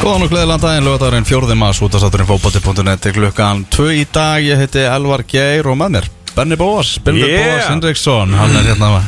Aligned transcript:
Góðan 0.00 0.24
og 0.24 0.30
gleðilega 0.32 0.62
daginn, 0.62 0.86
lögadagurinn 0.86 1.26
4. 1.28 1.54
maður, 1.60 1.78
útastátturinn 1.84 2.28
fókbóti.net 2.30 3.02
til 3.04 3.12
klukkan 3.18 3.58
2 3.68 3.88
í 3.98 4.04
dag, 4.08 4.40
ég 4.40 4.56
heiti 4.62 4.80
Elvar 4.88 5.20
Geir 5.28 5.66
og 5.68 5.76
með 5.76 5.90
mér, 5.98 6.06
Benny 6.32 6.56
Bóas, 6.56 6.94
Benny 7.04 7.20
Yeah. 7.26 7.42
Bóas 7.44 7.66
Hendriksson, 7.68 8.32
hann 8.32 8.56
er 8.56 8.70
hérna, 8.70 9.02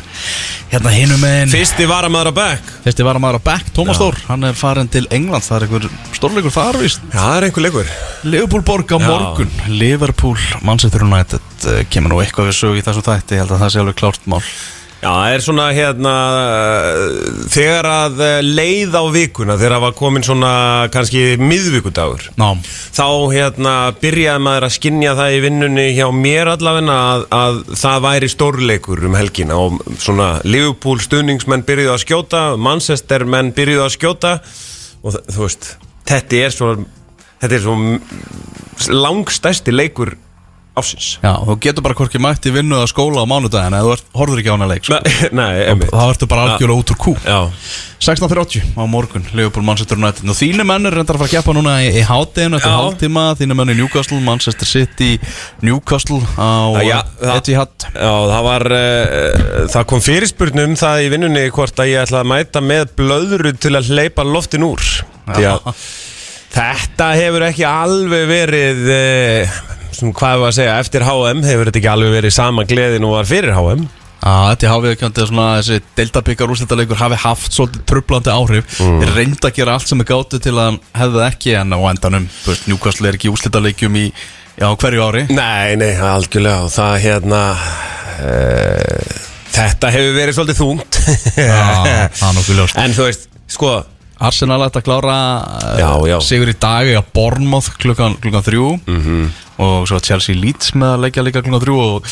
hérna 0.75 0.93
hinum 0.93 1.23
meginn, 1.25 1.49
Fyrsti 1.55 1.87
varamæður 1.89 2.29
á 2.29 2.35
back 2.37 2.69
fyrsti 2.85 3.07
var 3.09 3.17
að 3.17 3.25
maður 3.25 3.41
á 3.41 3.47
Beck, 3.49 3.73
Tómas 3.73 4.03
Þór, 4.03 4.21
hann 4.29 4.45
er 4.51 4.61
farin 4.61 4.93
til 4.93 5.07
England, 5.09 5.49
það 5.49 5.57
er 5.57 5.67
einhver 5.71 5.89
stórleikur 6.19 6.57
þarvist, 6.59 7.09
Já, 7.09 7.17
það 7.23 7.39
er 7.39 7.49
einhver 7.49 7.67
leikur. 7.71 7.97
Liverpool 8.29 8.67
borg 8.69 8.93
á 8.93 8.99
morgun, 9.01 9.57
Liverpool, 9.73 10.37
Manchester 10.61 11.09
United, 11.09 11.51
eh, 11.73 11.83
kemur 11.89 12.13
nú 12.13 12.21
eitthvað 12.21 12.53
við 12.53 12.61
sög 12.61 12.77
í 12.83 12.85
þessu 12.85 13.07
þætti, 13.09 13.39
ég 13.41 13.47
held 13.47 13.57
að 13.57 13.65
það 13.65 13.73
sé 13.73 13.81
alveg 13.87 14.01
klárt 14.03 14.29
mál. 14.29 14.45
Já, 15.03 15.09
það 15.11 15.33
er 15.35 15.43
svona 15.43 15.65
hérna 15.75 16.11
Þegar 17.51 17.89
að 17.91 18.21
uh, 18.23 18.37
leið 18.47 18.93
á 18.95 19.05
vikuna 19.11 19.57
Þegar 19.59 19.75
það 19.75 19.83
var 19.83 19.97
komin 19.99 20.27
svona 20.27 20.53
kannski 20.95 21.25
miðvikudagur 21.43 22.29
Ná, 22.39 22.53
Þá 22.95 23.09
hérna 23.35 23.75
byrjaði 23.99 24.45
maður 24.47 24.69
að 24.69 24.75
skinja 24.77 25.17
það 25.19 25.35
í 25.35 25.43
vinnunni 25.43 25.89
hjá 25.97 26.07
mér 26.15 26.53
allavegna 26.55 26.99
að, 27.09 27.27
að 27.35 27.61
það 27.83 28.07
væri 28.07 28.31
stórleikur 28.31 29.05
um 29.09 29.19
helgina 29.19 29.59
og 29.59 29.83
svona 29.99 30.31
Liverpool 30.47 31.03
stuðningsmenn 31.03 31.67
byrjuðu 31.67 31.97
að 31.97 32.03
skjóta 32.05 32.47
Manchester 32.71 33.27
menn 33.27 33.51
byrjuðu 33.57 33.87
að 33.89 33.95
skjóta 33.97 34.37
og 35.03 35.19
þú 35.19 35.47
veist, 35.49 35.73
þetta 36.07 36.45
er 36.47 36.55
svo 36.55 36.75
þetta 37.43 37.59
er 37.59 37.65
svo 37.67 38.95
langstæsti 39.03 39.75
leikur 39.75 40.15
ásins 40.73 41.19
já, 41.21 41.33
þú 41.45 41.55
getur 41.61 41.85
bara 41.85 41.97
hvorki 41.99 42.21
mætt 42.23 42.47
í 42.49 42.53
vinnu 42.55 42.79
eða 42.79 42.89
skóla 42.89 43.21
á 43.21 43.27
mánudaginn 43.29 43.75
eða 43.77 43.85
þú 43.85 43.95
ert, 43.97 44.07
horfður 44.17 44.41
ekki 44.41 44.53
á 44.53 44.57
hana 44.57 44.69
leik, 44.71 44.87
sko. 44.89 44.99
Nei, 45.37 45.57
einmitt. 45.69 45.91
þá 45.93 46.05
ertu 46.15 46.29
bara 46.31 46.45
algjörlega 46.47 46.79
út 46.81 46.93
úr 46.95 46.99
kú. 47.03 47.13
Já, 47.27 47.41
16.30 48.03 48.73
á 48.81 48.83
morgun, 48.91 49.27
Liverpool 49.37 49.67
Manchester 49.69 50.01
United. 50.01 50.25
Og 50.33 50.39
þínu 50.39 50.65
menn 50.67 50.89
er 50.89 50.97
reyndar 50.97 51.19
að 51.19 51.23
fara 51.23 51.29
að 51.31 51.35
keppa 51.37 51.55
núna 51.59 51.75
í, 51.85 51.91
í 52.01 52.05
hátteginu 52.09 52.57
eftir 52.59 52.73
hálftíma, 52.75 53.25
þínu 53.39 53.57
menn 53.61 53.73
í 53.75 53.77
Newcastle 53.83 54.21
Manchester 54.25 54.71
City, 54.71 55.11
Newcastle 55.63 56.23
á 56.41 56.81
Já, 56.83 56.97
það- 57.21 57.35
Etihad. 57.37 57.87
Já, 57.93 58.15
það 58.33 58.47
var 58.49 58.67
uh, 58.79 59.69
það 59.77 59.87
kom 59.93 60.03
fyrirspurn 60.09 60.65
um 60.65 60.75
það 60.81 61.05
í 61.05 61.13
vinnunni 61.13 61.45
hvort 61.55 61.85
að 61.85 61.93
ég 61.93 62.07
ætla 62.07 62.25
að 62.25 62.33
mæta 62.33 62.65
með 62.65 62.97
blöðru 62.99 63.53
til 63.61 63.75
að 63.79 63.93
hleypa 63.93 64.25
loftin 64.27 64.65
úr. 64.67 64.89
Að 65.29 65.69
þetta 66.53 67.13
hefur 67.17 67.47
ekki 67.47 67.69
alveg 67.69 68.27
verið 68.29 68.83
uh, 68.97 69.61
sem 69.97 70.13
hvað 70.13 70.39
við 70.43 70.47
að 70.51 70.55
segja, 70.59 70.77
eftir 70.83 71.05
HM 71.07 71.43
hefur 71.47 71.69
þetta 71.71 71.81
ekki 71.83 71.91
alveg 71.93 72.15
verið 72.19 72.35
sama 72.37 72.65
gleðin 72.69 73.05
og 73.09 73.17
var 73.19 73.29
fyrir 73.33 73.55
HM 73.59 73.83
Já, 74.23 74.35
þetta 74.53 74.69
hafið 74.71 74.93
ekki 74.95 75.07
að 75.09 75.17
svona 75.27 75.45
þessi 75.59 75.79
deildabikar 75.99 76.51
úrstættaleikur 76.55 76.99
hafi 77.01 77.17
haft 77.25 77.57
svolítið 77.57 77.81
trublandi 77.91 78.31
áhrif 78.31 78.77
Mm. 78.79 79.01
reynda 79.17 79.49
að 79.51 79.57
gera 79.57 79.73
allt 79.75 79.89
sem 79.91 80.01
er 80.01 80.07
gátu 80.07 80.39
til 80.39 80.53
að 80.63 80.77
hefði 80.95 81.17
það 81.19 81.27
ekki 81.33 81.57
en 81.59 81.75
á 81.75 81.79
endanum, 81.91 82.29
þú 82.45 82.53
veist, 82.53 82.69
Newcastle 82.71 83.09
er 83.11 83.19
ekki 83.19 83.27
í 83.29 83.33
úrstættaleikjum 83.35 83.97
í, 83.99 84.05
já, 84.63 84.69
hverju 84.79 85.03
ári 85.09 85.25
Nei, 85.35 85.75
nei, 85.75 85.91
algjörlega 85.99 86.63
og 86.69 86.71
það 86.71 86.95
hérna 87.03 87.43
uh, 88.23 89.19
þetta 89.53 89.91
hefur 89.95 90.15
verið 90.21 90.37
svolítið 90.39 90.61
þungt 90.63 91.01
Já, 91.37 91.63
það 92.15 92.29
er 92.31 92.37
nokkuð 92.39 92.61
ljóst 92.63 92.79
En 92.85 92.95
þú 92.97 93.09
veist, 93.09 93.27
sko 93.53 93.73
Arsenal 94.23 94.61
ætti 94.69 94.79
að 94.79 94.87
klára 94.87 95.17
Já, 95.83 95.91
já. 96.13 96.17
sigur 96.23 96.53
í 96.53 96.59
dag 96.63 96.87
eða 96.95 97.03
Bournemouth 97.17 97.73
klukkan, 97.83 98.15
klukkan 98.23 98.47
þrjú 98.47 98.69
Mhm. 98.87 99.33
Og 99.63 99.87
svo 99.91 100.01
Chelsea 100.03 100.39
Leeds 100.39 100.75
með 100.77 100.97
að 100.97 101.07
leikja 101.07 101.27
líka 101.27 101.43
klukkan 101.45 101.65
þrjú 101.65 101.79
og 101.83 102.11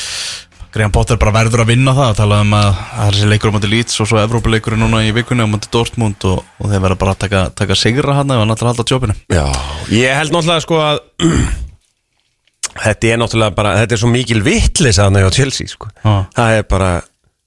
Graham 0.71 0.93
Potter 0.95 1.19
bara 1.19 1.35
verður 1.35 1.65
að 1.65 1.73
vinna 1.73 1.95
það 1.97 2.09
að 2.13 2.19
tala 2.21 2.37
um 2.45 2.53
að 2.55 2.69
það 2.79 3.07
er 3.07 3.17
þessi 3.17 3.31
leikur 3.33 3.51
á 3.51 3.55
mæti 3.57 3.71
Leeds 3.73 4.03
og 4.03 4.11
svo 4.11 4.21
Evrópuleikurinn 4.23 4.85
núna 4.85 5.01
í 5.03 5.11
vikunni 5.17 5.43
á 5.43 5.51
mæti 5.51 5.71
Dortmund 5.75 6.27
og, 6.31 6.45
og 6.63 6.71
þeir 6.71 6.85
verða 6.85 7.01
bara 7.01 7.17
að 7.17 7.25
taka, 7.25 7.41
taka 7.59 7.79
sigra 7.79 8.21
hann 8.21 8.31
ætlar 8.31 8.55
að 8.55 8.71
halda 8.71 8.87
tjópinu 8.87 9.17
Já, 9.35 9.45
ég 9.91 10.15
held 10.15 10.37
náttúrulega 10.37 10.63
sko 10.63 10.79
að 10.85 11.03
þetta 12.85 13.11
er 13.11 13.21
náttúrulega 13.21 13.57
bara, 13.57 13.75
þetta 13.83 13.97
er 13.97 14.03
svo 14.03 14.11
mikil 14.13 14.41
vittlis 14.47 15.01
að 15.03 15.13
næja 15.17 15.31
á 15.31 15.37
Chelsea 15.37 15.71
sko. 15.71 15.91
Það 16.05 16.57
er 16.57 16.67
bara, 16.71 16.91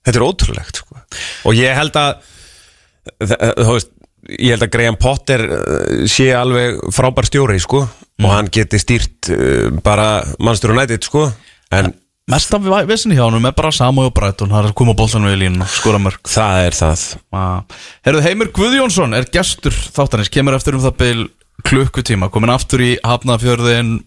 þetta 0.03 0.19
er 0.19 0.27
ótrúlegt 0.27 0.81
sko. 0.83 1.01
og 1.47 1.57
ég 1.57 1.77
held 1.77 1.99
að 1.99 2.29
þú 3.63 3.75
veist, 3.75 3.91
ég 4.37 4.53
held 4.53 4.65
að 4.67 4.73
Graham 4.75 4.99
Potter 4.99 5.45
uh, 5.47 6.03
sé 6.11 6.29
alveg 6.37 6.79
frábær 6.95 7.27
stjóri 7.27 7.59
sko, 7.63 7.85
og 8.21 8.29
hann 8.29 8.51
geti 8.53 8.79
stýrt 8.81 9.31
uh, 9.33 9.73
bara 9.85 10.23
Manchester 10.39 10.75
United 10.75 11.09
sko, 11.09 11.27
en 11.73 11.93
Mest 12.31 12.53
af 12.55 12.63
vissinni 12.87 13.17
hjá 13.17 13.25
hann 13.27 13.43
er 13.43 13.51
bara 13.51 13.69
Samu 13.75 14.05
og 14.07 14.13
Brighton. 14.15 14.47
Það 14.47 14.61
er 14.61 14.67
að 14.69 14.75
koma 14.79 14.93
bóltanum 14.95 15.27
í 15.27 15.39
línu 15.41 15.65
og 15.65 15.71
skora 15.73 15.99
mörg 15.99 16.21
það 16.31 16.67
er 16.69 16.77
það. 16.77 17.01
Herðu 18.07 18.21
Heimir 18.23 18.51
Guðjónsson 18.55 19.17
er 19.17 19.27
gestur 19.33 19.75
þáttanins 19.75 20.31
kemur 20.31 20.55
eftir 20.55 20.77
um 20.77 20.83
það 20.85 20.95
byl 21.01 21.25
klukkutíma. 21.67 22.29
Komin 22.31 22.53
aftur 22.53 22.79
í 22.79 22.93
Hafnafjörðin 23.03 23.97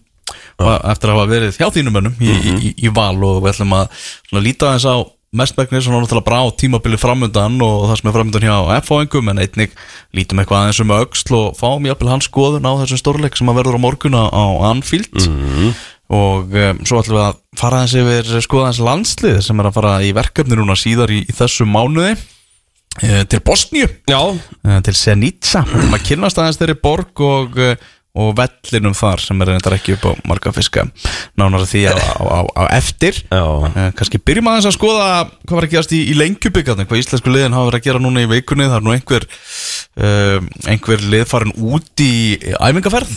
eftir 0.57 1.11
að 1.11 1.13
hafa 1.13 1.27
verið 1.29 1.59
hjá 1.61 1.69
þínum 1.75 1.93
mönnum 1.99 2.17
í, 2.17 2.31
í, 2.33 2.55
í, 2.57 2.71
í 2.87 2.93
val 2.95 3.15
og 3.21 3.43
við 3.43 3.51
ætlum 3.53 3.77
að 3.77 4.41
líta 4.41 4.71
aðeins 4.71 4.89
á 4.89 4.97
mestmæknir 5.35 5.83
svona 5.83 5.99
náttúrulega 5.99 6.27
brá 6.27 6.39
tímabili 6.55 6.99
framundan 6.99 7.57
og 7.63 7.89
það 7.89 7.99
sem 7.99 8.09
er 8.09 8.15
framundan 8.15 8.45
hjá 8.47 8.55
F-fáingum 8.77 9.31
en 9.33 9.41
einnig 9.43 9.75
lítum 10.15 10.39
eitthvað 10.39 10.61
aðeins 10.61 10.79
um 10.83 10.93
öxl 10.95 11.35
og 11.35 11.57
fáum 11.59 11.89
jafnvel 11.89 12.13
hans 12.13 12.29
skoðun 12.29 12.69
á 12.69 12.79
þessum 12.83 13.01
stórleik 13.01 13.35
sem 13.35 13.51
að 13.51 13.59
verður 13.59 13.79
á 13.79 13.85
morgun 13.87 14.15
á 14.15 14.47
Anfield. 14.71 15.11
Og 16.07 16.53
um, 16.55 16.79
svo 16.87 17.01
ætlum 17.01 17.17
við 17.17 17.25
að 17.25 17.39
fara 17.59 17.81
aðeins 17.81 17.97
yfir 17.99 18.45
skoða 18.45 18.69
aðeins 18.69 18.85
landslið 18.87 19.41
sem 19.43 19.59
er 19.59 19.67
að 19.67 19.77
fara 19.81 19.93
í 20.07 20.13
verkefni 20.15 20.55
núna 20.55 20.77
síðar 20.79 21.11
í, 21.11 21.25
í 21.27 21.35
þessu 21.35 21.67
mánuði. 21.67 22.15
Eh, 23.03 23.23
til 23.29 23.41
Bosníu. 23.45 23.89
Eh, 24.65 24.79
til 24.81 24.95
Senica 24.97 25.61
maður 25.67 26.05
kynnast 26.07 26.39
aðeins 26.39 26.57
þeirri 26.57 26.77
borg 26.81 27.21
og, 27.21 27.59
eh, 27.61 27.75
og 28.17 28.33
vellinum 28.39 28.95
þar 28.97 29.21
sem 29.21 29.41
er 29.43 29.51
reyndar 29.53 29.75
ekki 29.77 29.95
upp 29.97 30.07
á 30.09 30.11
marga 30.29 30.51
fiska. 30.55 30.87
Nánar 31.37 31.67
því 31.69 31.83
á, 31.93 31.95
á, 32.17 32.39
á, 32.57 32.63
eftir. 32.77 33.21
Já, 33.29 33.43
Eh, 33.77 33.91
kannski 33.97 34.19
byrjum 34.23 34.47
aðeins 34.49 34.67
að 34.69 34.75
skoða 34.77 35.07
hvað 35.45 35.55
var 35.57 35.67
að 35.67 35.73
gerast 35.75 35.93
í, 35.93 35.99
í 36.09 36.15
lengjubikatni 36.17 36.85
hvað 36.89 37.01
íslensku 37.03 37.31
liðin 37.33 37.55
hafa 37.55 37.69
verið 37.69 37.79
að 37.81 37.87
gera 37.87 38.01
núna 38.01 38.23
í 38.23 38.29
vikunni. 38.31 38.67
Það 38.69 38.77
er 38.79 38.85
nú 38.87 38.93
einhver 38.95 39.27
uh, 40.01 40.39
einhver 40.71 41.03
lið 41.13 41.25
farin 41.29 41.53
út 41.57 42.03
í 42.03 42.13
æfingaferð. 42.57 43.13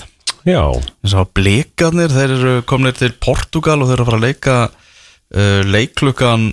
Já. 0.49 0.63
Eins 1.05 1.17
og 1.21 1.33
blikarnir, 1.37 2.13
þeir 2.13 2.37
eru 2.37 2.55
komnir 2.69 2.97
til 2.97 3.13
Portugal 3.21 3.81
og 3.81 3.91
þeir 3.91 3.99
eru 3.99 4.07
að 4.07 4.11
fara 4.11 4.21
að 4.21 4.27
leika 4.29 4.57
uh, 4.69 5.61
leiklukan 5.69 6.47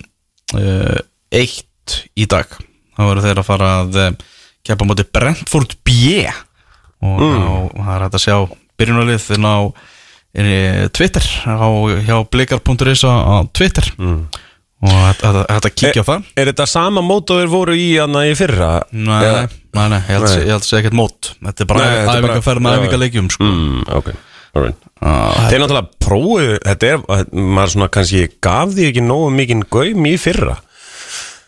uh, 0.56 0.98
eitt 1.36 2.00
í 2.20 2.28
dag. 2.30 2.52
Þá 2.98 3.04
eru 3.12 3.24
þeir 3.28 3.42
að 3.44 3.48
fara 3.48 3.72
að 3.82 4.02
uh, 4.02 4.12
keppa 4.68 4.84
á 4.84 4.90
móti 4.90 5.08
Brentford 5.16 5.78
B 5.88 6.26
og, 7.02 7.22
og 7.22 7.78
það 7.84 7.94
er 7.96 8.04
hægt 8.08 8.18
að 8.20 8.26
sjá 8.26 8.38
byrjunarlið 8.78 9.30
inn 9.38 9.48
á 9.50 9.58
Twitter 10.94 11.26
á, 11.50 11.66
hjá 12.06 12.18
blikar.is 12.30 13.04
á, 13.08 13.42
Twitter. 13.54 13.88
Og 14.78 14.92
hægt 14.94 15.24
að, 15.26 15.40
hægt 15.50 15.66
að 15.72 15.74
kíkja 15.82 16.04
á 16.06 16.10
það. 16.12 16.26
Er 16.38 16.52
þetta 16.52 16.68
sama 16.70 17.02
mót 17.02 17.32
og 17.34 17.40
þeir 17.42 17.50
voru 17.50 17.74
í 17.78 17.88
hana 17.98 18.26
í 18.30 18.36
fyrra? 18.38 18.84
Nei, 18.94 19.24
Eða- 19.26 19.48
nei, 19.74 19.88
nei, 19.90 19.98
ég 19.98 20.12
held 20.14 20.28
að 20.28 20.36
ég 20.38 20.52
held 20.54 20.62
að 20.62 20.68
segja 20.70 20.82
ekkert 20.84 20.98
mót. 21.00 21.32
Þetta 21.42 21.64
er 21.66 21.70
bara 21.72 21.88
þetta 21.88 22.14
er 22.18 22.22
æfingarferð 22.28 22.62
með 22.68 22.76
Já. 22.76 22.78
æfingarleikjum 22.84 23.32
sko. 23.34 23.44
Mm, 23.50 23.82
ok, 23.98 24.12
alright 24.56 24.84
Ah, 24.98 25.50
Þeir 25.52 25.60
náttúrulega 25.62 25.90
prófuðu, 26.02 26.54
þetta 26.66 26.88
er, 26.90 27.02
maður 27.38 27.70
svona 27.76 27.88
kannski 27.94 28.22
gaf 28.42 28.72
því 28.74 28.88
ekki 28.92 29.04
nógu 29.06 29.28
mikinn 29.36 29.60
gaum 29.70 30.08
í 30.10 30.16
fyrra 30.18 30.56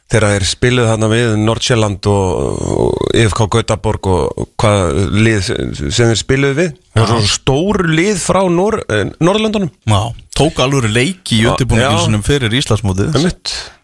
þegar 0.09 0.33
þeir 0.33 0.45
spiluðu 0.49 0.89
þarna 0.89 1.09
við 1.11 1.33
Nordsjælland 1.43 2.09
og, 2.09 2.95
IFK 3.19 3.43
Gautaborg 3.55 4.09
og 4.09 4.47
hvað 4.61 4.99
lið 5.13 5.39
sem 5.45 6.11
þeir 6.11 6.19
spiluðu 6.23 6.57
við. 6.59 6.73
Það 6.95 7.03
var 7.03 7.11
svona 7.13 7.31
stór 7.35 7.81
lið 7.93 8.23
frá 8.23 8.41
Nor 8.49 8.79
eh, 8.87 9.05
Norðurlöndunum. 9.21 9.71
Já, 9.85 10.01
tók 10.39 10.61
alveg 10.65 10.89
leiki 10.93 11.41
í 11.43 11.55
sinum 12.05 12.25
fyrir 12.25 12.57
Íslandsmótið. 12.61 13.15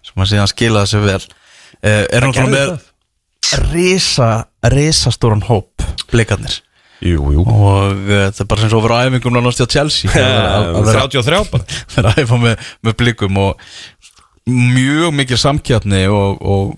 Sem 0.05 0.21
að 0.25 0.31
síðan 0.33 0.51
skilaði 0.51 0.93
sér 0.95 1.05
vel. 1.05 1.21
Uh, 1.85 2.03
Er 2.09 2.23
hann 2.25 2.33
gerði 2.33 2.53
með 2.55 2.77
risa, 3.73 4.29
risa 4.73 5.11
stóran 5.13 5.43
hóp 5.45 5.83
blikarnir 6.11 6.61
Jú, 7.03 7.25
jú. 7.35 7.41
Og 7.43 7.91
uh, 8.07 8.29
það 8.31 8.39
er 8.41 8.47
bara 8.49 8.63
sem 8.63 8.69
svo 8.71 8.79
æfingum 8.87 9.35
nánast 9.35 9.59
hjá 9.59 9.67
Chelsea. 9.75 10.09
Að 10.15 10.15
vera- 10.15 10.53
að- 10.55 10.69
að 10.79 10.87
vera- 10.87 11.01
33 11.11 11.41
bara 11.51 12.13
æfa 12.23 12.39
með, 12.41 12.69
með 12.87 12.95
blikum 13.01 13.39
og 13.43 13.65
mjög 14.49 15.15
mikið 15.21 15.41
samkjarni 15.41 16.05
og, 16.11 16.41
og 16.41 16.73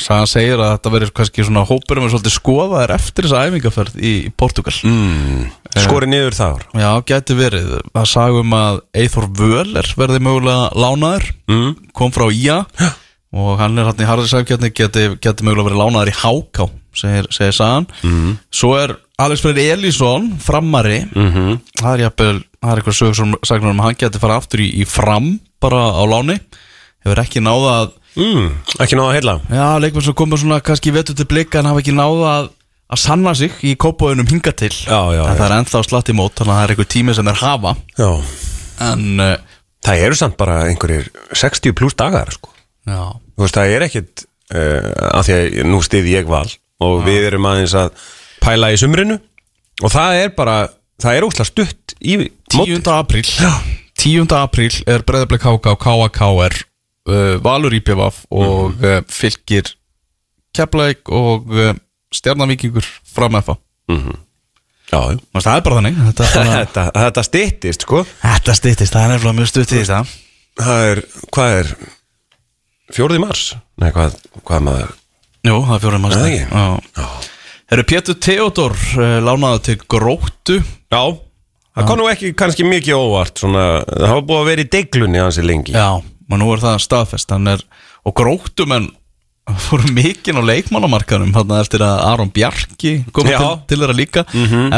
Sagan 0.00 0.28
segir 0.28 0.60
að 0.60 0.70
þetta 0.74 0.90
verður 0.92 1.10
kannski 1.16 1.44
svona 1.44 1.62
hópurum 1.68 2.06
er 2.06 2.12
svolítið 2.12 2.34
skoðaðir 2.34 2.92
eftir 2.94 3.26
þessa 3.26 3.42
æfingaferð 3.48 3.98
í 4.00 4.12
Portugal 4.40 4.74
mm. 4.88 5.42
Skori 5.84 6.08
niður 6.08 6.36
þar 6.36 6.64
Já, 6.76 6.88
gæti 7.08 7.36
verið. 7.36 7.70
Það 7.92 8.08
sagum 8.08 8.56
að 8.56 8.80
Eithor 9.02 9.28
Völer 9.36 9.88
verði 10.00 10.22
mögulega 10.24 10.70
lánaður, 10.76 11.28
mm. 11.48 11.70
kom 11.96 12.12
frá 12.12 12.26
IA 12.32 12.58
og 13.32 13.60
hann 13.60 13.80
er 13.80 13.88
hann 13.88 14.00
í 14.00 14.08
harðisæfkjarni, 14.08 14.72
geti, 14.76 15.06
geti 15.24 15.46
mögulega 15.46 15.70
verið 15.70 15.82
lánaður 15.82 16.12
í 16.12 16.16
HK, 16.20 16.66
segir, 17.02 17.28
segir 17.32 17.56
Sagan. 17.56 17.88
Mm. 18.04 18.34
Svo 18.52 18.74
er 18.80 18.96
Alex 19.22 19.44
Freyr 19.44 19.62
Elísson, 19.76 20.32
framari, 20.42 21.02
Mm 21.12 21.60
það 21.78 21.94
er 21.94 22.04
jafnvel, 22.06 22.36
það 22.60 22.72
er 22.72 22.80
eitthvað 22.80 22.98
sögur 22.98 23.16
sem 23.18 23.32
sagnar 23.48 23.72
um 23.72 23.80
að 23.80 23.88
hann 23.88 23.96
geti 24.00 24.20
fara 24.22 24.36
aftur 24.40 24.60
í, 24.62 24.68
í 24.82 24.84
fram 24.88 25.32
bara 25.62 25.88
á 25.92 26.02
láni. 26.08 26.36
Hefur 27.02 27.22
ekki 27.24 27.42
náða 27.44 27.76
að, 27.80 27.92
mm. 28.22 28.48
Ekki 28.84 28.98
náða 28.98 29.08
að 29.10 29.16
heila 29.18 29.36
já, 29.50 29.66
leikmenn 29.82 30.06
sem 30.06 30.18
komur 30.22 30.42
svona 30.42 30.60
kannski 30.64 30.94
vetur 30.94 31.18
til 31.18 31.28
blikka 31.30 31.62
en 31.62 31.70
hafa 31.70 31.82
ekki 31.82 31.94
náða 31.96 32.34
að, 32.36 32.50
að 32.92 33.02
sanna 33.04 33.34
sig 33.38 33.56
í 33.66 33.74
kópóðunum 33.80 34.30
hinga 34.30 34.52
til. 34.54 34.72
Já, 34.72 35.00
já, 35.16 35.22
en 35.26 35.40
það 35.40 35.46
er 35.48 35.56
ennþá 35.60 35.84
slatt 35.88 36.12
í 36.12 36.16
mót 36.16 36.36
þannig 36.38 36.54
að 36.54 36.60
það 36.60 36.66
er 36.68 36.74
einhver 36.76 36.92
tími 36.96 37.16
sem 37.18 37.32
þeir 37.32 37.42
hafa. 37.42 37.74
En 38.82 39.08
uh, 39.22 39.34
Það 39.82 40.04
eru 40.06 40.18
samt 40.18 40.38
bara 40.38 40.60
einhverjir 40.70 41.08
60 41.34 41.74
pluss 41.78 41.96
dagar 41.98 42.30
sko. 42.30 42.52
veist, 43.38 43.56
það 43.56 43.74
er 43.74 43.84
ekkit 43.88 44.24
uh, 44.54 44.90
af 45.18 45.26
því 45.26 45.38
að 45.38 45.56
nú 45.66 45.80
stiði 45.82 46.14
ég 46.14 46.30
val 46.30 46.46
og 46.82 47.02
við 47.06 47.28
erum 47.30 47.48
aðeins 47.50 47.74
að 47.78 47.90
pæla 48.42 48.72
í 48.74 48.78
sumrinu. 48.78 49.18
Og 49.82 49.90
það 49.90 50.20
er 50.20 50.34
bara 50.36 50.56
það 51.02 51.18
er 51.18 51.26
óslega 51.26 51.50
stutt 51.50 51.94
í 51.98 52.18
móti 52.54 52.76
10. 52.78 52.90
apríl. 52.94 53.24
10. 54.02 54.34
apríl 54.38 54.74
er 54.90 55.04
Breiðablik 55.06 55.46
HK 55.46 55.74
og 55.74 55.82
KAKR 55.82 56.58
uh, 57.08 57.36
Valur 57.44 57.74
IPVF 57.74 58.24
og 58.30 58.72
Mhm. 58.74 58.84
uh, 58.84 59.02
fylgir 59.08 59.72
Keflæk 60.54 61.08
og 61.10 61.48
uh, 61.50 61.72
Stjarnavíkingur 62.12 62.84
fram 63.14 63.38
FA 63.42 63.56
Já, 64.92 64.98
já. 65.08 65.16
Manst, 65.32 65.46
það 65.46 65.56
er 65.56 65.62
bara 65.64 65.76
þannig. 65.78 65.94
Þetta, 66.04 66.24
þetta, 66.52 66.82
þetta, 67.00 67.22
styttist 67.24 67.84
sko. 67.86 68.02
Þetta 68.20 68.54
stýttist, 68.58 68.92
það 68.92 69.04
er 69.06 69.12
nefnilega 69.14 69.36
mjög 69.38 69.48
stuttið 69.48 69.86
það. 69.88 70.10
Það 70.60 70.82
er, 70.90 71.00
hvað 71.32 71.52
er 71.62 71.70
Fjórði 72.92 73.20
mars? 73.22 73.44
Nei, 73.80 73.88
hvað, 73.94 74.18
hvað 74.44 74.64
maður 74.66 74.90
Jú, 75.48 75.54
það 75.64 75.72
er 75.78 75.80
fjórum 75.86 75.86
Er 75.86 75.94
það 75.94 76.02
mannstæð 76.04 76.26
ekki? 76.28 77.30
Herru 77.72 77.84
Pétur 77.88 78.18
Theodor 78.20 78.74
lánaði 79.24 79.62
til 79.70 79.76
Gróttu. 79.94 80.58
Já, 80.92 81.00
það 81.72 81.88
kom 81.88 81.98
nú 82.02 82.10
ekki 82.12 82.34
kannski 82.36 82.66
mikið 82.68 82.98
óvart 83.00 83.40
svona, 83.40 83.62
það 83.88 84.10
hafa 84.12 84.26
búið 84.28 84.42
að 84.42 84.50
vera 84.50 84.66
í 84.66 84.70
deiglunni 84.76 85.22
hansi 85.24 85.46
lengi. 85.46 85.72
Já, 85.72 85.88
og 86.30 86.38
nú 86.40 86.50
er 86.54 86.62
það 86.62 86.82
staðfest 86.86 87.32
er, 87.52 87.62
og 88.06 88.14
Gróttumenn 88.18 88.90
fóru 89.58 89.90
mikinn 89.90 90.38
á 90.38 90.42
leikmannamarkanum 90.46 91.32
eftir 91.58 91.82
að 91.82 92.00
Aron 92.06 92.30
Bjarki 92.30 92.92
kom 93.12 93.26
til, 93.26 93.38
til 93.68 93.78
þeirra 93.80 93.96
líka. 93.96 94.22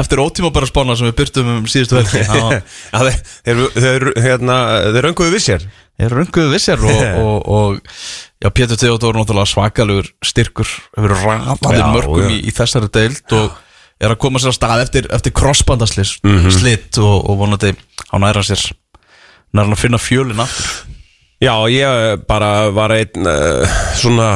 Eftir 0.01 0.23
ótíma 0.25 0.51
bara 0.55 0.67
spána 0.67 0.97
sem 0.97 1.11
við 1.11 1.19
byrtum 1.21 1.51
um 1.59 1.67
síðustu 1.69 1.99
veldi 1.99 2.23
þeir, 2.25 3.19
þeir, 3.45 3.61
þeir, 3.77 4.07
hérna, 4.25 4.57
þeir 4.97 5.05
rönguðu 5.11 5.35
við 5.37 5.45
sér. 5.45 5.67
Er 6.01 6.17
rönguðu 6.17 6.55
vissjar 6.55 6.81
og, 6.81 7.03
og, 7.25 7.37
og 7.45 7.77
já, 8.41 8.49
Pétur 8.57 8.81
Theodor 8.81 9.21
náttúrulega 9.21 9.53
svakalugur 9.53 10.09
styrkur 10.25 10.73
hefur 10.97 11.13
rafaði 11.13 11.79
Já, 11.79 11.87
mörgum 11.93 12.33
í, 12.33 12.41
í 12.49 12.57
þessari 12.57 12.89
deild 12.97 13.37
og 13.37 13.61
er 14.01 14.17
að 14.17 14.21
koma 14.25 14.41
sér 14.43 14.51
að 14.55 14.59
stað 14.59 14.87
eftir, 14.89 15.11
eftir 15.15 15.37
crossbandaslis 15.37 16.17
Mhm. 16.25 16.51
slitt 16.57 16.99
og, 17.05 17.21
og 17.31 17.39
vonandi 17.45 17.77
á 17.77 18.17
næra 18.17 18.43
sér 18.43 18.65
næra 19.55 19.69
hann 19.69 19.77
að 19.77 19.85
finna 19.85 20.01
fjölin 20.03 20.41
aftur 20.43 20.94
Já, 21.45 21.55
ég 21.69 22.25
bara 22.25 22.71
var 22.73 22.95
einn 22.95 23.29
uh, 23.29 23.79
svona, 23.99 24.29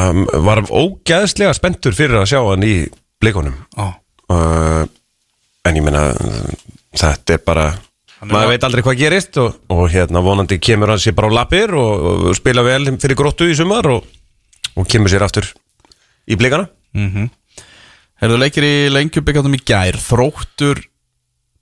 var 0.44 0.60
ógæðslega 0.68 1.54
spenntur 1.56 1.94
fyrir 1.96 2.20
að 2.20 2.26
sjá 2.34 2.40
hann 2.44 2.66
í 2.66 2.74
blikunum. 3.22 3.54
Já, 3.72 3.86
uh, 4.34 4.82
en 5.64 5.78
ég 5.78 5.86
meina 5.86 6.10
þetta 6.98 7.38
er 7.38 7.44
bara 7.46 7.64
er 7.70 8.28
maður 8.28 8.52
veit 8.52 8.66
aldrei 8.66 8.84
hvað 8.84 9.00
gerist 9.00 9.38
og, 9.40 9.56
og 9.72 9.86
hérna 9.92 10.20
vonandi 10.26 10.58
kemur 10.60 10.92
hann 10.92 11.00
sér 11.00 11.16
bara 11.16 11.30
á 11.32 11.36
lappir 11.38 11.72
og, 11.78 12.06
og 12.28 12.36
spila 12.36 12.64
vel 12.66 12.90
fyrir 13.00 13.16
gróttu 13.16 13.48
í 13.48 13.56
sumar 13.56 13.88
og, 13.94 14.04
og 14.76 14.88
kemur 14.90 15.12
sér 15.12 15.24
aftur 15.24 15.48
í 16.28 16.36
blikana. 16.36 16.68
Herðu 18.18 18.40
leikir 18.42 18.66
í 18.66 18.74
lengjubikatum 18.92 19.56
í 19.56 19.62
gær. 19.64 19.96
Þróttur 20.02 20.82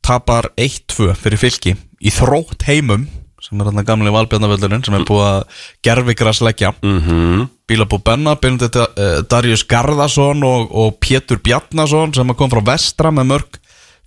tapar 0.03 0.51
1-2 0.57 1.13
fyrir 1.21 1.39
fylki. 1.39 1.77
Í 2.03 2.11
þrótt 2.15 2.67
heimum 2.67 3.07
sem 3.47 3.61
er 3.63 3.71
hann 3.71 3.87
gamli 3.87 4.13
valbjarnavöldurinn 4.15 4.85
sem 4.87 4.97
er 4.99 5.05
búið 5.07 5.27
að 5.27 5.61
gerfigras 5.87 6.43
leggja. 6.43 6.73
Mm 6.83 6.99
-hmm. 7.01 7.47
Bílabú 7.67 7.99
Benna, 8.03 8.35
Benedikt 8.35 8.77
uh, 8.77 9.23
Darius 9.31 9.65
Garðarsson 9.67 10.43
og, 10.43 10.71
og 10.71 10.99
Pétur 11.01 11.39
Bjarnason 11.43 12.15
sem 12.15 12.35
kom 12.35 12.51
frá 12.51 12.63
vestra 12.65 13.11
með 13.11 13.31
mörg 13.33 13.61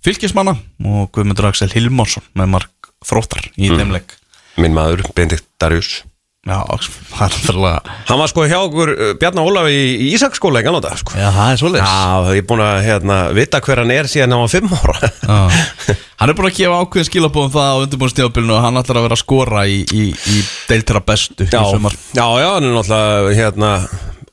fylkismanna 0.04 0.56
og 0.84 1.10
Guðmundur 1.12 1.50
Axel 1.50 1.72
Hilmarsson 1.72 2.24
með 2.34 2.46
marg 2.56 2.92
þróttar 3.04 3.50
í 3.56 3.68
þeim 3.68 3.92
leik. 3.92 4.16
Minn 4.56 4.74
maður, 4.74 5.04
Benedikt 5.14 5.46
Darius 5.60 6.04
Já, 6.48 6.56
náttúrulega 6.64 7.82
hann 8.08 8.16
var 8.16 8.30
sko 8.30 8.46
hjá 8.48 8.56
okkur 8.64 8.90
uh, 8.94 9.08
Bjarnar 9.20 9.44
Ólafi 9.44 9.74
í, 9.76 9.88
í 9.92 10.06
Ísaksskóla 10.16 10.62
ekki 10.62 10.70
annað 10.70 10.94
sko. 11.02 11.12
Já, 11.20 11.26
það 11.36 11.50
er 11.52 11.58
svolítið 11.60 11.82
Já, 11.84 12.30
ég 12.32 12.40
er 12.40 12.46
búin 12.48 12.62
að 12.64 12.78
hérna, 12.86 13.18
vita 13.36 13.60
hver 13.66 13.82
hann 13.82 13.92
er 13.92 14.08
síðan 14.08 14.32
hann 14.32 14.46
var 14.46 14.52
fimm 14.54 14.72
ára. 14.72 15.10
Hann 16.20 16.32
er 16.32 16.36
búin 16.38 16.48
að 16.48 16.56
gefa 16.56 16.78
ákveðin 16.80 17.08
skilabóðum 17.10 17.52
það 17.52 17.68
á 17.72 17.80
undirbúinstjábilinu 17.84 18.52
og 18.56 18.64
hann 18.64 18.80
ætlar 18.80 18.98
að 19.00 19.06
vera 19.06 19.16
að 19.16 19.22
skora 19.22 19.66
í, 19.68 19.78
í, 19.96 20.02
í 20.12 20.40
deiltira 20.68 21.00
bestu 21.04 21.46
já, 21.48 21.60
í 21.60 21.70
sumar 21.76 21.96
já, 21.96 22.24
já, 22.40 22.48
hann 22.56 22.66
er 22.68 22.74
náttúrulega 22.76 23.36
hérna, 23.38 23.70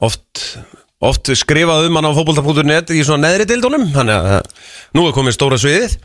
oft, 0.03 0.42
oft 1.05 1.29
skrifað 1.38 1.85
um 1.89 1.97
hann 1.99 2.07
á 2.09 2.11
fótbolta.net 2.17 2.89
í 2.95 3.03
svona 3.05 3.27
neðri 3.27 3.45
deildunum 3.51 3.83
þannig 3.94 4.17
að 4.17 4.47
nú 4.97 5.03
er 5.05 5.13
komið 5.13 5.35
stóra 5.35 5.59
sviðið. 5.61 5.97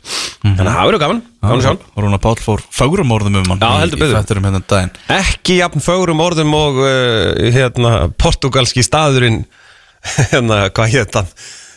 Þannig 0.43 0.59
að 0.67 0.75
það 0.75 0.87
verður 0.89 1.01
gaman, 1.01 1.21
gaman 1.41 1.61
að 1.63 1.65
sjá 1.65 2.03
Rúna 2.03 2.19
Páll 2.21 2.35
fór 2.43 2.61
fagrum 2.75 3.13
orðum 3.15 3.39
um 3.41 3.53
hann 3.55 3.63
Já, 3.63 3.87
í- 3.87 3.97
í 3.97 4.09
þættinum 4.11 4.45
hérna 4.49 4.59
um 4.61 4.67
daginn. 4.73 4.91
Ekki 5.17 5.55
jafn 5.61 5.81
fögrum 5.85 6.21
orðum 6.25 6.53
og 6.59 6.77
uh, 6.83 7.49
hérna, 7.55 7.93
portugalski 8.21 8.83
staðurinn 8.85 9.41
hérna, 10.33 10.67
hvað 10.75 10.93
hétt 10.97 11.17
hann 11.21 11.31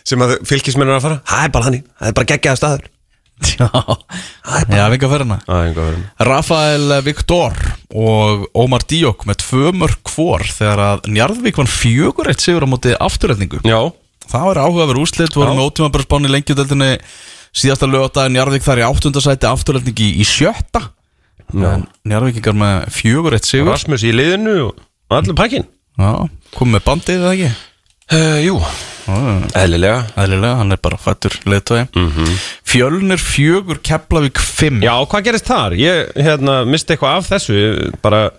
sem 0.06 0.22
fylgismennur 0.46 0.98
að 0.98 1.06
fara. 1.08 1.20
Það 1.30 1.46
er 1.48 1.54
bara 1.56 1.68
hann, 1.70 1.80
það 2.02 2.10
er 2.12 2.18
bara 2.20 2.30
geggjaða 2.34 2.60
staður 2.60 2.84
Já, 3.36 4.86
vinga 4.92 5.08
fyrir 5.12 5.26
Það 5.44 5.58
er 5.58 5.66
einhver 5.68 5.86
verið. 5.86 6.02
Rafael 6.28 6.94
Viktor 7.04 7.56
og 7.92 8.46
Ómar 8.56 8.84
Díok 8.88 9.26
með 9.28 9.40
tvö 9.44 9.72
mörg 9.76 10.12
hvor 10.14 10.44
þegar 10.48 10.82
að 10.86 11.08
Njarðvík 11.12 11.60
vann 11.60 11.68
fjögur 11.70 12.30
eitt 12.32 12.40
sigur 12.44 12.64
á 12.64 12.68
móti 12.70 12.94
afturrætningu 12.96 13.60
Já, 13.66 13.80
Það 14.26 14.46
var 14.48 14.58
áhugaverð 14.64 15.02
úrslit, 15.04 15.36
voru 15.36 15.52
Já. 15.52 15.56
með 15.58 15.68
ótíma 15.68 15.92
bara 15.94 16.06
spáni 16.08 16.32
lengjudeldinni 16.32 16.90
síðasta 17.56 17.86
lögadagur 17.90 18.32
Njarðvík 18.34 18.64
þar 18.66 18.80
í 18.82 18.86
áttundasæti 18.88 19.46
afturrætningi 19.52 20.08
í 20.18 20.26
sjötta. 20.26 20.82
Njarðvíkingar 21.54 22.56
með 22.58 22.88
fjögur 22.96 23.36
eitt 23.36 23.46
sigur. 23.46 23.70
Rasmus 23.70 24.02
í 24.08 24.10
liðinu 24.16 24.56
og 24.72 24.80
allur 25.14 25.36
pakkin 25.38 25.68
Já, 25.96 26.10
komið 26.56 26.74
með 26.74 26.86
bandið 26.88 27.22
eða 27.22 27.36
ekki 27.36 27.52
uh, 28.12 28.38
Jú, 28.44 28.56
eðlilega. 29.56 30.06
Æðlilega, 30.18 30.54
hann 30.60 30.74
er 30.74 30.80
bara 30.82 30.98
fættur 31.00 31.34
leðtói 31.46 31.86
mm 31.86 32.08
-hmm. 32.10 32.34
Fjölnir 32.66 33.20
fjögur 33.22 33.80
Keflavík 33.82 34.38
fimm. 34.38 34.82
Já, 34.82 34.94
hvað 35.06 35.24
gerist 35.24 35.46
þar? 35.46 35.72
Ég 35.72 36.12
hérna, 36.14 36.64
misti 36.64 36.94
eitthvað 36.94 37.16
af 37.16 37.30
þessu 37.30 37.92
bara 38.02 38.30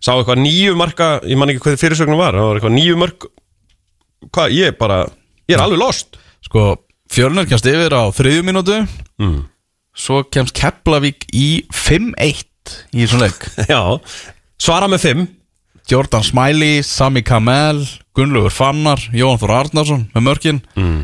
sá 0.00 0.12
eitthvað 0.14 0.42
nýju 0.42 0.76
marka 0.76 1.20
ég 1.24 1.36
man 1.36 1.48
ekki 1.50 1.60
hvað 1.60 1.80
fyrirsögnum 1.80 2.18
var 2.18 2.34
það 2.34 2.46
var 2.48 2.56
eitthvað 2.56 2.78
nýju 2.78 2.96
mörg 2.96 3.28
hvað, 4.34 4.52
ég 4.54 4.78
bara, 4.78 5.06
ég 5.48 5.56
er 5.56 5.62
alveg 5.62 5.78
lost. 5.78 6.18
Sko, 6.44 6.76
Fjölnir 7.08 7.48
kemst 7.48 7.64
yfir 7.64 7.94
á 7.96 8.12
þriðju 8.12 8.44
mínútu. 8.44 8.82
Mm. 9.18 9.46
Svo 9.96 10.22
kemst 10.28 10.54
Keflavík 10.58 11.24
í 11.32 11.64
5-1 11.72 12.44
í 12.92 13.06
þessum 13.06 13.22
leik. 13.24 13.46
Já, 13.72 13.80
svara 14.60 14.90
með 14.90 15.04
fimm 15.06 15.26
Jordan 15.88 16.24
Smiley, 16.26 16.82
Sami 16.86 17.22
Kamel 17.22 17.84
Gunnlaugur 18.16 18.52
Fannar, 18.52 19.00
Jóhann 19.14 19.40
Þór 19.40 19.54
Arnarsson 19.62 20.04
með 20.14 20.26
mörkin 20.26 20.60
mm. 20.76 21.00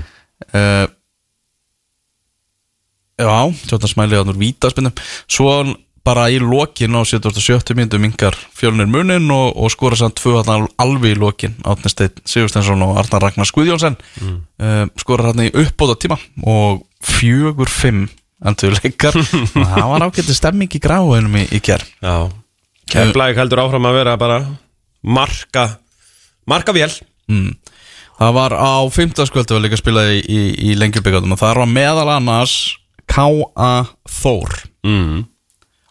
Já, 3.14 3.38
Jordan 3.70 3.90
Smiley 3.90 4.20
á 4.20 4.24
núr 4.26 4.38
vítaspinnum 4.40 4.94
Svo 5.24 5.62
bara 6.04 6.26
í 6.28 6.36
lokin 6.42 6.96
á 6.98 7.00
77. 7.00 7.72
myndu 7.76 7.98
mingar 8.02 8.36
fjölnir 8.52 8.88
munin 8.90 9.30
og, 9.32 9.54
og 9.56 9.72
skora 9.72 9.96
samt 9.96 10.18
tvö 10.20 10.42
alveg 10.44 11.14
í 11.14 11.20
lokin 11.20 11.54
Átni 11.64 11.92
Steinn 11.92 12.20
Sigurstensson 12.28 12.84
og 12.84 12.98
Arnar 13.00 13.24
Ragnar 13.24 13.48
Skuðjónsson 13.48 13.96
mm. 13.96 14.36
uh, 14.60 14.84
skora 15.00 15.30
þarna 15.30 15.48
í 15.48 15.54
uppbóta 15.64 15.96
tíma 16.04 16.18
og 16.44 16.84
fjögur 17.04 17.72
fimm 17.72 18.04
endur 18.44 18.76
leikar 18.76 19.16
og 19.22 19.56
það 19.56 19.88
var 19.94 20.06
ágætti 20.10 20.36
stemming 20.36 20.76
í 20.76 20.82
gráðunum 20.84 21.40
í, 21.40 21.46
í 21.56 21.62
kjær 21.64 21.86
Já, 22.04 22.28
Keflæk 22.92 23.40
heldur 23.40 23.64
áfram 23.64 23.88
að 23.88 23.98
vera 24.02 24.18
bara 24.20 24.38
marka 25.04 25.68
marka 26.50 26.74
vel 26.76 26.90
mm. 27.30 27.52
Það 28.14 28.34
var 28.36 28.54
á 28.54 28.74
15. 28.86 29.26
skvöldu 29.26 29.56
var 29.56 29.64
líka 29.64 29.78
spilað 29.80 30.12
í, 30.14 30.18
í, 30.22 30.40
í 30.70 30.74
lengjubíkardum 30.78 31.34
og 31.34 31.40
það 31.40 31.60
var 31.60 31.70
meðal 31.70 32.10
annars 32.14 32.54
K.A. 33.10 33.72
Þór 34.08 34.54
mm. 34.86 35.24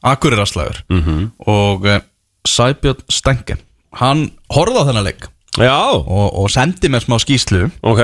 Akuriraslægur. 0.04 0.84
-hmm. 0.90 1.30
og 1.48 1.86
uh, 1.86 2.00
Sæbjörn 2.48 3.04
Stengen 3.12 3.60
hann 4.00 4.32
horfði 4.52 4.84
á 4.84 4.88
þennan 4.88 5.08
leik 5.08 5.28
og, 6.02 6.30
og 6.42 6.48
sendi 6.50 6.90
mér 6.90 7.04
smá 7.04 7.20
skýslu 7.22 7.68
ok. 7.86 8.00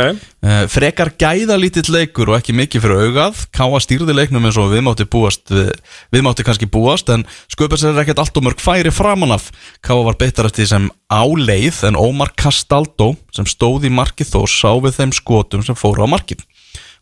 Uh, 0.45 0.65
frekar 0.69 1.09
gæða 1.17 1.57
lítill 1.57 1.89
leikur 1.95 2.29
og 2.29 2.37
ekki 2.37 2.53
mikið 2.53 2.83
fyrir 2.83 3.01
augað. 3.07 3.39
K.A. 3.55 3.79
stýrði 3.81 4.13
leiknum 4.13 4.45
eins 4.45 4.59
og 4.61 4.69
við 4.69 4.83
mátti 4.85 5.07
búast 5.09 5.49
við, 5.49 5.71
við 6.13 6.25
mátti 6.27 6.45
kannski 6.45 6.69
búast 6.69 7.09
en 7.09 7.25
sköpur 7.49 7.81
sér 7.81 7.97
ekkert 8.03 8.21
allt 8.21 8.37
og 8.37 8.45
mörg 8.45 8.61
færi 8.61 8.93
framan 8.93 9.33
af. 9.33 9.49
K.A. 9.81 9.97
var 10.05 10.19
beittar 10.21 10.51
eftir 10.51 10.69
sem 10.69 10.87
áleið 11.09 11.81
en 11.89 11.97
Ómar 11.97 12.35
Castaldo 12.37 13.15
sem 13.35 13.49
stóð 13.49 13.89
í 13.89 13.93
markið 13.97 14.35
þó 14.35 14.39
sá 14.45 14.71
við 14.85 15.01
þeim 15.01 15.17
skotum 15.17 15.65
sem 15.65 15.79
fóru 15.79 16.05
á 16.05 16.07
markið. 16.11 16.45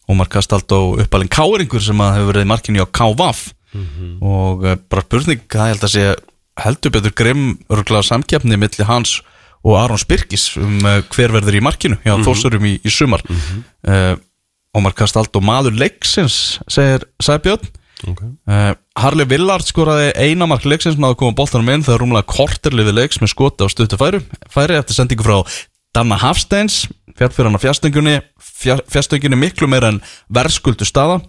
Ómar 0.08 0.32
Castaldo 0.32 0.96
uppalinn 1.04 1.34
Káringur 1.34 1.84
sem 1.84 2.00
að 2.00 2.22
hefur 2.22 2.32
verið 2.32 2.48
í 2.48 2.51
markinu 2.56 2.88
á 2.88 2.96
K.V.A.F 2.96 3.50
og 4.24 4.63
uh, 4.63 4.77
bara 4.89 5.04
spurning 5.04 5.44
það 5.51 5.74
held 5.74 5.84
að 5.84 5.94
sé 5.94 6.06
heldur 6.58 6.94
betur 6.96 7.13
grimm 7.13 7.58
samkjafni 8.08 8.58
milli 8.58 8.88
hans 8.88 9.20
og 9.68 9.76
Aron 9.80 10.00
Spyrkis 10.00 10.50
um 10.62 10.80
uh, 10.86 11.02
hver 11.14 11.34
verður 11.36 11.60
í 11.60 11.64
markinu 11.64 12.00
hjá 12.06 12.16
Þórsurum 12.24 12.68
í, 12.70 12.78
í 12.80 12.94
sumar. 12.94 13.24
Uh, 13.84 14.16
Ómar 14.78 14.96
Kastald 14.96 15.34
og 15.36 15.46
maður 15.46 15.78
leiksins 15.80 16.60
segir 16.70 17.06
Sæbjörn 17.24 17.64
okay. 18.06 18.30
uh, 18.50 18.74
Harley 19.00 19.28
Villard 19.30 19.66
skoraði 19.66 20.12
eina 20.20 20.48
mark 20.50 20.68
leiksins 20.68 21.00
náðu 21.00 21.16
að 21.16 21.22
koma 21.24 21.38
boltanum 21.40 21.72
inn 21.74 21.86
þegar 21.86 22.04
rúmlega 22.04 22.30
korterliði 22.30 22.94
leiks 22.94 23.22
með 23.24 23.34
skoti 23.34 23.66
á 23.66 23.68
stuttu 23.74 24.00
færi 24.00 24.22
færi 24.54 24.78
eftir 24.78 25.00
sendingu 25.00 25.26
frá 25.26 25.40
Danna 25.96 26.20
Hafsteins 26.22 26.86
fjall 27.18 27.32
fyrir 27.34 27.50
hann 27.50 27.58
á 27.58 27.64
fjastungunni 27.64 28.20
fjastungunni 28.92 29.40
miklu 29.40 29.70
meira 29.72 29.94
en 29.94 30.04
verðskuldu 30.30 30.86
staða 30.88 31.22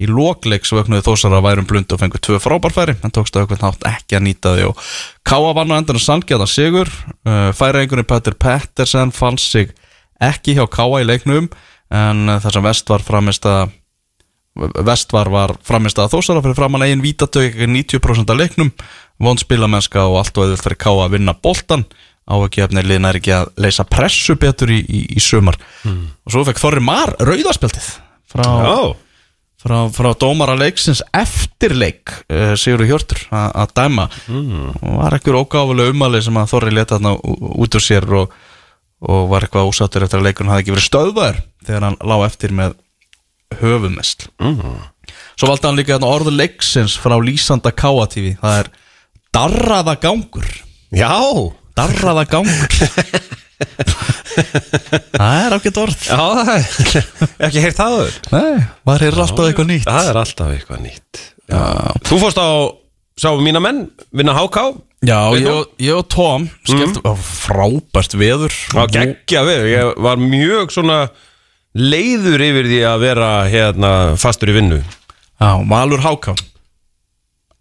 í 0.00 0.08
lokleiks 0.08 0.72
vöknuði 0.74 1.04
þósar 1.06 1.36
að 1.36 1.44
værum 1.46 1.68
blund 1.68 1.92
og 1.92 2.00
fengur 2.00 2.22
tvö 2.22 2.38
frábærfæri 2.42 2.96
en 3.04 3.12
tókst 3.14 3.36
að 3.36 3.44
aukvæmt 3.44 3.64
nátt 3.66 3.84
ekki 3.92 4.18
að 4.18 4.24
nýta 4.26 4.54
því 4.56 4.70
og 4.70 4.80
Káa 5.28 5.52
vann 5.58 5.74
á 5.74 5.78
endan 5.78 6.00
og 6.00 6.02
sangjaða 6.02 6.48
sigur. 6.50 6.90
Uh, 7.26 7.52
færaengurinn 7.56 8.08
Petter 8.08 8.34
Pettersen 8.34 9.12
fann 9.14 9.38
sig 9.38 9.70
ekki 10.22 10.56
hjá 10.58 10.64
Káa 10.70 11.02
í 11.02 11.06
leiknum 11.06 11.50
en 11.92 12.24
uh, 12.26 12.40
þar 12.42 12.58
sem 12.58 12.66
vest 12.66 12.92
var 12.92 13.06
framist 13.06 13.48
að 13.48 13.78
Vestvar 14.52 15.30
var 15.32 15.54
framist 15.64 15.96
að 15.96 16.10
þósara 16.12 16.42
fyrir 16.44 16.58
framann 16.58 16.82
eigin 16.84 17.00
vítatög 17.00 17.54
90% 17.56 18.28
af 18.28 18.36
leiknum. 18.36 18.68
Von 19.22 19.38
spilamennska 19.40 20.02
og 20.04 20.18
allt 20.20 20.36
og 20.36 20.50
eða 20.50 20.58
fyrir 20.60 20.76
ká 20.82 20.90
að 20.92 21.14
vinna 21.14 21.32
boltan 21.32 21.86
á 22.28 22.34
ekki 22.44 22.62
efni 22.64 22.84
liðin 22.84 23.08
er 23.08 23.18
ekki 23.18 23.32
að 23.34 23.48
leysa 23.64 23.86
pressu 23.88 24.36
betur 24.40 24.70
í, 24.72 24.82
í, 24.84 25.00
í 25.16 25.22
sumar. 25.22 25.56
Mm. 25.86 26.04
og 26.26 26.34
svo 26.34 26.44
fekk 26.46 26.60
Þorri 26.62 26.82
Mar 26.84 27.14
rauðarspjaldið 27.18 27.88
frá, 28.32 28.44
Já, 28.44 28.76
frá, 29.62 29.78
frá 29.94 30.10
dómara 30.18 30.56
leiksins 30.58 31.02
eftir 31.16 31.74
leik 31.78 32.12
uh, 32.28 32.52
Sigurður 32.58 32.90
Hjörtur 32.90 33.22
að 33.32 33.74
dæma. 33.78 34.08
Og 34.82 34.96
var 34.98 35.16
ekkur 35.18 35.38
ógáfuleg 35.42 35.92
umali 35.94 36.22
sem 36.24 36.36
að 36.40 36.50
Þorri 36.52 36.74
leta 36.74 36.98
þarna 36.98 37.14
út 37.62 37.78
úr 37.78 37.84
sér 37.84 38.08
og, 38.22 38.34
og 39.06 39.28
var 39.32 39.46
eitthvað 39.46 39.70
ósattur 39.70 40.06
eftir 40.06 40.20
að 40.20 40.28
leikurinn 40.30 40.52
hafði 40.52 40.66
ekki 40.66 40.76
verið 40.76 40.88
stöðvaður 40.90 41.42
þegar 41.66 41.86
hann 41.88 42.00
lá 42.12 42.16
eftir 42.26 42.54
með 42.58 42.76
höfumest 43.62 44.28
Svo 45.36 45.48
valdi 45.48 45.66
hann 45.68 45.78
líka 45.78 45.96
þarna 45.96 46.12
orðu 46.14 46.32
leiksins 46.36 46.94
frá 47.00 47.16
lýsanda 47.20 47.72
Káa 47.74 48.06
TV 48.12 48.34
það 48.40 48.58
er 48.62 48.70
darraða 49.32 49.96
gangur 50.00 50.48
já. 50.92 51.12
Darraða 51.76 52.24
gangur 52.28 52.76
Það 55.12 55.34
er 55.38 55.56
ágætt 55.56 55.80
orð. 55.82 56.06
Já, 56.06 56.22
það 56.38 56.52
er 56.52 57.48
ekki 57.48 57.64
heyrt 57.64 57.80
það. 57.80 57.98
Nei, 58.32 58.62
maður 58.88 59.06
er 59.08 59.18
alltaf 59.24 59.48
eitthvað 59.48 59.68
nýtt. 59.72 59.88
Það 59.88 60.08
er 60.12 60.20
alltaf 60.22 60.54
eitthvað 60.54 60.80
nýtt. 60.86 61.24
Já. 61.52 61.64
Þú 62.08 62.20
fórst 62.22 62.40
á, 62.40 62.50
sá 63.20 63.28
mína 63.42 63.62
menn 63.62 63.84
vinna 64.14 64.36
HK 64.38 64.64
Já, 65.02 65.18
ég, 65.34 65.66
ég 65.82 65.96
og 65.98 66.06
Tom 66.12 66.44
skellt 66.62 67.00
mm. 67.02 67.22
frábært 67.26 68.14
veður. 68.14 68.54
Já, 68.70 68.84
geggja 68.94 69.42
við, 69.48 69.68
ég 69.72 70.02
var 70.06 70.20
mjög 70.22 70.70
svona 70.76 70.98
leiður 71.74 72.44
yfir 72.46 72.68
því 72.70 72.80
að 72.86 73.04
vera 73.08 73.30
hérna 73.50 73.92
fastur 74.22 74.52
í 74.52 74.56
vinnu. 74.60 74.78
Já, 75.42 75.58
Valur 75.66 76.04
Háká 76.04 76.36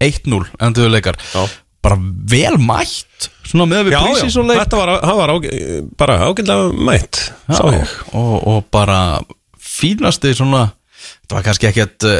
1-0 0.01 0.45
endur 0.61 0.89
leikar 0.89 1.17
Já. 1.33 1.45
Bara 1.81 1.97
vel 2.29 2.57
mætt 2.61 3.29
Svona 3.51 3.67
með 3.67 3.89
við 3.89 3.97
prísís 3.99 4.37
og 4.39 4.47
leik. 4.49 4.61
Þetta 4.63 4.81
var, 4.81 4.93
var 5.21 5.33
ág, 5.35 5.47
bara 5.99 6.19
ágætlega 6.29 6.69
mætt 6.89 7.23
Já, 7.51 7.63
og, 8.15 8.35
og 8.47 8.61
bara 8.71 8.99
fínasti 9.59 10.33
svona 10.37 10.69
það 11.27 11.37
var 11.37 11.47
kannski 11.47 11.69
ekkert 11.71 12.05
uh, 12.07 12.19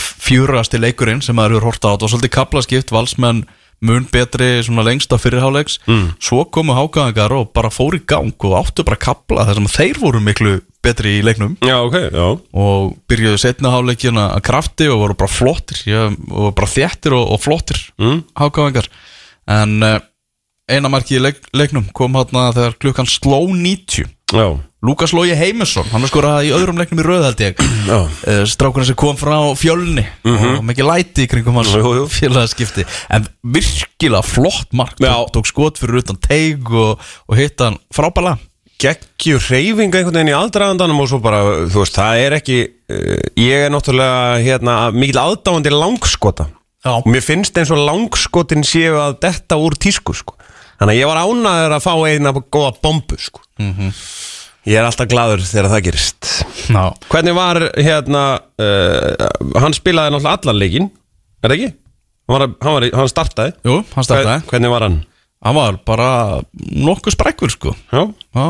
fjúrasti 0.00 0.80
leikurinn 0.80 1.22
sem 1.24 1.36
maður 1.36 1.58
hefur 1.58 1.70
horta 1.70 1.92
á. 1.92 1.94
Það 1.94 2.06
var 2.06 2.12
svolítið 2.14 2.34
kaplaskipt, 2.38 2.94
valsmenn 2.94 3.44
mun 3.84 4.06
betri 4.08 4.62
svona 4.64 4.84
lengsta 4.86 5.18
fyrirháleiks 5.20 5.80
mm. 5.84 6.04
svo 6.22 6.44
komu 6.54 6.72
hákaðingar 6.76 7.34
og 7.36 7.50
bara 7.56 7.72
fóru 7.74 7.98
í 7.98 8.04
gang 8.08 8.32
og 8.46 8.54
áttu 8.62 8.84
bara 8.86 8.96
kapla 9.00 9.44
þar 9.48 9.58
sem 9.60 9.66
þeir 9.74 10.00
voru 10.00 10.22
miklu 10.24 10.54
betri 10.84 11.18
í 11.18 11.24
leiknum. 11.24 11.56
Já, 11.64 11.76
ok, 11.82 11.96
já. 12.12 12.26
Og 12.60 12.94
byrjuðu 13.10 13.40
setna 13.40 13.72
háleikin 13.74 14.20
að 14.20 14.40
krafti 14.46 14.88
og 14.92 15.02
voru 15.02 15.18
bara 15.20 15.32
flottir 15.32 15.82
já, 15.88 16.00
og 16.30 16.54
bara 16.56 16.70
þéttir 16.70 17.16
og, 17.18 17.34
og 17.36 17.42
flottir 17.44 17.82
Mm. 18.00 18.24
hákaðingar 18.38 18.88
en 19.54 19.74
uh, 20.68 20.74
eina 20.74 20.90
marki 20.92 21.18
í 21.18 21.22
leik, 21.22 21.42
leiknum 21.52 21.88
kom 21.92 22.16
hérna 22.16 22.50
þegar 22.54 22.78
klukkan 22.80 23.08
sló 23.10 23.44
90 23.50 24.08
Já, 24.34 24.56
Lukas 24.84 25.12
Lógi 25.12 25.34
Heimisson, 25.36 25.86
hann 25.92 26.02
er 26.04 26.10
skorað 26.10 26.48
í 26.48 26.52
öðrum 26.56 26.80
leiknum 26.80 27.00
í 27.00 27.04
röð 27.06 27.26
held 27.28 27.42
ég. 27.44 27.60
Já. 27.90 27.98
Uh, 28.02 28.40
strákurinn 28.50 28.88
sem 28.88 28.96
kom 28.98 29.16
frá 29.16 29.36
fjölni. 29.56 30.02
Og 30.26 30.64
mikið 30.66 30.88
læti 30.88 31.24
í 31.24 31.30
kringum 31.30 31.60
hans 31.60 31.70
félagaskipti. 32.16 32.86
En 33.14 33.28
virkilega 33.54 34.24
flott 34.26 34.74
mark. 34.76 34.98
Tók, 34.98 35.30
tók 35.36 35.48
skot 35.48 35.78
fyrir 35.80 36.02
utan 36.02 36.18
teig 36.20 36.66
og, 36.72 37.00
og 37.28 37.38
hitt 37.38 37.62
hann 37.62 37.78
frábæla 37.94 38.36
geggjur 38.82 39.38
reyfinga 39.38 40.00
einhvern 40.00 40.18
veginn 40.18 40.32
í 40.32 40.36
aldraðandanum 40.36 41.04
og 41.04 41.06
svo 41.08 41.20
bara, 41.22 41.40
þú 41.70 41.84
veist, 41.84 41.94
það 41.96 42.24
er 42.24 42.36
ekki 42.40 42.58
uh, 42.66 43.20
ég 43.40 43.68
er 43.68 43.72
náttúrulega 43.72 44.42
hérna, 44.44 44.78
mikil 44.92 45.20
aðdáandi 45.22 45.72
langskota. 45.72 46.50
Já. 46.84 46.98
og 46.98 47.06
mér 47.08 47.22
finnst 47.24 47.56
eins 47.56 47.70
og 47.72 47.80
langskotin 47.80 48.66
séu 48.66 48.98
að 49.00 49.14
detta 49.22 49.56
úr 49.56 49.72
tísku 49.80 50.12
sko. 50.12 50.34
Þannig 50.80 50.92
að 50.94 50.98
ég 51.00 51.10
var 51.10 51.20
ánæður 51.22 51.74
að 51.76 51.84
fá 51.84 51.92
eina 52.08 52.32
góða 52.40 52.72
bombu 52.84 53.18
sko. 53.20 53.42
ég 54.64 54.78
er 54.80 54.86
alltaf 54.88 55.08
gladur 55.10 55.42
þegar 55.44 55.70
það 55.74 55.82
gerist 55.88 56.30
Já, 56.72 56.84
hvernig 57.12 57.34
var 57.36 57.60
hérna 57.76 58.22
uh, 58.58 59.26
hann 59.60 59.76
spilaði 59.76 60.14
náttúrulega 60.14 60.38
allan 60.40 60.60
leikinn 60.62 60.90
er 61.44 61.50
það 61.50 61.56
ekki? 61.58 61.72
Hann, 62.24 62.32
var, 62.38 62.46
hann, 62.64 62.76
var, 62.78 62.86
hann 63.02 63.10
startaði 63.12 63.52
jú, 63.68 63.80
hann 63.92 64.06
startaði 64.08 64.46
hvernig 64.48 64.72
var 64.72 64.86
hann? 64.88 65.00
hann 65.44 65.58
var 65.58 65.76
bara 65.84 66.08
nokkuð 66.54 67.16
sprekkur 67.18 67.52
sko 67.52 67.74
Já. 67.92 68.06
Já, 68.08 68.46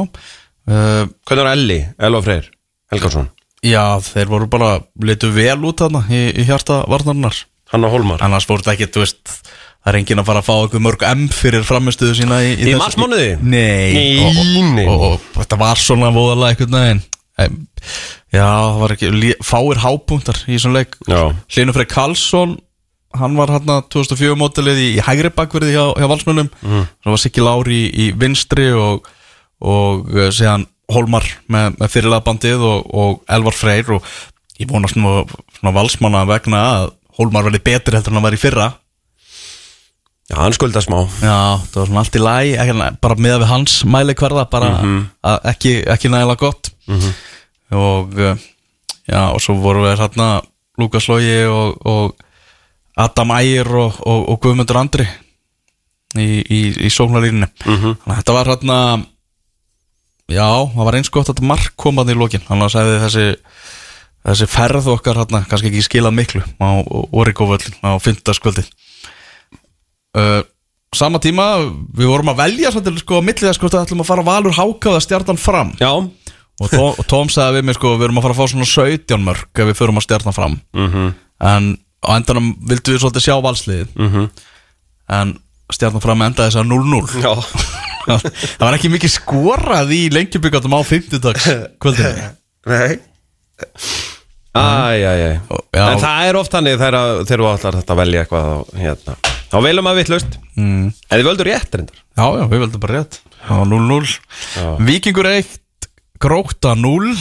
uh, 0.71 1.03
hvernig 1.27 1.43
var 1.49 1.53
Elli? 1.57 1.81
Elva 1.99 2.23
Freyr 2.23 2.47
Helgarsson 2.95 3.33
já 3.65 3.81
þeir 4.05 4.29
voru 4.29 4.47
bara 4.53 4.75
litu 5.03 5.31
vel 5.35 5.57
út 5.65 5.81
þarna 5.81 6.05
í, 6.13 6.27
í 6.37 6.45
hjarta 6.47 6.83
varnarinnar 6.93 7.39
hann 7.73 7.87
og 7.89 7.95
Holmar 7.97 8.23
annars 8.23 8.47
voru 8.47 8.61
þetta 8.63 8.75
ekki, 8.77 8.91
þú 8.95 9.03
veist 9.03 9.39
það 9.85 9.93
er 9.93 9.99
enginn 10.01 10.23
að 10.23 10.29
fara 10.31 10.41
að 10.41 10.49
fá 10.49 10.55
eitthvað 10.57 10.85
mörg 10.89 11.03
M 11.11 11.25
fyrir 11.29 11.67
framistuðu 11.69 12.17
sína 12.17 12.41
í, 12.45 12.55
Í 12.57 12.63
þessu- 12.71 12.81
marsmánuði? 12.81 13.33
Nei, 13.45 13.93
Nei, 13.93 14.23
og, 14.25 14.39
og, 14.39 14.95
og, 14.95 15.11
og 15.35 15.43
þetta 15.43 15.61
var 15.61 15.83
svona 15.83 16.13
voðalega 16.15 16.55
einhvern 16.57 16.79
veginn 16.81 17.05
Em, 17.35 17.65
Já, 18.31 18.47
það 18.47 18.77
var 18.79 18.93
ekki 18.95 19.31
fáir 19.43 19.81
hápunktar 19.83 20.39
í 20.47 20.55
þessum 20.55 20.75
leik 20.77 20.93
Já. 21.11 21.33
Hlynur 21.51 21.75
Frey 21.75 21.89
Karlsson 21.91 22.53
hann 23.15 23.35
var 23.39 23.51
hérna 23.51 23.81
2004 23.91 24.37
mótilið 24.39 24.79
í, 24.83 24.87
í 24.99 25.03
hægri 25.03 25.31
bakverði 25.35 25.75
hjá, 25.75 25.83
hjá 25.99 26.07
valsmönnum 26.11 26.51
mm. 26.51 26.85
svo 27.03 27.15
var 27.15 27.23
Siggi 27.23 27.43
Lári 27.43 27.81
í, 27.81 27.89
í 27.91 28.07
vinstri 28.19 28.69
og, 28.79 29.07
og 29.63 30.07
uh, 30.15 30.29
séðan 30.35 30.67
Holmar 30.95 31.27
með, 31.51 31.79
með 31.81 31.93
fyrirlaðbandið 31.95 32.65
og, 32.69 32.89
og 32.95 33.35
Elvar 33.35 33.57
Freyr 33.57 33.95
og 33.97 34.09
ég 34.61 34.71
vonast 34.71 34.99
nú 34.99 35.23
svona 35.59 35.75
valsmanna 35.75 36.25
vegna 36.31 36.63
að 36.75 36.89
Holmar 37.19 37.47
verði 37.49 37.63
betri 37.67 37.99
heldur 37.99 38.15
en 38.15 38.21
hann 38.21 38.27
var 38.29 38.37
í 38.39 38.43
fyrra 38.43 38.69
Já, 40.31 40.37
hann 40.41 40.55
skulda 40.57 40.81
smá. 40.81 41.03
Já, 41.21 41.61
það 41.69 41.79
var 41.81 41.89
svona 41.91 42.01
allt 42.01 42.17
í 42.17 42.21
læg 42.23 42.53
ekki, 42.63 42.75
bara 43.05 43.17
með 43.21 43.35
við 43.43 43.51
hans 43.51 43.75
mæli 43.85 44.15
hverða 44.17 44.47
bara 44.51 44.71
að 45.23 45.49
ekki, 45.53 45.73
ekki 45.95 46.09
nægilega 46.13 46.41
gott. 46.41 46.71
Og 47.75 48.15
uh, 48.21 48.37
já, 49.09 49.21
og 49.35 49.41
svo 49.45 49.57
voru 49.61 49.85
við 49.85 49.99
hérna 50.01 50.29
Lukas 50.81 51.09
Lógi 51.11 51.45
og, 51.51 51.77
og 51.85 52.15
Adam 52.97 53.35
Ægir 53.37 53.69
og, 53.69 54.01
og, 54.07 54.29
og 54.33 54.41
Guðmundur 54.41 54.79
Andri 54.81 55.05
í, 56.17 56.41
í, 56.41 56.61
í 56.87 56.91
sóknarlínunni. 56.95 57.51
Þannig 58.01 58.15
að 58.15 58.19
þetta 58.23 58.37
var 58.39 58.51
hérna 58.55 58.79
já, 60.31 60.49
það 60.73 60.85
var 60.89 60.95
eins 61.01 61.11
gott 61.13 61.29
að 61.35 61.45
mark 61.45 61.75
komað 61.77 62.15
í 62.15 62.17
lokin. 62.17 62.45
Þannig 62.49 62.71
að 62.71 62.75
sagði 62.79 63.01
þessi 63.05 63.27
þessi 64.25 64.47
ferð 64.49 64.87
okkar 64.89 65.19
hérna, 65.21 65.43
kannski 65.51 65.69
ekki 65.69 65.85
skilað 65.85 66.15
miklu 66.17 66.41
á 66.65 66.81
Origo-völlin 67.13 67.77
á 67.85 67.93
fyndaskvöldi 68.01 68.65
uh, 70.19 70.43
sama 70.95 71.19
tíma 71.23 71.47
við 71.95 72.11
vorum 72.11 72.31
að 72.33 72.43
velja 72.45 72.71
svolítið 72.75 73.01
sko 73.03 73.19
að 73.21 73.27
millið 73.29 73.51
að 73.51 73.57
sko 73.59 73.71
að 73.71 73.81
ætlum 73.83 74.05
að 74.05 74.11
fara 74.11 74.27
valur 74.27 74.55
hákaða 74.59 75.01
stjartan 75.05 75.41
fram. 75.41 75.73
Já, 75.81 75.91
og 75.95 76.69
Tom, 76.71 76.91
og 76.95 77.07
Tom 77.11 77.31
sagði 77.33 77.59
við 77.61 77.69
mig 77.71 77.79
sko 77.79 77.95
við 77.99 78.09
erum 78.09 78.21
að 78.21 78.27
fara 78.29 78.37
að 78.37 78.43
fá 78.43 78.53
svona 78.53 78.69
17 78.71 79.25
mörg 79.27 79.63
ef 79.65 79.71
við 79.71 79.79
förum 79.81 79.99
að 79.99 80.07
stjartan 80.07 80.37
fram. 80.37 80.61
-hmm. 80.75 81.09
en 81.41 81.79
á 82.05 82.11
endanum 82.17 82.53
vildum 82.69 82.95
við 82.95 83.01
svolítið 83.03 83.27
sjá 83.27 83.37
valsliðið. 83.43 83.89
-hmm. 83.97 84.29
en 85.09 85.39
stjartan 85.73 86.01
fram 86.05 86.23
endaði 86.23 86.51
þess 86.51 86.61
að 86.63 86.71
0-0 86.71 87.23
já. 87.25 87.35
Það 88.59 88.61
var 88.67 88.75
ekki 88.77 88.91
mikið 88.93 89.11
skorað 89.15 89.93
í 89.97 90.03
lengjubíkandum 90.13 90.77
á 90.77 90.81
50 90.85 91.23
dags 91.25 91.47
kvöldinu 91.81 92.13
Nei. 92.71 92.99
Æj, 94.55 95.01
æj, 95.03 95.21
æj 95.25 95.39
Og- 95.51 95.65
já. 95.73 95.85
En 95.91 95.99
það 95.99 96.29
er 96.29 96.37
oft 96.39 96.53
þannig 96.53 96.79
þegar 96.79 97.25
þegar 97.27 97.41
þú 97.43 97.49
ætlar 97.55 97.79
þetta 97.81 97.95
að 97.95 98.01
velja 98.03 98.21
eitthvað 98.25 98.45
á, 98.45 98.57
hérna. 98.79 99.17
Þá 99.55 99.61
velum 99.63 99.87
að 99.87 100.01
vittlust 100.01 100.33
mm. 100.59 100.87
En 100.91 101.15
þið 101.15 101.29
völdur 101.29 101.47
rétt 101.47 101.77
reyndar? 101.79 101.99
Já, 102.19 102.25
já, 102.35 102.45
við 102.51 102.63
veldum 102.65 102.83
bara 102.83 102.97
rétt. 102.99 103.21
Það 103.45 103.61
var 103.61 103.69
0-0 103.71 104.87
Víkingur 104.89 105.29
1, 105.31 105.53
Gróta 106.25 106.73
0 106.75 107.13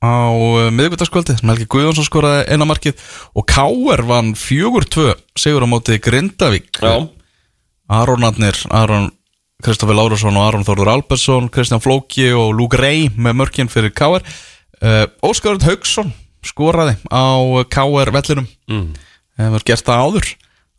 á 0.00 0.32
miðvikudagskvöldi 0.74 1.36
sem 1.38 1.52
Helgi 1.52 1.68
Guðjónsson 1.70 2.08
skoraði 2.08 2.48
eina 2.50 2.66
markið. 2.66 2.98
Og 3.38 3.46
Káer 3.46 4.02
vann 4.08 4.32
4-2 4.34 5.12
sigur 5.38 5.62
á 5.62 5.68
móti 5.70 6.00
Grindavík. 6.02 6.82
Já, 6.82 7.06
Aronarnir, 8.00 8.58
Aron 8.74 9.10
Kristoffer 9.62 9.94
Lárusson 9.94 10.34
og 10.34 10.48
Aron 10.48 10.66
Þórður 10.66 10.94
Albersson 10.96 11.50
Kristján 11.52 11.82
Flóki 11.84 12.30
og 12.34 12.56
Luke 12.56 12.80
Rey 12.80 13.10
með 13.14 13.38
mörkin 13.44 13.70
fyrir 13.70 13.94
Káer 13.94 14.24
uh, 14.24 15.06
Óskar 15.22 15.54
Örn 15.54 15.66
Haugsson 15.68 16.14
skoraði 16.42 16.96
á 17.06 17.38
KR 17.70 18.14
vellinum. 18.18 18.46
Mm. 18.66 18.94
hefur 19.38 19.68
gert 19.68 19.86
það 19.86 20.06
áður 20.08 20.30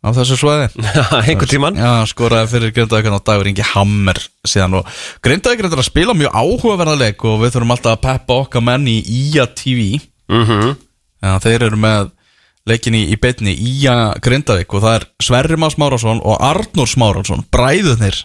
á 0.02 0.08
þessu 0.16 0.38
svæði. 0.40 0.68
Einhvern 1.22 1.50
tímann. 1.50 1.78
Já, 1.78 2.02
skoraði 2.10 2.50
fyrir 2.52 2.74
Grindavík 2.76 3.10
á 3.10 3.22
dagur 3.22 3.50
Ingi 3.50 3.66
Hammer 3.72 4.18
síðan. 4.48 4.80
Og 4.80 4.88
Grindavík 5.24 5.62
er 5.62 5.70
að 5.70 5.86
spila 5.86 6.16
mjög 6.18 6.34
áhugaverðarleik 6.34 7.22
og 7.28 7.38
við 7.44 7.54
þurfum 7.54 7.76
alltaf 7.76 7.94
að 7.96 8.02
peppa 8.08 8.40
okkar 8.46 8.66
menn 8.66 8.88
í 8.90 8.98
IA 9.02 9.46
TV 9.54 9.94
mm 10.32 10.74
Já, 11.22 11.36
þeir 11.38 11.68
eru 11.68 11.78
með 11.78 12.10
leikin 12.66 12.96
í, 12.98 13.14
beinni 13.22 13.52
IA 13.54 13.94
Grindavík 14.22 14.74
og 14.74 14.82
það 14.82 14.96
er 14.96 15.04
Sverri 15.22 15.58
Más 15.58 15.78
Márásson 15.78 16.18
og 16.18 16.42
Arnór 16.42 16.90
Smárásson 16.90 17.44
bræðunir 17.54 18.24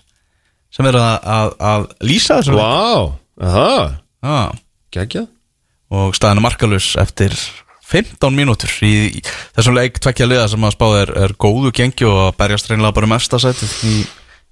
sem 0.74 0.90
eru 0.90 1.00
að, 1.02 1.16
að, 1.22 1.54
að 1.62 1.86
lýsa 2.10 2.40
þessu 2.40 2.58
leik. 2.58 2.66
Vá, 2.66 3.46
aha, 3.48 3.70
Já, 4.26 4.38
geggjað. 4.98 5.28
Og 5.94 6.18
staðinu 6.18 6.44
markalus 6.44 6.90
eftir 7.00 7.38
15 7.88 8.36
mínútur 8.36 8.72
í, 8.84 9.22
þessum 9.56 9.78
leik 9.78 10.00
tvekja 10.04 10.28
liða 10.28 10.48
sem 10.52 10.66
að 10.68 10.76
spáða 10.76 11.04
er, 11.06 11.14
er 11.26 11.36
góðu 11.40 11.72
gengi 11.76 12.08
og 12.08 12.18
að 12.26 12.34
berjast 12.42 12.72
reynilega 12.72 12.98
bara 12.98 13.12
mesta 13.14 13.40
sætið 13.40 13.76
í, 13.88 13.94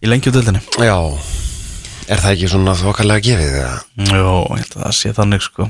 í 0.06 0.12
lengjudöldinni 0.12 0.62
Já, 0.80 0.96
er 2.08 2.24
það 2.24 2.32
ekki 2.32 2.52
svona 2.54 2.78
þokkalega 2.80 3.26
gefið 3.28 3.58
það? 3.58 3.84
Jó, 4.08 4.32
ég 4.56 4.64
held 4.64 4.78
að 4.78 4.86
það 4.86 4.96
sé 5.00 5.14
þannig 5.18 5.46
sko. 5.46 5.70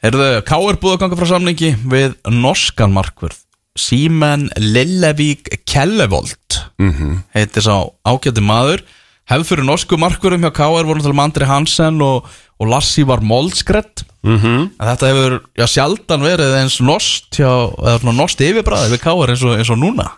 Erðu, 0.00 0.28
K 0.48 0.56
er 0.56 0.80
búið 0.80 0.94
að 0.96 1.02
ganga 1.02 1.20
frá 1.20 1.28
samningi 1.34 1.70
við 1.92 2.14
norskan 2.32 2.94
markvörð. 2.96 3.36
Símen 3.78 4.48
Lillevík 4.58 5.50
Kellevold 5.68 6.56
mm 6.80 6.90
-hmm. 6.90 7.18
heitir 7.36 7.62
sá 7.62 7.76
ágæti 8.08 8.42
maður 8.42 8.82
hefð 9.30 9.48
fyrir 9.52 9.66
norsku 9.66 9.98
markvörðum 10.00 10.46
hjá 10.46 10.52
K 10.58 10.68
er 10.68 10.88
voru 10.88 11.00
náttúrulega 11.00 11.28
Andri 11.28 11.48
Hansen 11.48 12.02
og, 12.02 12.28
og 12.60 12.70
Lassi 12.70 13.06
var 13.06 13.22
Moldskredd 13.24 14.06
Mm 14.22 14.36
-hmm. 14.36 14.70
En 14.80 14.88
þetta 14.88 15.06
hefur 15.08 15.40
já, 15.56 15.66
sjaldan 15.66 16.22
verið 16.22 16.56
eins 16.60 16.80
nost 16.80 17.38
hjá, 17.38 17.72
eða 17.72 18.12
nost 18.12 18.40
yfirbræði 18.40 18.92
við 18.92 19.00
káar 19.00 19.30
eins 19.30 19.42
eins 19.42 19.70
og 19.70 19.78
núna. 19.78 20.10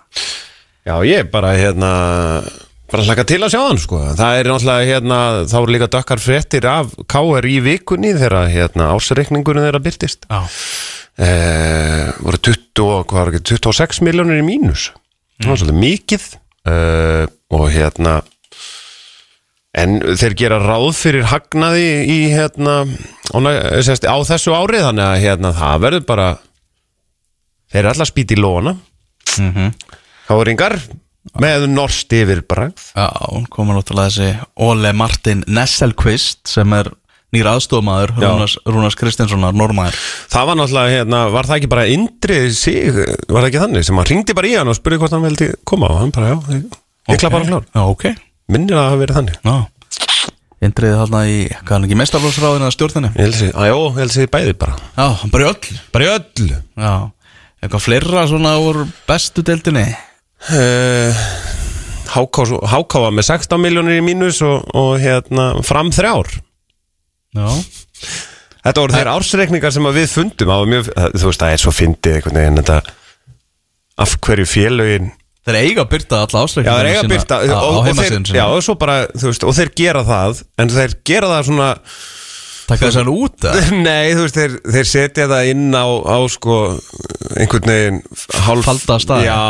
Já, 0.87 1.05
ég 1.07 1.31
bara 1.31 1.55
hérna 1.55 2.43
bara 2.91 3.05
hlaka 3.05 3.25
til 3.25 3.41
að 3.41 3.53
sjá 3.55 3.69
hann 3.69 3.79
sko. 3.79 3.99
Það 4.17 4.39
er 4.39 4.45
náttúrulega 4.51 4.87
hérna, 4.91 5.19
þá 5.47 5.57
eru 5.63 5.73
líka 5.73 5.87
dökkar 5.87 6.19
fréttir 6.19 6.67
af 6.67 6.87
KR 7.09 7.47
í 7.47 7.61
vikunni 7.63 8.13
þegar 8.13 8.51
hérna 8.51 8.91
ásreikningunum 8.93 9.63
þeirra 9.63 9.81
byrtist 9.81 10.27
Já, 10.29 10.43
eh, 11.19 12.13
voru 12.21 12.39
20, 12.39 12.83
og- 12.83 13.07
hvað 13.07 13.25
var 13.25 13.33
ekki, 13.33 13.43
26 13.43 14.01
miljónir 14.03 14.43
í 14.43 14.45
mínus. 14.45 14.91
Það 15.41 15.49
var 15.49 15.57
svolítið 15.57 15.79
mikið. 15.79 16.23
Eh, 16.67 17.27
og 17.51 17.71
hérna 17.71 18.23
en 19.73 20.01
þeir 20.21 20.37
gera 20.37 20.61
ráð 20.61 20.91
fyrir 20.99 21.29
hagnaði 21.31 21.87
í 22.13 22.19
hérna 22.35 22.83
sérst, 23.85 24.05
á 24.05 24.17
þessu 24.29 24.53
árið 24.53 24.89
þannig 24.89 25.07
að 25.07 25.23
hérna 25.25 25.53
það 25.57 25.85
verður 25.87 26.09
bara 26.09 26.27
þeir 27.73 27.81
eru 27.83 27.93
alltaf 27.95 28.11
spýt 28.13 28.35
í 28.37 28.41
lóna 28.41 28.77
mm 29.39 29.53
-hmm. 29.53 29.71
Káringar 30.29 30.77
með 31.41 31.69
norst 31.73 32.13
yfir 32.13 32.43
bragð 32.45 32.93
já 32.93 33.09
komur 33.49 33.79
náttúrulega 33.79 34.11
þessi 34.11 34.49
Ole 34.57 34.93
Martin 34.93 35.45
Nesselqvist 35.47 36.49
sem 36.53 36.73
er 36.77 36.91
nýr 37.33 37.49
aðstofmaður 37.49 38.13
Já. 38.19 38.29
Rúnars, 38.29 38.59
Rúnars 38.69 38.97
Kristinssonar, 38.99 39.55
normæður 39.57 39.97
Það 40.29 40.47
var 40.47 40.59
náttúrulega, 40.59 40.93
hérna, 40.99 41.21
var 41.33 41.49
það 41.49 41.57
ekki 41.57 41.71
bara 41.73 41.87
Indrið 41.89 42.51
sig, 42.59 42.93
var 42.93 43.41
það 43.41 43.49
ekki 43.49 43.63
þannig 43.63 43.87
sem 43.89 43.97
hann 43.97 44.11
ringdi 44.11 44.37
bara 44.37 44.51
í 44.51 44.57
hann 44.59 44.69
og 44.69 44.77
spurði 44.77 44.99
hvort 45.01 45.17
hann 45.17 45.25
veldi 45.25 45.49
koma 45.65 45.89
og 45.89 46.03
hann 46.03 46.13
bara, 46.13 46.35
já, 46.35 46.37
ég, 46.59 46.77
ég 47.09 47.23
klappa 47.23 47.41
hann 47.41 47.49
klár. 47.49 47.65
Já, 47.73 47.83
ok 47.89 48.32
Minnir 48.51 48.77
að 48.77 48.83
það 48.83 48.91
hafi 48.91 49.03
verið 49.03 49.19
þannig. 49.19 49.39
Já. 49.47 49.57
Indriði 50.63 50.99
þarna 51.01 51.21
í, 51.27 51.39
hvað 51.51 51.73
er 51.73 51.75
hann 51.75 51.87
ekki, 51.89 51.99
mestarflóksráðinu 51.99 52.67
að 52.69 52.75
stjórninu 52.77 53.09
Ég 53.11 53.25
held 53.25 53.33
að 53.33 53.41
segja, 53.41 53.55
að 53.59 53.67
jó, 53.67 53.79
ég 53.83 53.97
held 53.99 54.13
að 54.13 54.15
segja 54.15 54.31
bæði 54.31 54.53
bara. 54.61 54.77
Já, 54.95 55.07
bara 55.33 55.43
í 55.43 55.49
öll. 55.49 55.79
Bara 55.95 56.05
í 56.05 56.11
öllu 56.13 56.59
Já, 56.85 56.93
eitthvað 57.59 57.83
fleira 57.83 58.27
svona 58.31 58.53
úr 58.63 58.79
bestu 59.09 59.43
deildinni? 59.47 59.85
Uh, 60.53 61.25
Háká, 62.13 62.47
Háká 62.71 63.03
var 63.03 63.17
með 63.17 63.29
16 63.33 63.63
miljónir 63.63 63.99
í 63.99 64.05
mínus 64.07 64.39
og, 64.47 64.69
og 64.79 64.95
hérna, 65.03 65.49
fram 65.67 65.91
þrjár. 65.95 66.31
Já. 67.35 67.49
Þetta 68.63 68.85
voru 68.85 68.95
þeir 68.95 69.11
ársreikningar 69.17 69.75
sem 69.75 69.89
við 69.97 70.11
fundum. 70.13 70.53
Á 70.55 70.59
mjög, 70.69 70.93
þú 71.17 71.31
veist, 71.31 71.43
það 71.43 71.55
er 71.57 71.63
svo 71.63 71.73
fyndið 71.75 72.19
einhvern 72.21 72.39
veginn 72.39 72.93
af 74.03 74.15
hverju 74.25 74.47
félögin 74.49 75.11
Þeir 75.43 75.59
eiga 75.59 75.83
að 75.83 75.91
byrta 75.91 76.19
alla 76.23 76.43
ásleikinu 76.47 76.71
Já, 76.71 76.79
þeir 76.79 76.89
eiga 76.93 77.03
að 77.03 77.13
byrta 77.13 77.35
á, 77.35 77.41
á 77.43 77.59
og, 77.59 77.77
og, 77.77 77.87
heimasíðun 77.89 78.27
þeir, 78.29 78.37
já, 78.39 78.45
og 78.47 78.79
bara, 78.79 78.97
veist, 79.19 79.47
og 79.49 79.57
þeir 79.59 79.71
gera 79.81 80.03
það 80.07 80.43
en 80.63 80.75
þeir 80.77 80.99
gera 81.11 81.31
það 81.33 81.47
svona 81.49 81.71
Takka 82.63 82.89
þess 82.89 83.01
að 83.03 83.11
út 83.11 83.47
eða? 83.51 83.63
Nei, 83.89 84.13
veist, 84.21 84.37
þeir, 84.39 84.59
þeir 84.77 84.91
setja 84.93 85.27
það 85.33 85.49
inn 85.51 85.65
á, 85.75 85.87
á 85.91 86.19
sko, 86.31 86.59
einhvern 87.35 87.73
veginn 87.73 87.99
hálf, 88.47 88.69
Falda 88.69 88.99
staði. 89.03 89.27
Já, 89.27 89.41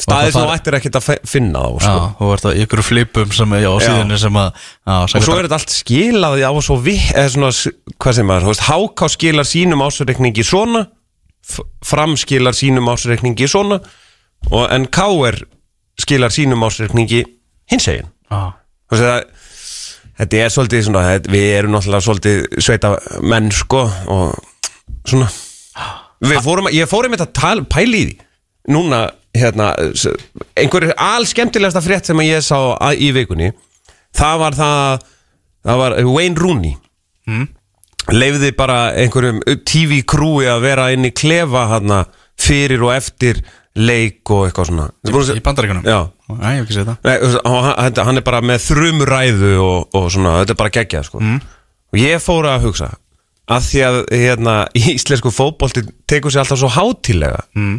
Og 0.00 0.06
staði 0.06 0.32
sem 0.32 0.46
þú 0.46 0.52
ættir 0.54 0.76
ekkert 0.78 0.96
að 0.96 1.08
finna 1.28 1.62
Já, 1.84 1.94
sko 2.16 2.28
ert 2.32 2.46
að 2.48 2.56
í 2.56 2.64
ykkur 2.64 2.80
flipum 2.86 3.34
sem 3.36 3.52
er 3.58 3.66
já, 3.66 3.68
á 3.68 3.76
Já. 3.76 3.84
síðunni 3.84 4.20
sem 4.22 4.38
að 4.40 4.48
já, 4.56 4.94
Og 5.04 5.26
svo 5.26 5.36
er 5.36 5.44
þetta 5.44 5.58
allt 5.60 5.74
skilað 5.76 6.40
á 6.40 6.52
svo 6.64 6.76
við, 6.80 7.02
eða 7.12 7.32
svona, 7.34 7.50
hvað 8.00 8.16
sem 8.16 8.32
veist, 8.48 8.64
háká 8.70 9.10
skilar 9.12 9.48
sínum 9.52 9.84
ásreikningi 9.84 10.46
svona, 10.48 10.86
f- 11.44 11.66
fram 11.84 12.16
skilar 12.16 12.56
sínum 12.56 12.88
ásreikningi 12.88 13.50
svona, 13.52 13.82
og 14.50 14.64
en 14.72 14.86
káer 14.86 15.42
skilar 16.00 16.32
sínum 16.32 16.62
ásreikningi 16.64 17.24
hins 17.70 17.88
egin. 17.92 18.08
Já, 18.30 18.52
Þú 18.90 18.96
veist, 18.96 19.04
það, 19.06 20.00
þetta 20.18 20.38
er 20.44 20.50
svolítið 20.54 20.84
svona, 20.88 21.02
við 21.30 21.44
erum 21.58 21.74
náttúrulega 21.76 22.06
svolítið 22.06 22.40
sveita 22.64 22.90
menn, 23.22 23.50
sko, 23.54 23.84
og 24.10 25.04
svona, 25.06 25.28
við 26.24 26.40
fórum, 26.44 26.68
ég 26.74 26.88
fórum 26.90 27.14
þetta 27.14 27.28
tal, 27.36 27.62
pæli 27.70 28.00
í 28.00 28.08
því, 28.08 28.16
núna, 28.74 29.04
hérna, 29.36 29.68
s- 29.94 30.10
einhver 30.58 30.88
all 30.98 31.24
skemmtilegasta 31.30 31.80
frétt 31.84 32.10
sem 32.10 32.18
ég 32.26 32.42
sá 32.42 32.58
í 32.98 33.12
vikunni, 33.14 33.52
það 34.18 34.38
var 34.42 34.58
það, 34.58 35.06
það 35.64 35.78
var 35.84 35.98
Wayne 36.10 36.36
Rooney, 36.42 36.76
Mm. 37.30 37.46
leifði 38.10 38.50
bara 38.56 38.92
einhverjum 38.96 39.42
TV 39.68 40.00
krúi 40.02 40.46
að 40.50 40.62
vera 40.64 40.88
inn 40.90 41.04
í 41.06 41.12
klefa 41.14 41.68
hérna 41.70 42.04
fyrir 42.40 42.82
og 42.82 42.94
eftir 42.96 43.38
leik 43.78 44.30
og 44.34 44.48
eitthvað 44.48 44.66
svona. 44.70 44.86
Í 45.06 45.24
se- 45.26 45.40
bandaríkunum 45.46 45.84
Já. 45.86 46.00
Næ, 46.30 46.46
ég 46.50 46.56
hef 46.58 46.64
ekki 46.64 46.74
séð 46.74 46.88
það 46.88 46.96
Nei, 47.06 47.16
hann, 47.78 48.00
hann 48.06 48.18
er 48.20 48.24
bara 48.26 48.40
með 48.42 48.64
þrumuræðu 48.66 49.52
og, 49.62 49.94
og 49.94 50.08
svona, 50.10 50.32
þetta 50.42 50.54
er 50.54 50.58
bara 50.62 50.72
geggjað 50.74 51.06
sko. 51.06 51.20
og 51.90 51.98
ég 51.98 52.22
fór 52.22 52.48
að 52.50 52.66
hugsa 52.66 52.88
að 53.50 53.64
því 53.66 53.80
að 53.86 54.00
hérna, 54.14 54.54
íslensku 54.94 55.30
fótbolti 55.34 55.84
tekur 56.10 56.30
sér 56.34 56.44
alltaf 56.44 56.58
svo 56.62 56.70
hátílega 56.70 57.44
mm. 57.58 57.78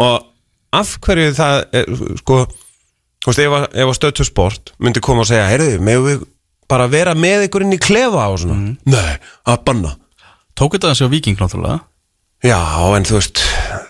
og 0.00 0.28
af 0.72 0.94
hverju 1.04 1.34
það 1.36 1.56
er, 1.80 1.90
sko 2.22 2.38
þú 3.22 3.28
veist, 3.32 3.42
ef, 3.44 3.56
að- 3.58 3.80
að 3.84 3.96
stöðtu 3.98 4.24
sport 4.28 4.72
myndi 4.80 5.00
koma 5.04 5.24
og 5.24 5.28
segja, 5.28 5.48
heyrðu, 5.52 5.80
meðum 5.84 6.08
við 6.10 6.22
bara 6.72 6.86
vera 6.88 7.12
með 7.18 7.48
ykkur 7.48 7.64
inn 7.66 7.76
í 7.76 7.80
klefa 7.82 8.28
og 8.32 8.38
svona 8.44 8.76
nei, 8.88 9.16
að 9.48 9.64
banna 9.68 9.96
Tók 10.56 10.74
þetta 10.76 10.90
þessi 10.92 11.06
á 11.08 11.12
Viking 11.12 11.38
náttúrulega 11.40 11.78
já, 12.46 12.58
en 12.96 13.06
þú 13.08 13.18
veist, 13.20 13.42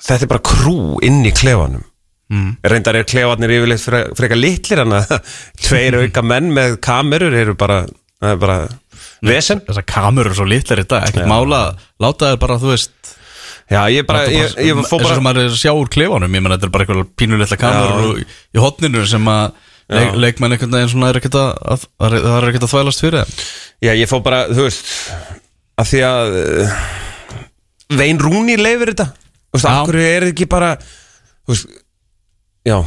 þetta 0.04 0.26
er 0.26 0.30
bara 0.34 0.44
krú 0.52 0.76
inn 1.04 1.22
í 1.28 1.32
klefanum. 1.36 1.86
Mm. 2.32 2.54
reyndar 2.64 2.96
er 2.96 3.04
klefarnir 3.04 3.50
yfirleitt 3.58 3.82
fre- 3.84 4.06
frekar 4.16 4.38
litlir 4.40 4.80
en 4.80 4.94
að 4.96 5.10
tveir 5.66 5.98
auka 6.00 6.22
menn 6.24 6.46
með 6.56 6.78
kamerur 6.80 7.34
eru 7.36 7.52
bara, 7.60 7.82
það 8.22 8.30
er 8.30 8.38
bara 8.40 8.56
vesen. 9.28 9.60
Þessar 9.66 9.84
kamerur 9.92 10.32
svo 10.38 10.46
litlar 10.48 10.80
í 10.80 10.86
dag 10.88 11.10
Ekkert 11.10 11.28
mála, 11.28 11.58
láta 12.00 12.30
þær 12.32 12.38
bara, 12.46 12.56
þú 12.62 12.70
veist 12.72 13.12
já, 13.68 13.82
ég 13.92 14.06
bara, 14.08 14.22
ég, 14.32 14.56
ég 14.64 14.80
fór 14.80 14.80
Eins 14.80 14.94
og 14.96 15.04
bara 15.10 15.26
maður 15.28 15.42
er 15.44 15.52
að 15.52 15.60
sjá 15.60 15.74
úr 15.76 15.92
klefanum. 15.92 16.32
Ég 16.38 16.44
menn 16.46 16.54
þetta 16.56 16.70
er 16.70 16.72
bara 16.78 16.86
eitthvað 16.86 17.12
pínulitla 17.20 17.60
kamerur 17.60 18.22
í, 18.22 18.26
í 18.56 18.64
hotninu 18.64 19.04
sem 19.12 19.28
að 19.34 19.44
leik, 19.92 20.16
leikmenn 20.24 20.56
einhvern 20.56 20.76
veginn 20.78 20.92
svona 20.94 21.12
er 21.12 21.20
ekkert 21.20 21.36
að, 21.42 21.52
að, 21.76 21.86
að 22.00 22.16
það 22.16 22.38
er 22.40 22.48
ekkert 22.48 22.66
að 22.70 22.72
þvælast 22.78 23.04
fyrir 23.04 23.20
þeim. 23.28 23.46
Já, 23.84 23.92
ég 24.00 24.08
fór 24.08 24.24
bara, 24.24 24.42
þú 24.48 24.66
veist 24.70 24.88
að 25.84 25.92
því 25.92 26.02
að 26.08 26.36
Vein 27.98 28.20
Rúni 28.22 28.56
leifir 28.60 28.94
þetta? 28.94 29.10
Þú 29.52 29.58
veist, 29.58 29.68
hverju 29.90 30.08
er 30.08 30.28
ekki 30.30 30.48
bara 30.50 30.72
þú 30.80 31.54
veist, 31.54 31.76
já. 32.68 32.78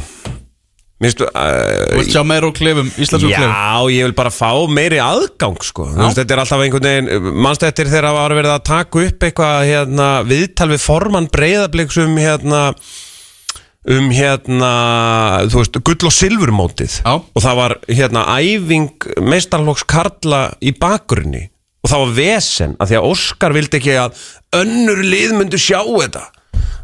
Mér 0.96 1.12
Þú 1.12 1.26
veistu 1.26 1.96
vilt 1.98 2.14
sjá 2.14 2.22
meira 2.24 2.48
úr 2.48 2.54
klefum, 2.56 2.86
íslensku 2.96 3.28
klefum 3.28 3.50
Já, 3.52 3.80
ég 3.92 4.06
vil 4.06 4.14
bara 4.16 4.30
fá 4.32 4.48
meiri 4.72 4.96
aðgang 5.04 5.58
sko. 5.60 5.90
Þú 5.92 6.06
veist, 6.06 6.20
Þetta 6.22 6.32
er 6.32 6.40
alltaf 6.40 6.62
einhvern 6.64 6.86
veginn 6.88 7.34
Manstu 7.44 7.68
eftir 7.68 7.90
þegar 7.90 8.08
það 8.08 8.16
var 8.16 8.34
verið 8.38 8.54
að 8.54 8.62
taka 8.70 9.02
upp 9.02 9.26
eitthvað 9.28 9.66
hérna, 9.68 10.06
viðtal 10.30 10.70
við 10.72 10.86
formann 10.86 11.28
breyðabliks 11.34 12.00
um 12.00 12.16
hérna 12.16 12.62
um 13.86 14.08
hérna 14.10 14.70
þú 15.52 15.60
veist, 15.60 15.76
gull 15.86 16.08
og 16.08 16.14
silfurmótið? 16.16 16.96
Já. 17.04 17.12
og 17.20 17.44
það 17.44 17.60
var 17.60 17.76
hérna 17.86 18.24
æfing 18.40 19.06
meistarlóks 19.22 19.84
Karla 19.86 20.48
í 20.64 20.72
bakgrunni 20.74 21.44
og 21.86 21.90
það 21.92 22.02
var 22.02 22.14
vesen 22.18 22.72
að 22.82 22.90
því 22.90 22.96
að 22.98 23.06
Óskar 23.12 23.54
vildi 23.54 23.78
ekki 23.78 23.92
að 24.02 24.24
önnur 24.58 25.02
lið 25.06 25.36
myndu 25.38 25.60
sjá 25.62 25.78
þetta 25.86 26.24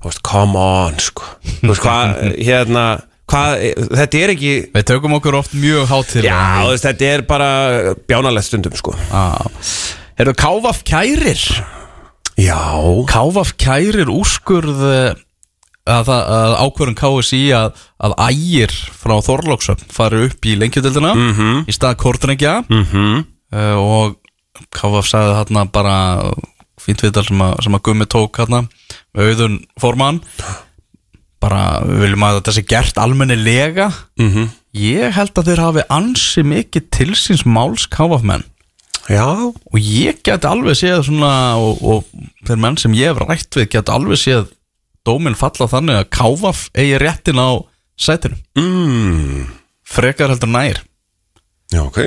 Þú 0.03 0.11
veist, 0.11 0.21
come 0.27 0.59
on 0.59 0.97
sko. 1.03 1.27
Þú 1.61 1.69
veist 1.71 1.83
hvað, 1.83 2.15
hérna 2.49 2.85
hvað, 3.31 3.53
þetta 3.99 4.19
er 4.23 4.33
ekki 4.35 4.53
Við 4.75 4.87
tökum 4.91 5.15
okkur 5.19 5.37
oft 5.39 5.55
mjög 5.59 5.85
hátir 5.91 6.27
Já, 6.27 6.41
veist, 6.71 6.87
þetta 6.87 7.11
er 7.17 7.23
bara 7.27 7.51
bjánalegt 8.11 8.47
stundum 8.51 8.75
sko 8.79 8.95
Erum 10.23 10.37
Kávaf 10.39 10.83
kærir? 10.87 11.43
Já 12.39 12.59
Kávaf 13.11 13.55
kærir 13.61 14.11
úrskurð 14.13 14.83
eh, 14.91 15.15
að, 15.89 16.11
að 16.13 16.57
ákvörðun 16.67 16.99
KSI 16.99 17.41
að, 17.59 17.81
að 18.07 18.17
ægir 18.29 18.75
frá 19.03 19.17
Þorlóksöfn 19.27 19.89
fari 19.93 20.27
upp 20.29 20.47
í 20.51 20.57
lengjadöldina 20.61 21.15
Mhm. 21.19 21.63
í 21.67 21.75
stað 21.75 21.97
Kortrengja 22.03 22.59
mm 22.69 22.85
-hmm. 22.91 23.25
uh, 23.55 23.79
og 23.79 24.19
Kávaf 24.73 25.09
sagði 25.09 25.37
þarna 25.39 25.65
bara 25.73 25.97
fínt 26.83 27.03
viðtal 27.05 27.25
sem 27.29 27.43
að, 27.45 27.55
sem 27.65 27.77
að 27.77 27.85
Gummi 27.89 28.09
tók 28.11 28.41
með 28.51 28.69
auðun 29.17 29.59
formann. 29.81 30.21
Bara 31.43 31.83
við 31.87 32.05
viljum 32.05 32.27
að 32.27 32.39
þetta 32.39 32.55
sé 32.57 32.65
gert 32.71 33.01
almennilega. 33.03 33.91
Mhm. 34.21 34.51
ég 34.73 35.13
held 35.13 35.37
að 35.37 35.49
þeir 35.51 35.61
hafi 35.61 35.83
ansi 35.93 36.43
mikið 36.49 36.85
til 36.91 37.13
síns 37.19 37.43
máls 37.45 37.85
Kávaf 37.93 38.23
menn. 38.25 38.45
Já. 39.11 39.27
Og 39.53 39.79
ég 39.79 40.23
get 40.25 40.47
alveg 40.49 40.79
séð 40.79 41.03
svona 41.05 41.59
og, 41.61 41.83
og 41.83 42.05
þeir 42.47 42.61
menn 42.63 42.79
sem 42.81 42.95
ég 42.95 43.13
hef 43.13 43.21
rætt 43.21 43.59
við 43.59 43.69
get 43.75 43.91
alveg 43.93 44.17
séð 44.17 44.47
dóminn 45.05 45.37
falla 45.37 45.69
þannig 45.69 45.99
að 45.99 46.11
Kávaf 46.15 46.71
eigi 46.73 47.01
réttin 47.03 47.43
á 47.43 47.61
sætinu. 47.99 48.39
Mm. 48.57 49.51
frekar 49.85 50.33
heldur 50.33 50.49
nær. 50.49 50.81
Já, 51.73 51.83
ok 51.85 51.99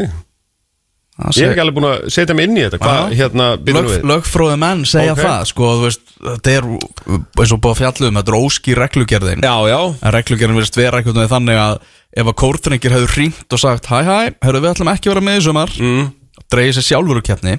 Ég 1.16 1.46
er 1.46 1.54
ekki 1.54 1.62
alveg 1.64 1.76
búin 1.78 1.86
að 1.88 2.02
setja 2.12 2.36
mig 2.36 2.50
inn 2.50 2.58
í 2.60 2.64
þetta. 2.66 2.80
Hvað, 2.82 3.14
hérna, 3.16 3.46
byrjum 3.64 3.86
við? 3.88 4.02
lögfróði 4.12 4.56
menn 4.60 4.82
segja 4.90 5.14
Ok. 5.14 5.22
það 5.24 5.46
sko, 5.48 5.70
þú 5.72 5.86
veist, 5.86 6.02
þetta 6.26 6.52
er 6.52 6.66
eins 6.68 7.54
og 7.56 7.62
búið 7.64 7.72
að 7.72 7.80
fjalla 7.80 8.10
um, 8.10 8.18
þetta 8.20 8.34
er 8.34 8.40
óský 8.42 8.76
reglugerðin. 8.76 9.46
Já, 9.46 9.56
já. 9.72 9.80
En 9.96 10.14
reglugerðin 10.18 10.60
verðist 10.60 10.80
vera 10.80 11.00
einhvern 11.00 11.22
veginn 11.22 11.32
þannig 11.32 11.62
að 11.62 11.78
ef 12.20 12.32
að 12.32 12.38
kórtrengir 12.44 12.96
hefur 12.98 13.16
hringt 13.16 13.56
og 13.56 13.62
sagt 13.64 13.88
hæ 13.88 13.96
hæ, 14.04 14.18
hörru 14.44 14.60
við 14.60 14.74
ætlum 14.74 14.92
ekki 14.92 15.08
að 15.08 15.16
vera 15.16 15.26
með 15.30 15.40
í 15.40 15.46
sumar 15.48 15.72
mm. 15.80 16.12
dreigir 16.52 16.76
sér 16.76 16.88
sjálfur 16.90 17.20
úr 17.22 17.26
keppni 17.28 17.56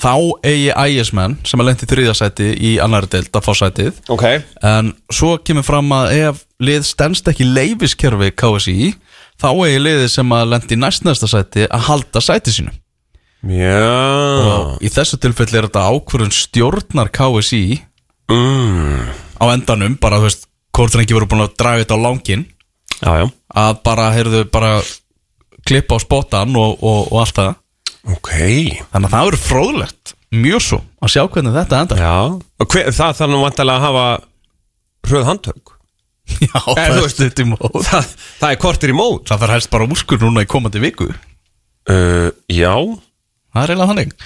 þá 0.00 0.14
eigi 0.46 0.70
ægismenn 0.70 1.36
sem 1.46 1.60
að 1.60 1.68
lendi 1.68 1.88
þriðasæti 1.90 2.50
í 2.56 2.70
annari 2.82 3.10
deild 3.10 3.34
að 3.36 3.46
fá 3.46 3.52
sætið. 3.58 3.98
Ok. 4.10 4.26
En 4.64 4.94
svo 5.12 5.34
kemur 5.44 5.66
fram 5.66 5.90
að 5.98 6.14
ef 6.16 6.44
lið 6.62 6.86
stendst 6.88 7.28
ekki 7.30 7.48
leifiskerfi 7.48 8.30
KSI 8.38 8.92
þá 9.40 9.50
eigi 9.50 9.82
liðið 9.82 10.12
sem 10.14 10.36
að 10.36 10.54
lendi 10.54 10.78
í 10.78 10.80
næstnæsta 10.80 11.28
sæti 11.30 11.66
að 11.66 11.84
halda 11.90 12.22
sæti 12.24 12.54
sínu 12.54 12.79
Já. 13.40 13.88
Og 14.44 14.84
í 14.84 14.90
þessu 14.92 15.16
tilfelli 15.20 15.56
er 15.60 15.68
þetta 15.70 15.88
ákvörðun 15.88 16.34
stjórnar 16.34 17.08
KSI 17.14 17.80
mm. 18.28 19.04
á 19.40 19.44
endanum, 19.54 19.96
bara 20.00 20.20
þú 20.20 20.28
veist 20.28 20.48
hvort 20.76 20.94
hann 20.94 21.04
ekki 21.04 21.16
verið 21.16 21.30
búin 21.32 21.46
að 21.46 21.54
draga 21.60 21.84
þetta 21.84 21.96
á 21.96 22.04
langin 22.04 22.44
Já, 23.00 23.12
já. 23.22 23.26
Að 23.56 23.80
bara, 23.86 24.10
heyrðu, 24.14 24.44
bara 24.52 24.70
klippa 25.66 25.96
á 25.96 25.98
spotan 26.02 26.54
og, 26.58 26.80
og, 26.84 27.08
og 27.08 27.20
allt 27.22 27.38
það. 27.38 27.52
Ok. 28.12 28.32
Þannig 28.92 29.06
að 29.08 29.14
það 29.14 29.28
verður 29.28 29.44
fróðlegt 29.46 30.14
mjög 30.30 30.64
svo 30.64 30.78
að 31.00 31.12
sjá 31.14 31.22
hvernig 31.24 31.56
þetta 31.56 31.82
endar. 31.84 32.02
Já. 32.04 32.16
Og 32.60 32.74
hver, 32.74 32.90
það 32.94 33.18
þarf 33.18 33.32
nú 33.32 33.42
vantilega 33.44 33.80
að 33.80 33.86
hafa 33.88 34.08
Hröð 35.08 35.28
handtök. 35.30 35.70
Já, 36.44 36.58
það 36.60 36.98
þú 36.98 37.04
er 37.06 37.12
stutt 37.14 37.40
í 37.40 37.44
mót. 37.48 37.78
Það, 37.86 38.10
það 38.36 38.50
er 38.50 38.58
kortir 38.60 38.92
í 38.92 38.96
mót. 38.96 39.22
Það 39.30 39.40
þarf 39.42 39.54
helst 39.56 39.70
bara 39.72 39.86
úrskur 39.88 40.20
núna 40.20 40.44
í 40.44 40.50
komandi 40.50 40.82
viku. 40.82 41.08
Uh, 41.88 42.28
Já 42.52 42.74
Það 43.50 43.62
er 43.62 43.72
eiginlega 43.74 43.92
þannig. 43.92 44.16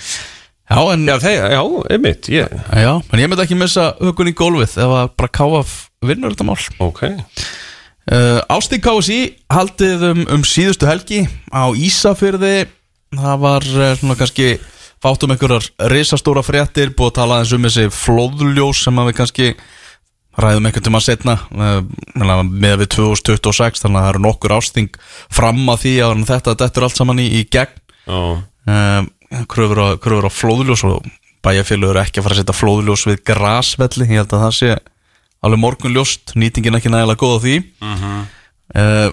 Já, 0.64 0.78
en, 0.94 1.02
Já, 1.04 1.18
þeir, 1.20 1.42
já, 1.52 1.60
einmitt 1.92 2.28
ég. 2.32 2.52
já, 2.72 2.92
en 2.96 3.20
ég 3.20 3.28
myndi 3.28 3.44
ekki 3.44 3.56
missa 3.60 3.90
huggun 4.00 4.30
í 4.30 4.34
gólfið 4.36 4.78
ef 4.80 4.94
að 4.96 5.10
bara 5.20 5.32
káaf 5.36 5.74
vinnur 6.04 6.32
þetta 6.32 6.46
mál. 6.48 6.56
Ok. 6.80 7.02
Uh, 8.04 8.40
Ástík 8.52 8.82
KSI 8.84 9.18
haldið 9.52 10.02
um, 10.10 10.22
um 10.36 10.42
síðustu 10.44 10.88
helgi 10.88 11.22
á 11.52 11.68
Ísafyrði 11.72 12.66
það 13.16 13.38
var 13.44 13.64
uh, 13.64 13.92
svona 13.96 14.16
kannski 14.20 14.48
fátum 15.04 15.32
einhverjar 15.32 15.68
risastóra 15.92 16.42
fréttir 16.44 16.92
búið 16.96 17.12
að 17.12 17.16
tala 17.20 17.38
eins 17.40 17.54
um 17.56 17.64
þessi 17.64 17.86
flóðljós 17.92 18.82
sem 18.84 19.00
að 19.00 19.08
við 19.08 19.16
kannski 19.20 19.48
ræðum 20.40 20.68
einhvern 20.68 20.84
tíma 20.88 21.00
setna 21.04 21.36
uh, 21.52 21.80
með 22.44 22.82
við 22.82 22.90
2026 22.96 23.84
þannig 23.84 24.00
að 24.00 24.04
það 24.08 24.12
eru 24.12 24.24
nokkur 24.26 24.56
ásting 24.58 25.00
fram 25.32 25.62
að 25.72 25.84
því 25.86 25.94
að 26.08 26.26
þetta 26.32 26.56
dettur 26.64 26.88
allt 26.88 27.00
saman 27.00 27.24
í, 27.24 27.30
í 27.40 27.44
gegn. 27.48 27.80
Já 28.04 28.20
uh, 28.68 29.44
kröfur, 29.50 29.80
á, 29.80 29.88
kröfur 30.00 30.28
á 30.28 30.32
flóðljós 30.32 30.84
og 30.88 31.06
bæjarfélögur 31.44 32.00
ekki 32.00 32.20
að 32.20 32.26
fara 32.26 32.36
að 32.36 32.42
setja 32.42 32.56
flóðljós 32.56 33.06
við 33.10 33.20
grasvelli, 33.28 34.08
ég 34.08 34.22
held 34.22 34.32
að 34.32 34.44
það 34.46 34.56
sé 34.58 34.70
alveg 35.44 35.60
morgunljóst, 35.60 36.32
nýtingin 36.40 36.78
ekki 36.78 36.92
nægilega 36.92 37.20
góð 37.20 37.36
á 37.36 37.38
því. 37.44 37.56
Uh, 38.74 39.10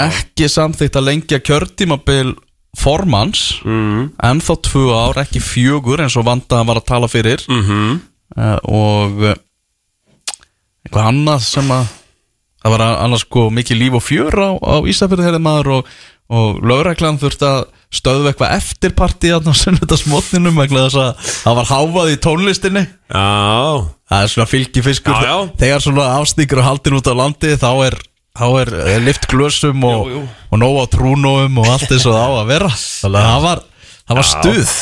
ekki 0.00 0.46
samþykkt 0.50 0.98
að 1.00 1.08
lengja 1.08 1.40
kjörtímabil 1.42 2.36
formans 2.78 3.58
mm. 3.66 4.12
en 4.22 4.42
þá 4.46 4.52
tvö 4.62 4.84
ár, 4.94 5.18
ekki 5.24 5.42
fjögur 5.42 6.04
eins 6.04 6.14
og 6.20 6.28
vanda 6.28 6.62
var 6.68 6.78
að 6.78 6.86
tala 6.92 7.08
fyrir. 7.10 7.42
Mm 7.50 7.64
-hmm. 7.66 7.96
uh, 8.36 8.58
og 8.62 9.24
uh, 9.24 9.34
eitthvað 10.84 11.10
annað 11.10 11.42
sem 11.48 11.74
að 11.74 11.90
það 12.62 12.74
var 12.76 12.86
annars 12.86 13.26
sko 13.26 13.48
mikið 13.50 13.80
líf 13.80 13.98
og 13.98 14.04
fjör 14.04 14.34
á, 14.36 14.50
á 14.60 14.74
Ísafjörði 14.86 15.26
þeirri 15.26 15.42
maður 15.42 15.72
og, 15.78 15.92
og 16.28 16.62
lögreglan 16.62 17.18
þurfti 17.18 17.48
að 17.48 17.60
stöðu 17.90 18.28
eitthvað 18.30 18.54
eftirparti 18.56 19.32
á 19.34 19.38
sunnudasmotninum 19.42 20.60
það 20.70 21.56
var 21.58 21.70
háfað 21.70 22.12
í 22.12 22.18
tónlistinni. 22.22 22.84
Já. 23.10 23.86
Það 24.10 24.26
er 24.26 24.32
svona 24.34 24.50
fylgifiskur. 24.50 25.16
Já, 25.16 25.26
já. 25.26 25.50
þegar 25.62 25.84
svona 25.84 26.06
afstíkur 26.18 26.62
og 26.62 26.68
haldin 26.68 26.98
út 26.98 27.10
á 27.10 27.14
landi 27.18 27.54
þá 27.58 27.70
er, 27.88 27.96
þá 28.38 28.46
er, 28.62 28.74
er 28.96 29.02
lift 29.06 29.26
glösum 29.30 29.82
og, 29.86 30.12
og 30.50 30.62
nóg 30.62 30.78
á 30.82 30.84
trúnóum 30.94 31.58
og 31.62 31.72
allt 31.74 31.90
eins 31.90 32.06
og 32.06 32.14
það 32.14 32.26
á 32.26 32.32
að 32.36 32.52
vera. 32.54 32.70
Það 33.02 33.42
var, 33.48 33.64
það 34.04 34.22
var 34.22 34.30
stuð. 34.34 34.78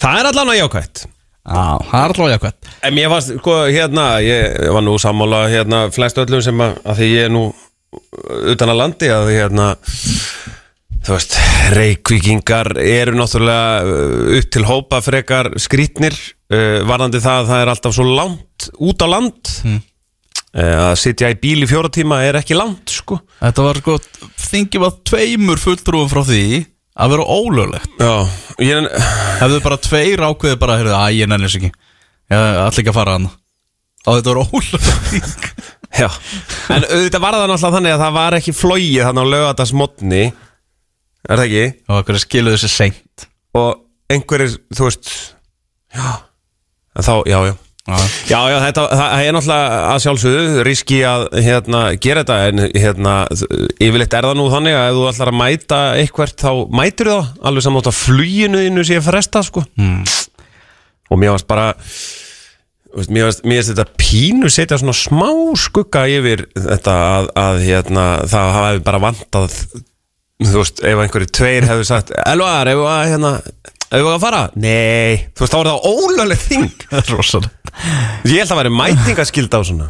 Það 0.00 0.20
er 0.20 0.30
allan 0.32 0.54
að 0.54 0.62
jákvætt. 0.62 1.08
Já, 1.40 1.80
það 1.88 2.02
er 2.04 2.12
allavega 2.12 2.34
jákvæmt 2.36 2.66
En 2.84 2.94
mér 2.94 3.08
varst, 3.10 3.30
sko, 3.40 3.54
hérna, 3.72 4.04
ég 4.20 4.72
var 4.74 4.84
nú 4.84 4.98
sammála, 5.00 5.46
hérna, 5.48 5.78
flest 5.94 6.20
öllum 6.20 6.42
sem 6.44 6.60
að, 6.60 6.76
að 6.84 7.00
því 7.00 7.08
ég 7.14 7.28
er 7.30 7.32
nú 7.32 7.44
utan 8.52 8.70
að 8.70 8.78
landi, 8.82 9.08
að 9.10 9.30
hérna, 9.32 9.70
þú 11.06 11.14
veist, 11.16 11.36
reykvíkingar 11.76 12.72
eru 12.82 13.14
náttúrulega 13.18 13.84
uh, 13.84 14.32
upp 14.40 14.50
til 14.52 14.64
hópa 14.68 15.00
frekar 15.04 15.48
skrítnir, 15.62 16.16
uh, 16.52 16.80
varðandi 16.88 17.22
það 17.24 17.38
að 17.44 17.48
það 17.52 17.62
er 17.64 17.72
alltaf 17.74 17.96
svo 17.96 18.08
langt 18.10 18.68
út 18.78 19.04
á 19.04 19.08
land, 19.08 19.54
Mm. 19.64 19.78
uh, 20.56 20.76
að 20.90 20.96
sitja 21.00 21.30
í 21.32 21.38
bíl 21.40 21.62
í 21.64 21.68
fjóra 21.70 21.90
tíma 21.92 22.20
er 22.26 22.38
ekki 22.40 22.56
langt, 22.58 22.90
sko. 22.92 23.20
Þetta 23.40 23.66
var 23.68 23.80
sko, 23.82 23.98
þingi 24.50 24.80
var 24.82 24.96
tveimur 25.08 25.60
fulltrúum 25.62 26.10
frá 26.12 26.22
því 26.26 26.42
að 27.00 27.12
vera 27.14 27.24
ólöglegt. 27.32 28.00
Ég, 28.60 28.88
Hefðu 29.40 29.60
bara 29.64 29.78
tveir 29.80 30.20
ákveðið 30.26 30.58
bara, 30.60 30.74
æ, 31.06 31.14
ég 31.16 31.28
nennis 31.30 31.54
ekki. 31.56 31.70
Ég 32.30 32.36
ætla 32.66 32.82
ekki 32.82 32.92
að 32.92 32.98
fara 32.98 33.14
hann 33.16 33.30
Og 34.08 34.16
þetta 34.18 34.32
var 34.34 34.50
ólöglegt. 34.50 35.46
Já, 36.00 36.06
en 36.70 36.84
auðvitað 36.86 37.22
var 37.24 37.34
það 37.36 37.48
náttúrulega 37.50 37.74
þannig 37.76 37.94
að 37.96 38.02
það 38.04 38.12
var 38.16 38.36
ekki 38.38 38.52
flóið 38.54 39.00
þannig 39.06 39.24
á 39.26 39.32
lögatarsmotni, 39.34 40.20
er 41.28 41.40
það 41.40 41.46
ekki? 41.46 41.64
Og 41.88 41.98
okkur 42.00 42.20
skiluðu 42.22 42.58
þessi 42.58 42.70
seint? 42.72 43.26
Og 43.58 43.80
einhverjir, 44.10 44.56
þú 44.76 44.86
veist 44.86 45.10
já, 45.94 46.06
en 46.96 47.06
þá, 47.06 47.14
já, 47.28 47.40
já. 47.50 47.56
Já, 47.90 47.96
Já, 48.28 48.60
þetta 48.62 48.82
það 48.92 49.22
er 49.24 49.34
náttúrulega 49.34 49.78
að 49.88 50.00
sjálfsögðu 50.04 50.64
riski 50.66 50.98
að 51.08 51.24
hérna, 51.42 51.80
gera 51.98 52.22
þetta. 52.22 52.36
En 52.50 52.62
hérna, 52.76 53.14
yfirleitt 53.82 54.14
er 54.14 54.28
það 54.28 54.36
nú 54.38 54.46
þannig 54.52 54.76
að 54.76 54.88
ef 54.90 54.98
þú 54.98 55.06
ætlar 55.10 55.32
að 55.32 55.38
mæta 55.40 55.78
eitthvert 55.98 56.44
þá 56.44 56.50
mætir 56.80 57.10
það. 57.10 57.30
Alveg 57.50 57.66
saman 57.66 57.82
átt 57.82 57.90
að 57.90 57.98
fluginu 57.98 58.62
þínu 58.66 58.84
sé 58.86 59.00
fresta 59.02 59.42
sko. 59.46 59.64
Mm. 59.80 60.04
og 61.10 61.18
mér 61.18 61.34
varst 61.34 61.48
bara 61.50 61.66
veist, 62.94 63.10
mér 63.10 63.26
varst, 63.26 63.42
mér 63.42 63.58
varst 63.58 63.72
þetta 63.72 63.86
pínu 63.98 64.50
setja 64.52 64.78
svona 64.78 64.94
smá 64.94 65.30
skugga 65.58 66.04
yfir 66.10 66.44
þetta 66.54 66.94
að, 67.16 67.30
að 67.42 67.62
hérna, 67.66 68.04
það 68.30 68.52
hafi 68.58 68.84
bara 68.86 69.02
vantað 69.08 69.56
þú 70.40 70.62
veist, 70.62 70.82
ef 70.84 71.02
einhverju 71.04 71.30
tveir 71.36 71.66
hefðu 71.68 71.86
sagt 71.88 72.12
Elvar, 72.24 72.70
ef 72.72 72.82
að 72.88 73.00
hérna 73.10 73.32
við 73.90 74.10
að 74.14 74.20
fara? 74.22 74.42
Nei, 74.56 75.26
þú 75.34 75.44
veist, 75.44 75.54
þá 75.54 75.58
er 75.60 75.70
það 75.70 75.88
ólögleg 75.90 76.44
þing. 76.44 76.68
Það 76.90 77.00
er 77.00 77.16
rosalega 77.16 77.56
Ég 78.30 78.42
held 78.42 78.52
að 78.52 78.58
væri 78.60 78.72
mætingaskild 78.74 79.54
á 79.54 79.60
svona. 79.66 79.88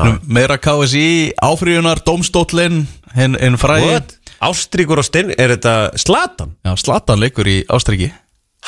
Nú, 0.00 0.10
Meira 0.30 0.56
KSI, 0.62 1.04
áfríunar, 1.42 2.00
dómstóllin 2.06 2.84
Hinn 3.16 3.36
hin 3.40 3.56
fræði 3.58 3.88
What? 3.90 4.12
Ástríkur 4.40 5.02
og 5.02 5.04
stinn, 5.06 5.32
er 5.36 5.52
þetta 5.52 5.74
slatan? 6.00 6.54
Já, 6.64 6.72
Slatan 6.80 7.20
leikur 7.20 7.48
í 7.50 7.58
Ástriki. 7.68 8.08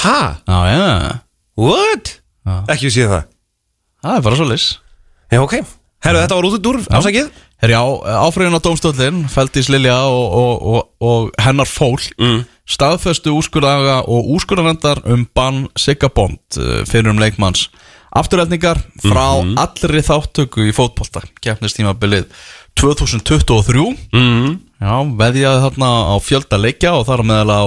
Ha? 0.02 0.18
Já, 0.44 0.58
já, 0.68 1.14
What? 1.56 2.16
Já. 2.44 2.56
Ekki 2.74 2.90
sé 2.92 3.06
það. 3.08 3.28
Það 4.02 4.18
er 4.18 4.26
bara 4.26 4.38
svo 4.40 4.48
lis 4.50 4.66
Já, 5.32 5.38
ok. 5.40 5.54
Herru, 6.02 6.18
þetta 6.24 6.36
var 6.36 6.48
út 6.48 6.68
úr 6.72 6.78
ásækið 6.90 7.28
Herjá, 7.62 7.78
áfríunar 8.26 8.58
dómstóllin 8.58 9.20
Feldís 9.30 9.68
Lilja 9.70 10.00
og, 10.10 10.32
og, 10.34 10.62
og, 10.66 10.86
og 10.98 11.28
hennar 11.38 11.68
fólk 11.70 12.08
mm. 12.18 12.40
staðföstu 12.66 13.30
úrskurðaga 13.36 14.00
og 14.10 14.32
úrskurðarendar 14.34 15.04
um 15.06 15.22
bann 15.30 15.68
Sigga 15.78 16.10
Bond 16.10 16.58
uh, 16.58 16.80
fyrir 16.90 17.12
um 17.12 17.22
leikmanns 17.22 17.68
afturreldningar 18.18 18.82
frá 19.04 19.38
allri 19.62 20.02
þáttöku 20.02 20.66
í 20.66 20.74
fótbolta 20.74 21.22
keppnistímabilið 21.38 22.26
2023 22.82 23.86
Mm. 24.10 24.58
já, 24.82 24.94
veðjaði 25.22 25.62
þarna 25.68 25.92
á 26.10 26.14
fjölda 26.18 26.58
leikja 26.58 26.96
og 26.98 27.06
þar 27.06 27.22
á 27.22 27.28
meðal 27.30 27.54
á 27.54 27.62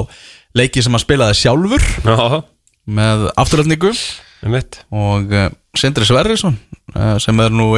leiki 0.59 0.83
sem 0.83 0.91
hann 0.91 1.05
spilaði 1.05 1.39
sjálfur 1.39 1.87
Já, 2.03 2.43
með 2.83 3.29
afturreldningu 3.39 3.95
einmitt. 4.45 4.81
Og 4.93 5.31
uh, 5.33 5.49
Sindri 5.79 6.07
Sverrisson 6.07 6.55
uh, 6.95 7.15
sem 7.21 7.39
er 7.43 7.53
nú 7.53 7.71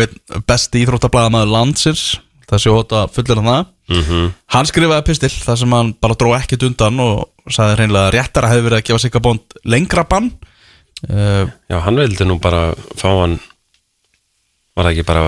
besti 0.48 0.84
íþróttablaðamaður 0.86 1.54
landsins. 1.54 2.06
Það 2.48 2.62
sé 2.64 2.74
að 2.74 3.10
fullir 3.16 3.42
hann 3.42 3.52
það. 3.52 3.74
Mhm. 3.88 4.24
hann 4.52 4.68
skrifaði 4.68 5.04
pistil 5.08 5.30
þar 5.32 5.58
sem 5.62 5.72
hann 5.72 5.94
bara 6.04 6.16
dró 6.20 6.34
ekkert 6.36 6.66
undan 6.68 6.98
og 7.00 7.30
sagði 7.48 7.78
hreinlega 7.78 8.10
að 8.10 8.16
réttara 8.18 8.50
hefði 8.52 8.66
verið 8.66 8.82
að 8.82 8.88
gefa 8.90 9.00
sig 9.00 9.16
að 9.16 9.24
bónd 9.24 9.56
lengra 9.64 10.04
bann. 10.04 10.28
Uh, 11.08 11.48
Já, 11.72 11.78
hann 11.86 11.96
vildi 11.96 12.26
nú 12.28 12.36
bara 12.42 12.74
fá 12.98 13.08
hann 13.22 13.38
Var 14.74 14.88
það 14.88 14.92
ekki 14.96 15.06
bara 15.06 15.26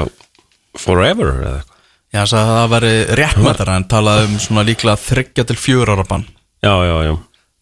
Forever 0.78 1.30
eða 1.30 1.54
eitthvað? 1.60 1.78
Já, 2.10 2.18
hann 2.20 2.30
sagði 2.32 2.50
að 2.50 2.58
það 2.58 2.72
væri 2.74 2.94
réttmættara 3.20 3.78
en 3.78 3.88
talaði 3.90 4.28
um 4.28 4.38
svona 4.42 4.66
líklega 4.66 5.02
þryggja 5.04 5.46
til 5.46 5.58
fjör 5.62 5.92
ára 5.94 6.06
bann. 6.10 6.26
Já, 6.66 6.74
já, 6.84 6.96
já. 7.06 7.14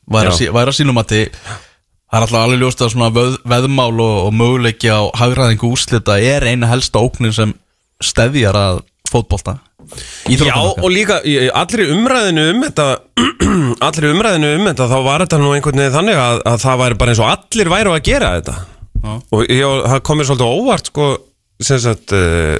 Væri 0.07 0.31
að 0.63 0.75
sínum 0.77 0.99
að 1.01 1.13
þið 1.13 1.41
það 2.07 2.17
er 2.17 2.25
alltaf 2.25 2.41
alveg 2.41 2.61
ljóst 2.63 2.83
að 2.83 2.91
svona 2.93 3.09
veð, 3.15 3.37
veðmál 3.47 3.93
og, 3.93 4.17
og 4.27 4.35
möguleiki 4.35 4.91
á 4.91 5.01
hagræðingu 5.19 5.71
úslita 5.75 6.17
er 6.23 6.47
eina 6.47 6.69
helsta 6.71 7.01
óknin 7.03 7.35
sem 7.35 7.53
steðjar 8.03 8.57
að 8.57 8.83
fótbolta. 9.11 9.57
Já, 10.27 10.51
og 10.57 10.87
líka 10.91 11.21
í 11.23 11.37
allri 11.55 11.85
umræðinu 11.93 12.49
um 12.51 12.65
þetta 12.65 12.87
allri 13.87 14.09
umræðinu 14.11 14.49
um 14.57 14.65
þetta 14.67 14.89
þá 14.91 14.97
var 15.05 15.23
þetta 15.23 15.39
nú 15.39 15.53
einhvern 15.55 15.79
veginn 15.79 15.95
þannig 15.95 16.19
að, 16.19 16.41
að 16.51 16.57
það 16.65 16.81
væri 16.81 16.97
bara 16.99 17.13
eins 17.13 17.21
og 17.23 17.31
allir 17.31 17.71
væru 17.71 17.93
að 17.95 18.03
gera 18.07 18.33
þetta. 18.35 18.57
Já. 18.97 19.13
og 19.13 19.43
ég, 19.45 19.63
það 19.93 20.03
kom 20.09 20.19
mér 20.19 20.27
svolítið 20.27 20.57
óvart 20.57 20.91
sko, 20.91 21.07
sem 21.63 21.79
sagt 21.79 22.13
uh, 22.17 22.57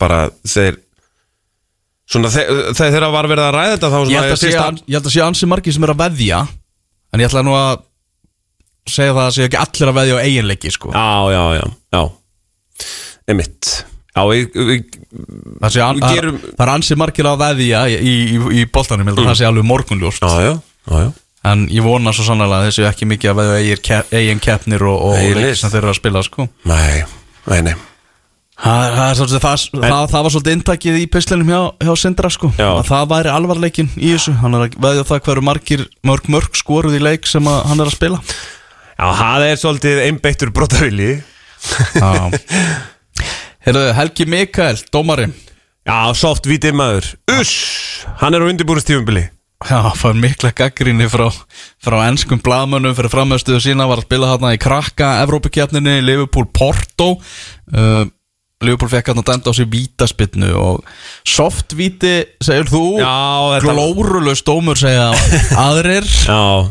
bara 0.00 0.20
þeir 0.46 0.78
svona 2.06 2.30
þe 2.30 2.44
þegar 2.46 2.94
þeirra 2.94 3.10
var 3.12 3.28
verið 3.30 3.48
að 3.48 3.56
ræða 3.56 3.74
þetta 3.74 3.90
þá 3.90 3.98
ég 3.98 4.20
held 4.20 4.36
að 4.36 4.40
sé, 4.40 4.52
ég 4.54 4.96
held 4.96 5.10
að 5.10 5.14
sé 5.16 5.24
ansi 5.26 5.48
margir 5.50 5.74
sem 5.74 5.86
er 5.86 5.92
að 5.92 6.02
veðja 6.04 6.40
en 6.46 7.22
ég 7.22 7.28
ætla 7.28 7.42
nú 7.46 7.56
að 7.58 7.82
segja 8.88 9.12
það 9.16 9.26
að 9.26 9.34
sé 9.36 9.46
ekki 9.48 9.60
allir 9.62 9.90
að 9.92 9.98
veðja 10.00 10.16
á 10.16 10.24
eiginleiki 10.26 10.72
sko. 10.74 10.92
Já, 10.94 11.08
já, 11.34 11.42
já, 11.60 11.66
já. 11.96 12.02
Emitt 13.32 13.70
Já, 14.16 14.22
við, 14.30 14.54
við, 14.56 14.84
það, 15.60 15.72
sé 15.74 15.86
Við 15.98 16.04
gerum- 16.16 16.36
það 16.56 16.62
er 16.64 16.70
ansi 16.72 16.96
margir 16.96 17.26
að 17.28 17.42
veðja 17.42 17.80
í, 17.92 17.96
í, 18.00 18.36
í, 18.62 18.62
boltanum, 18.72 19.10
að 19.12 19.18
það 19.26 19.34
sé 19.42 19.44
alveg 19.44 19.66
morgunljóst. 19.68 20.24
Já, 20.24 20.38
já, 20.40 20.54
já, 20.88 21.00
já. 21.04 21.10
En 21.46 21.66
ég 21.68 21.84
vona 21.84 22.14
svo 22.16 22.24
sannlega 22.24 22.62
að 22.62 22.70
þessu 22.70 22.86
ekki 22.88 23.06
mikið 23.10 23.30
að 23.34 23.36
veðja 23.42 23.58
eigin, 23.60 23.82
ke- 23.84 24.16
eigin 24.16 24.40
keppnir 24.42 24.86
og, 24.88 24.96
og 25.10 25.18
Eigin 25.20 25.36
leiki 25.36 25.50
lið. 25.50 25.58
sem 25.60 25.74
þeir 25.74 25.82
eru 25.84 25.92
að 25.92 25.98
spila 26.00 26.22
sko. 26.24 26.48
Nei, 26.64 27.04
nei, 27.52 27.60
nei. 27.68 27.74
Það, 28.56 28.96
það, 28.96 29.20
það, 29.36 29.66
það, 29.84 30.08
það 30.14 30.24
var 30.24 30.32
svolítið 30.32 30.54
inntakið 30.56 30.96
í 30.96 31.06
pislinum 31.12 31.50
hjá, 31.52 31.60
hjá 31.84 31.92
Sindra 32.00 32.30
sko. 32.32 32.48
Það 32.56 33.08
væri 33.12 33.34
alvarleikin 33.36 33.90
í 34.00 34.14
þessu. 34.16 34.32
Hann 34.40 34.56
er 34.56 34.64
að 34.70 34.78
veðja 34.80 35.04
það 35.12 35.20
hverju 35.28 35.44
margir 35.44 35.84
mörg 36.08 36.30
mörg 36.32 36.56
skoruð 36.56 36.96
í 36.96 37.02
leik 37.04 37.28
sem 37.28 37.44
hann 37.52 37.84
er 37.84 37.90
að 37.92 37.98
spila 38.00 38.22
Já, 38.96 39.08
það 39.12 39.42
er 39.44 39.58
svolítið 39.60 39.98
einbeittur 40.06 40.50
brotavili 40.56 41.10
Herðu, 43.66 43.82
Helgi 43.98 44.24
Mikael, 44.30 44.78
dómari 44.94 45.26
Já, 45.86 46.10
soft 46.18 46.48
vítið 46.48 46.72
maður. 46.74 47.08
Uss, 47.36 48.06
hann 48.22 48.34
er 48.34 48.42
á 48.42 48.48
undirbúrustífumbili 48.48 49.26
Já, 49.68 49.82
fær 49.96 50.16
mikla 50.16 50.50
gaggrinni 50.56 51.06
frá, 51.12 51.26
frá 51.80 51.96
ennskum 52.06 52.40
blaðmönnum 52.44 52.96
fyrir 52.96 53.12
framöðstuðu 53.12 53.60
sína 53.64 53.86
var 53.88 54.00
að 54.00 54.08
spila 54.08 54.32
þarna 54.32 54.54
í 54.56 54.60
krakka 54.60 55.12
Evrópukjarninni, 55.24 55.94
Liverpool 56.04 56.44
Porto. 56.52 57.14
Uh, 57.72 58.04
Liverpool 58.64 58.92
fekk 58.92 59.14
að 59.14 59.22
denda 59.30 59.52
á 59.52 59.56
sig 59.56 59.68
vítaspinnu 59.72 60.50
og 60.60 60.84
softvíti, 61.24 62.18
segir 62.44 62.68
þú? 62.68 62.84
Glórulust 63.64 64.44
dómur 64.44 64.76
segja 64.80 65.08
aðrir. 65.56 66.04
Já 66.28 66.68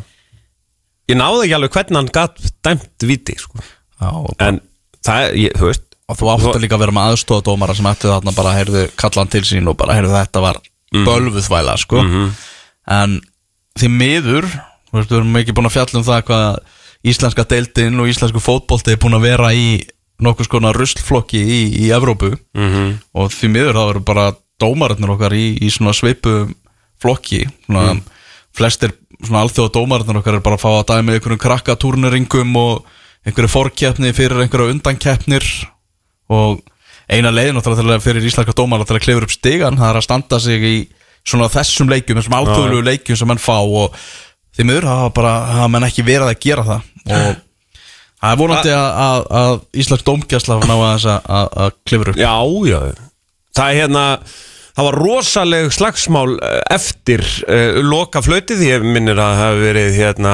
Ég 1.09 1.19
náði 1.19 1.45
ekki 1.45 1.57
alveg 1.57 1.75
hvernig 1.75 1.99
hann 1.99 2.13
gatt 2.13 2.39
dæmt 2.65 3.05
viti 3.05 3.35
sko. 3.37 3.61
Já, 4.01 4.09
En 4.41 4.61
það, 5.05 5.25
er- 5.25 5.35
ég, 5.39 5.57
þú 5.59 5.69
veist 5.69 5.85
og 6.05 6.19
þú 6.19 6.29
átti 6.33 6.61
líka 6.61 6.77
að 6.77 6.83
vera 6.85 6.93
með 6.93 7.11
aðstofadómara 7.11 7.75
sem 7.77 7.87
ætti 7.89 8.09
þarna 8.11 8.33
bara, 8.37 8.53
heyrðu, 8.59 8.85
kalla 8.99 9.23
hann 9.23 9.31
til 9.33 9.41
sín 9.47 9.69
og 9.69 9.77
bara, 9.79 9.95
heyrðu, 9.97 10.13
þetta 10.13 10.43
var 10.43 10.59
mm. 10.61 11.05
bölvuðvæla, 11.07 11.75
sko 11.81 12.03
en 12.85 13.17
því 13.79 13.89
miður 13.89 14.45
þú 14.45 14.99
veist, 14.99 15.09
við 15.09 15.17
erum 15.19 15.39
ekki 15.41 15.55
búin 15.57 15.69
að 15.69 15.75
fjalla 15.79 15.99
um 15.99 16.05
það 16.05 16.23
hvað 16.29 16.59
íslenska 17.05 17.45
deildin 17.49 18.01
og 18.01 18.09
íslensku 18.09 18.41
fótbolti 18.41 18.93
er 18.93 19.01
búin 19.01 19.17
að 19.17 19.27
vera 19.27 19.51
í 19.57 19.67
nokkuð 20.25 20.47
skona 20.47 20.73
ruslflokki 20.75 21.41
í, 21.41 21.59
í 21.85 21.89
Evrópu 21.93 22.31
-hmm. 22.35 22.93
og 23.17 23.33
því 23.33 23.49
miður 23.51 23.79
það 23.79 23.89
eru 23.95 24.03
bara 24.05 24.27
dómarinnir 24.61 25.15
okkar 25.17 25.33
í, 25.35 25.57
í 25.59 25.69
svona 25.73 25.93
sveipu 25.93 26.45
flokki 27.01 27.43
svona, 27.65 27.97
flestir 28.55 28.93
svona 29.23 29.43
alþjóða 29.45 29.73
dómarinnir 29.75 30.19
okkar 30.21 30.37
er 30.37 30.43
bara 30.45 30.57
að 30.59 30.63
fá 30.65 30.71
að 30.73 30.87
dæmi 30.91 31.15
einhverjum 31.15 31.41
krakkatúrneringum 31.43 32.57
og 32.59 32.85
einhverju 33.25 33.51
fórkeppni 33.51 34.13
fyrir 34.15 34.43
einhverju 34.43 34.73
undankeppnir. 34.75 35.47
Og 36.33 36.61
eina 37.11 37.31
leiðin 37.33 37.57
náttúrulega 37.59 38.03
fyrir 38.03 38.25
íslenska 38.25 38.55
dómara 38.57 38.85
til 38.87 38.97
að 38.97 39.05
klefur 39.05 39.27
upp 39.27 39.33
stigan 39.33 39.77
það 39.77 39.91
er 39.91 39.99
að 39.99 40.05
standa 40.07 40.39
sig 40.41 40.65
í 40.65 40.75
svona 41.25 41.49
þessum 41.53 41.89
leikjum 41.89 42.19
þessum 42.19 42.37
alþjóðlegu 42.39 42.85
leikjum 42.85 43.19
sem 43.19 43.29
menn 43.29 43.41
fá 43.41 43.57
og 43.61 43.97
því 44.55 44.67
miður 44.69 44.87
hafa 44.89 45.67
menn 45.71 45.87
ekki 45.87 46.05
verið 46.05 46.31
að 46.31 46.41
gera 46.45 46.65
það. 46.69 46.89
Og 47.05 47.29
það 48.21 48.31
er 48.31 48.41
vonandi 48.41 48.73
að, 48.73 48.89
að, 49.05 49.27
að 49.41 49.83
íslensk 49.83 50.07
dómgæsla 50.09 50.59
ná 50.65 50.75
að 50.79 51.71
klefur 51.85 52.13
upp. 52.13 52.19
Já, 52.21 52.35
já. 52.69 52.79
Það 53.55 53.71
er 53.71 53.79
hérna 53.83 54.05
Það 54.75 54.87
var 54.89 54.97
rosaleg 54.99 55.69
slagsmál 55.71 56.35
eh, 56.43 56.59
eftir 56.75 57.23
uh, 57.47 57.79
loka 57.85 58.19
flautið 58.25 58.65
Ég 58.65 58.83
minnir 58.83 59.15
að 59.15 59.31
það 59.31 59.41
hafi 59.43 59.63
verið 59.69 59.99
hérna 60.01 60.33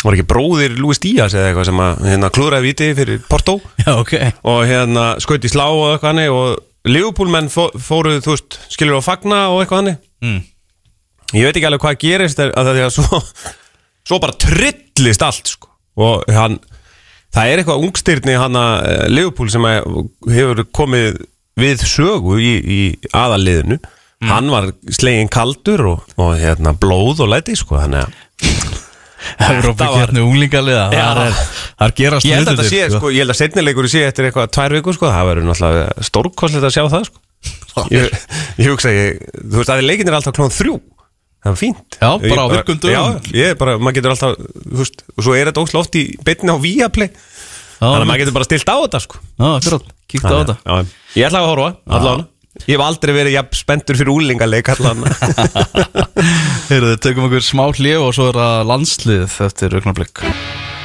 var 0.00 0.16
ekki 0.16 0.28
bróðir 0.30 0.78
Luis 0.80 1.00
Díaz 1.02 1.34
eða 1.36 1.50
eitthvað 1.50 1.66
sem 1.68 1.80
að 1.84 2.04
hérna, 2.08 2.30
klúðraði 2.32 2.70
viti 2.70 2.86
fyrir 2.96 3.18
Porto. 3.28 3.58
Já, 3.82 3.90
ok. 3.98 4.14
Og 4.48 4.62
hérna 4.64 5.10
skaut 5.20 5.44
í 5.44 5.50
slá 5.52 5.66
og 5.66 5.90
eitthvað 5.90 6.14
hannig 6.14 6.32
og 6.32 6.60
Liverpoolmenn 6.88 7.50
fó, 7.52 7.66
fóruð, 7.76 8.22
þú 8.24 8.34
veist, 8.34 8.56
skilur 8.72 9.00
á 9.00 9.04
fagna 9.04 9.40
og 9.52 9.60
eitthvað 9.60 9.82
hannig 9.82 9.98
mm. 10.24 10.38
ég 11.36 11.44
veit 11.44 11.58
ekki 11.58 11.68
alveg 11.68 11.84
hvað 11.84 11.98
gerist 12.00 12.40
er, 12.40 12.52
að 12.56 12.70
það 12.70 12.80
er 12.80 12.94
svo, 12.94 13.20
svo 14.08 14.20
bara 14.22 14.36
trillist 14.40 15.24
allt 15.26 15.52
sko. 15.52 15.68
og 16.00 16.24
hann 16.32 16.56
það 17.34 17.50
er 17.50 17.60
eitthvað 17.60 17.84
ungstyrni 17.84 18.38
hann 18.40 18.56
að 18.56 19.10
Leopold 19.12 19.52
sem 19.52 19.68
að 19.68 19.90
hefur 20.32 20.64
komið 20.72 21.20
við 21.58 21.82
sögu 21.88 22.38
í, 22.42 22.52
í 22.60 22.80
aðaliðinu 23.16 23.80
hann 24.28 24.50
var 24.52 24.66
slegin 24.92 25.30
kaldur 25.32 25.80
og, 25.94 26.02
og 26.20 26.34
hérna, 26.36 26.74
blóð 26.76 27.22
og 27.24 27.30
læti 27.32 27.54
sko, 27.56 27.78
þannig 27.80 28.04
að 28.04 28.76
Európa 29.50 29.86
var- 29.90 29.98
kérni 30.06 30.22
unglingaliða 30.24 30.84
Já. 30.92 31.00
það 31.00 31.22
er, 31.24 31.40
það 31.80 31.86
er 31.86 31.94
gerast 32.00 32.26
ég 32.28 32.36
held 32.38 32.48
að 32.48 32.54
þetta 32.54 32.68
sé, 32.68 32.76
hlutirnir, 32.80 32.98
sko, 33.00 33.10
ég 33.14 33.24
held 33.24 33.34
að 33.34 33.38
setnilegur 33.40 33.88
sé 33.92 34.04
eftir 34.08 34.28
eitthvað 34.28 34.52
tvær 34.56 34.76
vikur, 34.78 34.96
sko, 34.96 35.10
það 35.12 35.28
verður 35.30 35.48
náttúrulega 35.50 36.06
stórkostlegt 36.08 36.68
að 36.68 36.74
sjá 36.76 36.84
það, 36.94 37.10
sko. 37.10 37.84
Ég, 37.94 38.16
ég 38.60 38.70
hugsa, 38.72 38.92
ég, 38.92 39.20
þú 39.40 39.60
veist, 39.60 39.72
að 39.72 39.84
leikin 39.86 40.08
er 40.10 40.16
alltaf 40.18 40.34
klón 40.36 40.50
þrjú. 40.52 40.78
Það 41.40 41.52
er 41.54 41.56
fínt. 41.56 41.96
Já, 41.96 42.08
bara 42.20 42.42
á 42.44 42.48
virkum 42.52 42.80
dögum. 42.82 42.92
Já, 42.92 43.36
ég 43.40 43.52
er 43.54 43.60
bara, 43.60 43.76
maður 43.80 43.96
getur 44.00 44.12
alltaf, 44.12 44.34
þú 44.66 44.80
veist 44.82 45.04
og 45.14 45.24
svo 45.24 45.36
er 45.38 45.48
þetta 45.48 45.62
ósla 45.64 45.80
oft 45.84 45.96
í 45.96 46.02
beinni 46.26 46.52
á 46.52 46.56
Viaplay 46.60 47.12
þannig 47.80 48.04
að 48.04 48.10
maður 48.10 48.22
getur 48.24 48.36
bara 48.36 48.48
stilt 48.48 48.70
á 48.70 48.76
þetta, 48.76 49.00
sko. 49.06 49.22
Já, 49.30 49.48
akkurat, 49.54 49.88
kíkta 50.10 50.30
á 50.30 50.38
þetta. 50.40 50.56
Já, 50.60 51.00
ég 51.16 51.30
ætla 51.30 51.42
að 51.42 51.50
horfa, 51.50 51.72
allan. 51.98 52.28
Ég 52.66 52.74
hef 52.74 52.82
aldrei 52.82 53.12
verið 53.14 53.36
jafn 53.36 53.56
spenntur 53.56 53.96
fyrir 53.96 54.10
úlingaleik 54.12 54.72
allan. 54.74 55.04
Heyrðu, 56.70 56.96
tökum 57.00 57.28
okkur 57.28 57.46
smá 57.46 57.68
hlið 57.70 58.02
og 58.02 58.16
svo 58.16 58.26
er 58.32 58.40
það 58.40 58.66
landslið 58.72 59.38
eftir 59.46 59.78
augnablik. 59.78 60.24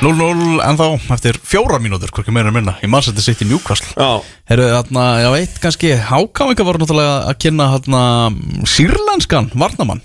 0-0 0.03 0.59
en 0.59 0.77
þá 0.77 1.13
eftir 1.15 1.37
fjóra 1.39 1.79
mínútur, 1.81 2.11
hvorki 2.13 2.33
meira 2.35 2.51
en 2.51 2.57
minna 2.57 2.75
í 2.83 2.89
mannsætti 2.91 3.23
sitt 3.23 3.43
í 3.43 3.47
Newcastle. 3.49 3.95
Já, 3.95 4.21
Heyrðu, 4.51 4.71
þarna, 4.75 5.05
ég 5.23 5.35
veit 5.35 5.61
kannski. 5.63 5.93
Hákáinga 6.09 6.67
voru 6.67 6.83
náttúrulega 6.83 7.15
að 7.31 7.39
kynna 7.45 7.71
þarna 7.77 8.03
sírlenskan 8.69 9.49
varnamann 9.55 10.03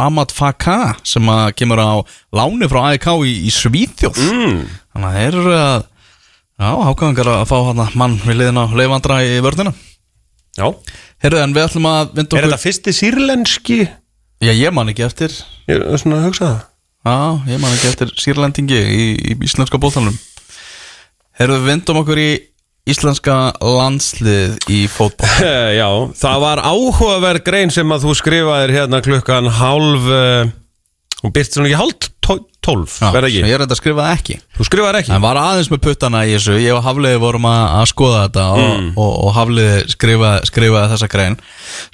Amat 0.00 0.32
Faka 0.34 0.94
sem 1.06 1.26
að 1.30 1.54
kemur 1.58 1.80
á 1.82 1.92
láni 2.36 2.68
frá 2.70 2.84
AEK 2.90 3.08
í, 3.26 3.32
í 3.48 3.54
Svíþjóð. 3.54 4.20
Mm. 4.30 4.60
Þannig 4.94 5.08
að 5.08 5.16
þeir 5.18 5.38
eru 5.40 5.56
að 5.58 5.86
Já, 6.60 6.74
hákangar 6.84 7.28
að 7.32 7.46
fá 7.48 7.54
hana 7.70 7.86
mann 7.96 8.18
við 8.20 8.36
liðin 8.36 8.58
á 8.60 8.68
leifandra 8.76 9.22
í 9.24 9.38
vörðina 9.40 9.70
Já. 10.58 10.66
Herru, 11.24 11.38
en 11.40 11.54
við 11.56 11.64
ætlum 11.64 11.86
að 11.88 12.10
vinda 12.18 12.34
okkur 12.34 12.40
Er 12.42 12.50
þetta 12.50 12.60
fyrsti 12.60 12.92
sírlenski? 12.92 13.78
Já, 14.44 14.50
ég 14.52 14.74
man 14.76 14.90
ekki 14.92 15.06
eftir 15.06 15.32
Ég 15.70 15.80
er 15.80 16.02
svona 16.02 16.18
að 16.18 16.26
hugsa 16.28 16.50
það. 16.50 16.58
Já, 17.00 17.54
ég 17.54 17.62
man 17.62 17.72
ekki 17.72 17.88
eftir 17.94 18.12
sírlendingi 18.20 18.76
í, 18.76 19.06
í 19.16 19.38
íslenska 19.48 19.80
bóðtalunum 19.80 20.20
Herru, 21.40 21.56
við 21.62 21.68
vindum 21.70 22.02
okkur 22.02 22.20
í 22.20 22.30
Íslenska 22.90 23.38
landslið 23.64 24.60
í 24.72 24.82
fótból 24.92 25.32
eh, 25.46 25.78
Já, 25.78 25.88
það 26.20 26.44
var 26.44 26.64
áhugaverð 26.66 27.44
grein 27.48 27.72
sem 27.72 27.96
að 27.96 28.04
þú 28.04 28.18
skrifaðir 28.20 28.76
hérna 28.76 29.00
klukkan 29.04 29.48
halv 29.62 30.12
og 31.24 31.32
byrst 31.32 31.56
svona 31.56 31.72
ekki 31.72 31.80
halv 31.80 32.10
12 32.60 32.96
Verða 33.14 33.28
ekki? 33.30 33.40
Ég 33.40 33.54
er 33.54 33.62
þetta 33.62 33.74
að 33.76 33.80
skrifa 33.80 34.06
ekki. 34.12 34.36
Þú 34.58 34.66
skrifaði 34.68 35.00
ekki? 35.00 35.12
En 35.16 35.22
var 35.24 35.38
aðeins 35.40 35.70
með 35.72 35.80
puttana 35.86 36.20
í 36.28 36.34
þessu. 36.34 36.58
Ég 36.60 36.76
og 36.76 36.82
Hafliði 36.84 37.20
vorum 37.22 37.46
að, 37.48 37.62
að 37.78 37.86
skoða 37.88 38.18
þetta 38.26 38.44
og, 38.52 38.66
Mm. 38.70 38.90
og, 39.00 39.14
og 39.24 39.32
Hafliði 39.36 39.78
skrifaði 39.94 40.50
skrifa 40.50 40.82
þessa 40.92 41.08
grein. 41.14 41.38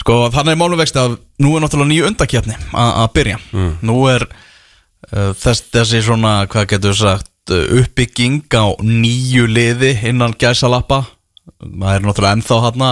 Sko 0.02 0.18
þannig 0.34 0.56
er 0.56 0.60
málumvexti 0.62 1.02
að 1.02 1.16
nú 1.44 1.54
er 1.54 1.62
náttúrulega 1.62 1.92
nýju 1.92 2.08
undakefni 2.10 2.58
að 2.82 3.08
byrja. 3.14 3.38
Mm. 3.52 3.70
Nú 3.86 4.00
er 4.10 4.26
uh, 4.26 5.30
þess, 5.38 5.68
þessi 5.70 6.02
svona, 6.08 6.34
hvað 6.50 6.68
getur 6.74 6.98
sagt 6.98 7.54
uh, 7.54 7.62
uppbygging 7.78 8.42
á 8.58 8.66
nýju 8.82 9.46
liði 9.46 9.94
innan 10.10 10.34
gæsalappa. 10.34 11.04
Það 11.62 11.94
er 11.94 12.06
náttúrulega 12.08 12.40
ennþá 12.40 12.62
hann 12.66 12.86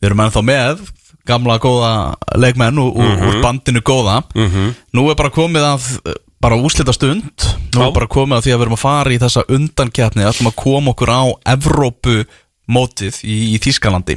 við 0.00 0.08
erum 0.08 0.24
ennþá 0.24 0.46
með 0.46 0.88
gamla 1.28 1.58
góða 1.60 1.92
leikmenn 2.40 2.78
úr, 2.80 2.94
úr 2.96 3.14
mhm. 3.18 3.42
bandinu 3.44 3.82
góða. 3.84 4.22
Mhm. 4.34 4.74
Nú 4.96 5.10
er 5.10 5.18
bara 5.18 5.34
komið 5.34 5.66
að 5.74 5.88
uh, 6.06 6.18
bara 6.40 6.56
úslita 6.56 6.92
stund. 6.96 7.44
Nú 7.74 7.84
er 7.84 7.92
bara 7.94 8.08
komið 8.10 8.38
að 8.38 8.46
því 8.46 8.52
að 8.52 8.58
við 8.58 8.64
erum 8.66 8.76
að 8.76 8.82
fara 8.82 9.12
í 9.12 9.20
þessa 9.20 9.44
undankjarni 9.56 10.26
ætlum 10.26 10.50
að 10.50 10.58
koma 10.62 10.94
okkur 10.94 11.12
á 11.12 11.22
Evrópu 11.52 12.16
mótið 12.70 13.20
í, 13.26 13.36
í 13.54 13.60
Þýskalandi. 13.62 14.16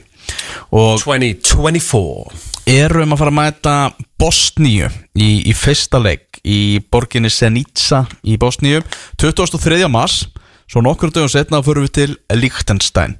Og 0.72 1.02
2024 1.04 2.72
erum 2.74 3.14
að 3.14 3.20
fara 3.20 3.34
að 3.34 3.40
mæta 3.42 3.76
Bosníu 4.22 4.88
í, 5.20 5.44
í 5.44 5.54
fyrsta 5.58 6.00
leik 6.00 6.40
í 6.48 6.80
borginni 6.92 7.32
Senica 7.34 8.06
í 8.24 8.38
Bosníu. 8.40 8.82
23. 9.20 9.84
mars 9.92 10.24
svo 10.72 10.82
nokkur 10.86 11.12
dögum 11.12 11.32
setna 11.32 11.62
fyrir 11.66 11.86
við 11.90 11.96
til 12.00 12.16
Liechtenstein. 12.40 13.18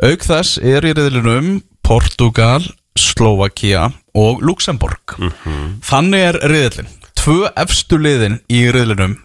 Auk 0.00 0.24
þess 0.24 0.56
er 0.64 0.84
í 0.88 0.96
riðlinum 0.96 1.60
Portugal, 1.86 2.64
Slovakia 2.96 3.90
og 4.16 4.40
Luxemburg 4.40 5.18
þannig 5.84 6.30
er 6.30 6.38
riðlin 6.48 6.88
tvö 7.26 7.50
efstu 7.58 7.98
liðin 7.98 8.38
í 8.52 8.66
riðlinum 8.70 9.16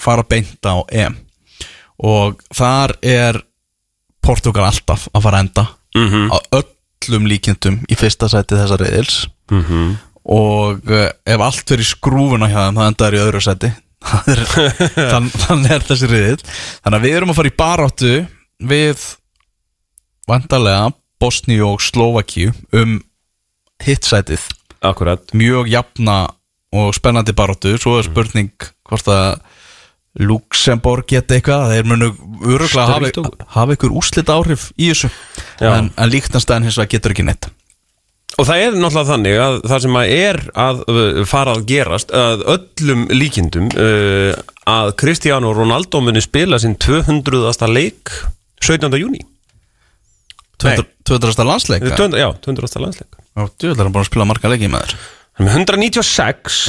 fara 0.00 0.24
beint 0.28 0.60
á 0.68 0.84
EM. 0.92 1.16
Og 2.04 2.42
þar 2.54 2.92
er 3.00 3.38
Portugal 4.20 4.66
alltaf 4.68 5.06
að 5.14 5.24
fara 5.24 5.40
enda 5.40 5.64
á 6.28 6.36
öllum 6.58 7.28
líkindum 7.30 7.80
í 7.88 7.96
fyrsta 7.96 8.28
sæti 8.28 8.58
þessa 8.58 8.76
reyðils 8.80 9.22
-hmm. 9.48 9.96
og 10.36 10.90
uh, 10.90 11.08
ef 11.24 11.40
allt 11.40 11.70
verið 11.70 11.88
skrúfuna 11.94 12.50
hjá 12.50 12.66
þeim 12.66 12.80
það 12.80 12.90
endar 12.90 13.16
í 13.16 13.22
öðru 13.22 13.40
sæti. 13.40 13.72
Þann, 15.12 15.30
þannig 15.32 15.72
er 15.72 15.86
þessi 15.88 16.10
reyðil 16.10 16.42
þannig 16.44 16.98
að 16.98 17.06
við 17.06 17.16
erum 17.16 17.32
að 17.32 17.38
fara 17.40 17.52
í 17.52 17.56
baráttu 17.56 18.14
við 18.60 19.06
vandarlega 20.28 20.92
Bosníu 21.16 21.64
og 21.72 21.80
Slovakíu 21.80 22.52
um 22.76 22.98
hitt 23.80 24.04
sætið. 24.04 24.42
Akkurat 24.84 25.32
mjög 25.32 25.70
jafna 25.72 26.26
og 26.74 26.94
spennandi 26.96 27.34
baráttu 27.36 27.76
svo 27.78 27.98
er 28.00 28.08
spurning 28.08 28.50
hvort 28.88 29.10
að 29.12 29.38
Luxemburg 30.26 31.04
geta 31.10 31.36
eitthvað 31.36 31.74
þeir 31.74 31.88
munu 31.90 32.06
öruglega 32.40 32.86
hafa, 32.88 33.10
Stórleikur. 33.12 33.46
hafa 33.52 33.76
ykkur 33.76 33.92
úslit 34.00 34.32
áhrif 34.32 34.70
í 34.80 34.88
þessu 34.88 35.10
en, 35.60 35.90
en 35.92 36.10
líktanstæðin 36.12 36.68
hins 36.68 36.78
vegar 36.80 36.94
getur 36.96 37.16
ekki 37.16 37.26
neitt 37.28 37.50
Og 38.36 38.44
það 38.44 38.62
er 38.66 38.74
náttúrulega 38.76 39.08
þannig 39.08 39.38
að 39.40 39.54
það 39.70 39.82
sem 39.84 39.94
að 39.96 40.10
er 40.12 40.38
að 40.60 40.80
uh, 40.92 41.20
fara 41.28 41.54
að 41.56 41.62
gerast 41.70 42.10
að 42.12 42.42
öllum 42.52 43.06
líkindum 43.14 43.70
uh, 43.72 44.32
að 44.68 44.90
Cristiano 45.00 45.52
Ronaldo 45.56 46.02
muni 46.04 46.20
spila 46.24 46.58
sinn 46.60 46.76
200. 46.76 47.54
leik 47.72 48.12
17. 48.60 48.92
júni 49.00 49.22
200. 50.60 50.88
200. 51.08 51.46
landsleik 51.48 51.86
Já, 51.86 51.96
200, 51.96 52.20
Já, 52.20 52.28
200. 52.44 52.82
landsleik 52.84 53.22
djúðlega 53.36 53.80
er 53.80 53.84
hann 53.86 53.94
búin 53.94 54.04
að 54.04 54.10
spila 54.10 54.28
marga 54.28 54.52
leiki 54.52 54.70
með 54.72 54.84
þér 54.84 55.06
Hann 55.36 55.46
er 55.46 55.52
með 55.52 55.56
196 55.60 56.60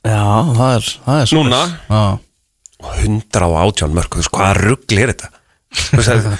Já, 0.00 0.22
það 0.56 0.70
er, 0.78 0.86
það 1.04 1.20
er 1.24 1.34
Núna? 1.36 1.60
og 2.80 2.94
118 3.04 3.92
mörg, 3.96 4.08
þú 4.14 4.22
veist, 4.22 4.32
hvaða 4.32 4.54
ruggli 4.56 5.02
er 5.04 5.12
þetta? 5.12 5.28
Þú 5.76 5.98
veist, 6.00 6.10
þetta- 6.14 6.38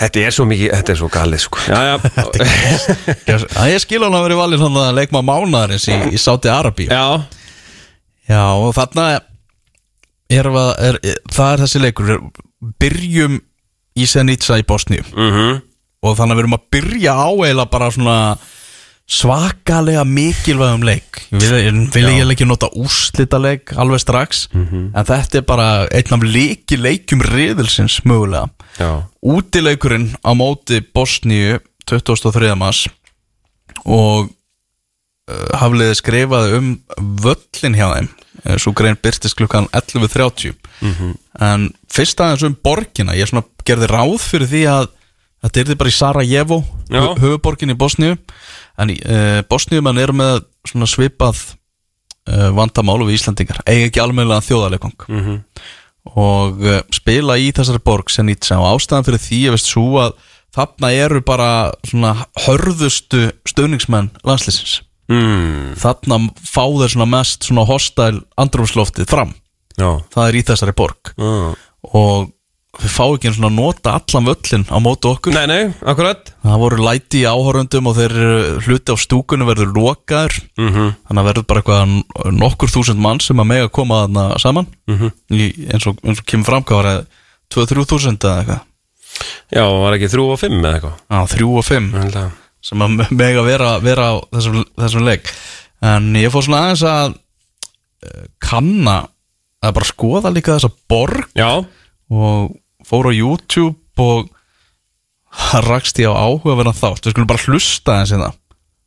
Þetta 0.00 0.20
er 0.24 0.32
svo 0.32 0.44
mikið, 0.48 0.70
þetta 0.72 0.92
er 0.94 0.96
svo 0.96 1.08
galið 1.12 1.40
sko. 1.44 1.58
Já, 1.68 1.80
já, 1.84 1.96
Já, 3.28 3.66
ég 3.68 3.82
skil 3.82 4.00
hann 4.00 4.14
að 4.16 4.22
vera 4.24 4.38
valið 4.38 4.62
svona 4.62 4.84
leikma 4.96 5.20
mánaðarins 5.28 5.84
í, 5.92 5.98
í 6.16 6.20
Sáti 6.22 6.48
Arabi 6.48 6.86
já, 6.88 7.02
Já, 8.30 8.40
og 8.56 8.72
þarna 8.78 9.04
er, 9.18 9.20
er, 10.32 10.48
er, 10.48 10.98
það 11.34 11.52
er 11.52 11.62
þessi 11.66 11.82
leikur. 11.84 12.14
Er, 12.14 12.22
byrjum 12.80 13.36
í 14.00 14.06
Senica 14.08 14.56
í 14.56 14.64
Bosníu. 14.64 15.04
Mhm. 15.12 15.60
Og 16.00 16.16
þannig 16.16 16.32
að 16.32 16.38
við 16.38 16.44
erum 16.46 16.56
að 16.56 16.66
byrja 16.72 17.12
á 17.20 17.28
eiginlega 17.28 17.70
bara 17.76 17.90
svona 17.92 18.16
svakalega 19.10 20.04
mikilvægum 20.06 20.84
leik. 20.86 21.24
Við 21.34 21.54
vil 21.94 22.06
ég 22.12 22.30
ekki 22.30 22.46
nota 22.46 22.68
úrslita 22.78 23.40
leik 23.42 23.72
alveg 23.74 24.02
strax 24.04 24.44
en 24.54 25.06
þetta 25.08 25.40
er 25.40 25.46
bara 25.46 25.68
einn 25.90 26.14
af 26.14 26.22
leiki 26.22 26.78
leikjum 26.78 27.24
riðilsins 27.26 28.00
mögulega. 28.06 28.48
Útileikurinn 29.20 30.12
á 30.22 30.30
móti 30.38 30.80
Bosníu 30.94 31.58
23. 31.90 32.54
mars 32.54 32.86
og 33.84 34.30
uh, 34.30 35.58
hafliði 35.58 35.94
skrifaði 35.98 36.56
um 36.60 36.70
völlin 37.24 37.74
hjá 37.74 37.88
þeim. 37.96 38.08
Uh, 38.46 38.56
svo 38.62 38.72
grein 38.72 38.96
byrtist 38.96 39.36
klukkan 39.36 39.66
11.30 39.74 40.54
en 41.40 41.66
fyrst 41.90 42.20
aðeins 42.20 42.46
um 42.46 42.54
borgina. 42.54 43.18
Ég 43.18 43.34
gerði 43.66 43.90
ráð 43.90 44.18
fyrir 44.22 44.48
því 44.48 44.62
að 44.70 44.88
þetta 45.42 45.72
er 45.72 45.80
bara 45.80 45.90
í 45.90 45.96
Sarajevo 45.96 46.62
höfuborgin 46.90 47.72
í 47.72 47.78
Bosníu 47.78 48.16
en 48.80 48.94
uh, 48.96 49.40
Bosníumenn 49.50 50.00
eru 50.02 50.16
með 50.16 50.42
svona 50.68 50.88
svipað 50.90 51.42
uh, 52.30 52.50
vandamál 52.56 53.00
við 53.04 53.18
Íslandingar 53.18 53.62
eiga 53.66 53.90
ekki 53.90 54.02
almennilega 54.02 54.46
þjóðarleikong 54.48 55.06
mhm. 55.08 55.44
Og 56.16 56.62
uh, 56.64 56.78
spila 56.96 57.34
í 57.36 57.50
þessari 57.52 57.82
borg 57.84 58.08
sem 58.08 58.24
nýtsa 58.24 58.56
og 58.56 58.70
ástæðan 58.72 59.04
fyrir 59.04 59.20
því 59.20 59.40
ég 59.44 59.52
veist 59.52 59.68
svo 59.68 59.98
að 60.00 60.14
þarna 60.56 60.88
eru 60.96 61.20
bara 61.22 61.50
svona 61.86 62.14
hörðustu 62.46 63.26
stöðningsmenn 63.46 64.08
landslýsins 64.26 64.80
mm, 65.10 65.76
þarna 65.80 66.18
fá 66.38 66.64
þeir 66.64 66.94
svona 66.94 67.08
mest 67.10 67.46
svona 67.48 67.66
hostile 67.68 68.24
andrumsloftið 68.40 69.08
fram. 69.10 69.34
Já, 69.78 70.00
það 70.12 70.26
er 70.26 70.38
í 70.38 70.44
þessari 70.50 70.76
borg. 70.76 71.12
Ah. 71.20 71.52
og 71.96 72.30
við 72.78 72.92
fá 72.94 73.04
ekki 73.10 73.30
að 73.32 73.50
nota 73.52 73.96
allan 73.98 74.28
völlin 74.30 74.64
á 74.70 74.76
móti 74.78 75.08
okkur. 75.10 75.34
Nei, 75.34 75.46
nei, 75.50 75.72
það 75.82 76.60
voru 76.62 76.78
læti 76.84 77.22
í 77.24 77.26
áhorundum 77.26 77.88
og 77.90 77.96
þeir 77.98 78.14
eru- 78.14 78.60
hluti 78.62 78.94
á 78.94 78.96
stúkunum 78.96 79.48
verður 79.50 79.72
lokaður. 79.74 80.36
Mm 80.56 80.70
þannig 81.10 81.20
að 81.22 81.28
verður 81.30 81.46
bara 81.50 81.60
eitthvað 81.62 82.34
nokkur 82.38 82.68
þúsund 82.70 83.00
mann 83.02 83.20
sem 83.20 83.36
að 83.42 83.46
mega 83.50 83.68
koma 83.68 84.04
þarna 84.06 84.38
saman. 84.38 84.66
Í, 84.88 85.68
eins, 85.72 85.86
og, 85.90 85.98
eins 86.04 86.20
og 86.22 86.26
kemur 86.26 86.46
fram 86.46 86.62
hvað 86.64 86.76
var 86.82 86.90
það? 86.90 87.06
2-3 87.50 87.86
þúsund 87.90 88.22
eða 88.22 88.38
eitthvað? 88.44 88.60
Já, 89.50 89.64
var 89.66 89.96
ekki 89.98 90.08
þrjú 90.12 90.28
og 90.30 90.38
fimm 90.38 90.60
eða 90.62 90.76
eitthvað? 90.78 91.00
Á 91.10 91.18
3 91.26 91.48
og 91.58 91.64
5 91.66 91.90
Ég 91.90 92.02
held 92.04 92.16
að- 92.22 92.36
sem 92.62 92.78
að 92.86 93.10
mega 93.10 93.42
vera, 93.42 93.78
vera 93.80 94.04
á 94.12 94.14
þessum, 94.30 94.64
þessum 94.78 95.04
leik. 95.04 95.26
En 95.82 96.12
ég 96.14 96.30
fór 96.30 96.44
svona 96.46 96.60
aðeins 96.70 96.82
að 96.86 97.14
eh, 98.06 98.26
kanna 98.38 99.08
að 99.64 99.74
bara 99.74 99.84
skoða 99.90 100.30
líka 100.32 100.54
þessa 100.56 100.70
borg. 100.88 101.26
Já, 101.34 101.64
og 102.10 102.54
fór 102.90 103.08
á 103.08 103.12
YouTube 103.14 103.78
og 104.02 104.28
rakst 105.70 106.02
ég 106.02 106.10
á 106.10 106.14
áhugaverðan 106.18 106.76
þátt. 106.76 107.06
Við 107.06 107.14
skulum 107.14 107.30
bara 107.30 107.46
hlusta 107.46 107.96
aðeins 107.96 108.14
í 108.16 108.22
það 108.24 108.38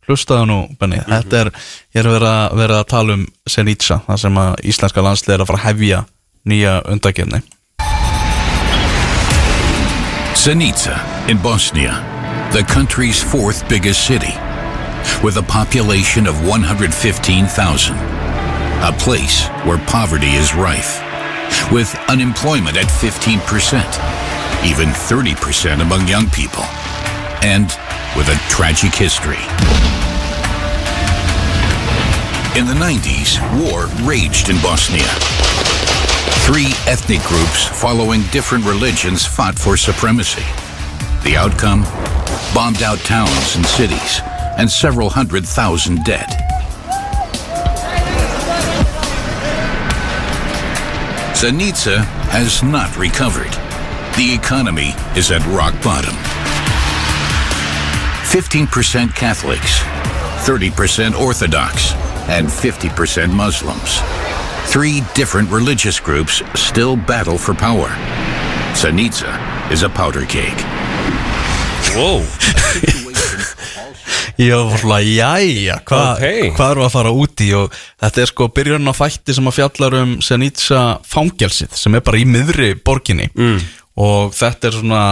hlustaðu 0.04 0.48
nú 0.50 0.60
Benni, 0.80 1.00
þetta 1.08 1.46
er 1.46 1.50
ég 1.96 2.02
er 2.02 2.10
verið 2.12 2.28
að, 2.28 2.56
verið 2.60 2.78
að 2.80 2.88
tala 2.92 3.18
um 3.18 3.26
Senica 3.48 4.02
það 4.04 4.24
sem 4.26 4.40
að 4.42 4.54
íslenska 4.74 5.04
landslið 5.06 5.36
er 5.36 5.44
að 5.44 5.52
fara 5.52 5.62
að 5.62 5.68
hefja 5.70 6.00
nýja 6.44 6.74
undakefni 6.92 7.44
Zenica 10.44 10.98
in 11.30 11.38
Bosnia, 11.38 11.94
the 12.52 12.64
country's 12.64 13.24
fourth 13.24 13.64
biggest 13.70 14.06
city, 14.06 14.34
with 15.24 15.38
a 15.38 15.44
population 15.44 16.28
of 16.28 16.36
115,000. 16.46 17.96
A 18.84 18.92
place 19.00 19.48
where 19.64 19.78
poverty 19.88 20.36
is 20.36 20.54
rife, 20.54 21.00
with 21.72 21.94
unemployment 22.10 22.78
at 22.78 22.86
15%, 22.86 23.40
even 24.66 24.90
30% 24.90 25.82
among 25.82 26.08
young 26.08 26.30
people, 26.30 26.64
and 27.44 27.66
with 28.16 28.30
a 28.30 28.40
tragic 28.50 28.94
history. 28.94 29.42
In 32.60 32.68
the 32.68 32.74
90s, 32.74 33.40
war 33.60 33.88
raged 34.08 34.50
in 34.50 34.58
Bosnia. 34.62 35.10
Three 36.46 36.74
ethnic 36.86 37.22
groups 37.24 37.66
following 37.66 38.22
different 38.32 38.66
religions 38.66 39.26
fought 39.26 39.58
for 39.58 39.76
supremacy. 39.78 40.44
The 41.24 41.36
outcome? 41.38 41.84
Bombed 42.54 42.84
out 42.84 43.00
towns 43.00 43.56
and 43.56 43.66
cities, 43.66 44.22
and 44.58 44.70
several 44.70 45.10
hundred 45.10 45.46
thousand 45.46 46.04
dead. 46.04 46.43
Zenica 51.34 52.04
has 52.30 52.64
not 52.64 52.96
recovered. 52.96 53.52
The 54.16 54.34
economy 54.34 54.94
is 55.18 55.32
at 55.32 55.46
rock 55.48 55.74
bottom. 55.84 56.14
15% 58.32 59.14
Catholics, 59.16 59.80
30% 60.48 61.20
Orthodox, 61.20 61.94
and 62.30 62.48
50% 62.48 63.34
Muslims. 63.34 64.00
Three 64.72 65.02
different 65.16 65.50
religious 65.50 66.00
groups 66.00 66.42
still 66.56 66.96
battle 66.96 67.38
for 67.38 67.54
power. 67.54 67.90
Zenica 68.74 69.72
is 69.72 69.84
a 69.84 69.90
powder 69.90 70.26
keg. 70.26 70.56
wow 71.96 72.63
Ég 74.44 74.66
var 74.70 74.82
svona, 74.82 75.00
jæja, 75.04 75.78
hva, 75.88 76.02
Ok. 76.16 76.26
hvað 76.58 76.72
erum 76.72 76.84
við 76.84 76.88
að 76.88 76.96
fara 76.98 77.14
út 77.24 77.44
í 77.44 77.50
og 77.58 77.78
þetta 78.04 78.22
er 78.24 78.32
sko 78.32 78.48
byrjun 78.58 78.92
á 78.92 78.94
þætti 78.98 79.36
sem 79.38 79.50
að 79.50 79.58
fjallar 79.60 79.98
um 80.02 80.12
Senitsa 80.22 80.82
fangelsið 81.08 81.78
sem 81.80 81.96
er 81.96 82.04
bara 82.06 82.20
í 82.20 82.26
miðri 82.28 82.74
borginni 82.76 83.30
mm. 83.32 83.62
og 84.04 84.34
þetta 84.36 84.70
er 84.70 84.78
svona 84.80 85.04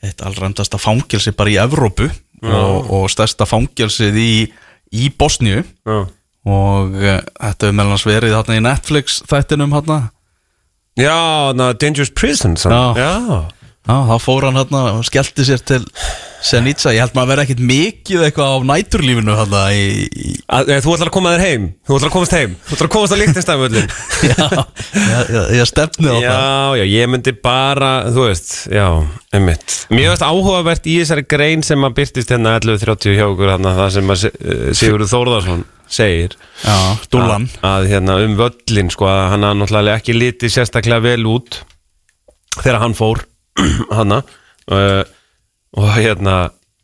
eitt 0.00 0.24
allræmdasta 0.24 0.80
fangelsi 0.80 1.34
bara 1.36 1.52
í 1.52 1.58
Evrópu 1.60 2.08
og, 2.40 2.88
og 2.88 3.10
stærsta 3.12 3.44
fangelsið 3.48 4.16
í, 4.16 4.32
í 4.96 5.10
Bosníu 5.12 5.60
Já, 5.60 5.98
og 6.48 6.96
uh, 6.96 7.20
þetta 7.20 7.68
hefur 7.68 7.76
meðal 7.76 7.94
hans 7.94 8.08
verið 8.08 8.36
þarna 8.38 8.56
í 8.56 8.64
Netflix 8.64 9.20
þættinum 9.28 9.76
þarna 9.76 10.00
já 11.00 11.52
na, 11.56 11.72
Dangerous 11.72 12.10
Prison 12.16 12.56
sann. 12.56 12.72
Já. 12.72 12.96
já. 12.96 13.59
Þá 13.88 14.16
fór 14.22 14.44
hann 14.46 14.58
hérna 14.60 14.80
og 14.98 15.06
skellti 15.08 15.44
sér 15.46 15.62
til 15.66 15.80
Senitsa, 16.44 16.92
ég 16.94 17.02
held 17.04 17.12
maður 17.16 17.24
að 17.24 17.30
vera 17.32 17.44
ekkit 17.44 17.62
mikið 17.68 18.22
eitthvað 18.24 18.52
á 18.52 18.58
næturlífinu 18.70 19.34
hérna 19.36 19.62
í, 19.76 19.82
Þú 20.48 20.94
ætlar 20.94 21.10
að 21.10 21.12
koma 21.12 21.32
þér 21.34 21.42
heim. 21.44 21.66
Þú 21.84 21.96
ætlar 21.98 22.08
að 22.10 22.14
komast 22.14 22.36
heim. 22.36 22.54
Þú 22.64 22.76
ætlar 22.76 22.88
að 22.88 22.92
komast 22.94 23.14
að 23.14 23.20
líktinstæðumöllin 23.20 23.90
Já, 24.30 25.42
ég, 25.58 25.64
stefni 25.68 26.08
á 26.08 26.16
það. 26.16 26.24
Já, 26.24 26.80
já, 26.80 26.84
ég 26.94 27.10
myndi 27.12 27.34
bara, 27.44 27.90
þú 28.08 28.26
veist, 28.28 28.52
já, 28.72 28.86
einmitt. 29.36 29.76
Mér 29.92 30.12
veist 30.14 30.24
áhugavert 30.24 30.88
í 30.88 30.96
þessari 31.02 31.26
grein 31.28 31.64
sem 31.66 31.88
að 31.88 31.96
byrtist 32.00 32.32
hérna 32.32 32.56
11.30 32.60 33.18
hjá 33.18 33.26
okkur 33.28 33.52
þarna, 33.54 33.74
það 33.82 33.92
sem 33.98 34.14
að 34.16 34.26
eh, 34.30 34.66
Sigurður 34.80 35.12
Þórðarsson 35.12 35.64
segir 35.90 36.36
Já, 36.62 36.76
að, 37.18 37.48
að 37.66 37.88
hérna 37.90 38.20
um 38.22 38.36
völlin 38.38 38.92
sko 38.94 39.08
að 39.10 39.24
hann 39.34 39.48
náttúrulega 39.58 39.98
ekki 39.98 40.14
litið 40.14 40.54
sérstaklega 40.54 41.02
vel 41.08 41.26
út 41.26 41.64
þegar 42.60 42.80
hann 42.84 42.94
fór 42.96 43.24
hana 43.98 44.22
uh, 44.70 45.02
og 45.76 45.92
hérna 45.94 46.38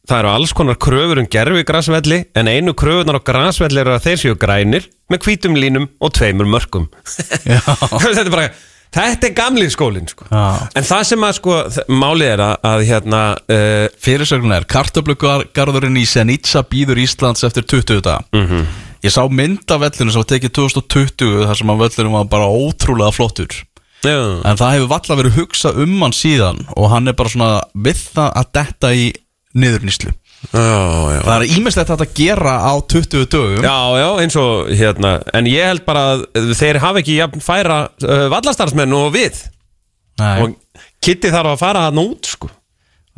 það 0.07 0.21
eru 0.21 0.31
alls 0.31 0.55
konar 0.55 0.79
kröfur 0.83 1.21
um 1.23 1.29
gerfi 1.31 1.65
grasvelli 1.67 2.21
en 2.39 2.51
einu 2.51 2.75
kröfunar 2.79 3.19
á 3.19 3.27
grasvelli 3.27 3.83
eru 3.83 3.97
að 3.97 4.07
þeir 4.07 4.23
séu 4.23 4.39
grænir 4.39 4.87
með 5.11 5.27
hvítum 5.27 5.59
línum 5.59 5.91
og 6.03 6.15
tveimur 6.15 6.49
mörkum. 6.51 6.89
Já, 7.47 7.61
þetta 8.03 8.25
er 8.25 8.33
bara 8.35 8.49
þetta 8.97 9.29
er 9.29 9.37
gamli 9.37 9.69
skólinn 9.73 10.09
sko. 10.11 10.29
En 10.31 10.87
það 10.87 11.05
sem 11.11 11.27
að 11.27 11.39
sko 11.41 11.59
málið 11.91 12.33
er 12.33 12.45
að, 12.47 12.57
að 12.71 12.85
hérna 12.91 13.23
uh, 13.35 13.85
fyrirsögnin 14.03 14.57
er 14.57 14.69
Kartöflugarðurinn 14.71 16.01
í 16.01 16.07
Senitsa 16.09 16.65
býður 16.67 17.03
Íslands 17.03 17.47
eftir 17.47 17.67
20 17.67 18.03
daga. 18.07 18.27
Mhm. 18.37 18.67
Ég 19.05 19.13
sá 19.13 19.23
mynd 19.31 19.71
af 19.71 19.83
vellinu 19.83 20.11
sem 20.11 20.23
var 20.23 20.31
tekið 20.31 20.53
2020 20.57 21.45
þar 21.47 21.59
sem 21.59 21.71
að 21.71 21.83
vellinu 21.85 22.15
var 22.17 22.31
bara 22.31 22.47
ótrúlega 22.51 23.15
flottur 23.15 23.53
já, 24.05 24.19
En 24.45 24.59
það 24.61 24.75
hefur 24.77 24.91
valla 24.93 25.19
verið 25.23 25.39
hugsað 25.41 25.81
um 25.87 25.97
hann 26.05 26.17
síðan 26.17 26.63
og 26.77 26.91
hann 26.93 27.09
er 27.09 27.17
bara 27.19 27.33
svona 27.33 27.51
við 27.75 28.05
það 28.17 28.31
að 28.43 28.53
detta 28.59 28.93
í 28.95 29.09
niðurnýslu 29.57 30.13
já, 30.53 30.61
já. 31.17 31.21
Það 31.25 31.37
er 31.37 31.55
ímestlegt 31.57 31.91
þetta 31.91 32.07
að 32.07 32.15
gera 32.21 32.55
á 32.61 32.73
20 32.93 33.27
dögum. 33.33 33.65
Já, 33.65 33.79
já, 34.01 34.09
eins 34.23 34.37
og 34.41 34.71
hérna 34.79 35.13
En 35.35 35.49
ég 35.51 35.71
held 35.71 35.85
bara 35.87 36.05
að 36.13 36.53
þeir 36.59 36.81
hafa 36.83 37.03
ekki 37.03 37.19
jafn 37.19 37.43
færa 37.45 37.79
uh, 38.05 38.27
vallastarsmenn 38.33 38.97
og 38.97 39.11
við. 39.17 39.41
Nei, 40.21 40.45
Og 40.45 40.55
Kitty 41.03 41.31
þarf 41.33 41.55
að 41.55 41.61
fara 41.61 41.87
hann 41.89 42.01
út, 42.03 42.27
sko. 42.27 42.51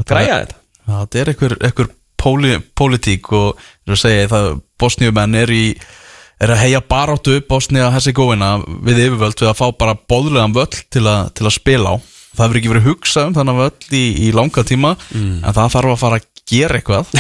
Græja 0.07 0.43
þetta. 0.43 0.59
þetta 0.89 1.21
er 1.21 1.31
einhver, 1.33 1.55
einhver 1.67 1.91
póli, 2.19 2.59
pólitík 2.79 3.31
og 3.35 3.61
segja 3.99 4.29
það 4.31 4.49
bosníumenn 4.79 5.39
er 5.39 5.53
í 5.55 5.65
er 6.45 6.53
að 6.55 6.61
heia 6.63 6.81
baráttu 6.87 7.39
Bosnia 7.49 7.91
Herzegovina 7.95 8.53
við 8.87 9.03
yfirvöld 9.09 9.41
við 9.43 9.51
að 9.51 9.59
fá 9.59 9.67
bara 9.81 9.97
bóðlegan 10.09 10.55
völl 10.57 10.71
til, 10.71 11.05
a, 11.11 11.17
til 11.35 11.47
að 11.49 11.57
spila 11.59 11.97
á? 11.97 11.97
Það 12.39 12.45
hefur 12.45 12.59
ekki 12.61 12.71
verið 12.75 12.89
hugsað 12.93 13.29
um 13.31 13.37
þannig 13.39 13.57
völl 13.65 13.97
í, 13.99 14.05
í 14.29 14.33
langa 14.37 14.63
tíma 14.69 14.93
Mm. 15.11 15.39
en 15.43 15.55
það 15.57 15.73
þarf 15.75 15.95
að 15.95 16.03
fara 16.03 16.19
að 16.21 16.27
gera 16.49 16.79
eitthvað. 16.79 17.11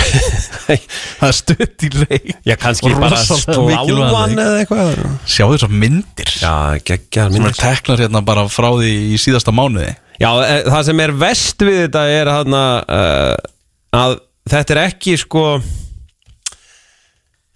Það 1.19 1.27
er 1.29 1.35
stutt 1.37 1.83
í 1.85 1.89
leik. 1.93 2.29
Já, 2.49 2.55
kannski 2.61 2.89
Og 2.93 3.01
bara 3.03 3.19
leik. 3.19 4.39
eða 4.41 4.61
eitthvað. 4.62 5.03
Sjá 5.29 5.45
þessar 5.51 5.75
myndir. 5.83 6.31
Já, 6.41 6.53
geggjar 6.89 7.29
sem 7.29 7.37
minn 7.37 7.51
er 7.51 7.59
teknar 7.59 8.01
hérna 8.05 8.23
bara 8.25 8.47
frá 8.53 8.69
því 8.79 8.93
í 9.12 9.19
síðasta 9.21 9.53
mánuði. 9.53 9.91
Já, 10.19 10.31
e, 10.47 10.57
það 10.71 10.87
sem 10.89 11.03
er 11.05 11.12
vest 11.21 11.66
við 11.69 11.77
þetta 11.85 12.05
er 12.14 12.31
hann 12.33 12.57
uh, 12.57 13.37
að 14.01 14.16
þetta 14.49 14.75
er 14.77 14.83
ekki 14.87 15.19
sko 15.21 15.45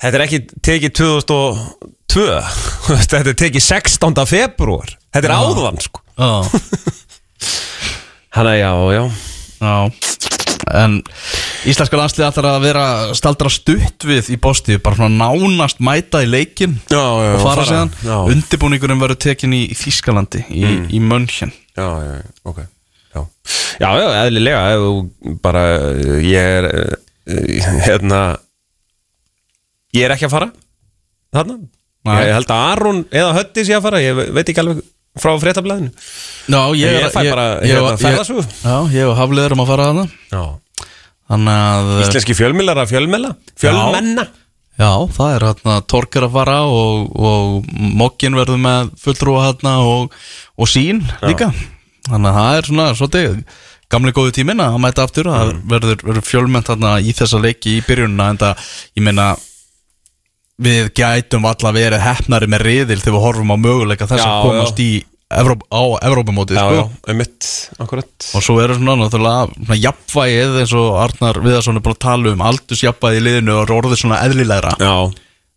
þetta 0.02 0.18
er 0.18 0.24
ekki 0.26 0.40
tekið 0.66 0.94
2002 0.98 2.26
þetta 3.02 3.20
er 3.22 3.36
tekið 3.44 3.66
16. 3.68 4.22
februar 4.28 4.94
þetta 5.14 5.28
er 5.28 5.34
áðvan 5.38 5.78
sko. 5.82 6.02
Hanna, 8.32 8.54
já, 8.56 8.72
já. 8.96 9.02
Já. 9.62 9.74
En 10.72 10.94
íslenska 11.68 11.98
landslið 11.98 12.24
ætlar 12.30 12.46
að 12.54 12.62
vera 12.64 12.84
staldra 13.18 13.50
stutt 13.52 14.06
við 14.08 14.30
í 14.32 14.38
Bostíu 14.40 14.78
bara 14.82 14.96
svona 14.96 15.26
nánast 15.28 15.82
mæta 15.84 16.22
í 16.24 16.28
leikin 16.30 16.78
Já, 16.88 16.96
já, 17.02 17.32
og 17.34 17.42
fara 17.44 17.64
síðan. 17.68 17.90
Já. 18.06 18.14
undirbúningurinn 18.32 19.02
verður 19.02 19.20
tekin 19.26 19.52
í, 19.58 19.64
Þískalandi 19.76 20.44
í, 20.48 20.62
Mm. 20.64 20.86
í 20.96 21.00
Mönchen 21.02 21.52
Já, 21.76 21.88
já, 22.06 22.14
ok. 22.48 22.62
Já, 23.12 23.20
já, 23.82 23.88
já 24.00 24.08
eðlilega 24.22 24.62
bara, 25.44 25.62
ég 26.24 26.40
er 26.40 26.70
uh, 26.72 27.76
hérna 27.84 28.22
ég 29.96 30.06
er 30.06 30.14
ekki 30.16 30.28
að 30.28 30.34
fara 30.36 30.50
þarna. 31.32 31.58
Nei. 32.02 32.16
ég 32.26 32.32
held 32.34 32.50
að 32.50 32.64
Aron 32.72 33.04
eða 33.14 33.34
Hötti 33.36 33.62
sé 33.68 33.76
að 33.76 33.84
fara 33.86 34.00
ég 34.02 34.16
veit 34.34 34.48
ekki 34.50 34.58
alveg 34.64 34.80
frá 35.22 35.32
fréttablaðinu. 35.38 35.90
Já, 36.50 36.60
ég, 36.74 36.96
Ég 36.98 37.12
fæ 37.14 37.20
bara, 37.28 37.46
hérna, 37.62 37.92
ferðasögu. 38.00 38.42
Já, 38.64 38.76
ég 38.96 39.10
og 39.10 39.16
Hafliður 39.20 39.54
um 39.56 39.62
að 39.62 39.70
fara 39.70 39.88
þarna. 39.90 40.04
Já. 40.32 40.42
Þannig 41.32 41.58
að 41.62 41.90
Íslenski 42.02 42.36
fjölmiðlar 42.36 42.80
að 42.82 42.90
fjölmiðla? 42.94 43.30
Fjölmenna? 43.62 44.24
Já, 44.80 44.88
það 45.14 45.34
er 45.36 45.44
hérna 45.46 45.74
Torkar 45.92 46.24
að 46.26 46.32
fara 46.34 46.56
og, 46.64 47.12
og 47.12 47.68
Mokkin 48.00 48.34
verður 48.40 48.58
með 48.64 48.90
fulltrúa 49.04 49.44
hérna 49.46 49.76
og, 49.86 50.16
og 50.58 50.68
sín 50.72 51.04
líka. 51.22 51.50
Þannig 52.08 52.32
að 52.32 52.38
það 52.40 52.56
er 52.58 52.68
svona 52.70 52.88
svolítið 52.98 53.38
gamli 53.92 54.14
góðu 54.16 54.32
tíminn 54.40 54.64
að 54.64 54.80
mæta 54.82 55.04
aftur. 55.06 55.28
Það 55.30 55.52
Mm. 55.52 55.62
verður, 55.70 56.02
verður 56.08 56.24
fjölmennt 56.26 56.72
hérna 56.72 56.96
í 57.04 57.12
þessa 57.14 57.38
leiki 57.44 57.76
í 57.78 57.82
byrjunina 57.86 58.30
en 58.32 58.40
það, 58.40 58.66
ég 58.98 59.04
meina 59.06 59.28
við 60.62 60.90
gætum 60.98 61.48
alla 61.48 61.72
verið 61.76 62.04
hefnari 62.04 62.48
með 62.50 62.66
riðil 62.68 63.00
þegar 63.00 63.16
við 63.16 63.24
horfum 63.26 63.54
á 63.54 63.56
möguleika 63.62 64.08
þess 64.10 64.22
Já, 64.24 64.28
að 64.30 64.46
komast 64.48 64.82
í 64.82 64.90
Evróp, 65.32 65.62
á 65.72 65.82
Evrópumótið 66.04 66.58
Já, 66.58 66.62
sko. 66.62 66.74
já, 66.76 67.12
og 68.36 68.44
svo 68.44 68.56
eru 68.60 68.76
svona 68.76 68.96
náttúrulega 69.00 69.78
jafnvægið 69.80 70.58
eins 70.60 70.74
og 70.76 70.98
Arnar 71.00 71.40
Viðarsson 71.40 71.80
er 71.80 71.84
búin 71.86 71.96
að 71.96 72.02
tala 72.04 72.34
um 72.34 72.44
aldursjafnvægið 72.50 73.20
í 73.20 73.24
liðinu 73.26 73.54
og 73.56 73.72
orðið 73.78 74.02
svona 74.02 74.20
eðlilegra. 74.26 74.74
Já, 74.82 74.94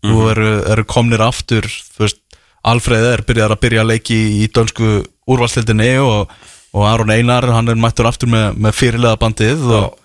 Nú 0.05 0.21
eru, 0.29 0.49
eru 0.69 0.85
komnir 0.85 1.23
aftur 1.25 1.65
veist, 1.97 2.21
Alfreð 2.65 3.05
er 3.11 3.23
byrjar 3.25 3.53
að 3.53 3.61
byrja 3.61 3.83
að 3.83 3.91
leiki 3.91 4.17
í 4.41 4.47
dönsku 4.53 4.91
úrvalstildinni 5.29 5.91
og, 6.01 6.31
og 6.73 6.87
Aron 6.87 7.13
Einar, 7.13 7.45
hann 7.53 7.69
er 7.69 7.77
mættur 7.77 8.07
aftur 8.09 8.29
með, 8.31 8.55
með 8.57 8.77
fyrirlega 8.79 9.19
bandið 9.21 9.65
og, 9.69 9.99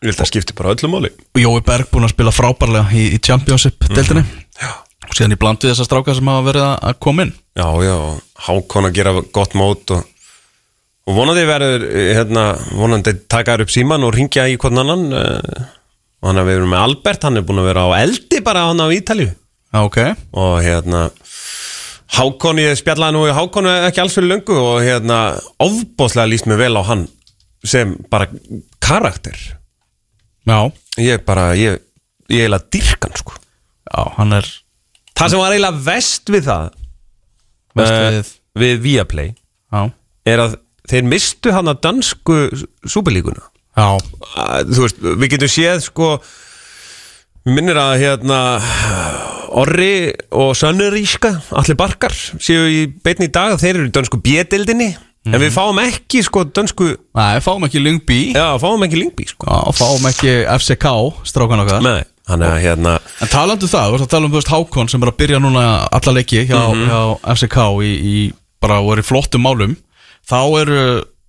ég 0.00 0.12
held 0.12 0.22
að 0.24 0.30
skipti 0.30 0.56
bara 0.56 0.74
öllum 0.74 0.94
máli. 0.96 1.10
Og 1.36 1.42
Jói 1.42 1.64
Berg 1.64 1.90
búin 1.92 2.06
að 2.06 2.14
spila 2.14 2.32
frábærlega 2.32 2.94
í, 2.96 3.10
í 3.16 3.18
Championship 3.20 3.84
deildinni. 3.90 4.24
Já. 4.60 4.70
Og 5.10 5.16
síðan 5.16 5.34
í 5.34 5.40
bland 5.40 5.64
við 5.64 5.72
þessar 5.72 5.88
strákar 5.88 6.16
sem 6.16 6.30
hafa 6.30 6.46
verið 6.46 6.64
að, 6.70 6.96
koma 7.02 7.26
inn. 7.26 7.34
Já, 7.58 7.66
já, 7.84 7.96
Hákon 8.46 8.88
að 8.88 8.96
gera 8.96 9.14
gott 9.34 9.56
mót 9.58 9.92
og, 9.96 10.06
og 11.10 11.16
vonandi 11.18 11.44
verður 11.48 11.86
eh, 11.90 12.12
hérna, 12.16 12.46
vonandi 12.78 13.16
taka 13.28 13.56
þér 13.56 13.66
upp 13.66 13.74
síman 13.74 14.06
og 14.06 14.14
ringja 14.16 14.46
í 14.48 14.56
hvern 14.60 14.84
annan 14.84 15.04
uh, 15.10 15.68
og 16.22 16.30
hann 16.30 16.40
er 16.40 16.48
við 16.48 16.60
erum 16.60 16.72
með 16.72 16.84
Albert, 16.86 17.26
hann 17.26 17.40
er 17.40 17.46
búin 17.48 17.60
að 17.60 17.70
vera 17.72 17.84
á 17.90 17.90
eldi 18.00 18.42
bara 18.46 18.68
hann 18.70 18.80
á 18.80 18.86
Ítalíu. 18.94 19.32
Já, 19.70 19.80
ok, 19.82 20.00
og 20.38 20.56
hérna 20.64 21.08
Hákon, 22.10 22.58
ég 22.62 22.78
spjallaði 22.78 23.18
nú 23.18 23.28
í 23.28 23.34
Hákon 23.34 23.68
ekki 23.70 24.02
alls 24.02 24.16
fyrir 24.16 24.32
löngu 24.32 24.56
og 24.56 24.80
hérna 24.82 25.20
ofbóðslega 25.62 26.30
líst 26.30 26.48
mér 26.50 26.64
vel 26.64 26.74
á 26.78 26.82
hann 26.88 27.08
sem 27.66 27.92
bara 28.10 28.30
karakter 28.82 29.36
já, 30.48 30.58
ég 30.98 31.24
bara, 31.26 31.50
ég, 31.58 31.80
ég 32.30 32.44
eiginlega 32.46 32.68
dyrkan 32.72 33.16
sko. 33.18 33.34
Já, 33.90 34.02
hann 34.16 34.32
er 34.38 34.46
það 35.18 35.28
sem 35.34 35.38
var 35.42 35.52
eiginlega 35.52 35.84
vest 35.90 36.30
við 36.32 36.44
það 36.48 36.68
Verst 37.76 37.92
eh, 37.92 38.10
við- 38.10 38.34
við 38.60 38.80
Viaplay 38.86 39.28
já, 39.34 39.80
er 40.26 40.38
að 40.46 40.56
þeir 40.90 41.04
mistu 41.06 41.52
hann 41.54 41.68
að 41.70 41.80
dansku 41.86 42.38
súperlíkuna 42.90 43.44
já, 43.78 43.88
þú 44.66 44.84
veist, 44.86 44.98
við 45.00 45.28
getum 45.36 45.52
séð 45.52 45.84
sko 45.86 46.08
minnir 47.46 47.78
að 47.80 47.92
hérna 48.02 48.38
Orri 49.60 50.12
og 50.36 50.52
Sönnuríska 50.58 51.30
allir 51.58 51.78
barkar 51.78 52.12
séu 52.14 52.66
í 52.70 52.82
beinni 53.02 53.26
í 53.30 53.32
dag 53.34 53.56
þeir 53.58 53.78
eru 53.80 53.88
í 53.88 53.94
dönsku 53.94 54.20
bjedildinni 54.22 54.90
en 55.28 55.36
við 55.42 55.52
fáum 55.52 55.78
ekki 55.82 56.22
sko 56.24 56.46
dönsku 56.48 56.86
Nei, 57.18 57.40
fáum 57.44 57.66
ekki 57.66 57.82
Lyngby 57.82 58.20
já, 58.32 58.46
fáum 58.62 58.86
ekki 58.86 59.00
lingbi 59.02 59.26
sko. 59.28 59.48
Já, 59.50 59.74
fáum 59.76 60.06
ekki 60.08 60.32
FCK, 60.56 60.94
strákan 61.28 61.64
okkar. 61.64 61.84
Nei, 61.84 62.04
hann 62.30 62.44
er 62.46 62.56
hérna 62.62 62.96
En 63.20 63.32
talandu 63.32 63.68
það, 63.68 63.90
þú 63.90 63.98
veist 63.98 64.06
að 64.06 64.12
tala 64.14 64.28
um 64.28 64.32
þú 64.32 64.40
veist 64.40 64.52
Hákon 64.54 64.90
sem 64.92 65.04
er 65.04 65.12
að 65.12 65.18
byrja 65.20 65.42
núna 65.42 65.64
alla 65.98 66.14
leiki 66.16 66.44
hjá, 66.48 66.60
hjá 66.72 67.00
FCK 67.36 67.58
í, 67.84 67.92
í 67.92 68.16
bara 68.60 68.80
og 68.84 68.94
er 68.94 69.02
í 69.02 69.06
flottum 69.08 69.44
málum. 69.44 69.76
Þá 70.28 70.38
eru 70.60 70.80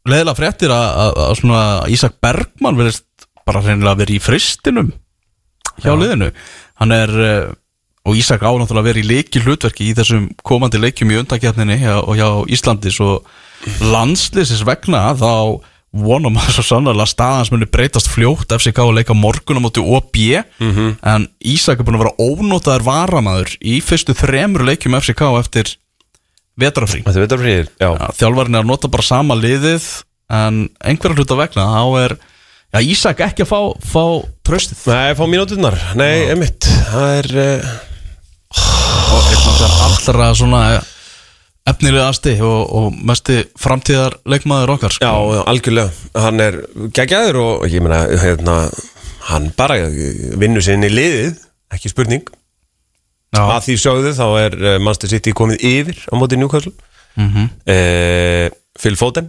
leðilega 0.07 0.37
fréttir 0.39 0.73
að, 0.75 0.87
að, 1.03 1.19
að 1.27 1.35
svona 1.39 1.61
Ísak 1.93 2.17
Bergmann 2.23 2.79
verðist 2.79 3.27
bara 3.47 3.61
reynilega 3.63 3.99
verið 4.01 4.17
í 4.19 4.23
fristinum 4.23 4.91
hjá 5.81 5.93
liðinu. 5.97 6.31
Hann 6.81 6.95
er, 6.95 7.13
uh, 7.15 7.53
og 8.07 8.17
Ísak 8.17 8.41
á 8.41 8.49
náttúrulega 8.49 8.81
að 8.81 8.87
vera 8.89 9.01
í 9.01 9.07
leiki 9.07 9.41
hlutverki 9.43 9.91
í 9.91 9.97
þessum 9.97 10.29
komandi 10.45 10.81
leikjum 10.81 11.11
í 11.13 11.19
undakjarninni 11.21 11.77
og 12.01 12.15
hjá 12.17 12.29
Íslandi 12.49 12.93
svo 12.93 13.19
landslýsins 13.91 14.63
vegna 14.65 15.11
þá 15.17 15.61
vonum 15.91 16.39
að 16.39 16.53
svo 16.55 16.63
sannlega 16.63 17.03
að 17.03 17.11
staðans 17.11 17.51
muni 17.51 17.67
breytast 17.67 18.07
fljótt. 18.09 18.53
FCK 18.55 18.79
að 18.79 18.95
leika 19.01 19.15
morgun 19.17 19.59
á 19.59 19.65
móti 19.65 19.83
OB 19.83 20.17
en 21.03 21.27
Ísak 21.43 21.81
er 21.81 21.85
búin 21.87 21.99
að 21.99 22.05
vera 22.05 22.17
ónótaður 22.23 22.87
varamaður 22.87 23.53
í 23.59 23.77
fyrstu 23.83 24.15
þremur 24.17 24.65
leikjum 24.69 24.97
FCK 24.97 25.27
eftir 25.41 25.75
vetrafrí 26.57 27.03
já. 27.81 27.89
Þjálfarinn 28.17 28.57
er 28.57 28.63
að 28.65 28.71
nota 28.71 28.91
bara 28.91 29.05
sama 29.05 29.37
liðið 29.37 29.87
en 30.31 30.69
einhverja 30.79 31.19
hluta 31.19 31.37
vegna 31.39 31.67
þá 31.67 31.83
er 32.05 32.17
ja, 32.71 32.81
Ísak 32.81 33.23
ekki 33.27 33.45
að 33.45 33.51
fá, 33.51 33.59
fá 33.83 34.03
tröstið 34.47 34.85
Nei, 34.87 35.15
fá 35.19 35.23
mínúturnar, 35.27 35.79
nei, 35.99 36.31
emitt 36.31 36.67
Það 36.91 37.15
er, 37.19 37.31
uh, 37.43 37.71
og 38.55 39.29
einn 39.31 39.45
af 39.45 39.61
þessar 39.61 40.15
allra 40.15 40.31
svona 40.37 40.63
efnilegasti 41.71 42.33
og, 42.41 42.61
og 42.73 42.97
mesti 43.05 43.41
framtíðar 43.59 44.17
leikmaður 44.29 44.75
okkar 44.75 44.95
sko. 44.95 45.05
já, 45.05 45.41
algjörlega. 45.51 45.91
Hann 46.17 46.41
er 46.43 46.57
geggjaður 46.97 47.41
og 47.45 47.67
ég 47.69 47.83
meina, 47.85 48.03
hérna 48.21 48.57
Hann 49.29 49.51
bara 49.53 49.77
vinnur 50.41 50.63
sinni 50.65 50.89
liðið 50.89 51.35
Ekki 51.71 51.91
spurning. 51.91 52.23
Já, 53.31 53.43
Að 53.45 53.67
því 53.69 53.75
sögðu 53.79 54.09
þá 54.17 54.25
er 54.41 54.55
uh, 54.59 54.71
Manchester 54.83 55.11
City 55.13 55.31
komið 55.31 55.61
yfir 55.63 56.01
á 56.11 56.13
móti 56.19 56.39
Newcastle. 56.39 56.73
Mm 57.15 57.51
Phil 58.81 58.95
Foden 58.95 59.27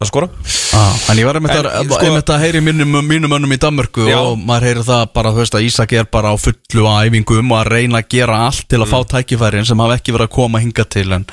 að 0.00 0.08
skora 0.08 0.28
já, 0.32 0.82
en 1.12 1.18
ég 1.20 1.26
var 1.28 1.36
einmitt 1.36 1.52
að, 1.52 1.66
En, 1.80 1.88
sko, 1.90 2.00
einmitt 2.08 2.30
að 2.32 2.42
heyri 2.46 2.60
mínum, 2.64 2.94
mínum 3.04 3.34
önnum 3.36 3.52
í 3.52 3.58
Danmörku 3.60 4.06
Já. 4.08 4.16
og 4.24 4.38
maður 4.40 4.68
heyri 4.70 4.84
það 4.88 5.06
bara 5.12 5.32
veist 5.36 5.56
að 5.58 5.66
Ísak 5.68 5.92
er 5.98 6.06
bara 6.10 6.32
á 6.32 6.36
fullu 6.40 6.86
æfingum 6.88 7.52
og 7.52 7.58
að 7.60 7.72
reyna 7.74 8.00
að 8.00 8.08
gera 8.16 8.38
allt 8.48 8.64
til 8.68 8.80
að 8.80 8.86
Mm. 8.88 8.92
fá 8.94 8.98
tækifærin 9.14 9.66
sem 9.68 9.78
hafa 9.78 9.98
ekki 10.00 10.14
verið 10.16 10.28
að 10.30 10.36
koma 10.40 10.58
hinga 10.64 10.84
til 10.88 11.12
en 11.12 11.26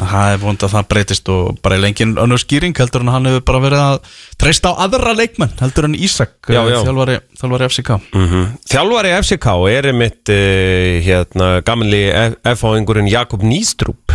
það 0.00 0.32
er 0.34 0.38
vond 0.40 0.62
að 0.64 0.70
það 0.72 0.86
breytist 0.88 1.28
og 1.32 1.58
bara 1.64 1.76
í 1.76 1.80
lengin 1.82 2.14
önnur 2.20 2.40
skýring 2.40 2.76
heldur 2.78 3.02
en 3.04 3.10
hann 3.12 3.26
hefur 3.28 3.42
bara 3.44 3.58
verið 3.64 3.80
að 3.84 3.98
treysta 4.40 4.70
á 4.72 4.80
aðra 4.84 5.12
leikmenn 5.16 5.56
heldur 5.60 5.88
en 5.88 5.96
Ísak 5.96 6.30
Já, 6.48 6.60
eh, 6.60 6.70
já. 6.72 6.78
þjálfari, 6.84 7.18
þjálfari 7.40 7.68
FCK 7.72 7.90
mm 8.14 8.46
Þjálfari 8.70 9.12
FCK 9.20 9.46
er 9.72 9.90
einmitt 9.94 10.32
uh, 10.32 11.00
hérna, 11.08 11.50
gamanli 11.64 12.04
F-fáingurinn 12.52 13.08
Jakob 13.12 13.40
Nýstrup 13.44 14.12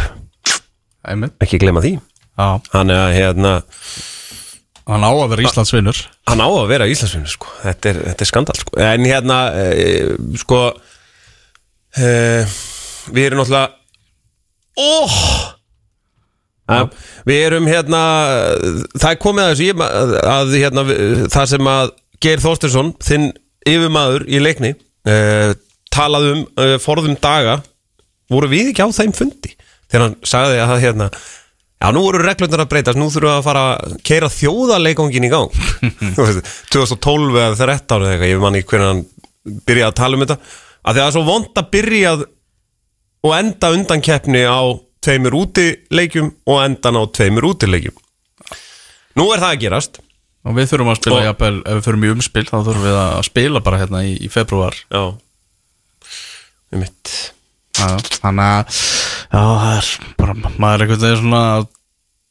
Einmitt. 1.05 1.35
ekki 1.41 1.59
glema 1.61 1.81
því 1.85 1.97
hann 2.35 2.93
er 2.93 3.15
hérna 3.15 3.55
hann 4.85 5.05
á 5.05 5.09
að 5.09 5.31
vera 5.33 5.47
Íslandsvinnur 5.47 6.01
hann 6.29 6.43
á 6.43 6.47
að 6.49 6.67
vera 6.69 6.89
Íslandsvinni 6.91 7.31
sko. 7.31 7.49
þetta, 7.63 7.91
er, 7.91 8.01
þetta 8.11 8.25
er 8.25 8.31
skandal 8.31 8.57
sko. 8.59 8.77
en 8.85 9.07
hérna 9.07 9.39
uh, 9.55 10.13
sko 10.41 10.61
uh, 10.75 12.55
við 13.15 13.27
erum 13.29 13.41
náttúrulega 13.41 13.69
óh 14.75 15.17
oh! 16.75 16.89
við 17.25 17.43
erum 17.45 17.69
hérna 17.69 18.01
það 18.97 19.11
er 19.11 19.21
komið 19.21 19.45
að 19.45 19.51
þessu 19.53 19.85
að, 19.85 20.15
að 20.33 20.55
hérna, 20.57 20.85
það 21.33 21.51
sem 21.53 21.71
að 21.75 21.93
Geir 22.25 22.41
Þorstinsson, 22.41 22.93
þinn 23.03 23.25
yfirmaður 23.67 24.23
í 24.31 24.39
leikni 24.41 24.71
uh, 24.73 25.51
talaði 25.93 26.35
um 26.35 26.43
uh, 26.61 26.75
forðum 26.81 27.17
daga 27.21 27.59
voru 28.31 28.49
við 28.51 28.71
ekki 28.71 28.85
á 28.85 28.89
þeim 28.95 29.13
fundi 29.15 29.53
þegar 29.85 30.07
hann 30.07 30.15
sagði 30.25 30.61
að 30.63 30.81
hérna 30.83 31.09
Já, 31.75 31.89
nú 31.91 32.01
voru 32.05 32.21
reglundar 32.23 32.63
að 32.63 32.69
breytast, 32.71 32.97
nú 32.97 33.09
þurfum 33.11 33.27
við 33.29 33.35
að 33.35 33.45
fara 33.45 33.63
að 33.75 33.95
keira 34.07 34.29
þjóðarleikongin 34.31 35.27
í 35.27 35.31
gang. 35.33 35.57
Þú 36.15 36.23
veist, 36.23 36.53
2012 36.73 37.35
eða 37.41 37.57
13 37.59 38.05
eða 38.05 38.13
eitthvað, 38.15 38.31
ég 38.31 38.39
man 38.45 38.57
ekki 38.59 38.71
hvernig 38.71 38.89
hann 38.91 39.59
byrjaði 39.67 39.89
að 39.91 39.97
tala 39.99 40.17
um 40.17 40.23
þetta. 40.23 40.37
Að 40.85 40.97
það 40.99 41.03
er 41.09 41.13
svo 41.17 41.23
vond 41.27 41.59
að 41.61 41.69
byrjað 41.75 42.23
og 43.25 43.35
enda 43.37 43.71
undan 43.75 44.03
keppni 44.05 44.41
á 44.47 44.61
tveimur 45.05 45.35
útileikjum 45.43 46.31
og 46.49 46.63
endan 46.63 46.97
á 46.97 47.03
tveimur 47.13 47.49
útileikjum. 47.51 47.95
Nú 49.19 49.27
er 49.33 49.43
það 49.43 49.51
að 49.51 49.61
gerast. 49.65 50.01
Og 50.45 50.53
við 50.57 50.67
þurfum 50.71 50.91
að 50.93 50.99
spila, 51.01 51.19
Og- 51.19 51.25
jafnvel, 51.25 51.55
ef 51.65 51.77
við 51.79 51.85
þurfum 51.87 52.03
í 52.07 52.09
umspil 52.15 52.45
þá 52.45 52.55
þurfum 52.67 52.83
við 52.85 52.97
að 53.03 53.21
spila 53.25 53.61
bara 53.65 53.79
hérna 53.81 54.01
í, 54.05 54.11
í 54.21 54.27
februar 54.29 54.75
Já. 54.93 55.03
Um 56.73 56.81
mitt 56.83 57.13
þannig 57.75 58.45
að 58.45 58.77
já, 59.35 59.41
það 59.61 59.71
er 59.77 59.89
bara, 60.19 60.35
maður 60.55 60.75
er 60.75 60.85
einhvern 60.85 61.01
veginn 61.03 61.21
svona 61.21 61.45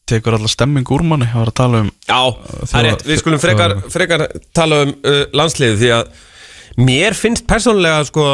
tekur 0.09 0.37
alla 0.37 0.51
stemming 0.53 0.93
úr 0.93 1.05
manni 1.07 1.29
að 1.31 1.41
vera 1.43 1.53
að 1.53 1.59
tala 1.61 1.83
um 1.85 1.91
Já, 2.05 2.21
það 2.69 2.79
er 2.81 2.87
rétt, 2.91 3.05
við 3.09 3.21
skulum 3.23 3.43
frekar, 3.43 3.75
frekar 3.93 4.25
tala 4.57 4.81
um 4.85 4.95
uh, 5.01 5.21
landsliðið 5.37 5.83
því 5.83 5.93
að 5.99 6.15
mér 6.85 7.15
finnst 7.15 7.47
persónulega 7.49 8.03
sko, 8.09 8.25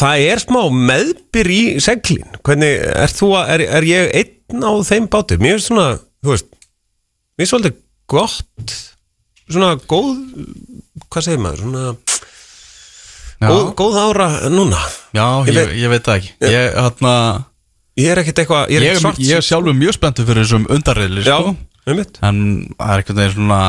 það 0.00 0.24
er 0.32 0.42
smá 0.42 0.60
meðbyr 0.74 1.52
í 1.54 1.62
seglin, 1.84 2.26
hvernig, 2.44 2.80
er 3.04 3.14
þú 3.14 3.30
að, 3.38 3.52
er, 3.54 3.66
er 3.78 3.88
ég 3.88 4.16
einn 4.20 4.66
á 4.66 4.72
þeim 4.88 5.08
bátu 5.12 5.38
mér 5.40 5.58
finnst 5.58 5.70
svona, 5.70 5.86
þú 6.24 6.34
veist 6.34 6.50
mér 6.50 7.44
finnst 7.44 7.54
svolítið 7.54 7.78
gott 8.10 8.76
svona 9.44 9.74
góð 9.84 10.10
hvað 11.08 11.26
segir 11.28 11.44
maður, 11.44 11.64
svona 11.64 11.86
góð, 13.44 13.66
góð 13.78 13.98
ára 14.00 14.28
núna. 14.52 14.80
Já 15.14 15.26
Ég 15.48 15.56
ég, 15.56 15.74
ég 15.84 15.92
veit 15.92 16.06
það 16.06 16.20
ekki. 16.20 16.32
Ég, 16.48 16.70
hérna, 16.76 17.14
ég 18.00 18.10
er 18.10 18.22
ekkert 18.22 18.42
eitthvað, 18.42 18.72
ég 18.72 18.80
er 18.80 18.86
ég, 18.86 18.96
ekkert 18.96 19.04
svart. 19.06 19.22
ég 19.22 19.38
er 19.38 19.46
sjálfur 19.46 19.78
mjög 19.78 19.96
spenntur 19.98 20.28
fyrir 20.28 20.44
þessum 20.46 20.66
undarriðli 20.74 21.24
Já, 21.26 21.36
sko. 21.40 21.54
en 22.28 22.42
það 22.78 22.94
er 22.96 23.06
veginn 23.10 23.36
svona 23.36 23.60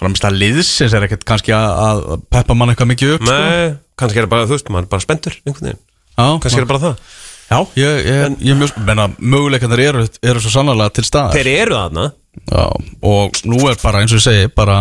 framist 0.00 0.26
að 0.26 0.38
liðsins 0.40 0.94
er 0.96 1.06
ekkert 1.06 1.26
kannski 1.28 1.54
að, 1.56 2.04
peppa 2.32 2.56
mann 2.56 2.72
eitthvað 2.72 2.92
mikið 2.94 3.16
upp 3.16 3.26
sko. 3.26 3.34
Nei, 3.36 3.74
kannski 4.00 4.20
er 4.20 4.26
það 4.28 4.32
bara, 4.34 4.48
þú 4.48 4.56
veist, 4.56 4.70
maður 4.72 4.86
er 4.86 4.92
bara 4.94 5.06
spenntur 5.06 5.40
Já, 5.40 6.26
kannski 6.40 6.56
er 6.56 6.64
það 6.64 6.72
bara 6.72 6.84
það. 6.86 7.04
Já, 7.50 7.58
ég, 7.80 8.00
ég, 8.06 8.34
ég 8.46 8.52
er 8.54 8.58
mjög 8.60 8.76
menna, 8.86 9.06
möguleikarnir 9.18 9.80
eru, 9.88 10.02
eru 10.22 10.42
svo 10.42 10.52
sannlega 10.54 10.92
til 10.94 11.02
staðar. 11.06 11.34
Þeir 11.34 11.48
eru 11.50 11.78
þarna. 11.78 12.04
Já, 12.46 12.64
og 13.10 13.40
nú 13.50 13.62
er 13.66 13.80
bara 13.80 14.02
eins 14.04 14.12
og 14.14 14.20
ég 14.20 14.26
segi 14.28 14.50
bara 14.54 14.76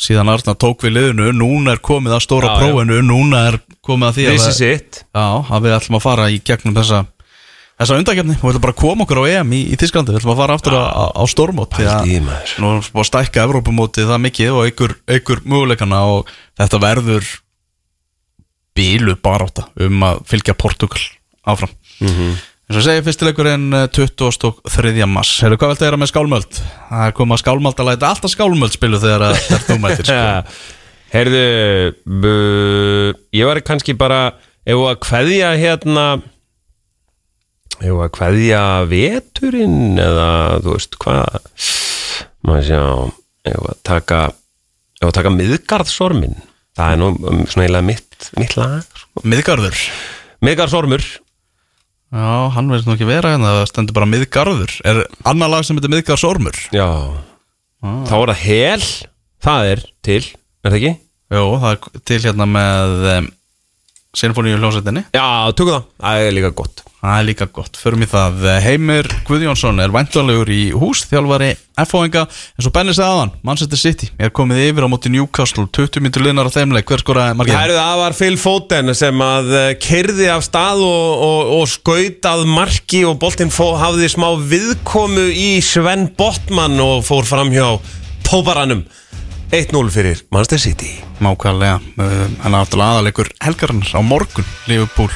síðan 0.00 0.32
Arna 0.32 0.54
tók 0.60 0.84
við 0.84 0.96
liðinu 0.96 1.30
núna 1.36 1.74
er 1.76 1.80
komið 1.84 2.16
að 2.16 2.24
stóra 2.24 2.50
Já, 2.50 2.52
já. 2.52 2.60
prófinu 2.60 3.00
núna 3.04 3.42
er 3.50 3.58
komið 3.84 4.08
að 4.08 4.18
því 4.18 4.26
að, 4.28 4.36
já, 5.00 5.24
að 5.40 5.64
við 5.66 5.76
ætlum 5.76 5.98
að 5.98 6.04
fara 6.04 6.28
í 6.32 6.38
gegnum 6.44 6.76
þessa 6.78 7.00
þessa 7.80 7.96
undakefni 8.00 8.34
og 8.36 8.42
við 8.44 8.50
ætlum 8.52 8.64
bara 8.66 8.74
að 8.76 8.80
koma 8.82 9.04
okkur 9.06 9.20
á 9.20 9.24
EM 9.40 9.52
í, 9.56 9.60
í 9.72 9.76
Þísklandi, 9.80 10.12
við 10.12 10.20
ætlum 10.20 10.34
að 10.34 10.40
fara 10.42 10.56
aftur 10.58 10.74
á, 10.76 10.82
á, 10.92 11.04
á 11.16 11.22
stórmót 11.32 11.72
því 11.78 11.86
að 11.88 12.10
nú 12.60 12.68
erum 12.68 12.82
við 12.84 12.90
búin 12.92 13.04
að 13.04 13.08
stækka 13.10 13.44
Evrópumóti 13.46 14.04
það 14.08 14.22
mikið 14.26 14.52
og 14.58 14.68
ykkur, 14.70 14.94
ykkur 15.16 15.40
möguleikana 15.48 16.00
og 16.12 16.28
þetta 16.60 16.80
verður 16.84 17.30
bílu 18.76 19.16
barátta 19.24 19.66
um 19.82 20.04
að 20.06 20.20
fylgja 20.30 20.54
Portugal 20.58 21.02
áfram 21.48 21.72
Mhm. 22.00 22.36
eins 22.70 22.76
og 22.76 22.80
ég 22.80 22.86
segi 22.86 23.02
fyrstileikurinn 23.08 23.72
eh, 23.74 23.86
23. 23.92 25.06
mars 25.10 25.32
Heyrðu, 25.42 25.56
hvað 25.58 25.72
veltu 25.72 25.82
að 25.84 25.88
gera 25.90 25.98
með 26.00 26.10
skálmöld? 26.12 26.60
Það 26.90 27.06
er 27.08 27.16
komað 27.18 27.40
skálmöld 27.42 27.80
að 27.82 27.88
læta 27.90 28.08
alltaf 28.12 28.30
skálmöld 28.32 28.72
spilu 28.76 29.00
þegar 29.02 29.24
að- 29.26 29.40
þegar 29.48 29.64
þú 29.66 29.78
mætir 29.82 30.08
sko. 30.08 30.54
Heyrðu 31.14 31.94
bu, 32.06 32.34
Ég 33.34 33.44
var 33.50 33.60
kannski 33.66 33.96
bara 33.98 34.20
Ef 34.64 34.76
að 34.76 35.00
kveðja 35.02 35.50
hérna 35.58 36.04
Ef 37.80 38.02
að 38.04 38.12
kveðja 38.16 38.62
veturinn 38.90 39.98
Eða 40.00 40.28
þú 40.64 40.76
veist 40.76 40.98
hvað? 41.00 41.40
Maður 42.46 42.68
sjá 42.68 42.82
Ef 43.50 43.66
að 43.72 43.80
taka 43.88 44.20
Ef 45.00 45.08
að 45.08 45.16
taka 45.16 45.34
miðgarðsormin 45.34 46.38
Það 46.78 46.92
er 46.94 47.00
nú 47.00 47.08
um, 47.10 47.40
svona 47.50 47.66
eiginlega 47.66 47.86
mitt, 47.88 48.28
mitt 48.38 48.54
lag 48.56 48.84
sko. 48.86 49.22
Miðgarður. 49.26 49.80
Miðgarðsormur. 50.46 51.06
Já, 52.14 52.28
hann 52.54 52.70
verður 52.70 52.86
nú 52.86 52.94
ekki 52.94 53.08
vera 53.10 53.32
hérna 53.34 53.50
það 53.58 53.66
stendur 53.72 53.96
bara 53.98 54.08
miðgarður. 54.08 54.76
Er 54.88 55.00
annar 55.28 55.50
lag 55.52 55.66
sem 55.66 55.76
heitir 55.76 55.92
miðgarðsormur? 55.92 56.60
Já. 56.72 56.86
Þá 57.80 58.14
er 58.20 58.32
það 58.32 58.40
hel 58.44 58.86
Það 59.40 59.70
er 59.70 59.82
til, 60.04 60.22
er 60.60 60.68
það 60.68 60.78
ekki? 60.78 60.92
Jó, 61.32 61.42
það 61.62 61.70
er 61.70 62.02
til 62.10 62.18
hérna 62.26 62.46
með 62.50 63.06
um, 63.14 63.28
Sinfoníu 64.20 64.58
hljómsveitinni 64.58 65.06
Já, 65.14 65.24
tökum 65.56 65.76
það, 65.78 65.86
það 66.02 66.24
er 66.26 66.34
líka 66.36 66.50
gott 66.58 66.82
Það 67.00 67.16
er 67.16 67.24
líka 67.24 67.46
gott, 67.48 67.78
förum 67.80 68.02
í 68.04 68.06
það. 68.10 68.42
Heimir 68.60 69.06
Guðjónsson 69.24 69.80
er 69.80 69.92
væntanlegur 69.94 70.50
í 70.52 70.66
hús 70.76 71.06
Þjálfari 71.08 71.54
F-fóinga 71.80 72.26
En 72.28 72.64
svo 72.66 72.72
Benni 72.74 72.92
sagði 72.92 73.14
aðan, 73.14 73.30
Manchester 73.46 73.80
City. 73.80 74.10
Er 74.20 74.32
komið 74.36 74.60
yfir 74.66 74.84
á 74.84 74.92
móti 74.92 75.08
Newcastle 75.14 75.64
20 75.64 76.04
minnur 76.04 76.26
liðnar 76.26 76.50
á 76.52 76.56
þeimleik 76.58 76.92
Hver 76.92 77.00
skoraði 77.00 77.38
margir? 77.38 77.56
Það 77.56 77.72
það 77.78 78.00
var 78.02 78.16
Phil 78.18 78.36
Foden 78.42 78.94
sem 79.00 79.24
að 79.24 79.48
kerði 79.80 80.28
af 80.34 80.44
stað 80.44 80.84
og, 80.84 81.24
og, 81.24 81.54
og 81.56 81.72
skautað 81.72 82.44
marki 82.52 83.00
og 83.08 83.16
boltinn 83.24 83.54
hafði 83.56 84.12
smá 84.12 84.28
viðkomu 84.52 85.24
í 85.32 85.48
Sven 85.64 86.10
Botman 86.20 86.76
og 86.84 87.00
fór 87.08 87.24
fram 87.24 87.54
hjá 87.54 87.78
tóparanum 88.28 88.84
1-0 89.48 89.88
fyrir 89.90 90.20
Manchester 90.28 90.60
City. 90.68 90.92
Mákvæðlega, 91.24 91.80
uh, 91.96 92.22
hann 92.44 92.52
er 92.52 92.60
aftur 92.60 92.84
aðalegur 92.84 93.32
helgarinnar 93.40 93.96
á 93.96 94.00
morgun, 94.04 94.52
Liverpool 94.68 95.10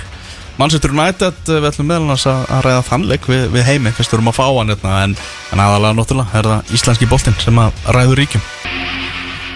Manchester 0.61 0.93
United, 0.95 1.41
uh, 1.49 1.59
við 1.59 1.69
ætlum 1.73 1.89
meðal 1.91 2.13
hans 2.13 2.27
að, 2.31 2.45
ræða 2.63 2.85
þann 2.87 3.09
leik 3.11 3.27
við, 3.31 3.49
við 3.55 3.67
heimi 3.67 3.93
fyrst 3.95 4.13
við 4.13 4.21
erum 4.21 4.31
að 4.31 4.39
fá 4.39 4.45
hann 4.47 4.71
hérna, 4.71 4.95
en, 5.03 5.17
en 5.51 5.63
aðalega 5.65 5.99
náttúrulega 5.99 6.39
er 6.39 6.51
það 6.51 6.75
íslenski 6.79 7.09
boltinn 7.11 7.39
sem 7.43 7.59
að 7.59 7.81
ræður 7.97 8.23
ríkjum. 8.23 8.45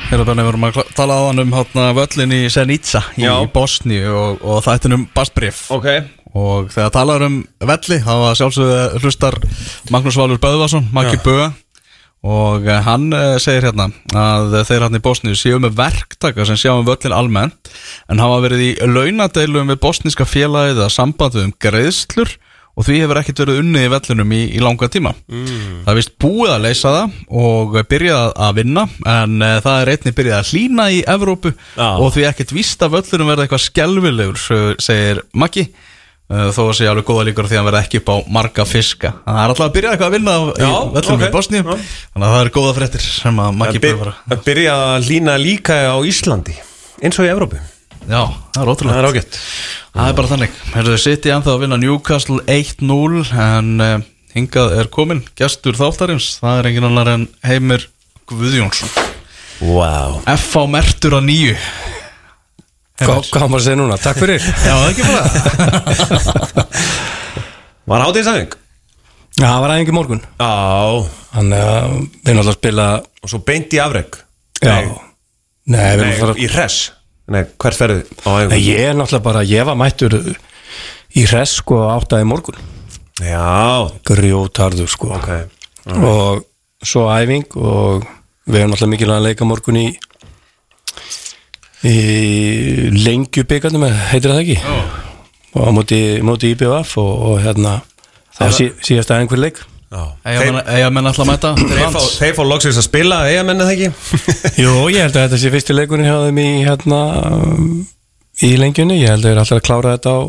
Hérna 0.09 0.35
við 0.35 0.47
vorum 0.49 0.65
að 0.65 0.79
tala 0.97 1.19
hann 1.27 1.43
um 1.43 1.51
hátna 1.53 1.91
völlin 1.97 2.33
í 2.33 2.41
Senica 2.51 3.03
í 3.21 3.27
Já. 3.27 3.35
Bosni 3.53 4.01
og, 4.09 4.41
og 4.41 4.63
þættinum 4.65 5.05
Bastbrif 5.15 5.67
Ok. 5.75 5.91
Og 6.39 6.71
þegar 6.73 6.93
talaður 6.95 7.27
um 7.27 7.37
velli 7.69 7.99
þá 8.05 8.13
var 8.23 8.39
sjálfsögðu 8.39 9.03
hlustar 9.03 9.37
Magnús 9.93 10.17
Valur 10.17 10.41
Böðvarsson, 10.41 10.89
Maggi 10.97 11.21
Böða 11.25 11.51
og 12.27 12.67
eh, 12.67 12.81
hann 12.83 13.13
eh, 13.15 13.37
segir 13.43 13.69
hérna 13.69 13.91
að 14.19 14.57
þeir 14.67 14.87
hann 14.89 14.99
í 14.99 15.03
Bosni 15.05 15.37
séu 15.39 15.61
með 15.63 15.77
verktaka 15.79 16.47
sem 16.49 16.59
sjá 16.59 16.73
um 16.75 16.87
völlin 16.89 17.15
almennt 17.15 17.71
en 18.11 18.19
hafa 18.25 18.41
verið 18.49 18.65
í 18.67 18.75
launadeilum 18.91 19.71
við 19.75 19.81
bosníska 19.85 20.27
félagið 20.27 20.83
að 20.87 20.95
sambandi 20.97 21.45
um 21.47 21.53
greiðslur 21.63 22.35
og 22.79 22.87
því 22.87 22.97
hefur 23.03 23.19
ekkert 23.19 23.41
verið 23.43 23.57
unnið 23.63 23.85
í 23.89 23.91
vellinum 23.91 24.33
í, 24.35 24.41
í 24.55 24.61
langa 24.63 24.87
tíma 24.91 25.11
Mm. 25.29 25.83
það 25.85 25.91
er 25.93 25.97
vist 25.99 26.13
búið 26.23 26.53
að 26.55 26.63
leysa 26.67 26.93
það 26.95 27.17
og 27.43 27.75
byrjað 27.91 28.29
að 28.47 28.53
vinna 28.61 28.85
en 29.15 29.35
uh, 29.43 29.57
það 29.65 29.81
er 29.83 29.91
einnig 29.95 30.15
byrjað 30.19 30.39
að 30.43 30.51
hlýna 30.53 30.87
í 30.95 31.01
Evrópu 31.15 31.53
Já. 31.77 31.89
og 31.99 32.13
því 32.15 32.27
ekkert 32.31 32.55
víst 32.55 32.83
að 32.87 32.95
völlunum 32.97 33.31
verða 33.33 33.47
eitthvað 33.47 33.65
skelvilegur 33.67 34.39
svo- 34.43 34.77
segir 34.83 35.21
Maggi 35.35 35.67
þó 36.29 36.61
að 36.69 36.75
sé 36.77 36.89
alveg 36.91 37.07
góða 37.09 37.25
líkur 37.29 37.47
því 37.49 37.55
að 37.57 37.61
hann 37.63 37.69
verða 37.71 37.81
ekki 37.87 38.01
upp 38.03 38.11
á 38.13 38.17
marga 38.37 38.65
fiska. 38.69 39.11
Það 39.25 39.39
er 39.41 39.53
alltaf 39.55 39.65
að 39.69 39.75
byrja 39.79 39.93
eitthvað 39.95 40.09
að 40.11 40.17
vinna 40.19 40.35
á- 40.37 40.45
í 40.45 40.61
Já, 40.61 40.73
völlunum 40.99 41.23
ok. 41.23 41.29
í 41.29 41.33
Bosníu. 41.39 41.63
Já. 41.65 41.77
þannig 42.13 42.27
að 42.29 42.35
það 42.35 42.43
er 42.45 42.51
góða 42.59 42.75
fréttir 42.79 43.01
sem 43.09 43.39
að 43.41 43.49
Að 43.49 43.73
byr- 43.73 43.81
byrja 43.87 44.15
að 44.37 44.45
byrja 44.49 44.75
að 44.85 45.09
lína 45.09 45.35
líka 45.41 45.75
á 45.89 45.97
Íslandi 46.05 46.57
eins 47.03 47.19
og 47.19 47.25
í 47.25 47.33
Evrópu. 47.33 47.59
Já, 48.09 48.23
það 48.55 48.63
er 48.63 48.71
ótrúlega 48.73 48.95
Það 48.95 49.03
er 49.05 49.09
ágætt. 49.13 49.39
Það 49.99 50.09
er 50.09 50.15
bara 50.21 50.29
þannig. 50.29 50.51
Herðu 50.75 50.99
City 51.03 51.29
ennþá 51.33 51.51
að 51.55 51.61
vinna 51.65 51.77
Newcastle 51.81 52.39
1-0 52.47 53.33
en 53.33 53.81
uh, 53.81 53.99
hingað 54.37 54.77
er 54.79 54.89
komin 54.93 55.25
gestur 55.37 55.73
þáttarins, 55.77 56.39
það 56.41 56.59
er 56.61 56.69
engin 56.71 56.85
annar 56.89 57.09
en 57.09 57.29
Heimir 57.45 57.89
Guðjónsson. 58.29 58.89
Wow 59.61 60.21
F.A. 60.29 60.67
mertur 60.71 61.17
á 61.19 61.21
nýju 61.25 61.57
Hvað 62.99 63.29
hvað 63.31 63.45
á 63.45 63.49
maður 63.49 63.61
að 63.61 63.67
segja 63.69 63.79
núna? 63.79 63.97
Takk 64.03 64.19
fyrir. 64.19 64.43
Já, 64.67 64.73
það 64.75 64.85
er 64.85 64.91
ekki 64.93 65.05
bara. 65.09 65.23
Var 67.89 68.05
hátíðsæðing? 68.05 68.57
Já, 69.39 69.45
það 69.47 69.61
var 69.63 69.73
aðeins 69.73 69.91
í 69.93 69.95
morgun. 69.97 70.23
Já. 70.43 70.53
Þannig 71.29 71.61
að 71.63 71.93
við 71.95 72.31
erum 72.33 72.41
alltaf 72.43 72.53
að 72.55 72.59
spila 72.59 72.87
Og 73.23 73.31
svo 73.31 73.39
beint 73.45 73.75
í 73.77 73.81
afreg 73.85 74.17
Já. 74.65 74.73
Nei, 74.73 74.87
Nei, 75.69 75.91
nei 76.01 76.07
að 76.09 76.21
fara 76.23 76.35
í 76.41 76.47
res 76.51 76.79
Nei, 77.29 77.43
hvert 77.61 77.77
ferðu 77.79 78.01
á 78.25 78.31
Nei, 78.33 78.47
æfingu? 78.49 78.61
ég 78.65 78.81
er 78.89 78.97
náttúrulega 78.97 79.27
bara, 79.29 79.43
ég 79.47 79.67
var 79.69 79.77
mættur 79.79 80.17
í 81.19 81.25
hress 81.29 81.59
sko 81.61 81.83
áttaði 81.93 82.25
morgun. 82.29 82.57
Já, 83.21 83.89
Grjótarður 84.09 84.89
sko. 84.93 85.13
Ok 85.19 85.31
Og 86.01 86.43
svo 86.89 87.07
æfing 87.13 87.47
og 87.61 88.09
við 88.49 88.63
erum 88.63 88.73
náttúrulega 88.73 88.93
mikilvæg 88.97 89.19
að 89.21 89.27
leika 89.29 89.49
morgun 89.53 89.81
í 89.85 89.87
í 91.87 92.91
lengjubikandum 93.05 93.85
heitir 94.11 94.33
það 94.33 94.41
ekki 94.45 94.59
og 95.59 95.63
á 95.65 95.71
móti, 95.75 95.99
móti 96.27 96.51
IBF 96.55 96.97
og, 97.01 97.11
og 97.33 97.37
hérna 97.45 97.77
það 98.39 98.55
sí, 98.57 98.67
síðast 98.89 99.13
aðeins 99.15 99.31
hver 99.35 99.45
leik 99.47 99.61
Já. 99.89 100.03
Eiga 100.21 100.41
Þeir, 100.43 100.51
menn- 100.53 100.67
eiga 100.69 100.89
menn 100.93 101.07
alltaf 101.09 101.23
að 101.25 101.29
mæta 101.31 101.51
þeir, 101.57 101.79
fá, 101.79 101.95
lands. 101.97 102.09
þeir 102.21 102.35
fá 102.37 102.43
loksins 102.45 102.77
að 102.77 102.85
spila 102.85 103.21
Eiga 103.31 103.45
menni 103.49 103.65
það 103.65 103.71
ekki? 103.73 103.87
Jú, 104.67 104.73
ég 104.93 105.07
held 105.07 105.15
að 105.17 105.23
þetta 105.25 105.39
sé 105.41 105.53
fyrsti 105.55 105.77
leikurinn 105.79 106.05
hjá 106.11 106.19
þeim 106.27 106.41
í 106.43 106.49
hérna 106.67 106.99
í 108.45 108.51
lengjunni, 108.61 108.99
ég 109.01 109.15
held 109.15 109.25
að 109.25 109.31
þeir 109.33 109.41
alltaf 109.43 109.57
að 109.63 109.65
klára 109.71 109.95
þetta 109.97 110.13
á 110.13 110.21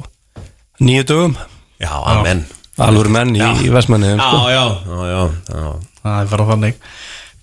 nýju 0.88 1.04
dögum 1.12 1.36
Já, 1.84 1.92
amen 2.14 2.46
alvöru 2.80 3.12
menn 3.12 3.36
í, 3.36 3.44
í 3.66 3.74
Vestmanni 3.76 4.14
Já, 4.14 4.22
sko. 4.24 4.40
já, 4.48 4.64
já, 4.64 5.00
já, 5.12 5.22
já. 5.52 5.68
Það 6.00 6.22
er 6.24 6.32
bara 6.32 6.48
þannig 6.54 6.80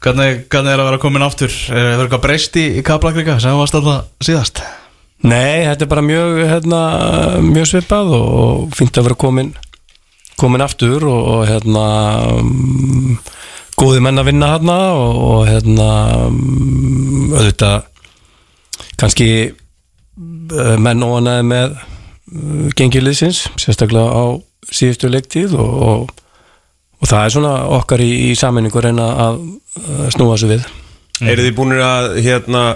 Hvernig, 0.05 0.47
hvernig 0.53 0.73
er 0.73 0.81
að 0.83 0.91
vera 0.91 1.03
komin 1.03 1.25
aftur? 1.25 1.53
Er 1.73 1.95
það 1.95 2.03
eitthvað 2.05 2.25
breyst 2.27 2.59
í, 2.61 2.67
í 2.79 2.83
Kaplakrika 2.87 3.39
sem 3.43 3.57
varst 3.57 3.79
alltaf 3.79 4.11
síðast? 4.25 4.61
Nei, 5.27 5.65
þetta 5.65 5.87
er 5.87 5.91
bara 5.91 6.05
mjög 6.05 6.43
hérna, 6.51 6.81
mjög 7.43 7.71
svipað 7.71 8.13
og, 8.19 8.27
og 8.41 8.77
fínt 8.77 8.99
að 9.01 9.09
vera 9.09 9.19
komin 9.19 9.55
komin 10.37 10.65
aftur 10.65 11.05
og, 11.09 11.21
og 11.33 11.43
hérna 11.49 11.85
um, 12.37 13.17
góði 13.81 14.03
menn 14.05 14.21
að 14.21 14.31
vinna 14.31 14.53
hérna 14.53 14.77
og, 14.97 15.21
og 15.31 15.47
hérna 15.49 15.89
um, 16.27 17.33
auðvitað 17.33 17.87
kannski 19.01 19.31
uh, 19.49 20.77
menn 20.81 21.05
óanæði 21.05 21.49
með 21.49 21.79
uh, 21.79 22.69
gengiliðsins, 22.77 23.47
sérstaklega 23.61 24.13
á 24.13 24.25
síðustu 24.69 25.11
leiktíð 25.13 25.57
og, 25.61 26.13
og, 27.01 27.07
það 27.07 27.23
er 27.23 27.37
svona 27.37 27.55
okkar 27.79 28.03
í, 28.05 28.11
í 28.31 28.35
sammenningu 28.39 28.81
að 28.81 28.89
reyna 28.89 29.07
að 29.27 29.41
snúa 30.15 30.35
þessu 30.35 30.53
við. 30.55 30.69
Eru 31.27 31.47
þið 31.47 31.57
búin 31.57 31.79
að 31.81 32.13
hérna 32.25 32.67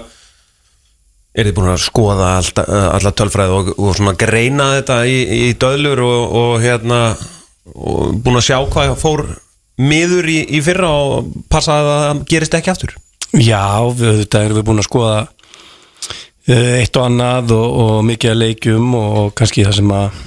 Eru 1.31 1.47
þið 1.47 1.55
búin 1.55 1.69
að 1.71 1.83
skoða 1.85 2.31
allta, 2.41 2.63
alla 2.91 3.11
tölfræði 3.15 3.53
og, 3.55 3.69
og 3.79 3.93
svona 3.95 4.11
greina 4.19 4.65
þetta 4.73 4.97
í, 5.07 5.19
í 5.47 5.53
döðlur 5.55 6.01
og, 6.03 6.33
og 6.41 6.55
hérna 6.59 6.97
og 7.71 8.17
búin 8.19 8.39
að 8.41 8.49
sjá 8.49 8.57
hvað 8.67 8.97
fór 8.99 9.23
miður 9.79 10.27
í, 10.27 10.41
í 10.57 10.59
fyrra 10.65 10.89
og 10.91 11.29
passa 11.51 11.77
að 11.79 11.91
það 11.91 12.25
gerist 12.33 12.57
ekki 12.59 12.73
aftur? 12.73 12.97
Já, 13.31 13.63
við, 13.95 14.25
þetta 14.25 14.43
erum 14.43 14.59
við 14.59 14.67
búin 14.67 14.83
að 14.83 14.89
skoða 14.89 15.15
eh, 16.51 16.81
eitt 16.81 16.99
og 16.99 17.07
annað 17.07 17.55
og, 17.55 17.79
og 17.85 17.93
mikið 18.09 18.33
að 18.33 18.41
leikjum 18.41 18.91
og, 18.99 19.09
og 19.21 19.33
kannski 19.39 19.63
það 19.67 19.77
sem 19.79 19.95
að, 19.95 20.21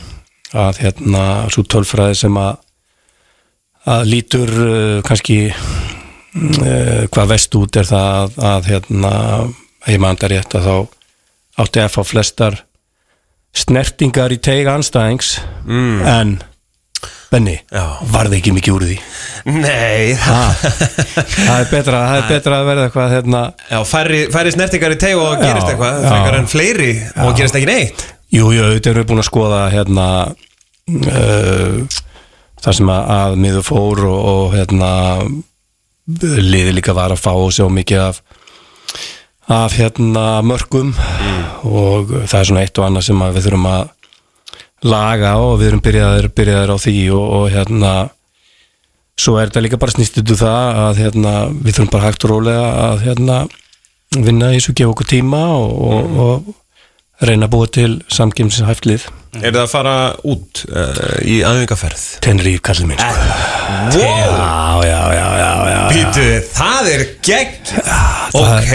að 0.64 0.82
hérna, 0.86 1.24
svo 1.52 1.66
tölfræði 1.68 2.20
sem 2.22 2.40
að, 2.40 2.63
að 3.90 4.06
lítur 4.08 4.52
uh, 4.54 5.00
kannski 5.06 5.38
uh, 5.50 7.04
hvað 7.12 7.32
vest 7.34 7.58
út 7.58 7.80
er 7.80 7.88
það 7.88 8.08
að, 8.14 8.38
að 8.52 8.70
hérna, 8.72 9.12
ég 9.90 10.00
þetta 10.02 10.32
rétt 10.32 10.56
að 10.58 10.68
þá 10.68 10.76
átti 11.64 11.84
að 11.84 11.92
fá 11.94 12.00
flestar 12.06 12.58
snertingar 13.54 14.34
í 14.34 14.40
teig 14.42 14.66
anstæðings 14.70 15.36
mm. 15.68 16.02
en 16.10 16.36
Benni, 17.34 17.54
Já. 17.72 17.82
varði 18.14 18.38
ekki 18.38 18.52
mikið 18.54 18.74
úr 18.76 18.82
því. 18.86 18.96
Nei. 19.56 20.14
Það 21.48 21.56
er 21.56 21.66
betra, 21.72 22.02
það 22.06 22.18
er 22.18 22.28
betra 22.28 22.58
að 22.60 22.68
verða 22.68 22.84
eitthvað 22.86 23.14
hérna. 23.14 23.40
Já, 23.72 23.78
færri, 23.90 24.20
færri 24.30 24.52
snertingar 24.54 24.94
í 24.94 24.98
teg 25.02 25.18
og 25.18 25.32
Já, 25.32 25.40
gerist 25.42 25.72
eitthvað 25.72 25.98
já. 25.98 26.06
frekar 26.12 26.36
en 26.38 26.46
fleiri 26.52 26.92
og 27.24 27.32
gerist 27.34 27.58
ekki 27.58 27.68
neitt. 27.72 28.04
Jú, 28.34 28.52
jú, 28.54 28.68
þetta 28.76 28.92
erum 28.92 29.02
við 29.02 29.08
búin 29.10 29.22
að 29.24 29.28
skoða 29.28 29.60
hérna 29.74 30.06
uh, 30.30 31.98
það 32.64 32.78
sem 32.78 32.94
að, 32.94 33.10
að 33.18 33.36
miður 33.44 33.66
fór 33.68 34.06
og, 34.08 34.20
og 34.34 34.56
hérna 34.56 34.90
liði 36.44 36.74
líka 36.76 36.96
var 36.96 37.12
að 37.14 37.22
fá 37.22 37.32
og 37.32 37.52
sjá 37.54 37.68
mikið 37.72 38.08
af 38.08 38.24
af 39.48 39.74
hérna 39.76 40.40
mörgum 40.40 40.94
og 41.68 42.08
það 42.24 42.38
er 42.38 42.46
svona 42.48 42.62
eitt 42.64 42.78
og 42.80 42.86
annað 42.86 43.06
sem 43.10 43.24
við 43.34 43.44
þurfum 43.44 43.66
að 43.68 43.82
laga 44.84 45.34
og 45.40 45.58
við 45.60 45.68
erum 45.68 45.82
byrjaðir, 45.84 46.28
byrjaðir 46.32 46.72
á 46.72 46.76
því 46.80 46.96
og, 47.12 47.26
og 47.38 47.44
hérna 47.52 47.92
svo 49.20 49.36
er 49.38 49.50
þetta 49.50 49.64
líka 49.66 49.80
bara 49.80 49.94
snýst 49.94 50.16
út 50.20 50.32
úr 50.32 50.40
það 50.40 50.80
að 50.86 51.02
hérna 51.02 51.34
við 51.52 51.76
þurfum 51.76 51.92
bara 51.92 52.08
hægt 52.08 52.24
og 52.24 52.32
rólega 52.32 52.66
að 52.88 53.04
hérna 53.04 53.38
vinna 54.14 54.52
í 54.52 54.58
þessu, 54.58 54.76
gefa 54.78 54.94
okkur 54.94 55.10
tíma 55.12 55.42
og, 55.58 55.76
og, 55.84 56.18
og 56.24 56.52
reyna 57.22 57.46
að 57.46 57.52
búa 57.54 57.68
til 57.70 57.92
samkýmsins 58.10 58.66
hæftlið 58.68 59.04
Er 59.34 59.50
það 59.50 59.60
að 59.64 59.70
fara 59.72 59.94
út 60.30 60.60
uh, 60.70 60.98
í 61.26 61.40
aðvingaferð? 61.46 62.02
Tenríf 62.22 62.60
kallið 62.66 62.86
minn 62.92 63.00
sko. 63.02 63.98
Wow, 63.98 64.84
Já, 64.84 64.86
já, 64.86 65.00
já, 65.14 65.26
já, 65.40 65.50
já, 65.70 65.80
býtu, 65.90 66.26
það 66.54 66.90
er 66.92 67.04
gegn 67.26 67.56
það 67.72 68.38
Ok, 68.40 68.74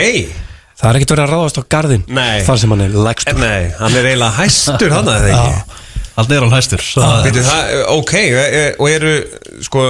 Það 0.79 0.89
er 0.89 0.97
ekkert 0.99 1.11
verið 1.13 1.23
að 1.25 1.31
ráðast 1.33 1.59
á 1.59 1.63
garðin 1.75 2.03
Nei. 2.15 2.39
Þar 2.47 2.59
sem 2.61 2.71
hann 2.71 2.83
er 2.85 2.93
lægstur. 3.07 3.39
Nei, 3.41 3.63
hann 3.79 3.95
er 3.99 4.05
eiginlega 4.07 4.37
hæstur 4.39 4.93
hann 4.95 5.09
að 5.11 5.25
það 5.25 5.31
ekki 5.35 5.87
Allt 6.19 6.35
er 6.35 6.43
á 6.43 6.49
hæstur 6.55 6.85
Býtu, 7.25 7.45
það, 7.47 7.73
ok, 7.95 8.13
e- 8.19 8.75
og 8.79 8.91
eru 8.91 9.13
sko 9.63 9.85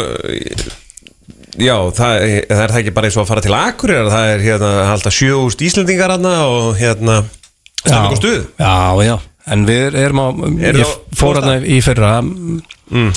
já, 1.60 1.76
það, 1.98 2.16
það 2.50 2.64
er 2.64 2.74
það 2.74 2.80
ekki 2.84 2.94
bara 2.96 3.10
eins 3.10 3.18
og 3.18 3.26
að 3.26 3.32
fara 3.34 3.44
til 3.46 3.58
Akureyrar, 3.58 4.10
það 4.14 4.32
er 4.36 4.44
hérna 4.46 4.72
halda 4.90 5.14
sjöúst 5.14 5.64
Íslendingar 5.66 6.14
hann 6.16 6.30
og 6.30 6.78
hérna 6.80 7.20
og 7.88 8.18
stuð? 8.20 8.40
Já, 8.60 8.76
já, 9.06 9.16
en 9.54 9.66
við 9.70 9.98
erum 10.00 10.22
á 10.22 10.28
Eru 10.70 10.84
Ég 10.84 10.94
fór 11.16 11.40
hann 11.40 11.66
í 11.66 11.80
fyrra. 11.86 12.20
Mm. 12.22 13.12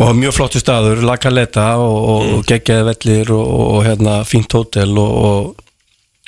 og 0.00 0.12
mjög 0.16 0.36
flottu 0.36 0.60
staður 0.60 1.02
Lakaleta 1.04 1.74
og, 1.80 1.96
og, 2.12 2.26
og 2.36 2.44
geggjaði 2.48 2.86
vellir 2.88 3.32
og, 3.34 3.46
og, 3.46 3.64
og 3.74 3.86
hérna 3.88 4.20
fínt 4.24 4.52
hótel 4.56 4.94
og, 5.00 5.16
og, 5.30 5.64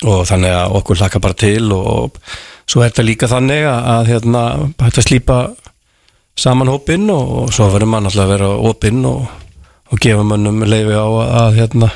og 0.05 0.25
þannig 0.29 0.53
að 0.53 0.75
okkur 0.79 0.99
hlaka 1.01 1.21
bara 1.23 1.37
til 1.37 1.71
og, 1.73 2.19
svo 2.69 2.83
er 2.83 2.91
þetta 2.91 3.05
líka 3.07 3.29
þannig 3.31 3.65
að, 3.69 4.09
hérna 4.11 4.43
hægt 4.81 4.99
að 5.01 5.07
slípa 5.07 5.37
saman 6.39 6.71
hópinn 6.71 7.09
og, 7.13 7.33
og 7.43 7.53
svo 7.53 7.69
verður 7.73 7.91
mann 7.93 8.09
alltaf 8.09 8.25
að 8.25 8.33
vera 8.35 8.51
opinn 8.69 9.03
og, 9.09 9.25
og 9.93 10.01
gefa 10.01 10.25
mönnum 10.27 10.63
leifi 10.65 10.95
á 10.97 11.05
að, 11.05 11.59
hérna 11.59 11.89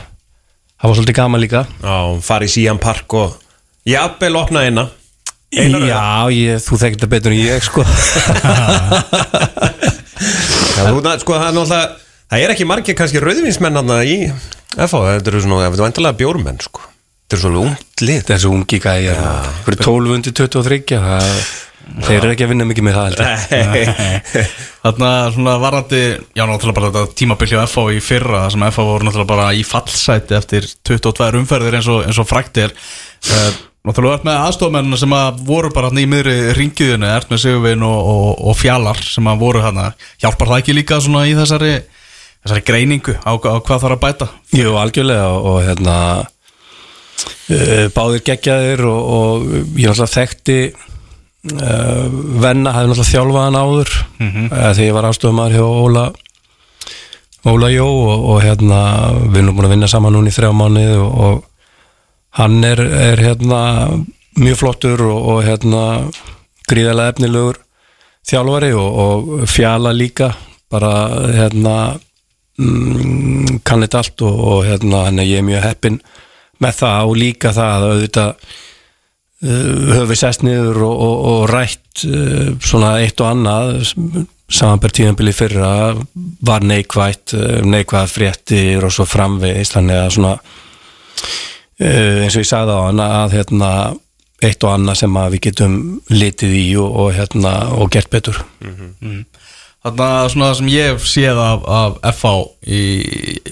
hafa 0.78 0.94
svolítið 0.94 1.18
gaman 1.18 1.42
líka. 1.42 1.64
Já, 1.82 1.98
fara 2.22 2.46
í 2.46 2.52
Sían 2.54 2.82
Park 2.82 3.14
og 3.18 3.38
jafnvel 3.88 4.38
opna 4.38 4.66
eina 4.68 4.88
Einar 5.56 5.86
Já, 5.88 6.28
ég, 6.34 6.60
þú 6.64 6.80
þekkir 6.82 6.98
þetta 6.98 7.12
betur 7.14 7.32
en 7.32 7.40
ég 7.40 7.64
sko. 7.64 7.86
Já, 10.78 10.82
þú, 10.90 11.00
na, 11.06 11.14
sko, 11.22 11.38
það 11.38 11.48
er 11.48 11.56
náttúrulega 11.56 11.86
það 12.28 12.44
er 12.44 12.54
ekki 12.54 12.68
margir 12.68 12.98
kannski 13.00 13.22
rauðvinsmenn 13.24 13.80
hann 13.80 13.94
í 14.04 14.18
FH, 14.76 14.98
þetta 15.14 15.32
eru 15.32 15.44
svona, 15.46 15.62
þetta 15.64 15.80
er 15.80 15.86
vantilega 15.86 16.20
bjórmenn 16.20 16.60
sko. 16.66 16.84
Þetta 17.28 17.38
er 17.38 17.42
svolítið 17.44 17.64
ungt 17.64 18.32
er 18.36 18.44
svo 18.44 18.52
ungi 18.56 18.78
gæjar. 18.84 19.24
Fyrir 19.64 19.80
12 19.88 20.14
undir 20.18 20.36
23 20.36 20.84
það, 20.92 21.40
Þeir 21.88 22.18
eru 22.18 22.34
ekki 22.34 22.44
að 22.46 22.52
vinna 22.52 22.66
mikið 22.68 22.84
með 22.84 22.98
það 22.98 23.06
heldur 23.08 24.48
Þarna 24.84 25.12
svona 25.36 25.54
varandi, 25.62 26.02
já 26.36 26.44
náttúrulega 26.44 26.76
bara 26.78 26.90
þetta 26.92 27.16
tímabil 27.22 27.50
hjá 27.52 27.62
FH 27.64 27.86
í 27.96 28.02
fyrra 28.04 28.42
þar 28.44 28.54
sem 28.56 28.66
FH 28.68 28.86
voru 28.90 29.08
náttúrulega 29.08 29.32
bara 29.32 29.48
í 29.56 29.64
fallsæti 29.68 30.38
eftir 30.38 30.68
22 30.90 31.40
umferðir 31.42 31.80
eins 31.80 31.90
og, 31.92 32.04
eins 32.08 32.20
og 32.20 32.28
frækt 32.28 32.60
er. 32.66 32.76
Uh, 33.32 33.48
Náttúrulega 33.88 34.18
ert 34.18 34.26
með 34.28 34.38
aðstofmennina 34.44 34.98
sem 35.00 35.14
að 35.16 35.38
voru 35.48 35.70
bara 35.72 35.92
í 35.96 36.08
miðri 36.10 36.36
ringiðinu, 36.58 37.08
með 37.32 37.40
Sigurvin 37.40 37.86
og, 37.88 38.10
og, 38.12 38.26
og 38.50 38.58
Fjallar 38.60 39.00
sem 39.00 39.30
að 39.32 39.44
voru 39.46 39.62
hann 39.64 39.80
Hjálpar 40.20 40.52
það 40.52 40.64
ekki 40.64 40.76
líka 40.76 40.98
svona 41.04 41.24
í 41.30 41.36
þessari, 41.38 41.70
þessari 42.42 42.66
greiningu 42.68 43.16
á, 43.24 43.32
á 43.32 43.56
hvað 43.64 43.86
þarf 43.86 43.96
að 43.96 44.04
bæta? 44.04 44.30
Jú, 44.58 44.76
algjörlega 44.82 45.30
og, 45.32 45.48
og 45.54 45.62
hérna 45.70 45.96
uh, 47.54 47.88
báðir 47.96 48.28
geggjaðir 48.28 48.86
og, 48.92 49.02
og 49.18 49.50
ég 49.80 49.88
náttúrulega 49.88 50.14
þekkti 50.18 50.60
uh, 50.68 52.06
venna, 52.44 52.76
hafði 52.76 52.92
náttúrulega 52.92 53.12
þjálfaðan 53.14 53.62
áður 53.64 53.98
mm 54.20 54.32
þegar 54.52 54.88
ég 54.90 54.96
var 55.00 55.12
aðstofumar 55.14 55.56
hjá 55.56 55.64
Óla 55.64 56.10
Óla 57.48 57.70
Jó 57.72 57.86
og, 57.88 58.32
og 58.34 58.42
hérna 58.44 58.80
við 59.32 59.46
erum 59.46 59.56
búin 59.56 59.70
að 59.70 59.78
vinna 59.78 59.88
saman 59.88 60.18
núna 60.18 60.28
í 60.28 60.36
þrjá 60.36 60.52
og, 60.52 61.14
og 61.16 61.46
hann 62.38 62.64
er, 62.66 62.80
er 62.80 63.22
hérna 63.22 63.62
mjög 64.38 64.60
flottur 64.62 65.02
og, 65.08 65.30
og 65.32 65.40
hérna 65.48 65.84
gríðarlega 66.70 67.16
efnilegur 67.16 67.62
þjálfari 68.28 68.74
og, 68.76 69.00
og 69.04 69.50
fjala 69.50 69.94
líka 69.96 70.32
bara 70.72 70.94
hérna 71.32 71.76
mm, 72.60 73.60
kann 73.66 73.86
þetta 73.86 74.04
allt 74.04 74.24
og, 74.28 74.40
og 74.52 74.64
hérna 74.68 75.08
ég 75.24 75.42
er 75.42 75.48
mjög 75.48 75.66
heppin 75.66 76.00
með 76.64 76.80
það 76.82 77.12
og 77.12 77.20
líka 77.22 77.54
það 77.56 77.74
að 77.74 77.92
auðvitað 77.92 78.32
uh, 78.32 79.76
höfum 79.94 80.10
við 80.12 80.22
sest 80.22 80.46
niður 80.46 80.82
og, 80.88 80.96
og, 81.08 81.28
og 81.32 81.44
rætt 81.52 82.08
uh, 82.10 82.50
svona 82.62 82.98
eitt 83.04 83.22
og 83.24 83.32
annað 83.32 83.74
samanbært 84.48 84.96
tíðanbili 84.96 85.34
fyrra 85.36 85.72
var 86.48 86.66
neikvætt, 86.66 87.36
uh, 87.38 87.60
neikvæð 87.66 88.14
fréttir 88.14 88.86
og 88.86 88.94
svo 88.94 89.08
framvegist 89.08 89.78
þannig 89.78 90.04
að 90.04 90.16
svona 90.18 90.36
eins 91.80 92.36
og 92.36 92.44
ég 92.44 92.50
sagði 92.50 92.76
á 92.76 92.82
hann 92.88 93.02
að 93.04 93.36
hérna 93.38 93.72
eitt 94.44 94.64
og 94.64 94.74
annað 94.74 95.00
sem 95.02 95.18
að 95.18 95.34
við 95.34 95.44
getum 95.48 95.76
litið 96.14 96.56
í 96.58 96.68
og, 96.78 96.96
og 97.02 97.12
hérna 97.18 97.54
og 97.74 97.92
gert 97.94 98.10
betur. 98.14 98.40
Þarna 99.88 100.08
svona 100.30 100.48
það 100.50 100.58
sem 100.60 100.72
ég 100.74 100.90
hef 100.92 101.06
séð 101.08 101.38
af, 101.40 101.68
af 101.70 102.00
FH 102.18 102.32
í, 102.68 102.82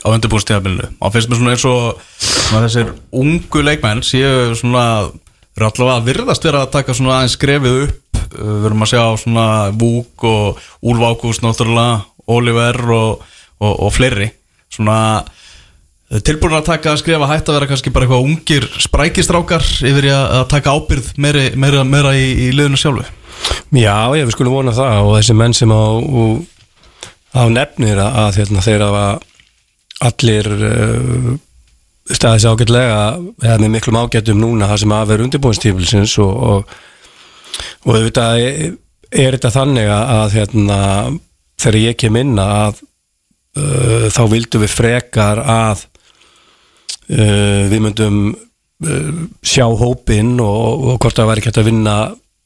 á 0.03 0.07
undirbúrstíðabilinu 0.11 0.89
og 0.99 1.13
finnst 1.13 1.29
mér 1.31 1.39
svona 1.39 1.53
eins 1.53 1.67
og 1.69 2.01
svona 2.19 2.63
þessir 2.65 2.91
ungu 3.15 3.61
leikmenn 3.63 4.03
séu 4.03 4.55
svona 4.57 4.85
allavega 5.55 5.99
að 5.99 6.09
virðast 6.09 6.43
vera 6.45 6.65
að 6.65 6.73
taka 6.73 6.95
svona 6.97 7.19
aðeins 7.19 7.37
skrefið 7.37 7.77
upp. 7.85 8.01
Uh, 8.35 8.57
við 8.59 8.67
erum 8.69 8.83
að 8.83 8.91
sjá 8.91 9.03
svona 9.21 9.47
Vúk 9.79 10.25
og 10.27 10.59
Úlf 10.83 11.05
Ágúst 11.07 11.45
náttúrulega, 11.45 12.03
Oliver 12.27 12.81
og, 12.91 13.23
og, 13.61 13.73
og 13.87 13.93
fleiri. 13.95 14.29
Svona 14.73 14.97
tilbúin 16.25 16.53
að 16.53 16.67
taka 16.69 16.91
að 16.93 16.99
skrifa 17.01 17.29
hætt 17.29 17.49
að 17.49 17.57
vera 17.57 17.69
kannski 17.71 17.93
bara 17.93 18.05
eitthvað 18.05 18.27
ungir 18.27 18.67
sprækistrákar 18.83 19.65
yfir 19.89 20.09
að, 20.13 20.43
taka 20.51 20.75
ábyrð 20.77 21.13
meira, 21.17 21.45
meira, 21.57 21.85
meira 21.87 22.11
í, 22.17 22.27
í 22.45 22.49
liðinu 22.53 22.77
sjálfu? 22.79 23.05
Já, 23.75 24.13
ég 24.15 24.27
við 24.27 24.35
skulum 24.35 24.59
vona 24.59 24.73
það 24.75 24.99
og 25.01 25.15
þessi 25.17 25.35
menn 25.37 25.55
sem 25.57 25.73
á, 25.73 25.85
á 27.35 27.43
nefnir 27.51 27.99
að, 27.99 28.19
að 28.21 28.37
hérna, 28.39 28.63
þeir 28.65 28.85
hafa 28.85 29.07
allir 30.05 30.49
uh, 30.53 31.33
staðið 32.05 32.43
sér 32.43 32.53
ágætlega 32.53 32.99
eða 33.41 33.57
með 33.63 33.73
miklum 33.73 33.99
ágættum 34.03 34.41
núna 34.41 34.69
það 34.69 34.81
sem 34.83 34.95
að 34.95 35.11
vera 35.11 35.25
undirbúinstífilsins 35.25 36.15
og, 36.21 36.35
og, 36.51 36.75
og 37.87 37.95
auðvitað 37.95 38.43
er, 38.45 38.75
þetta 39.39 39.53
þannig 39.55 39.89
að, 39.89 40.37
hérna, 40.37 40.79
þegar 41.61 41.81
ég 41.81 41.99
kem 42.03 42.21
inn 42.21 42.37
að 42.41 42.79
uh, 43.57 44.07
þá 44.13 44.23
vildum 44.35 44.65
við 44.67 44.75
frekar 44.77 45.41
að 45.41 45.87
við 47.09 47.81
myndum 47.83 48.19
uh, 48.33 49.11
sjá 49.45 49.65
hópinn 49.67 50.35
og, 50.43 50.85
og 50.91 50.99
hvort 51.03 51.17
það 51.17 51.31
væri 51.31 51.45
hægt 51.45 51.61
að 51.61 51.69
vinna 51.69 51.95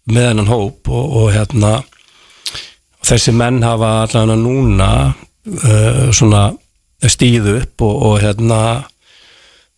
með 0.10 0.30
hennan 0.32 0.52
hóp 0.52 0.90
og, 0.92 1.16
og 1.22 1.32
hérna 1.36 1.78
þessi 3.06 3.34
menn 3.36 3.62
hafa 3.64 3.92
allavega 4.04 4.38
núna 4.40 4.90
uh, 5.10 6.10
svona 6.12 6.50
stíð 7.00 7.54
upp 7.56 7.86
og, 7.88 8.02
og 8.10 8.18
hérna 8.24 8.62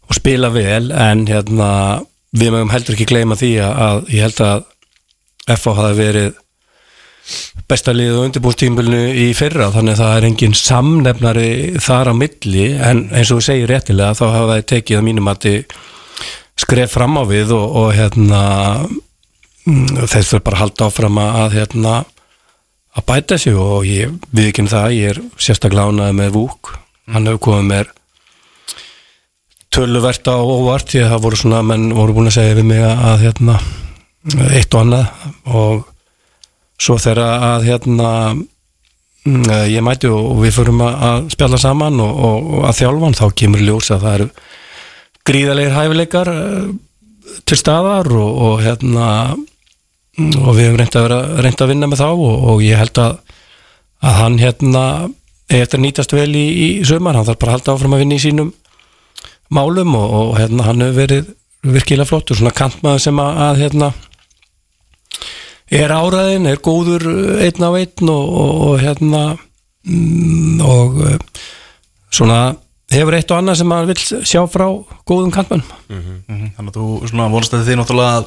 og 0.08 0.18
spila 0.18 0.50
vel 0.52 0.92
en 0.92 1.26
hérna 1.30 1.70
við 2.36 2.56
mögum 2.56 2.72
heldur 2.74 2.98
ekki 2.98 3.10
gleyma 3.12 3.38
því 3.40 3.54
að, 3.64 3.82
að 3.86 4.14
ég 4.16 4.26
held 4.26 4.42
að 4.48 4.66
FH 5.52 5.76
hafi 5.78 5.98
verið 6.00 6.41
besta 7.70 7.94
liðið 7.96 8.18
á 8.20 8.26
undirbúrstímbilinu 8.26 9.02
í 9.24 9.28
fyrra 9.38 9.70
þannig 9.72 9.96
að 9.96 10.02
það 10.02 10.18
er 10.18 10.28
engin 10.28 10.58
samnefnari 10.58 11.52
þar 11.84 12.12
á 12.12 12.14
milli 12.18 12.66
en 12.76 13.06
eins 13.14 13.32
og 13.32 13.40
við 13.40 13.48
segir 13.48 13.72
réttilega 13.72 14.18
þá 14.18 14.26
hafa 14.26 14.50
það 14.52 14.68
tekið 14.74 15.00
að 15.00 15.08
mínum 15.08 15.32
að 15.32 15.48
skref 16.62 16.96
fram 16.98 17.18
á 17.18 17.24
við 17.30 17.54
og, 17.56 17.78
og 17.82 17.94
hérna 17.96 18.42
mm, 19.66 20.08
þeir 20.10 20.28
þurfa 20.28 20.44
bara 20.48 20.58
að 20.58 20.64
halda 20.66 20.90
áfram 20.90 21.22
að, 21.24 21.56
hérna 21.56 21.96
að 22.92 23.08
bæta 23.08 23.40
sig 23.40 23.58
og 23.58 23.88
ég 23.88 24.14
við 24.32 24.52
ekki 24.52 24.68
það, 24.72 24.98
ég 24.98 25.14
er 25.14 25.22
sérstaklega 25.40 25.92
ánæði 25.92 26.18
með 26.20 26.34
Vúk, 26.36 26.74
hann 27.12 27.30
hefur 27.30 27.46
komið 27.48 27.70
mér 27.72 27.94
töluvert 29.72 30.28
á 30.28 30.36
óvart 30.36 30.92
því 30.92 31.06
að 31.06 31.14
það 31.14 31.24
voru 31.26 31.40
svona 31.40 31.62
menn 31.64 31.94
voru 31.96 32.18
búin 32.18 32.28
að 32.28 32.38
segja 32.42 32.58
við 32.60 32.68
mig 32.74 32.84
að 32.84 33.24
hérna 33.24 33.56
eitt 34.52 34.76
og 34.76 34.84
annað 34.84 35.30
og 35.48 35.88
svo 36.82 36.98
þegar 37.02 37.22
að 37.52 37.68
hérna 37.70 38.12
mm, 38.34 39.44
ég 39.70 39.86
mæti 39.86 40.10
og 40.10 40.42
við 40.42 40.56
förum 40.58 40.82
að, 40.86 41.28
spjalla 41.36 41.60
saman 41.62 42.00
og, 42.04 42.24
og, 42.30 42.50
og 42.58 42.70
að 42.70 42.80
þjálfan 42.82 43.20
þá 43.20 43.26
kemur 43.44 43.66
ljós 43.66 43.92
að 43.94 44.08
það 44.08 44.18
eru 44.18 44.30
gríðalegir 45.30 45.78
hæfileikar 45.78 46.34
eh, 46.34 46.72
til 47.48 47.60
staðar 47.60 48.10
og, 48.18 48.32
og 48.48 48.64
hérna 48.66 49.08
mm, 50.18 50.34
og 50.42 50.56
við 50.58 50.66
hefum 50.68 50.82
reynd 50.82 50.98
að, 51.04 51.14
reynd 51.46 51.62
að 51.62 51.74
vinna 51.76 51.92
með 51.92 52.04
þá 52.04 52.10
og 52.12 52.66
ég 52.66 52.82
held 52.82 53.04
að 53.04 53.20
að 54.02 54.18
hann 54.18 54.40
hérna 54.42 54.84
eftir 55.52 55.82
nýtast 55.82 56.14
vel 56.16 56.32
í, 56.34 56.46
í 56.50 56.68
sömur, 56.88 57.16
hann 57.18 57.28
þarf 57.28 57.42
bara 57.42 57.54
að 57.54 57.60
halda 57.60 57.76
áfram 57.76 57.96
að 57.96 58.04
vinna 58.04 58.18
í 58.18 58.24
sínum 58.24 58.52
málum 59.52 59.98
og 59.98 60.38
hérna 60.40 60.68
hann 60.70 60.84
hefur 60.86 60.98
verið 61.02 61.32
virkilega 61.62 62.10
flottur, 62.10 62.40
svona 62.40 62.56
kantmaður 62.56 63.04
sem 63.04 63.20
að, 63.22 63.42
að 63.46 63.60
hérna 63.62 63.92
er 65.72 65.94
áræðin, 65.96 66.48
er 66.52 66.60
góður 66.66 67.06
einn 67.46 67.64
á 67.64 67.70
einn 67.80 68.10
og, 68.12 68.26
og, 68.42 68.56
og 68.68 68.80
hérna 68.84 69.22
mm, 69.88 70.62
og 70.68 70.98
eh, 71.08 71.20
svona 72.12 72.40
hefur 72.92 73.16
eitt 73.16 73.32
og 73.32 73.40
annað 73.40 73.62
sem 73.62 73.70
maður 73.72 73.94
vil 73.94 74.24
sjá 74.28 74.42
frá 74.52 74.66
góðum 75.08 75.32
kantmannum 75.32 75.78
Mhm, 75.92 76.52
Þannig 76.58 76.74
að 76.74 76.76
þú 76.82 77.10
svona 77.12 77.30
vonast 77.32 77.54
að 77.56 77.66
þið 77.70 77.80
náttúrulega 77.82 78.26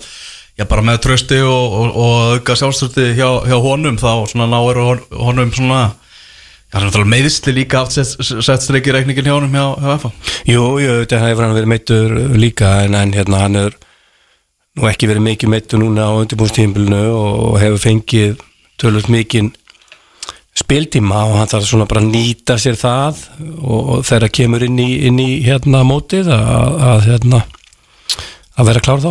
já 0.54 0.64
bara 0.70 0.82
með 0.86 0.98
trösti 1.04 1.38
og, 1.42 1.72
og, 1.82 1.96
og 1.98 2.32
auka 2.38 2.54
sjálfstöndi 2.60 3.06
hjá, 3.18 3.28
hjá 3.48 3.56
honum 3.64 3.96
þá 3.98 4.10
svona 4.30 4.46
náir 4.52 4.78
hon- 4.80 5.04
honum 5.18 5.52
svona 5.52 5.82
meðisli 7.06 7.52
líka 7.54 7.80
aft 7.84 7.92
sett, 7.94 8.16
sett 8.42 8.62
streik 8.64 8.86
í 8.88 8.94
reikningin 8.94 9.26
hjá 9.28 9.34
honum 9.36 9.52
hjá, 9.54 9.66
hjá 9.78 9.96
FH 9.98 10.12
Jú, 10.50 10.62
jú, 10.82 10.92
þetta 11.04 11.20
hefur 11.26 11.44
hann 11.46 11.56
verið 11.58 11.70
meittur 11.74 12.14
líka 12.38 12.70
en, 12.86 12.94
en 12.98 13.12
hérna 13.14 13.42
hann 13.44 13.56
er 13.60 13.76
nú 14.74 14.88
ekki 14.90 15.08
verið 15.10 15.26
mikið 15.28 15.52
meittur 15.52 15.82
núna 15.82 16.08
á 16.10 16.18
undirbúnstímbilinu 16.18 17.02
og 17.14 17.58
hefur 17.62 17.82
fengið 17.82 18.40
tölvöld 18.80 19.10
mikið 19.12 19.52
spiltíma 20.54 21.24
og 21.28 21.36
hann 21.40 21.50
þarf 21.50 21.66
svona 21.66 21.86
bara 21.90 22.02
að 22.02 22.12
nýta 22.14 22.56
sér 22.62 22.78
það 22.78 23.20
og, 23.62 24.04
þegar 24.06 24.32
kemur 24.38 24.64
inn 24.66 24.78
í, 24.82 24.88
inn 25.08 25.18
í 25.22 25.28
hérna 25.46 25.82
mótið 25.86 26.30
að, 26.34 26.78
að 26.90 27.08
hérna 27.08 27.42
að 28.54 28.70
vera 28.70 28.82
klár 28.84 29.02
þá. 29.02 29.10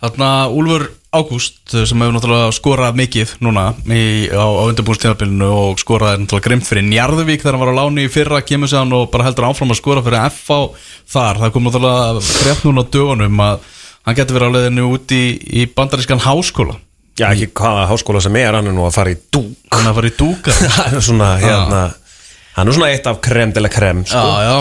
Þarna 0.00 0.30
Úlfur 0.56 0.86
Ágúst 1.10 1.72
sem 1.74 1.98
hefur 1.98 2.12
náttúrulega 2.14 2.50
skorað 2.54 2.98
mikið 3.00 3.30
núna 3.42 3.72
í, 3.90 4.28
á, 4.30 4.46
á 4.46 4.62
undirbúrstíðabilinu 4.70 5.48
og 5.50 5.80
skoraði 5.82 6.20
náttúrulega 6.22 6.44
grimt 6.44 6.68
fyrir 6.68 6.84
Njarðvík 6.86 7.42
þegar 7.42 7.56
hann 7.56 7.62
var 7.64 7.72
á 7.74 7.78
láni 7.80 8.04
í 8.06 8.12
fyrra 8.14 8.38
kemur 8.46 8.70
sér 8.70 8.84
hann 8.84 8.94
og 8.94 9.08
bara 9.10 9.26
heldur 9.26 9.48
áfram 9.48 9.74
að 9.74 9.80
skora 9.80 10.04
fyrir 10.06 10.22
FH 10.28 10.60
þar, 11.10 11.40
það 11.42 11.52
kom 11.56 11.66
náttúrulega 11.66 12.22
frétt 12.28 12.62
núna 12.68 12.84
dögunum 12.86 13.42
að 13.42 13.66
hann 14.06 14.18
getur 14.20 14.38
verið 14.38 14.54
á 14.54 14.54
leiðinu 14.54 14.86
út 14.94 15.16
í, 15.16 15.24
í 15.50 15.66
bandarískan 15.74 16.22
háskóla. 16.22 16.78
Já, 17.18 17.26
ekki 17.32 17.50
hvaða 17.58 17.90
háskóla 17.90 18.22
sem 18.22 18.38
er, 18.38 18.54
hann 18.54 18.70
er 18.70 18.78
nú 18.78 18.86
að 18.86 18.96
fara 19.00 19.10
í 19.10 19.18
dúk. 19.34 19.50
Hann 19.74 19.82
er 19.82 19.90
að 19.90 19.98
fara 19.98 20.12
í 20.12 20.16
dúka 20.22 20.54
Hann 20.78 20.94
er 21.00 21.04
svona, 21.10 21.34
hérna 21.42 21.82
Hann 22.54 22.70
er 22.70 22.78
svona 22.78 22.94
eitt 22.94 23.10
af 23.10 23.18
krem 23.26 23.50
til 23.56 23.66
að 23.66 23.74
krem, 23.74 24.06
sko. 24.06 24.22
Já, 24.22 24.46
já, 24.46 24.56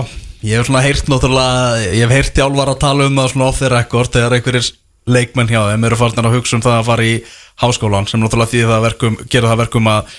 ég 0.50 0.58
hef 0.58 0.74
svona 0.74 0.82
heyrt 0.84 1.14
náttúrulega, 1.14 1.88
ég 1.94 2.04
hef 2.04 2.18
heyrt 2.18 2.42
Jálvar 2.42 2.74
að 2.74 2.82
tala 2.88 3.06
um 3.06 3.22
það 3.22 3.34
svona 3.36 3.52
off 3.54 3.62
the 3.62 3.70
record 3.72 4.18
þegar 4.18 4.40
einhverjir 4.40 4.72
leikmenn 5.10 5.50
hjá 5.52 5.62
þeim 5.72 5.86
eru 5.90 6.00
farnir 6.00 6.30
að 6.30 6.36
hugsa 6.38 6.58
um 6.58 6.66
það 6.66 6.78
að 6.80 6.90
fara 6.90 7.06
í 7.06 7.14
háskólan 7.60 8.08
sem 8.10 8.22
náttúrulega 8.22 8.54
því 8.54 8.66
það 8.70 8.84
verkum, 8.88 9.18
gera 9.30 9.52
það 9.52 9.62
verkum 9.64 9.90
að 9.92 10.18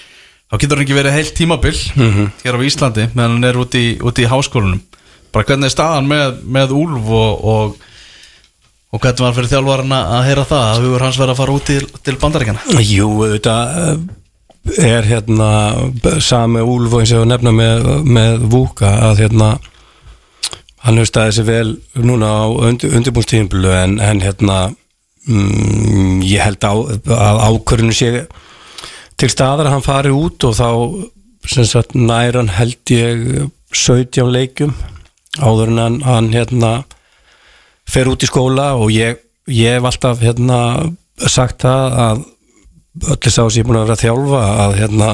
þá 0.51 0.57
getur 0.59 0.77
hann 0.77 0.85
ekki 0.87 0.99
verið 0.99 1.17
heilt 1.17 1.35
tímabil 1.39 1.77
hér 2.43 2.59
á 2.59 2.67
Íslandi 2.67 3.07
meðan 3.15 3.37
hann 3.37 3.49
er 3.51 3.61
út 3.63 3.77
í, 3.79 3.87
út 4.03 4.19
í 4.19 4.29
háskólanum. 4.29 4.83
Bara 5.31 5.47
hvernig 5.47 5.71
er 5.71 5.75
staðan 5.75 6.11
með, 6.11 6.41
með 6.43 6.73
Úlf 6.75 7.11
og, 7.15 7.45
og, 7.53 7.91
og 8.91 9.03
hvernig 9.03 9.23
var 9.23 9.37
fyrir 9.37 9.53
þjálfarna 9.53 10.01
að 10.17 10.25
heyra 10.27 10.47
það 10.51 10.65
að 10.71 10.81
hugur 10.85 11.05
hans 11.07 11.21
verið 11.21 11.35
að 11.35 11.43
fara 11.43 11.55
út 11.55 11.69
til, 11.71 11.83
til 12.03 12.17
bandaríkjana 12.19 12.83
Jú, 12.83 13.11
þetta 13.37 13.57
er 14.83 15.07
hérna 15.07 15.51
sami 16.21 16.65
Úlf 16.67 16.97
og 16.97 17.05
eins 17.05 17.15
og 17.17 17.29
nefna 17.31 17.55
með, 17.55 17.87
með 18.11 18.49
Vúka 18.51 18.91
að 19.07 19.23
hérna 19.25 19.53
hann 20.85 20.99
hefur 20.99 21.11
staðið 21.13 21.37
sér 21.37 21.49
vel 21.49 21.71
núna 22.09 22.29
á 22.29 22.45
undir, 22.49 22.93
undirbúnstíðinblu 22.97 23.73
en, 23.77 23.99
en 24.03 24.23
hérna 24.25 24.59
mm, 25.29 26.21
ég 26.27 26.43
held 26.45 26.65
á, 26.65 26.73
að 26.73 27.43
ákvörðinu 27.51 27.97
sé 27.97 28.13
til 29.21 29.31
staðar 29.33 29.69
að 29.69 29.75
hann 29.77 29.85
fari 29.85 30.13
út 30.15 30.47
og 30.49 30.57
þá 30.57 30.71
næran 31.97 32.53
held 32.53 32.95
ég 32.95 33.51
17 33.73 34.33
leikjum 34.33 34.75
áður 35.41 35.73
en 35.73 35.79
hann, 35.79 36.01
hann 36.05 36.33
hérna 36.35 36.73
fer 37.91 38.11
út 38.11 38.23
í 38.23 38.29
skóla 38.29 38.75
og 38.79 38.91
ég, 38.95 39.21
ég 39.47 39.79
hef 39.79 39.89
alltaf 39.89 40.21
hérna 40.23 40.61
sagt 41.29 41.65
það 41.65 41.99
að 42.05 42.23
öllu 43.15 43.31
sá 43.31 43.43
sem 43.45 43.61
ég 43.61 43.65
er 43.65 43.69
búin 43.69 43.79
að 43.81 43.87
vera 43.87 43.97
að 43.97 44.05
þjálfa 44.05 44.43
að 44.65 44.77
hérna 44.81 45.11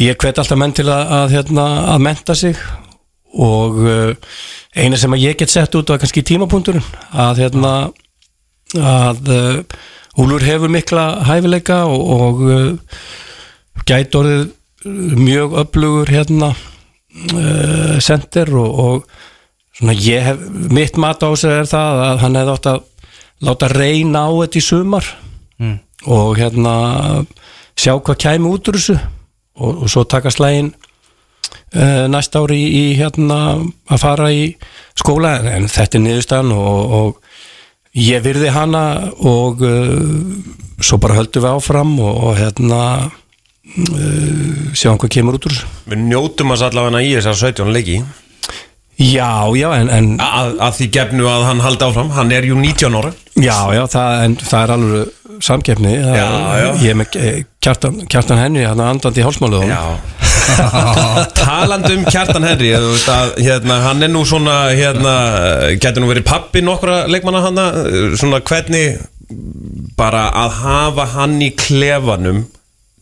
ég 0.00 0.20
hvet 0.20 0.40
alltaf 0.40 0.58
menn 0.58 0.74
til 0.76 0.88
að, 0.88 1.12
að 1.20 1.34
hérna 1.36 1.66
að 1.94 2.04
menta 2.06 2.36
sig 2.38 2.58
og 3.30 3.78
uh, 3.84 4.30
eina 4.74 4.98
sem 4.98 5.14
ég 5.20 5.38
get 5.38 5.52
sett 5.52 5.74
út 5.78 5.92
var 5.92 6.00
kannski 6.02 6.24
tímapunkturinn 6.26 6.86
að 7.14 7.44
hérna 7.44 7.74
að 8.78 9.32
uh, 9.34 9.62
Úlur 10.20 10.42
hefur 10.42 10.68
mikla 10.68 11.22
hæfileika 11.24 11.84
og, 11.88 12.00
og 12.20 12.40
uh, 12.44 13.04
gæti 13.88 14.18
orðið 14.18 14.48
mjög 15.20 15.54
öflugur 15.62 16.10
hérna 16.10 16.50
uh, 16.54 17.96
sender 18.02 18.50
og, 18.58 18.80
og 18.84 19.78
svona 19.78 19.94
ég 19.96 20.24
hef, 20.26 20.42
mitt 20.74 20.98
mat 21.00 21.22
á 21.22 21.30
sig 21.38 21.52
er 21.62 21.70
það 21.70 22.02
að 22.08 22.22
hann 22.24 22.38
hefði 22.40 22.54
átt 22.56 22.70
að 22.72 22.80
láta 23.48 23.70
reyna 23.72 24.26
á 24.26 24.30
þetta 24.42 24.60
í 24.60 24.66
sumar 24.66 25.10
Mm. 25.60 25.74
og 26.08 26.38
hérna 26.40 26.70
sjá 27.76 27.92
hvað 28.00 28.16
kæmi 28.22 28.48
út 28.48 28.68
úr 28.70 28.78
þessu 28.78 28.94
og, 29.60 29.82
og 29.84 29.90
svo 29.92 30.06
taka 30.08 30.30
slægin 30.32 30.70
uh, 31.76 32.06
næst 32.08 32.32
ári 32.32 32.56
í, 32.56 32.70
í 32.72 32.84
hérna 32.96 33.58
að 33.92 34.00
fara 34.00 34.30
í 34.32 34.54
skóla 34.96 35.34
en 35.52 35.68
þetta 35.68 35.98
er 35.98 36.04
niðurstaðan 36.06 36.54
og, 36.56 36.94
og 36.96 37.29
ég 37.96 38.22
virði 38.24 38.52
hana 38.54 38.84
og 39.26 39.62
uh, 39.66 40.38
svo 40.80 41.00
bara 41.02 41.18
höldum 41.18 41.44
við 41.44 41.56
áfram 41.56 41.94
og, 41.98 42.22
og 42.30 42.38
hérna 42.38 42.80
uh, 43.10 44.72
sjáum 44.74 45.00
hvað 45.00 45.14
kemur 45.16 45.38
út 45.40 45.50
úr 45.50 45.60
Við 45.90 46.04
njótum 46.06 46.54
að 46.54 46.68
allavega 46.70 47.04
í 47.04 47.14
þessar 47.18 47.40
17 47.50 47.72
leiki. 47.74 48.00
Já, 49.00 49.48
já, 49.56 49.70
en, 49.80 49.88
en 49.88 50.08
að, 50.20 50.58
að 50.60 50.74
því 50.76 50.86
gefnu 50.92 51.28
að 51.30 51.46
hann 51.48 51.62
haldi 51.64 51.86
áfram. 51.86 52.10
Hann 52.12 52.34
er 52.36 52.44
jú 52.44 52.58
19 52.60 52.98
ára. 53.00 53.14
Já, 53.40 53.56
já, 53.72 53.84
það, 53.88 54.24
en 54.26 54.34
það 54.42 54.60
er 54.60 54.72
alveg 54.74 55.14
samkeppni 55.44 55.92
Já, 55.96 56.26
já. 56.60 56.68
Ég 56.82 56.92
er 56.92 56.98
með 57.00 57.14
kjartan, 57.64 58.00
kjartan 58.10 58.40
henni 58.42 58.64
hann 58.66 58.82
andandi 58.84 59.22
í 59.22 59.26
hálsmáluðum 59.26 59.72
Talandi 61.40 61.94
um 61.98 62.04
Kjartan 62.08 62.46
Henry 62.48 62.72
þú 62.74 62.92
veist 62.94 63.10
að, 63.12 63.32
hérna, 63.44 63.78
Hann 63.84 64.04
er 64.06 64.12
nú 64.12 64.24
svona 64.28 64.56
hérna, 64.74 65.14
Getur 65.80 66.04
nú 66.04 66.10
verið 66.10 66.26
pappi 66.28 66.62
nokkra 66.64 67.04
leikmanna 67.10 67.42
hann 67.46 67.60
Svona 68.20 68.42
hvernig 68.44 69.00
Bara 69.98 70.28
að 70.42 70.56
hafa 70.64 71.06
hann 71.14 71.36
í 71.44 71.52
klefanum 71.58 72.44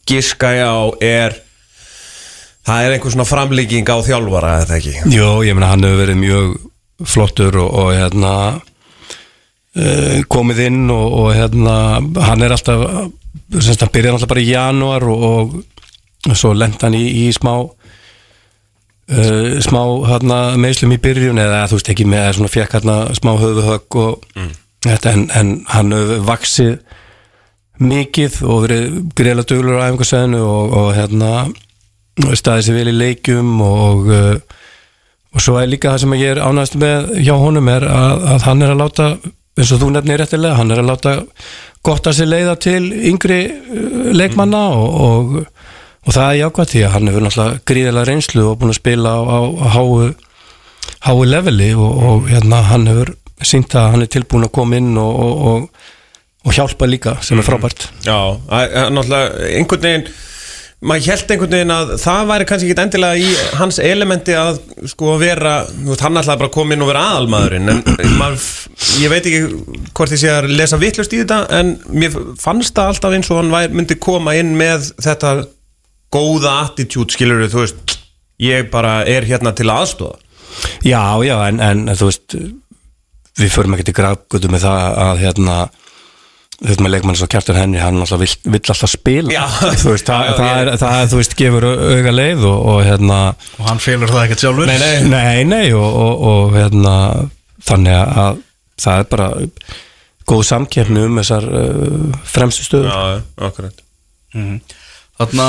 Giska 0.08 0.54
ég 0.56 0.68
á 0.68 0.82
er 1.04 1.38
Það 2.68 2.84
er 2.84 2.94
einhver 2.96 3.14
svona 3.14 3.28
framlíking 3.28 3.88
á 3.88 3.96
þjálfara 4.04 4.56
eða 4.62 4.76
ekki? 4.76 4.96
Jó, 5.14 5.40
ég 5.46 5.56
meina 5.56 5.70
hann 5.72 5.86
hefur 5.86 6.02
verið 6.02 6.18
mjög 6.20 6.50
flottur 7.08 7.56
og, 7.62 7.70
og 7.80 7.94
hérna 7.96 8.32
komið 10.32 10.58
inn 10.66 10.90
og, 10.90 11.06
og 11.20 11.28
hérna 11.36 11.74
hann 12.26 12.42
er 12.42 12.54
alltaf 12.54 12.80
semst 13.56 13.82
hann 13.84 13.92
byrjar 13.94 14.16
alltaf 14.16 14.30
bara 14.32 14.42
í 14.44 14.50
janúar 14.52 15.04
og, 15.08 15.58
og 16.28 16.36
svo 16.36 16.52
lent 16.56 16.82
hann 16.84 16.96
í, 16.98 17.04
í 17.24 17.32
smá 17.36 17.52
uh, 17.62 17.70
smá 19.64 19.82
hérna 20.10 20.38
meðslum 20.60 20.94
í 20.96 21.02
byrjun 21.02 21.42
eða 21.42 21.66
þú 21.70 21.78
veist 21.78 21.92
ekki 21.94 22.08
með 22.08 22.32
svona 22.38 22.52
fekk 22.52 22.78
hérna 22.78 22.96
smá 23.18 23.32
höfuhögg 23.40 24.00
og 24.02 24.12
þetta 24.86 25.14
en, 25.14 25.24
en 25.38 25.54
hann 25.72 25.96
hefur 25.96 26.26
vaksið 26.28 26.74
mikið 27.78 28.42
og 28.42 28.62
verið 28.66 28.84
greiðlega 29.14 29.50
duglur 29.52 29.78
á 29.78 29.86
æfingarsæðinu 29.86 30.42
og, 30.42 30.76
og 30.80 30.88
hérna 30.96 31.32
staðið 32.18 32.64
sér 32.66 32.78
vel 32.80 32.90
í 32.90 32.98
leikjum 32.98 33.60
og 33.62 34.08
uh, 34.10 34.36
og 35.28 35.44
svo 35.44 35.58
er 35.60 35.68
líka 35.70 35.92
það 35.92 36.02
sem 36.02 36.14
ég 36.18 36.30
er 36.34 36.40
ánægast 36.42 36.78
með 36.80 37.10
hjá 37.20 37.34
honum 37.38 37.68
er 37.70 37.84
að, 37.86 38.22
að 38.32 38.46
hann 38.48 38.64
er 38.64 38.72
að 38.72 38.80
láta 38.80 39.08
eins 39.58 39.72
og 39.74 39.80
þú 39.82 39.88
nefnir 39.94 40.20
réttilega, 40.22 40.56
hann 40.60 40.70
er 40.74 40.80
að 40.82 40.88
láta 40.92 41.12
gott 41.86 42.06
að 42.10 42.16
sér 42.20 42.30
leiða 42.30 42.54
til 42.62 42.82
yngri 43.10 43.40
uh, 43.50 44.08
leikmanna 44.14 44.62
og, 44.78 44.96
og, 45.08 45.36
og 46.06 46.14
það 46.14 46.24
er 46.30 46.40
jákvæmt 46.44 46.72
því 46.74 46.82
að 46.86 46.94
hann 46.96 47.10
hefur 47.12 47.26
náttúrulega 47.26 47.62
gríðilega 47.72 48.08
reynslu 48.12 48.46
og 48.52 48.58
búin 48.60 48.72
að 48.74 48.78
spila 48.80 49.14
á, 49.18 49.20
á, 49.28 49.38
háu, 49.76 49.90
háu 51.08 51.18
leveli 51.28 51.70
og, 51.74 52.02
og 52.12 52.28
hérna 52.32 52.62
hann 52.70 52.86
hefur 52.90 53.14
sínt 53.46 53.74
að 53.78 53.92
hann 53.94 54.02
er 54.06 54.10
tilbúin 54.10 54.46
að 54.48 54.54
koma 54.58 54.78
inn 54.80 54.96
og, 54.98 55.20
og, 55.52 55.68
og 56.48 56.54
hjálpa 56.56 56.88
líka 56.90 57.16
sem 57.22 57.38
er 57.38 57.46
frábært. 57.46 57.88
Já, 58.06 58.16
að- 58.48 58.72
að 58.82 58.90
náttúrulega 58.96 59.52
einhvern 59.58 59.84
veginn 59.86 60.08
maður 60.78 61.10
held 61.10 61.32
einhvern 61.34 61.54
veginn 61.56 61.74
að 61.74 61.88
það 61.98 62.28
væri 62.30 62.46
kannski 62.48 62.68
ekki 62.70 62.82
endilega 62.84 63.18
í 63.18 63.30
hans 63.58 63.78
elementi 63.82 64.36
að 64.38 64.60
sko 64.92 65.16
vera, 65.18 65.54
þú 65.66 65.88
veist, 65.90 66.04
hann 66.06 66.20
ætlaði 66.20 66.42
bara 66.42 66.50
að 66.50 66.54
koma 66.54 66.76
inn 66.76 66.84
og 66.84 66.90
vera 66.92 67.04
aðalmaðurinn 67.14 67.72
en 67.72 68.12
maður, 68.20 68.44
ég 69.02 69.10
veit 69.10 69.26
ekki 69.26 69.88
hvort 69.90 70.14
ég 70.14 70.22
sé 70.22 70.30
að 70.30 70.50
lesa 70.52 70.78
vitlust 70.78 71.16
í 71.16 71.22
þetta 71.24 71.40
en 71.58 71.74
mér 71.90 72.14
fannst 72.38 72.76
það 72.78 72.92
alltaf 72.92 73.18
eins 73.18 73.32
og 73.32 73.42
hann 73.42 73.52
væri, 73.56 73.74
myndi 73.74 73.98
koma 73.98 74.36
inn 74.38 74.54
með 74.60 74.92
þetta 75.02 75.34
góða 76.14 76.54
attitút 76.68 77.16
skilur 77.16 77.48
þú 77.50 77.64
veist, 77.64 77.98
ég 78.38 78.70
bara 78.70 79.00
er 79.10 79.26
hérna 79.26 79.54
til 79.58 79.66
að 79.66 79.82
aðstofa 79.82 80.24
Já, 80.82 81.22
já, 81.22 81.36
en, 81.46 81.60
en 81.62 81.90
þú 81.94 82.08
veist 82.08 82.34
við 83.38 83.52
förum 83.54 83.74
ekki 83.76 83.90
til 83.90 83.98
grafgötu 83.98 84.50
með 84.50 84.64
það 84.66 84.96
að 85.04 85.20
hérna 85.22 85.58
þetta 86.58 86.82
með 86.84 86.92
leikmann 86.96 87.18
svo 87.18 87.28
kjartur 87.30 87.58
henni, 87.58 87.78
hann 87.78 88.00
alltaf 88.02 88.18
vill, 88.22 88.32
vill 88.50 88.60
alltaf 88.72 88.90
spila. 88.90 89.30
Já. 89.34 89.44
þú 89.82 89.92
veist, 89.94 90.08
það, 90.08 90.24
Já, 90.26 90.32
það, 90.38 90.48
ég- 90.48 90.60
er, 90.62 90.70
það 90.82 90.96
er, 91.02 91.10
þú 91.12 91.20
veist, 91.20 91.36
gefur 91.38 91.66
auga 91.70 92.14
leið 92.16 92.46
og, 92.50 92.58
og 92.72 92.80
hérna 92.88 93.18
og 93.58 93.68
hann 93.68 93.82
félur 93.84 94.10
það 94.14 94.24
ekkert 94.26 94.44
sjálfur. 94.46 94.70
Nei, 94.70 94.78
nei. 94.82 94.96
nei, 95.12 95.44
nei, 95.52 95.66
og, 95.76 95.86
og, 96.02 96.24
og 96.32 96.56
hérna 96.58 96.94
þannig 97.68 98.00
að 98.24 98.42
það 98.78 99.04
er 99.04 99.08
bara 99.14 99.28
góð 100.28 100.42
samkeppni 100.50 101.04
um 101.06 101.16
þessar 101.22 101.46
uh, 101.48 102.18
fremstu 102.28 102.66
stöður. 102.66 102.90
Já, 102.90 103.22
akkurat. 103.48 103.84
Þarna 105.18 105.46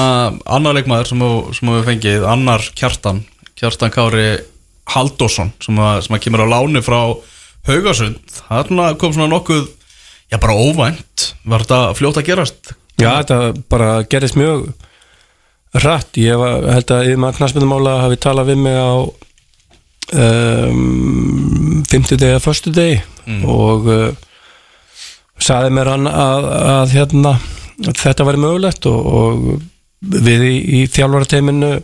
annar 0.49 0.77
leikmaður 0.77 1.09
sem, 1.11 1.25
sem 1.57 1.73
við 1.75 1.83
fengið, 1.89 2.23
annar 2.31 2.63
Kjartan 2.79 3.19
Kjartan 3.59 3.91
Kári 3.93 4.29
Haldósson 4.89 5.51
sem, 5.61 5.77
að, 5.83 5.99
sem 6.07 6.15
að 6.17 6.23
kemur 6.23 6.45
á 6.47 6.53
láni 6.55 6.81
frá 6.81 7.01
Haugasund, 7.67 8.17
þarna 8.47 8.93
kom 8.97 9.13
svona 9.13 9.29
nokkuð 9.35 9.67
já 10.29 10.37
bara 10.37 10.57
óvænt. 10.57 11.31
Var 11.45 11.65
þetta 11.65 11.81
fljótt 11.97 12.21
að 12.21 12.29
gerast? 12.29 12.73
Já, 12.99 13.11
þetta 13.21 13.39
bara 13.71 13.89
gerist 14.11 14.37
mjög 14.39 14.69
rætt, 15.79 16.17
ég 16.17 16.37
var, 16.39 16.65
held 16.73 16.91
að 16.91 17.07
yfir 17.07 17.19
maður 17.21 17.37
knastmyndumála 17.39 17.95
hafi 18.03 18.17
talað 18.21 18.49
við 18.49 18.63
mig 18.65 18.77
á 18.79 18.91
um, 20.17 21.83
50 21.85 22.17
degi 22.17 22.31
eða 22.33 22.41
förstu 22.43 22.73
degi 22.73 22.97
og 23.45 23.89
uh, 23.93 24.09
saði 25.39 25.69
mér 25.77 25.91
hann 25.93 26.09
að, 26.09 26.47
að 26.73 26.95
hérna 26.97 27.35
að 27.85 27.99
þetta 28.01 28.25
væri 28.27 28.41
mögulegt 28.43 28.87
og, 28.89 29.05
og 29.05 30.15
við 30.25 30.45
í, 30.47 30.55
í 30.79 30.85
þjálfarateiminu 30.91 31.75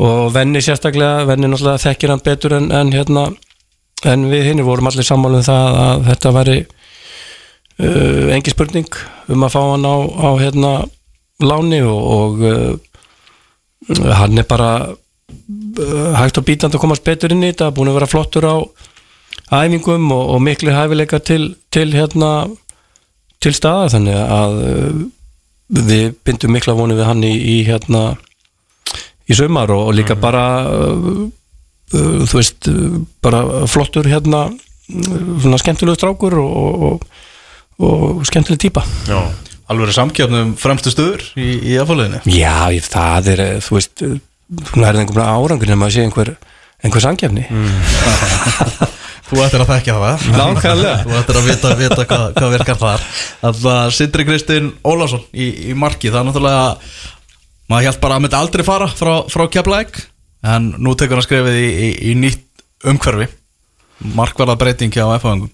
og 0.00 0.32
venni 0.34 0.62
sérstaklega 0.64 1.24
venni 1.28 1.48
náttúrulega 1.50 1.82
þekkir 1.86 2.12
hann 2.12 2.24
betur 2.24 2.56
en, 2.58 2.68
en 2.74 2.92
hérna 2.94 3.30
en 4.08 4.28
við 4.30 4.50
hinn 4.50 4.62
vorum 4.64 4.88
allir 4.90 5.06
sammála 5.06 5.40
um 5.40 5.48
það 5.48 5.80
að 5.86 6.06
þetta 6.10 6.34
væri 6.36 6.58
uh, 7.80 8.30
engi 8.34 8.52
spurning 8.52 8.88
um 9.30 9.46
að 9.46 9.54
fá 9.54 9.60
hann 9.72 9.86
á, 9.88 9.96
á 9.96 10.30
hérna 10.40 10.72
láni 11.40 11.80
og, 11.86 12.00
og 12.16 12.44
uh, 12.44 14.14
hann 14.20 14.38
er 14.38 14.48
bara 14.48 14.70
uh, 14.90 16.10
hægt 16.18 16.40
og 16.40 16.46
bítandi 16.46 16.76
að 16.76 16.84
komast 16.84 17.06
betur 17.06 17.34
inn 17.34 17.44
í 17.44 17.52
þetta 17.52 17.72
búin 17.74 17.92
að 17.92 18.00
vera 18.00 18.10
flottur 18.10 18.48
á 18.48 18.56
æfingum 19.60 20.10
og, 20.14 20.24
og 20.36 20.42
miklu 20.44 20.74
hæfileika 20.74 21.20
til, 21.24 21.54
til 21.72 21.90
hérna 21.94 22.50
til 23.40 23.54
staða 23.56 23.88
þannig 23.96 24.18
að 24.20 24.56
við 25.70 26.10
bindum 26.26 26.52
mikla 26.54 26.76
vonið 26.76 27.00
við 27.00 27.08
hann 27.08 27.24
í, 27.24 27.32
í 27.32 27.56
hérna 27.66 28.02
í 29.30 29.36
sumar 29.38 29.70
og, 29.72 29.88
og 29.90 29.96
líka 29.96 30.18
bara 30.18 30.44
uh, 30.66 31.22
uh, 31.94 32.20
þú 32.26 32.34
veist 32.36 32.70
bara 33.24 33.66
flottur 33.70 34.08
hérna 34.10 34.48
svona 34.90 35.58
skemmtilegu 35.60 35.98
strákur 35.98 36.34
og, 36.42 36.84
og, 36.90 37.04
og, 37.80 38.22
skemmtileg 38.28 38.60
típa. 38.62 38.84
Já, 39.08 39.18
alveg 39.70 39.94
samkjöfnum 39.96 40.54
fremstu 40.60 40.92
stöður 40.92 41.24
í, 41.40 41.48
í 41.72 41.78
afhaldinni 41.80 42.22
Já, 42.28 42.70
ég, 42.74 42.86
það 42.90 43.32
er, 43.34 43.44
eh, 43.46 43.60
þú 43.64 43.78
veist, 43.78 44.06
hún 44.74 44.86
er 44.86 45.00
einhvern 45.00 45.26
árangur 45.26 45.70
nema 45.70 45.88
að 45.88 45.96
sé 45.96 46.06
einhver 46.06 46.34
einhver 46.80 47.04
sangefni 47.04 47.46
Þú 49.30 49.38
ættir 49.44 49.62
að 49.62 49.68
þekkja 49.70 49.94
það. 49.94 50.22
Nákvæmlega. 50.34 50.94
Þú 51.04 51.12
ættir 51.20 51.36
að 51.38 51.44
vita, 51.46 51.68
vita 51.78 52.04
hvað, 52.10 52.22
hvað 52.34 52.54
virkar 52.56 52.78
þar. 52.80 53.04
Þannig 53.44 53.66
að 53.70 53.92
Sindri 53.94 54.24
Kristinn 54.26 54.70
Ólafsson 54.82 55.22
í, 55.30 55.46
í 55.70 55.76
marki. 55.78 56.10
Það 56.10 56.18
er 56.18 56.26
náttúrulega 56.26 56.64
Maður 57.70 57.86
held 57.86 58.00
bara 58.02 58.16
að 58.18 58.24
myndi 58.24 58.38
aldrei 58.40 58.64
fara 58.66 58.88
frá, 58.90 59.12
frá 59.30 59.44
Keflæk 59.54 60.00
En 60.50 60.72
nú 60.82 60.96
tekur 60.98 61.20
hann 61.20 61.26
skrefið 61.28 61.60
í, 61.60 61.68
í, 61.70 61.90
í 62.10 62.16
nýtt 62.18 62.64
umhverfi. 62.90 63.28
Markvarða 64.18 64.58
breyting 64.58 64.94
hjá 64.96 65.04
F-fangum 65.20 65.52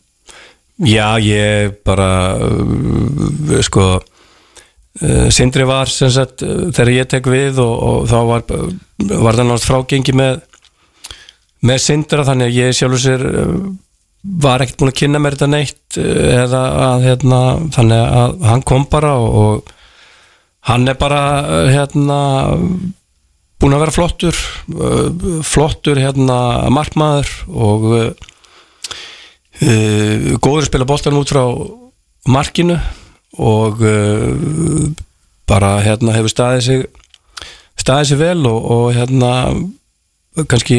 Já, 0.84 1.16
ég 1.24 1.78
bara 1.86 2.36
uh, 2.36 3.60
sko 3.64 3.84
uh, 3.96 5.28
Sindri 5.32 5.64
var 5.64 5.88
sem 5.88 6.10
sagt 6.12 6.44
uh, 6.44 6.68
þegar 6.68 6.92
ég 6.92 7.08
tek 7.08 7.30
við 7.32 7.62
og, 7.64 7.72
og 7.80 8.10
þá 8.10 8.18
var, 8.28 8.44
var 8.44 9.38
það 9.38 9.48
náttúrulega 9.48 9.64
frágengi 9.64 10.16
með 10.16 10.42
með 11.66 11.82
Sindra 11.82 12.26
þannig 12.26 12.50
að 12.50 12.58
ég 12.60 12.76
sjálfur 12.76 13.02
sér 13.02 13.24
uh, 13.30 13.56
var 14.44 14.64
ekkert 14.64 14.80
búin 14.82 14.92
að 14.92 14.98
kynna 15.00 15.22
mér 15.22 15.38
þetta 15.38 15.50
neitt 15.54 15.98
uh, 16.02 16.28
eða 16.44 16.62
að 16.90 17.08
hérna 17.08 17.40
þannig 17.76 18.04
að 18.20 18.36
hann 18.50 18.66
kom 18.68 18.86
bara 18.92 19.16
og, 19.22 19.40
og 19.40 19.74
hann 20.68 20.88
er 20.92 21.00
bara 21.00 21.24
uh, 21.40 21.72
hérna 21.72 22.20
búin 23.56 23.76
að 23.76 23.86
vera 23.86 23.96
flottur 23.96 24.44
uh, 24.76 25.42
flottur 25.46 26.04
hérna 26.04 26.38
markmaður 26.74 27.32
og 27.48 27.92
uh, 29.62 29.68
uh, 29.68 30.36
góður 30.42 30.62
að 30.64 30.68
spila 30.70 30.88
boltan 30.88 31.16
út 31.20 31.32
frá 31.32 31.44
markinu 32.28 32.76
og 33.38 33.80
uh, 33.84 34.90
bara 35.46 35.76
hérna 35.84 36.14
hefur 36.16 36.32
staðið 36.32 36.62
sig 36.66 36.86
staðið 37.78 38.08
sig 38.10 38.18
vel 38.18 38.46
og, 38.50 38.70
og 38.76 38.86
hérna 38.96 39.32
kannski 40.50 40.78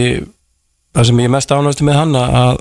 það 0.98 1.06
sem 1.10 1.20
ég 1.22 1.30
er 1.30 1.34
mest 1.38 1.52
ánægstu 1.54 1.86
með 1.88 2.00
hann 2.02 2.16
að- 2.18 2.34
að 2.42 2.58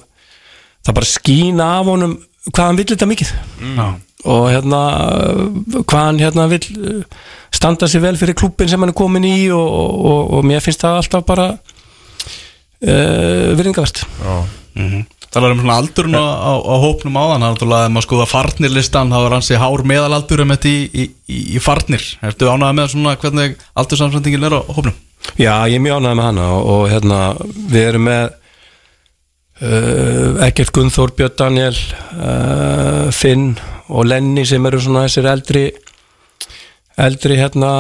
það 0.87 0.95
bara 1.01 1.09
skína 1.11 1.65
af 1.81 1.87
honum 1.91 2.13
hvað 2.53 2.67
hann 2.69 2.77
vill 2.79 2.87
þetta 2.93 3.07
mikið. 3.11 3.31
Já. 3.77 3.87
og 4.27 4.45
hérna 4.53 4.81
hvað 5.83 6.05
hann 6.05 6.21
hérna 6.23 6.45
vill 6.51 6.67
uh, 6.79 7.03
standa 7.55 7.89
sig 7.91 8.01
vel 8.05 8.17
fyrir 8.21 8.35
klúbbin 8.39 8.69
sem 8.71 8.81
hann 8.81 8.93
er 8.93 8.97
komin 8.99 9.25
í 9.27 9.49
og, 9.51 9.67
og, 9.67 10.31
og 10.39 10.45
mér 10.47 10.63
finnst 10.63 10.85
það 10.85 11.01
alltaf 11.01 11.25
bara 11.27 11.49
uh, 12.87 13.57
virðingavert 13.59 14.05
Það 15.37 15.45
er 15.45 15.53
um 15.53 15.59
svona 15.61 15.75
aldurinn 15.83 16.17
á, 16.17 16.25
á, 16.25 16.53
á 16.65 16.75
hópnum 16.81 17.17
áðan 17.21 17.43
Það 17.45 17.51
náttúrulega 17.53 17.85
að 17.85 17.91
maður 17.93 18.07
skoða 18.07 18.27
farnirlistan 18.31 19.11
þá 19.13 19.17
er 19.19 19.35
hansi 19.37 19.59
hár 19.61 19.83
meðalaldur 19.85 20.43
um 20.47 20.55
þetta 20.55 20.71
í, 20.71 20.79
í, 20.89 21.05
í, 21.29 21.61
farnir 21.61 22.07
Ertu 22.25 22.49
ánægða 22.49 22.77
með 22.79 22.89
svona 22.95 23.13
hvernig 23.21 23.59
aldursamsendingin 23.77 24.49
er 24.49 24.57
á 24.57 24.61
hópnum? 24.65 24.97
Já, 25.37 25.53
ég 25.69 25.77
er 25.77 25.85
mjög 25.85 26.01
ánægð 26.01 26.17
með 26.17 26.29
hana 26.31 26.49
og, 26.55 26.71
og 26.73 26.89
hérna, 26.89 27.21
við 27.69 27.89
erum 27.91 28.09
með 28.09 28.25
uh, 29.61 30.41
Ekkert 30.49 30.73
Gunnþór, 30.79 31.13
Björn 31.21 31.37
Daniel 31.43 31.77
uh, 32.17 33.13
Finn 33.13 33.51
og 33.93 34.09
Lenny 34.09 34.49
sem 34.49 34.73
eru 34.73 34.81
svona 34.81 35.05
þessir 35.05 35.29
eldri 35.35 35.67
eldri 36.97 37.37
hérna 37.37 37.71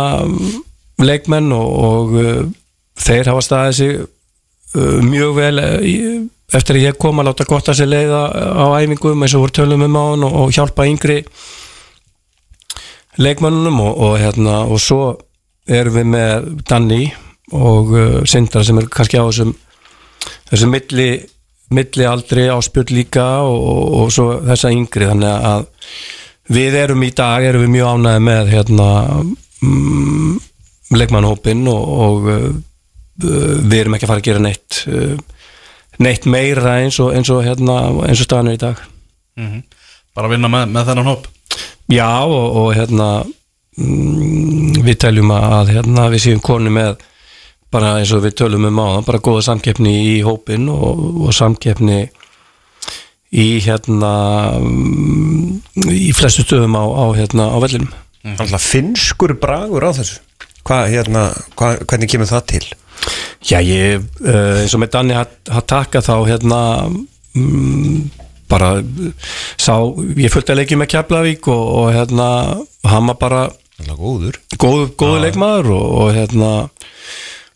leikmenn 1.00 1.48
og, 1.56 1.72
og 1.88 2.16
uh, 2.20 2.46
þeir 3.00 3.32
hafa 3.32 3.48
staðið 3.48 3.76
sig 3.80 4.00
uh, 4.02 4.98
mjög 5.04 5.38
vel 5.40 5.64
uh, 5.64 5.78
í, 5.80 5.96
eftir 6.54 6.78
að 6.78 6.84
ég 6.84 6.98
kom 7.00 7.18
að 7.20 7.30
láta 7.30 7.46
gott 7.48 7.68
að 7.70 7.80
sér 7.80 7.90
leiða 7.90 8.22
á 8.30 8.66
æfingum 8.78 9.22
eins 9.22 9.34
og 9.34 9.46
voru 9.46 9.56
tölum 9.58 9.86
um 9.86 9.98
á 9.98 10.02
hann 10.12 10.26
og, 10.26 10.34
og 10.42 10.54
hjálpa 10.54 10.86
yngri 10.86 11.20
leikmannunum 13.18 13.80
og, 13.80 13.94
og, 13.96 14.18
hérna, 14.20 14.58
og 14.68 14.80
svo 14.82 15.00
erum 15.66 15.96
við 15.98 16.10
með 16.12 16.50
Danny 16.68 17.04
og 17.56 17.94
uh, 17.94 18.18
Sindra 18.28 18.62
sem 18.66 18.78
er 18.78 18.90
kannski 18.92 19.18
á 19.18 19.26
þessum 19.26 19.54
þessum 20.50 20.72
milli, 20.74 21.08
milli 21.74 22.06
aldri 22.06 22.46
áspjöld 22.52 22.92
líka 22.94 23.26
og, 23.46 23.66
og 24.00 24.12
svo 24.14 24.28
þessa 24.46 24.72
yngri. 24.74 25.08
Þannig 25.10 25.48
að 25.50 25.66
við 26.56 26.78
erum 26.82 27.02
í 27.02 27.12
dag 27.16 27.46
erum 27.46 27.66
við 27.66 27.72
mjög 27.74 27.96
ánæði 27.96 28.24
með 28.28 28.52
hérna 28.54 28.88
mm, 29.62 30.36
leikmannhópin 30.94 31.64
og, 31.72 31.94
og 32.06 32.28
uh, 32.30 32.50
við 33.16 33.80
erum 33.80 33.96
ekki 33.96 34.06
að 34.06 34.12
fara 34.12 34.22
að 34.22 34.28
gera 34.28 34.44
neitt 34.44 34.82
uh, 34.90 35.16
neitt 36.02 36.26
meira 36.28 36.76
eins 36.82 37.00
og, 37.02 37.12
eins 37.16 37.30
og, 37.32 37.42
hérna, 37.46 37.80
eins 38.06 38.20
og 38.20 38.28
staðan 38.28 38.52
er 38.52 38.58
í 38.58 38.62
dag. 38.62 38.84
Bara 40.16 40.30
vinna 40.32 40.50
með, 40.52 40.70
með 40.72 40.90
þennan 40.90 41.10
hóp? 41.10 41.26
Já 41.92 42.08
og, 42.24 42.46
og 42.60 42.70
hérna 42.76 43.10
mm, 43.78 44.80
við 44.86 44.96
teljum 45.04 45.32
að 45.36 45.74
hérna, 45.76 46.08
við 46.12 46.24
séum 46.26 46.42
koni 46.44 46.72
með 46.72 46.96
bara 47.72 47.96
eins 48.00 48.12
og 48.14 48.22
við 48.24 48.36
tölum 48.40 48.68
um 48.68 48.80
á 48.80 49.04
bara 49.06 49.20
góða 49.22 49.44
samkeppni 49.50 49.92
í 50.14 50.14
hópin 50.24 50.70
og, 50.72 51.02
og 51.26 51.34
samkeppni 51.36 52.06
í 53.36 53.46
hérna 53.64 54.12
mm, 54.60 55.60
í 55.92 56.10
flestu 56.16 56.46
stöðum 56.46 56.78
á, 56.78 56.84
á, 56.86 57.04
hérna, 57.18 57.50
á 57.52 57.56
vellinum. 57.62 57.92
Alltaf 58.36 58.64
finnskur 58.72 59.36
bragur 59.38 59.84
á 59.86 59.90
þessu. 59.94 60.22
Hvað, 60.66 60.88
hérna, 60.90 61.28
hvað, 61.58 61.84
hvernig 61.86 62.10
kemur 62.10 62.30
það 62.30 62.46
til? 62.54 62.64
Já, 63.46 63.60
ég, 63.62 64.02
uh, 64.26 64.62
eins 64.62 64.74
og 64.74 64.82
með 64.82 64.94
Danni 64.96 65.16
að 65.18 65.60
taka 65.70 66.02
þá 66.02 66.14
hérna 66.26 66.60
mm, 67.36 68.00
bara 68.50 68.72
sá, 69.58 69.74
ég 70.18 70.32
fylgdi 70.32 70.54
að 70.54 70.60
leikja 70.60 70.80
með 70.80 70.90
Keflavík 70.94 71.46
og, 71.52 71.64
og 71.80 71.92
hérna, 71.94 72.28
hann 72.86 73.12
var 73.12 73.18
bara 73.20 73.44
góður. 73.94 74.40
góð, 74.58 74.82
góðu 74.98 75.22
leikmaður 75.26 75.72
og, 75.76 75.86
og 76.00 76.12
hérna 76.16 76.50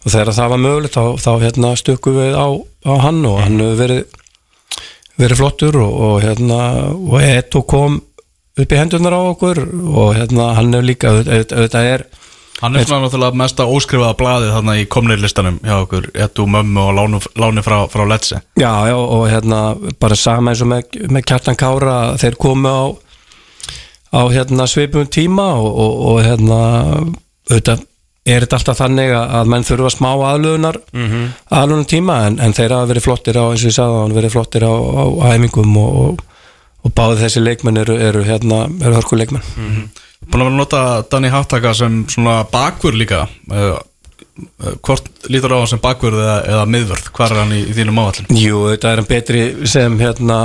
og 0.00 0.12
þegar 0.12 0.32
það 0.36 0.52
var 0.52 0.62
mögulegt 0.64 0.96
þá, 0.96 1.04
þá 1.20 1.30
hérna 1.44 1.72
stökkum 1.78 2.18
við 2.20 2.36
á, 2.38 2.48
á 2.86 2.92
hann 3.04 3.20
og 3.28 3.40
hann 3.42 3.60
hefur 3.60 3.80
verið 3.82 4.18
verið 5.20 5.40
flottur 5.42 5.76
og, 5.82 5.96
og 6.06 6.14
hérna 6.24 6.60
og 6.94 7.18
Eto 7.20 7.64
kom 7.68 7.98
upp 8.60 8.72
í 8.72 8.78
hendurnar 8.78 9.16
á 9.16 9.20
okkur 9.34 9.60
og 9.68 10.14
hérna 10.16 10.52
hann 10.56 10.72
hefur 10.72 10.88
líka 10.88 11.12
auðvitað 11.12 11.90
er 11.94 12.06
Hann 12.60 12.76
er 12.76 12.84
svona 12.84 13.06
náttúrulega 13.06 13.40
mesta 13.40 13.64
óskrifaða 13.64 14.16
blaðið 14.20 14.50
þarna 14.54 14.74
í 14.76 14.86
komnirlistanum 14.92 15.60
hjá 15.64 15.76
okkur. 15.80 16.10
Ettu 16.14 16.44
mömmu 16.46 16.82
og 16.82 16.96
lánu, 16.98 17.20
láni 17.40 17.64
frá, 17.64 17.78
frá 17.88 18.04
Letsi 18.08 18.36
Já, 18.60 18.72
já, 18.90 18.96
og 18.96 19.28
hérna 19.30 19.60
bara 20.00 20.16
sama 20.16 20.52
eins 20.52 20.60
og 20.60 20.68
með, 20.72 20.98
með 21.08 21.24
Kjartan 21.30 21.56
Kára 21.56 22.00
þeir 22.20 22.36
komu 22.40 22.68
á 22.68 22.82
á 24.10 24.20
hérna 24.30 24.66
svipum 24.66 25.06
tíma 25.06 25.54
og, 25.54 25.70
og, 25.70 26.00
og 26.10 26.18
hérna 26.26 26.58
auðvitað 27.50 27.86
er 28.30 28.44
þetta 28.44 28.58
alltaf 28.58 28.80
þannig 28.80 29.12
að 29.16 29.36
að 29.38 29.52
menn 29.52 29.66
þurfa 29.66 29.92
smá 29.94 30.10
aðlugunar 30.12 30.78
mm 30.92 31.06
-hmm. 31.06 31.28
aðlugunar 31.60 31.88
tíma 31.88 32.16
en, 32.26 32.38
en 32.40 32.52
þeir 32.52 32.74
hafa 32.76 32.90
verið 32.90 33.06
flottir 33.06 33.38
á 33.38 33.44
eins 33.48 33.64
og 33.64 33.70
ég 33.70 33.76
sagði 33.78 34.02
hann 34.02 34.18
verið 34.18 34.34
flottir 34.34 34.66
á, 34.66 34.74
á 34.74 35.04
æfingum 35.34 35.76
og, 35.80 35.96
og, 36.02 36.22
og 36.84 36.94
báði 36.94 37.22
þessi 37.24 37.44
leikmenn 37.44 37.80
eru, 37.80 37.96
eru 37.96 38.24
hérna, 38.26 38.66
eru 38.82 38.98
hörku 38.98 39.16
leikmenn 39.16 39.46
Búin 40.28 40.42
að 40.42 40.44
vera 40.44 40.52
að 40.52 40.58
nota 40.58 40.80
Danny 41.10 41.30
Hattaka 41.32 41.72
sem 41.76 42.02
svona 42.12 42.42
bakvör 42.52 42.96
líka. 42.98 43.22
Uh, 43.48 43.78
uh, 44.60 44.74
Hvort 44.84 45.08
lítur 45.32 45.54
á 45.56 45.62
hann 45.62 45.70
sem 45.70 45.80
bakvörð 45.82 46.20
eða, 46.20 46.38
eða 46.52 46.66
miðvörð? 46.74 47.10
Hvar 47.16 47.32
er 47.34 47.42
hann 47.42 47.54
í, 47.56 47.62
í 47.64 47.76
þínum 47.76 48.00
áallin? 48.02 48.28
Jú, 48.36 48.64
þetta 48.74 48.92
er 48.92 49.00
hann 49.00 49.10
betri 49.10 49.44
sem, 49.72 49.96
hérna, 50.02 50.40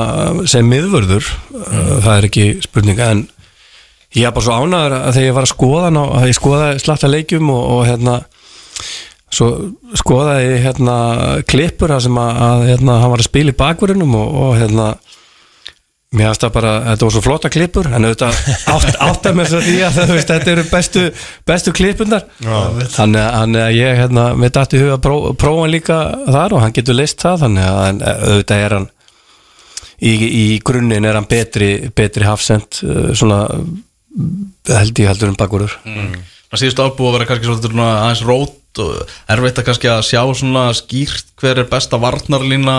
sem 0.51 0.69
miðvörður. 0.71 1.27
Uh, 1.51 1.97
það 2.05 2.13
er 2.15 2.29
ekki 2.29 2.47
spurninga 2.63 3.09
en 3.17 3.25
ég 4.15 4.29
er 4.29 4.35
bara 4.35 4.47
svo 4.47 4.61
ánæður 4.61 4.95
að 5.01 5.17
þegar 5.17 5.27
ég 5.27 5.35
var 5.35 5.47
að 5.47 5.51
skoða 5.51 5.89
hann 5.89 6.01
að 6.05 6.29
ég 6.29 6.39
skoðaði 6.39 6.83
slatta 6.85 7.11
leikjum 7.11 7.51
og, 7.51 7.63
og 7.75 7.83
hérna 7.89 8.15
svo 9.35 9.49
skoðaði 9.99 10.45
ég 10.47 10.63
hérna 10.69 10.95
klippur 11.49 11.91
þar 11.91 12.03
sem 12.05 12.19
að, 12.21 12.37
að 12.45 12.63
hérna, 12.69 12.99
hann 13.01 13.11
var 13.11 13.23
að 13.23 13.27
spila 13.27 13.51
í 13.51 13.59
bakvörðunum 13.59 14.15
og, 14.21 14.37
og 14.45 14.53
hérna 14.61 14.87
mér 16.15 16.29
finnst 16.31 16.43
það 16.45 16.53
bara, 16.55 16.73
þetta 16.89 17.05
var 17.07 17.13
svo 17.15 17.21
flotta 17.25 17.51
klippur 17.53 17.89
en 17.91 18.07
auðvitað 18.07 18.39
átt, 18.73 18.97
áttar 19.09 19.35
með 19.37 19.53
því 19.55 19.75
að 19.87 19.97
það, 19.99 20.13
veist, 20.15 20.31
þetta 20.33 20.51
eru 20.55 20.65
bestu, 20.71 21.05
bestu 21.51 21.73
klippundar 21.75 22.25
þannig 22.95 23.21
að- 23.21 23.57
að 23.65 23.71
ég 23.77 24.01
hérna, 24.01 24.25
mér 24.39 24.53
dætti 24.57 24.79
í 24.79 24.83
huga 24.85 24.97
að 24.97 25.03
pró, 25.07 25.15
prófa 25.45 25.63
hann 25.65 25.73
líka 25.75 25.99
þar 26.31 26.55
og 26.57 26.63
hann 26.65 26.75
getur 26.79 26.97
leist 26.99 27.23
það 27.25 27.41
þannig 27.45 27.69
að 27.71 27.81
en, 27.89 28.03
auðvitað 28.15 28.65
er 28.67 28.77
hann 28.79 28.87
í, 30.05 30.13
í 30.15 30.45
grunninn 30.67 31.05
er 31.07 31.19
hann 31.19 31.29
betri, 31.31 31.71
betri 31.95 32.27
hafsend 32.27 32.81
uh, 32.83 33.11
svona 33.15 33.43
held 34.71 34.99
ég 35.03 35.09
heldur 35.11 35.33
um 35.33 35.39
bakvörður 35.39 35.75
Það 35.85 36.61
síðust 36.61 36.79
ábúið 36.79 37.07
að 37.09 37.15
vera 37.17 37.25
kannski 37.27 37.47
svolítið 37.49 37.71
svona 37.73 37.87
aðeins 38.05 38.19
rót 38.27 38.79
og 38.83 39.15
erfitt 39.33 39.57
að 39.59 39.65
kannski 39.69 39.89
að 39.91 40.01
sjá 40.07 40.21
svona 40.39 40.61
skýrt 40.77 41.31
hver 41.41 41.59
er 41.63 41.67
besta 41.71 41.97
varnarlína 41.99 42.75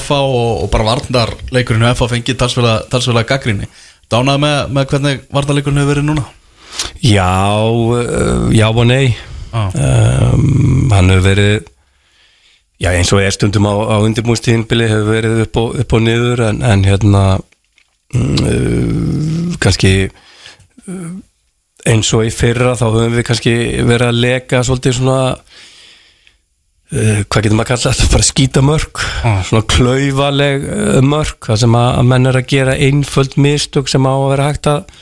FA 0.00 0.20
og, 0.22 0.64
og 0.64 0.70
bara 0.72 0.88
varnarleikurinn 0.92 1.84
hjá 1.84 1.94
FA 1.98 2.08
fengið 2.14 2.40
talsvelega 2.40 3.28
gaggrinni 3.28 3.68
Dánað 4.12 4.40
með, 4.42 4.56
með 4.76 4.88
hvernig 4.92 5.22
varnarleikurinn 5.32 5.80
hefur 5.80 5.94
verið 5.94 6.08
núna? 6.08 6.26
Já, 7.04 7.30
uh, 7.62 8.50
já 8.54 8.68
og 8.68 8.84
nei 8.88 9.14
Ah. 9.54 9.70
um, 10.34 10.90
hann 10.90 11.12
hefur 11.12 11.28
verið 11.28 11.68
já 12.82 12.88
eins 12.90 13.12
og 13.14 13.20
er 13.22 13.30
stundum 13.30 13.68
á, 13.70 13.74
á 13.86 13.96
undirbúinstíðinbili 14.02 14.88
hefur 14.90 15.12
verið 15.12 15.42
upp 15.44 15.58
og, 15.60 15.76
upp 15.78 15.94
og 15.94 16.02
niður 16.02 16.42
en, 16.48 16.58
en 16.66 16.82
hérna 16.82 17.20
uh, 18.18 19.54
kannski 19.62 19.92
uh, 20.10 21.12
eins 21.86 22.10
og 22.18 22.26
í 22.26 22.32
fyrra 22.34 22.74
þá 22.74 22.86
höfum 22.88 23.14
við 23.14 23.28
kannski 23.28 23.54
verið 23.86 24.08
að 24.08 24.20
leka 24.24 24.64
svolítið 24.66 24.98
svona 24.98 25.20
hvað 26.92 27.46
getur 27.46 27.56
maður 27.56 27.64
að 27.64 27.70
kalla 27.72 27.92
þetta, 27.94 28.10
bara 28.12 28.26
skítamörk. 28.28 29.04
Svona 29.48 29.64
klaufaleg 29.72 30.66
uh, 30.68 30.98
mörk 31.04 31.48
það 31.48 31.62
sem 31.64 31.78
að, 31.80 32.02
menn 32.10 32.30
er 32.30 32.38
að 32.38 32.50
gera 32.52 32.76
einföld 32.76 33.38
mistök 33.40 33.90
sem 33.90 34.06
á 34.06 34.12
að 34.12 34.28
vera 34.34 34.50
hægt 34.50 34.70
að 34.70 35.00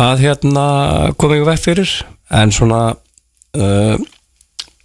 að 0.00 0.22
hérna 0.22 0.64
koma 1.18 1.36
ykkur 1.36 1.50
vekk 1.50 1.64
fyrir. 1.64 1.94
En 2.40 2.52
svona 2.54 2.80
uh, 2.94 3.96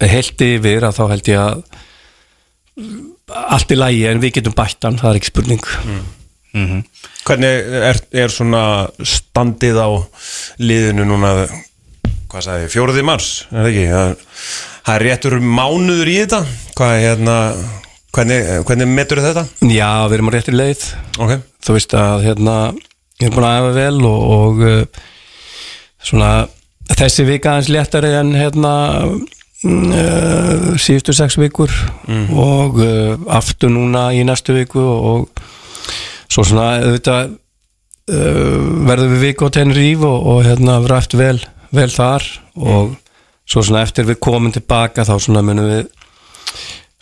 heilt 0.02 0.42
yfir 0.42 0.84
að 0.86 0.98
þá 0.98 1.04
held 1.14 1.30
ég 1.30 1.42
að 1.42 1.62
allt 3.56 3.72
í 3.72 3.78
lægi 3.78 4.02
en 4.10 4.20
við 4.22 4.36
getum 4.38 4.54
bættan, 4.56 4.98
það 5.00 5.10
er 5.10 5.20
ekki 5.20 5.30
spurning. 5.32 5.64
Hvernig 7.26 7.70
er, 7.90 7.98
er 8.16 8.32
svona 8.32 8.62
standið 9.02 9.80
á 9.80 9.88
liðinu 10.62 11.06
núna 11.08 11.32
hvað 12.30 12.44
sagði, 12.46 12.70
fjóruði 12.72 13.04
mars 13.06 13.28
er 13.50 13.58
það 13.58 13.68
ekki, 13.70 13.84
það, 13.92 14.14
það 14.86 14.94
er 14.94 15.04
réttur 15.08 15.38
mánuður 15.42 16.10
í 16.12 16.16
þetta. 16.22 16.42
Hvað 16.78 16.92
er 16.94 17.04
hérna 17.08 17.36
hvernig, 18.14 18.50
hvernig 18.68 18.90
metur 18.92 19.22
þetta? 19.24 19.46
Já, 19.66 19.90
við 20.06 20.18
erum 20.18 20.30
á 20.30 20.34
réttri 20.36 20.54
leið. 20.56 20.84
Ok, 21.22 21.32
þú 21.66 21.76
veist 21.76 21.96
að 21.98 22.26
hérna 22.28 22.56
ég 23.20 23.28
er 23.28 23.34
búin 23.34 23.48
að 23.48 23.56
æfa 23.60 23.72
vel 23.76 23.96
og, 24.06 24.28
og 24.36 24.62
uh, 24.66 24.84
svona 26.04 26.30
þessi 26.96 27.26
vika 27.26 27.54
aðeins 27.54 27.72
léttari 27.72 28.12
en 28.14 28.30
hérna 28.36 28.74
uh, 29.06 30.68
síðustu 30.78 31.16
sex 31.16 31.38
vikur 31.40 31.72
og 32.36 32.78
uh, 32.78 33.16
aftur 33.32 33.72
núna 33.72 34.10
í 34.14 34.22
næstu 34.28 34.54
viku 34.54 34.84
og 34.84 35.42
svo 36.30 36.44
svona 36.46 36.76
auðvitað 36.84 37.32
uh, 37.32 38.60
verðum 38.86 39.16
við 39.16 39.26
viku 39.30 39.50
á 39.50 39.54
Tenerife 39.56 40.06
og, 40.06 40.30
og 40.30 40.46
hérna 40.46 40.78
eftir 41.00 41.22
vel, 41.24 41.40
vel 41.74 41.90
þar 41.90 42.28
og 42.54 42.94
svo 43.46 43.62
svona 43.62 43.84
eftir 43.86 44.08
við 44.08 44.20
komum 44.22 44.52
tilbaka 44.54 45.06
þá 45.06 45.14
svona 45.22 45.44
munum 45.46 45.70
við 45.70 45.86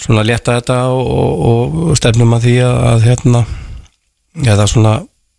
svona 0.01 0.25
létta 0.27 0.59
þetta 0.59 0.79
og, 0.93 1.11
og, 1.11 1.83
og 1.91 1.99
stefnum 1.99 2.37
að 2.37 2.49
því 2.49 2.55
að, 2.67 2.79
að 2.91 3.05
hérna 3.09 3.45
eða 4.45 4.71
svona 4.71 4.95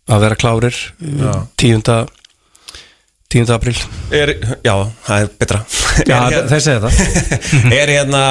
að 0.06 0.22
vera 0.22 0.38
klárir 0.38 0.76
uh, 1.02 1.42
10. 1.60 1.82
10. 3.32 3.50
apríl 3.52 3.74
er, 4.14 4.32
já, 4.64 4.74
það 5.06 5.24
er 5.24 5.30
betra 5.42 5.60
Já, 6.10 6.16
er, 6.16 6.34
hérna, 6.34 6.48
þeir 6.50 6.64
segja 6.64 6.80
það 6.84 7.76
er 7.80 7.92
hérna 7.94 8.22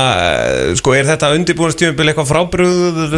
sko, 0.80 0.96
er 0.96 1.08
þetta 1.10 1.32
undirbúinstjöfumbil 1.36 2.10
eitthvað 2.12 2.32
frábröð 2.32 3.16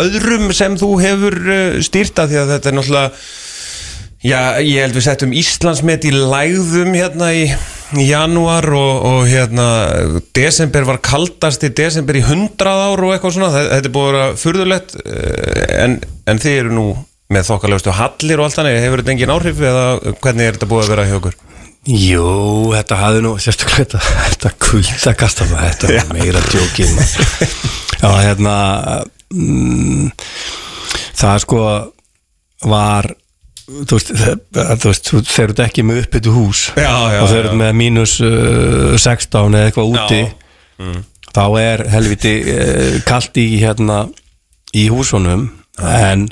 öðrum 0.00 0.50
sem 0.56 0.76
þú 0.80 0.90
hefur 1.02 1.38
eh, 1.50 1.78
stýrt 1.84 2.22
að 2.22 2.34
því 2.34 2.42
að 2.42 2.52
þetta 2.54 2.70
er 2.70 2.78
náttúrulega 2.78 3.24
Já, 4.20 4.60
ég 4.60 4.82
held 4.84 4.96
við 4.98 5.04
settum 5.06 5.30
Íslandsmet 5.32 6.04
í 6.04 6.10
lægðum 6.12 6.90
hérna 6.92 7.30
í, 7.32 7.44
janúar 8.04 8.66
og, 8.76 9.04
og 9.08 9.20
hérna 9.30 9.68
desember 10.36 10.84
var 10.84 10.98
kaldast 11.04 11.64
í 11.64 11.70
desember 11.72 12.18
í 12.18 12.24
100 12.26 12.68
ár 12.68 13.00
og 13.06 13.14
eitthvað 13.14 13.32
svona, 13.38 13.48
Þe- 13.54 13.70
þetta 13.70 13.88
er 13.88 13.94
búið 13.94 14.08
að 14.10 14.16
vera 14.18 14.34
furðulegt 14.42 14.92
eh, 15.00 15.62
en, 15.86 15.94
en 16.28 16.42
þið 16.42 16.58
eru 16.58 16.74
nú 16.76 16.84
með 17.32 17.46
þokkalegustu 17.48 17.94
hallir 17.96 18.42
og 18.42 18.48
allt 18.50 18.58
þannig, 18.58 18.76
hefur 18.84 19.00
þetta 19.02 19.14
engin 19.14 19.32
áhrif 19.32 19.62
eða 19.70 19.86
hvernig 20.20 20.50
er 20.50 20.58
þetta 20.58 20.68
búið 20.74 20.84
að 20.84 20.92
vera 20.92 21.06
hjá 21.08 21.16
okkur? 21.20 21.38
Jú, 21.88 22.26
þetta 22.76 22.98
hafði 23.00 23.22
nú 23.24 23.32
sérstaklega 23.40 23.86
þetta, 23.86 24.52
maður, 25.54 25.72
þetta 25.72 25.92
var 25.96 26.12
meira 26.18 26.42
djókin 26.50 26.92
maður. 26.98 27.56
Já, 28.00 28.10
hérna 28.26 28.54
mm, 29.32 30.10
það 31.22 31.40
sko 31.46 31.62
var 32.68 33.10
þú 33.68 33.98
veist, 33.98 35.10
þeir 35.30 35.46
eru 35.48 35.64
ekki 35.64 35.84
með 35.86 36.02
uppbyttu 36.04 36.34
hús 36.34 36.66
Já, 36.74 36.90
já, 37.14 37.20
og 37.22 37.30
þeir 37.30 37.40
eru 37.42 37.52
já. 37.54 37.60
með 37.62 37.72
mínus 37.80 38.16
uh, 38.24 38.96
16 38.96 39.56
eða 39.58 39.70
eitthvað 39.70 39.94
úti 39.94 40.20
Já. 40.24 40.30
Mm. 40.80 41.00
þá 41.30 41.42
er 41.60 41.84
helviti 41.92 42.34
uh, 42.44 43.00
kalt 43.08 43.40
í 43.40 43.48
hérna 43.60 44.02
í 44.76 44.86
húsunum 44.92 45.48
en 45.80 46.28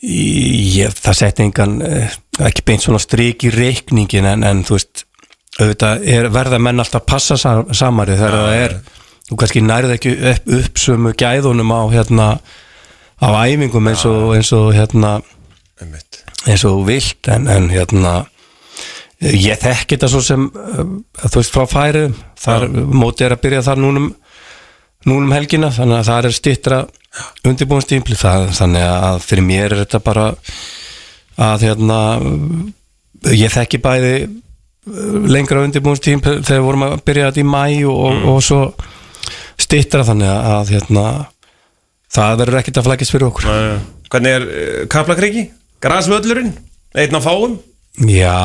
ég, 0.00 0.92
það 0.96 1.18
setti 1.18 1.46
engan 1.46 1.76
uh, 1.84 2.16
ekki 2.46 2.64
beint 2.68 2.86
svona 2.86 3.02
strik 3.02 3.44
í 3.48 3.52
reikningin 3.54 4.28
en, 4.30 4.46
en 4.46 4.64
þú 4.66 4.78
veist 4.78 5.04
auðvitað 5.60 6.06
er, 6.08 6.30
verða 6.32 6.60
menn 6.62 6.80
alltaf 6.80 7.02
að 7.02 7.10
passa 7.10 7.36
sa, 7.40 7.58
samari 7.76 8.16
þegar 8.16 8.38
það 8.38 8.56
er 8.60 8.76
þú 9.30 9.38
kannski 9.40 9.62
nærið 9.62 9.94
ekki 9.96 10.12
upp, 10.32 10.48
upp 10.60 10.80
sömu 10.80 11.12
gæðunum 11.18 11.74
á 11.74 11.82
hérna 11.92 12.28
á 13.20 13.28
æfingum 13.44 13.90
eins 13.90 14.06
og, 14.08 14.32
eins 14.34 14.50
og 14.56 14.72
hérna. 14.74 15.18
Eins 16.48 16.64
og 16.68 16.84
vilt 16.88 17.28
en, 17.32 17.48
en 17.50 17.68
hérna 17.72 18.14
ég 19.20 19.60
þekki 19.60 19.96
þetta 19.96 20.08
svo 20.08 20.22
sem 20.24 20.46
uh, 20.48 20.82
þú 21.26 21.36
veist 21.36 21.54
frá 21.54 21.66
færi. 21.68 22.06
Þar 22.40 22.68
móti 22.88 23.26
er 23.26 23.34
að 23.36 23.42
byrja 23.44 23.64
þar 23.68 23.82
núnum 23.82 24.10
núnum 25.08 25.32
helgina 25.32 25.70
þannig 25.72 26.00
að 26.00 26.08
það 26.10 26.28
er 26.28 26.36
stittra 26.36 26.78
undirbúinstímpli 27.48 28.18
þannig 28.20 28.84
að 28.84 29.22
fyrir 29.24 29.46
mér 29.46 29.72
er 29.72 29.82
þetta 29.82 30.00
bara 30.04 30.26
að 31.40 31.64
hérna 31.64 31.98
ég 33.32 33.52
þekki 33.52 33.80
bæði 33.84 34.14
uh, 34.24 35.20
lengra 35.28 35.64
undirbúinstímpli 35.66 36.40
þegar 36.40 36.60
við 36.60 36.66
vorum 36.68 36.88
að 36.88 36.96
byrja 37.08 37.30
þetta 37.30 37.44
í 37.44 37.48
mæ 37.48 37.64
og, 37.90 38.00
og, 38.08 38.26
og 38.34 38.42
svo 38.44 38.60
stittra 39.60 40.04
þannig 40.08 40.32
að 40.32 40.74
hérna 40.76 41.06
það 42.10 42.36
verður 42.42 42.60
ekkert 42.60 42.80
að 42.80 42.88
flækist 42.88 43.14
fyrir 43.14 43.28
okkur. 43.30 43.48
Hvernig 44.10 44.36
er 44.36 44.46
uh, 44.48 44.84
Kaplakriki? 44.90 45.48
Grasvöllurinn? 45.80 46.52
Einn 46.94 47.14
af 47.16 47.24
fáum? 47.24 47.54
Já, 48.04 48.36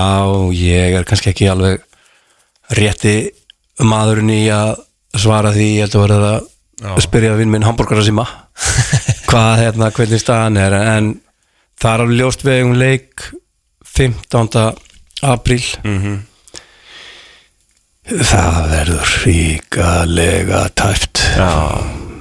ég 0.56 0.96
er 0.96 1.04
kannski 1.08 1.34
ekki 1.34 1.50
alveg 1.52 1.82
rétti 2.80 3.16
maðurinn 3.84 4.32
í 4.32 4.46
að 4.56 4.78
svara 5.20 5.52
því 5.56 5.68
ég 5.74 5.84
held 5.86 5.98
að 5.98 6.06
verða 6.06 6.32
að 6.96 7.02
spyrja 7.04 7.36
vinn 7.40 7.52
minn 7.52 7.66
hambúrgarasíma 7.68 8.26
hvað 9.30 9.62
hérna, 9.66 9.92
hvernig 9.96 10.24
staðan 10.24 10.62
er 10.64 10.78
en 10.80 11.12
það 11.80 11.92
er 11.92 12.06
alveg 12.06 12.22
ljóst 12.22 12.48
við 12.48 12.64
um 12.64 12.74
leik 12.80 13.28
15. 13.96 14.64
apríl. 15.24 15.62
Það 18.06 18.58
verður 18.72 19.14
ríkalega 19.26 20.66
tæft 20.78 21.24
Já. 21.36 21.52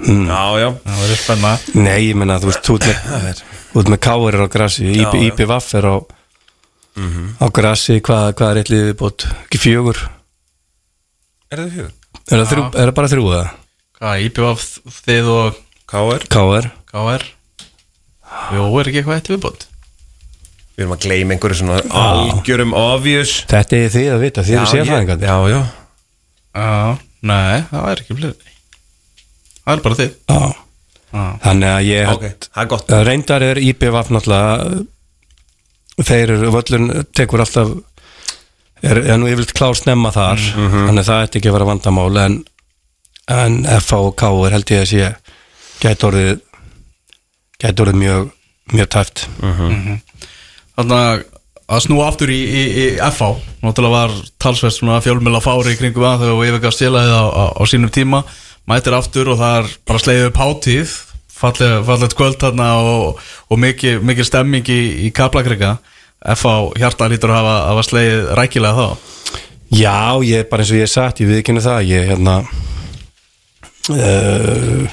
Já, 0.04 0.44
já. 0.60 0.68
Það 0.84 1.00
verður 1.00 1.18
spenna. 1.22 1.58
Nei, 1.78 1.98
ég 2.10 2.16
menna, 2.18 2.36
þú 2.42 2.50
veist, 2.50 2.66
þú 2.66 2.78
ert 3.82 3.90
með, 3.94 4.00
káir 4.06 4.38
á 4.38 4.46
grassi, 4.54 4.86
já. 4.94 5.08
IPVF 5.28 5.74
er 5.80 5.88
á, 5.90 5.96
á 7.42 7.46
grassi, 7.58 7.98
hvað, 8.04 8.26
hvað 8.38 8.50
er 8.54 8.60
eitthvað 8.62 8.86
viðbót, 8.90 9.26
ekki 9.46 9.60
fjögur, 9.64 10.00
Er 11.54 11.60
það 11.64 11.70
fjögur? 11.76 11.92
er 12.24 12.38
það, 12.40 12.48
þrjú, 12.54 12.64
er 12.74 12.88
það 12.90 12.94
bara 13.00 13.12
þrjú 13.14 13.26
eða? 13.34 13.44
Hvað, 13.98 14.24
IPVF 14.28 14.66
þið 15.04 15.30
og 15.34 15.62
K.R. 15.94 16.26
Káir, 16.32 16.70
KR 16.90 17.24
Jó, 18.54 18.64
er 18.80 18.88
ekki 18.90 18.98
eitthvað 19.02 19.18
eitt 19.20 19.28
viðbót? 19.30 19.66
Við 20.74 20.82
erum 20.82 20.94
að 20.96 21.04
gleyma 21.04 21.34
einhverju 21.36 21.56
svona 21.60 21.76
algjörum 21.94 22.72
obvious. 22.74 23.34
Þetta 23.46 23.76
er 23.78 23.92
þið 23.94 24.08
að 24.10 24.22
vita, 24.24 24.42
þið 24.42 24.56
eru 24.58 24.70
sérfæðingar. 24.72 25.20
Já, 25.22 25.36
já. 25.52 25.60
Já, 26.54 26.98
nei, 27.30 27.60
það 27.70 27.86
er 27.92 28.02
ekki 28.02 28.16
fleiri. 28.18 28.54
Það 29.64 29.76
er 29.76 29.82
bara 29.84 29.98
þið. 30.00 30.16
Já, 30.34 30.40
Já, 31.14 31.26
þannig 31.44 31.70
að 31.70 31.88
ég, 31.88 32.08
er 32.08 32.70
okay. 32.74 33.02
reyndar 33.06 33.44
er 33.46 33.60
IPVF 33.62 34.08
náttúrulega, 34.10 34.80
þeir 36.02 36.32
eru, 36.34 36.48
völlun 36.56 36.88
tekur 37.14 37.44
alltaf, 37.44 37.70
er, 38.82 38.98
er 38.98 39.20
nú 39.20 39.28
yfirleitt 39.30 39.54
klár 39.54 39.78
snemma 39.78 40.10
þar, 40.14 40.42
þannig 40.58 41.04
að 41.04 41.10
það 41.12 41.26
ætti 41.28 41.40
ekki 41.40 41.52
að 41.52 41.56
vera 41.58 41.68
vandamál, 41.70 42.08
en, 42.24 42.40
en 43.30 43.60
FH 43.76 44.00
og 44.00 44.16
Káir 44.18 44.56
held 44.56 44.74
ég 44.74 44.82
að 44.82 44.90
sé, 44.90 45.12
gæti 45.84 46.10
orðið, 46.10 46.32
gæti 47.62 47.86
orðið 47.86 48.00
mjög, 48.02 48.34
mjög 48.74 48.90
tæft. 48.96 49.28
Þannig 50.74 50.98
að 50.98 51.24
að 51.64 51.84
snúa 51.86 52.08
aftur 52.10 52.32
í, 52.32 52.40
í, 52.44 52.62
í 52.76 52.86
FH 53.00 53.30
Náttúrulega 53.64 53.94
var 53.94 54.16
talsvert 54.42 54.76
svona 54.76 55.00
fjölmjöla 55.04 55.40
fári 55.40 55.72
í 55.72 55.78
kringum 55.78 56.04
að 56.04 56.24
þegar 56.24 56.40
við 56.40 56.50
yfirgaf 56.50 56.74
stélagið 56.76 57.14
á, 57.16 57.24
á, 57.24 57.44
á 57.56 57.62
sínum 57.70 57.92
tíma 57.94 58.20
Mætir 58.70 58.96
aftur 58.96 59.28
og 59.34 59.40
það 59.40 59.58
er 59.58 59.74
bara 59.84 60.00
sleiðið 60.00 60.30
upp 60.30 60.40
hátíð 60.40 60.94
Falleg, 61.34 61.82
Fallegt 61.84 62.14
kvöld 62.16 62.38
þarna 62.40 62.68
og, 62.78 63.18
og 63.50 63.60
mikið, 63.60 63.98
mikið 64.06 64.28
stemming 64.28 64.68
í, 64.70 64.80
í 65.08 65.10
Kaplakrika. 65.14 65.76
FH 66.24 66.78
hjarta 66.78 67.08
lítur 67.10 67.32
að 67.34 67.48
hafa, 67.50 67.84
sleiðið 67.88 68.28
rækilega 68.38 68.74
þá. 68.78 69.34
Já, 69.74 69.98
ég, 70.24 70.46
bara 70.48 70.62
eins 70.62 70.70
og 70.70 70.78
ég 70.78 70.86
hef 70.86 70.92
sagt, 70.92 71.20
ég 71.24 71.32
viðkynna 71.32 71.64
það 71.64 71.88
ég 71.90 72.06
hérna 72.12 72.36
uh, 73.90 74.84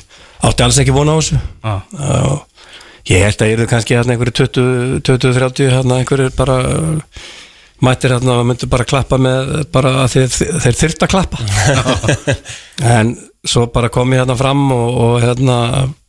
átti 0.49 0.65
alls 0.65 0.81
ekki 0.81 0.95
vona 0.95 1.14
á 1.14 1.19
þessu. 1.22 1.41
Ah. 1.61 1.85
uh, 1.93 2.65
ég 3.11 3.23
held 3.27 3.45
að 3.45 3.52
ég 3.52 3.60
eru 3.60 3.69
kannski 3.69 3.95
hérna 3.99 4.15
einhverju 4.15 4.49
20-30 5.06 5.72
hérna 5.76 6.02
einhverju 6.02 6.34
bara 6.35 6.57
uh, 6.65 7.23
mættir 7.85 8.18
hérna 8.18 8.41
og 8.41 8.49
myndu 8.49 8.69
bara 8.72 8.88
klappa 8.89 9.22
með 9.22 9.53
bara 9.73 9.99
að 10.03 10.18
þeir, 10.18 10.39
þeir 10.65 10.80
þyrft 10.84 11.06
að 11.06 11.14
klappa. 11.14 11.38
En 12.98 13.14
svo 13.48 13.66
bara 13.74 13.90
kom 13.90 14.14
ég 14.14 14.22
hérna 14.22 14.38
fram 14.38 14.68
og, 14.74 14.88
og 15.06 15.14
hérna 15.24 15.58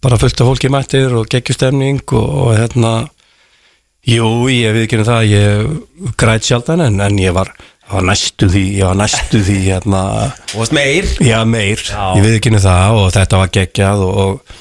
bara 0.02 0.18
fullt 0.20 0.40
af 0.40 0.50
fólki 0.50 0.70
mættir 0.72 1.14
og 1.16 1.28
geggjustemning 1.32 2.02
og, 2.12 2.30
og 2.46 2.54
hérna 2.58 2.94
Jú, 4.02 4.48
ég 4.50 4.72
við 4.74 4.88
ekki 4.88 4.98
það, 5.06 5.28
ég 5.30 6.14
græt 6.18 6.42
sjaldan 6.42 6.80
en, 6.82 6.96
en 7.04 7.18
ég 7.22 7.30
var 7.36 7.52
var 7.92 8.06
næstu 8.06 8.48
því, 8.50 8.62
ég 8.80 8.88
var 8.88 8.98
næstu 8.98 9.40
því 9.44 9.58
hérna, 9.66 10.02
Og 10.54 10.62
varst 10.62 10.74
meir? 10.74 11.08
Já 11.22 11.42
meir. 11.46 11.82
Já. 11.86 12.16
ég 12.16 12.24
við 12.24 12.38
ekki 12.38 12.52
það 12.56 12.98
og 12.98 13.10
þetta 13.14 13.40
var 13.42 13.52
geggjað 13.56 14.04
og, 14.06 14.20
og, 14.22 14.56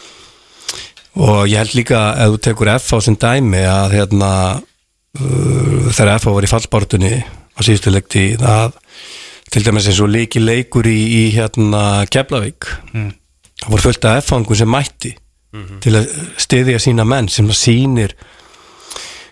og 1.21 1.39
ég 1.49 1.61
held 1.61 1.77
líka 1.79 2.01
ef 2.21 2.35
þú 2.35 2.41
tekur 2.47 2.73
F 2.75 2.91
á 2.93 2.97
sem 3.01 3.17
dæmi 3.17 3.63
að 3.65 3.97
hérna 3.97 4.31
uh, 4.59 5.89
þegar 5.89 6.15
F 6.17 6.29
var 6.29 6.47
í 6.47 6.51
fallbártunni 6.51 7.13
á 7.21 7.59
síðustu 7.65 7.93
leikti 7.93 8.25
að 8.37 8.77
til 9.51 9.65
dæmis 9.65 9.87
eins 9.91 9.99
og 10.03 10.11
leiki 10.11 10.39
leikur 10.39 10.87
í, 10.87 10.97
í 10.97 11.23
hérna 11.35 12.05
Keflavík. 12.11 12.69
Það 13.61 13.73
voru 13.73 13.85
fullt 13.85 14.05
af 14.09 14.21
F-fangum 14.23 14.57
sem 14.57 14.71
mætti 14.71 15.15
til 15.83 15.97
að 15.99 16.07
styðja 16.39 16.79
sína 16.79 17.03
menn 17.03 17.27
sem 17.27 17.49
sýnir 17.51 18.13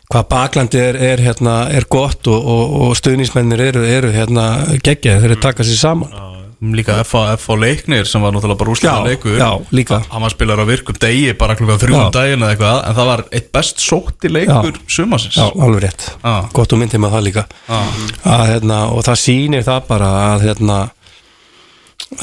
hvað 0.10 0.26
baklandi 0.30 0.80
er, 0.82 0.98
er, 0.98 1.22
hérna, 1.24 1.70
er 1.72 1.86
gott 1.88 2.28
og, 2.28 2.44
og, 2.44 2.74
og 2.82 2.98
stuðnismennir 2.98 3.62
eru, 3.70 3.84
eru 3.86 4.12
hérna, 4.12 4.46
geggjaði 4.84 5.22
þeir 5.22 5.32
eru 5.32 5.42
taka 5.42 5.64
sér 5.64 5.80
saman 5.80 6.12
Líka 6.60 6.98
F.A. 7.06 7.38
Leiknir 7.56 8.04
sem 8.10 8.20
var 8.20 8.34
náttúrulega 8.36 8.60
bara 8.60 8.72
úrslega 8.74 9.04
leikur. 9.06 9.38
já, 9.40 9.52
líka. 9.72 10.02
Hann 10.12 10.22
var 10.26 10.34
spilar 10.34 10.60
á 10.60 10.66
virkum 10.68 10.98
degi 11.00 11.32
bara 11.40 11.56
klukkan 11.56 11.80
þrjú 11.80 11.96
Já. 11.96 12.02
um 12.06 12.12
daginn 12.12 12.44
eða 12.44 12.50
eitthvað 12.52 12.82
En 12.90 12.96
það 12.98 13.08
var 13.10 13.24
eitt 13.32 13.48
best 13.56 13.80
sótti 13.80 14.28
leikur 14.32 14.80
sumasins 14.92 15.38
Já, 15.40 15.46
alveg 15.56 15.86
rétt, 15.86 16.08
Já. 16.20 16.34
gott 16.52 16.74
og 16.76 16.82
myndið 16.82 17.00
með 17.06 17.14
það 17.16 17.24
líka. 17.30 17.44
Að, 17.72 18.44
hérna, 18.52 18.80
og 18.92 19.06
það 19.08 19.22
sýnir 19.24 19.64
það 19.70 19.88
bara 19.88 20.10
að, 20.34 20.44
hérna, 20.50 20.80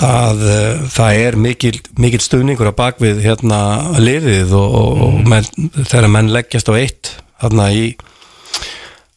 að 0.05 0.45
uh, 0.45 0.85
það 0.99 1.21
er 1.25 1.39
mikil, 1.47 1.73
mikil 2.05 2.21
stuðningur 2.21 2.69
á 2.69 2.75
bakvið 2.77 3.23
hérna, 3.25 3.61
liðið 4.03 4.53
og, 4.53 4.77
og, 4.83 5.01
og 5.07 5.33
menn, 5.33 5.49
þegar 5.81 6.11
menn 6.13 6.29
leggjast 6.35 6.69
á 6.69 6.75
eitt 6.77 7.15
hérna 7.41 7.71
í 7.73 7.89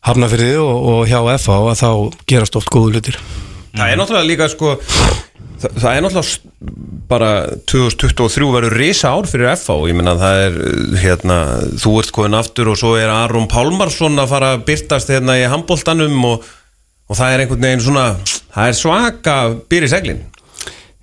hafnafyrði 0.07 0.55
og, 0.63 0.75
og 0.93 1.11
hjá 1.11 1.19
FA 1.43 1.59
að 1.73 1.79
þá 1.83 1.89
gerast 2.29 2.55
oft 2.59 2.71
góðu 2.71 2.95
hlutir 2.95 3.19
Það 3.75 3.91
er 3.91 3.99
náttúrulega 3.99 4.29
líka 4.29 4.49
sko 4.51 4.75
Það, 5.59 5.73
það 5.75 5.89
er 5.91 6.03
náttúrulega 6.05 6.75
bara 7.09 7.29
2023 7.67 8.47
verður 8.53 8.75
risa 8.79 9.11
ár 9.17 9.27
fyrir 9.27 9.49
FH 9.55 9.75
ég 9.89 9.97
meina 9.97 10.13
það 10.19 10.43
er 10.45 10.57
hérna 11.01 11.37
þú 11.81 11.93
ert 12.03 12.13
koðin 12.15 12.37
aftur 12.37 12.69
og 12.71 12.77
svo 12.79 12.93
er 12.99 13.09
Aron 13.11 13.47
Pálmarsson 13.49 14.19
að 14.21 14.31
fara 14.31 14.51
að 14.55 14.63
byrtast 14.69 15.11
hérna 15.11 15.35
í 15.39 15.47
handbóltanum 15.49 16.15
og, 16.29 16.45
og 17.09 17.17
það 17.19 17.33
er 17.33 17.43
einhvern 17.43 17.65
veginn 17.65 17.83
svona 17.87 18.05
það 18.53 18.69
er 18.69 18.77
svaka 18.77 19.35
byrja 19.71 19.91
seglin. 19.95 20.21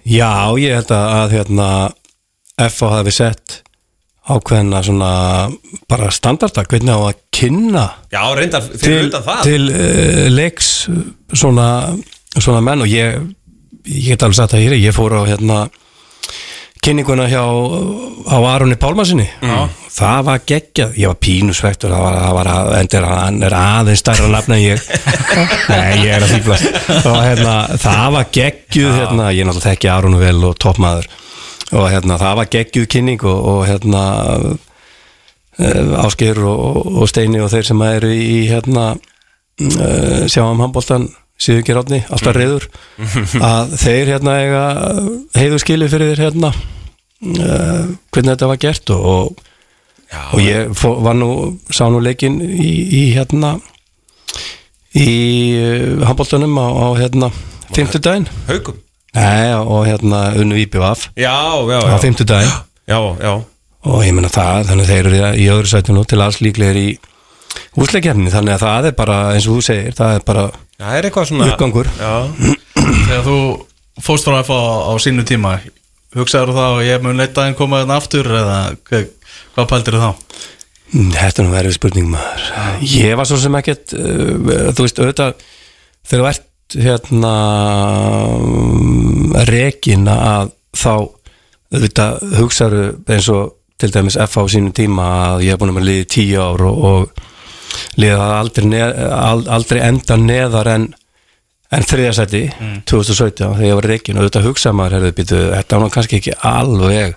Já, 0.07 0.31
ég 0.63 0.77
held 0.79 0.93
að, 0.95 1.07
að 1.19 1.35
hérna, 1.35 1.69
FA 2.71 2.93
hafi 2.95 3.15
sett 3.17 3.61
ákveðna 4.27 4.83
svona 4.87 5.11
bara 5.91 6.09
standarda, 6.15 6.65
hvernig 6.67 6.95
á 6.95 7.01
að 7.11 7.19
kynna 7.35 7.85
Já, 8.15 8.23
reyndar 8.39 8.65
fyrir 8.73 9.05
til, 9.05 9.11
utan 9.11 9.27
það. 9.27 9.43
til 9.47 9.67
uh, 9.71 10.23
leiks 10.35 10.71
svona, 11.35 11.69
svona 12.45 12.63
menn 12.65 12.85
og 12.85 12.91
ég, 12.91 13.19
ég 13.87 14.13
get 14.13 14.23
alveg 14.27 14.41
sagt 14.41 14.55
það 14.55 14.65
hér 14.67 14.79
ég 14.81 14.97
fór 14.97 15.17
á 15.17 15.23
hérna 15.29 15.65
kynninguna 16.85 17.27
hjá 17.31 17.43
á 17.43 18.37
Aronni 18.37 18.77
Pálmarsinni 18.79 19.27
það 19.97 20.25
var 20.29 20.43
geggjað, 20.47 20.97
ég 21.01 21.11
var 21.11 21.19
pínusvektur 21.23 21.93
það 21.95 22.05
var, 22.05 22.19
það 22.21 22.35
var 22.37 22.51
að, 22.53 22.71
endur 22.81 23.07
hann 23.11 23.41
er 23.47 23.57
aðeins 23.59 24.03
stærra 24.03 24.29
nafn 24.31 24.57
en 24.57 24.63
ég. 24.63 24.85
Nei, 25.73 26.05
ég 26.05 26.13
er 26.15 26.27
að 26.27 26.35
fýblast 26.35 26.91
hérna, 27.07 27.55
það 27.81 28.07
var 28.17 28.31
geggjuð 28.37 28.99
hérna, 29.01 29.31
ég 29.35 29.49
náttúrulega 29.49 29.73
þekki 29.73 29.91
Aronu 29.93 30.21
vel 30.21 30.39
og 30.47 30.57
toppmaður. 30.63 31.09
Og 31.75 31.89
hérna, 31.91 32.19
það 32.21 32.39
var 32.39 32.51
geggjuð 32.53 32.89
kynning 32.93 33.27
og, 33.27 33.51
og 33.53 33.61
hérna 33.67 34.03
Ásgeir 36.05 36.43
og, 36.45 36.83
og 37.01 37.09
Steini 37.09 37.41
og 37.41 37.49
þeir 37.51 37.71
sem 37.71 37.85
eru 37.87 38.11
í 38.13 38.43
hérna 38.51 38.91
uh, 38.93 40.27
sjáum 40.29 40.61
handbóltan 40.61 41.09
síðu 41.41 41.63
ekki 41.63 41.77
ráðni, 41.77 42.01
alltaf 42.09 42.37
reyður 42.37 42.69
að 43.45 43.75
þeir 43.83 44.13
hérna 44.15 44.37
heiðu 45.37 45.61
skili 45.61 45.91
fyrir 45.93 46.15
þeir 46.15 46.25
hérna 46.27 46.53
uh, 46.53 47.85
hvernig 48.11 48.33
þetta 48.33 48.51
var 48.53 48.61
gert 48.63 48.93
og, 48.95 49.05
og, 49.11 49.45
og 50.33 50.41
ég 50.41 50.73
fó, 50.79 50.89
var 51.05 51.19
nú 51.19 51.31
sá 51.69 51.85
nú 51.93 52.01
leikinn 52.05 52.41
í, 52.41 52.71
í 52.89 53.03
hérna 53.17 53.57
í 54.97 55.11
uh, 55.61 56.07
handbóltanum 56.09 56.57
á, 56.57 56.67
á 56.73 56.89
hérna 57.03 57.31
fimmtudaginn. 57.75 58.29
Haugum 58.49 58.83
Nei, 59.17 59.55
og 59.57 59.87
hérna 59.89 60.27
unnu 60.37 60.57
Já, 61.17 61.37
já, 61.73 61.79
á 61.81 61.89
já 61.89 61.99
fimmtudaginn. 61.99 62.53
Já, 62.87 63.01
já. 63.19 63.43
Og 63.83 64.03
ég 64.07 64.13
menna 64.15 64.29
það, 64.31 64.69
þannig 64.69 64.87
þeir 64.87 65.07
eru 65.09 65.31
í 65.35 65.47
öðru 65.51 65.71
sætinu 65.73 66.05
til 66.07 66.21
alls 66.23 66.37
líklegir 66.39 66.77
í 66.79 66.91
úsleikjarni, 67.83 68.31
þannig 68.31 68.55
að 68.55 68.63
það 68.63 68.87
er 68.87 68.95
bara 69.01 69.17
eins 69.33 69.49
og 69.51 69.57
þú 69.57 69.65
segir, 69.67 69.97
það 69.99 70.13
er 70.15 70.23
bara 70.29 70.45
Það 70.77 70.97
er 70.99 71.09
eitthvað 71.09 71.29
svona 71.31 71.49
uppgangur 71.53 71.89
Já, 71.97 72.13
Þegar 72.77 73.25
þú 73.27 73.37
fóst 74.05 74.29
frá 74.29 74.39
F.A. 74.43 74.59
á 74.91 74.93
sínu 75.01 75.25
tíma 75.29 75.57
Hugsaður 76.17 76.53
þú 76.53 76.57
þá 76.57 76.67
að 76.67 76.83
ég 76.87 77.05
mun 77.05 77.21
leitt 77.21 77.39
aðeins 77.39 77.59
koma 77.59 77.81
þarna 77.83 77.97
aftur 78.01 78.29
eða 78.31 78.59
hvað, 78.89 79.07
hvað 79.57 79.71
pældir 79.73 79.99
þá? 80.01 80.11
Mm, 80.93 81.11
Þetta 81.17 81.43
er 81.43 81.47
nú 81.49 81.55
verið 81.55 81.77
spurning 81.77 82.11
maður 82.13 82.51
Ég 82.93 83.17
var 83.19 83.29
svo 83.29 83.41
sem 83.41 83.59
ekkert 83.61 83.97
uh, 83.97 84.71
þú 84.77 84.87
veist, 84.87 85.01
auðvitað 85.01 85.47
þegar 86.07 86.23
þú 86.23 86.29
ert 86.33 86.45
hérna 86.83 87.35
rekin 89.47 90.09
að 90.11 90.51
þá 90.77 90.93
auðvitað 91.77 92.27
hugsaðu 92.41 92.83
eins 93.13 93.29
og 93.33 93.55
til 93.81 93.91
dæmis 93.93 94.17
F 94.21 94.37
á 94.41 94.43
sínum 94.49 94.75
tíma 94.77 95.07
að 95.33 95.47
ég 95.47 95.55
hef 95.55 95.61
búin 95.61 95.75
að 95.75 95.89
liði 95.89 96.07
tíu 96.17 96.41
ár 96.41 96.63
og, 96.65 96.85
og 96.91 97.25
liða 98.01 98.31
aldrei, 98.41 98.69
neð, 98.71 98.95
aldrei 99.57 99.83
enda 99.89 100.19
neðar 100.21 100.73
en 100.77 100.89
en 101.75 101.83
þriðasæti 101.83 102.41
2017 102.87 103.41
þegar 103.43 103.65
ég 103.67 103.79
var 103.81 103.89
reikin 103.91 104.19
og 104.19 104.23
auðvitað 104.23 104.45
hugsa 104.47 104.71
maður 104.77 105.01
herði, 105.01 105.15
býtu, 105.17 105.39
þetta 105.51 105.81
var 105.83 105.95
kannski 105.97 106.21
ekki 106.21 106.35
alveg 106.47 107.17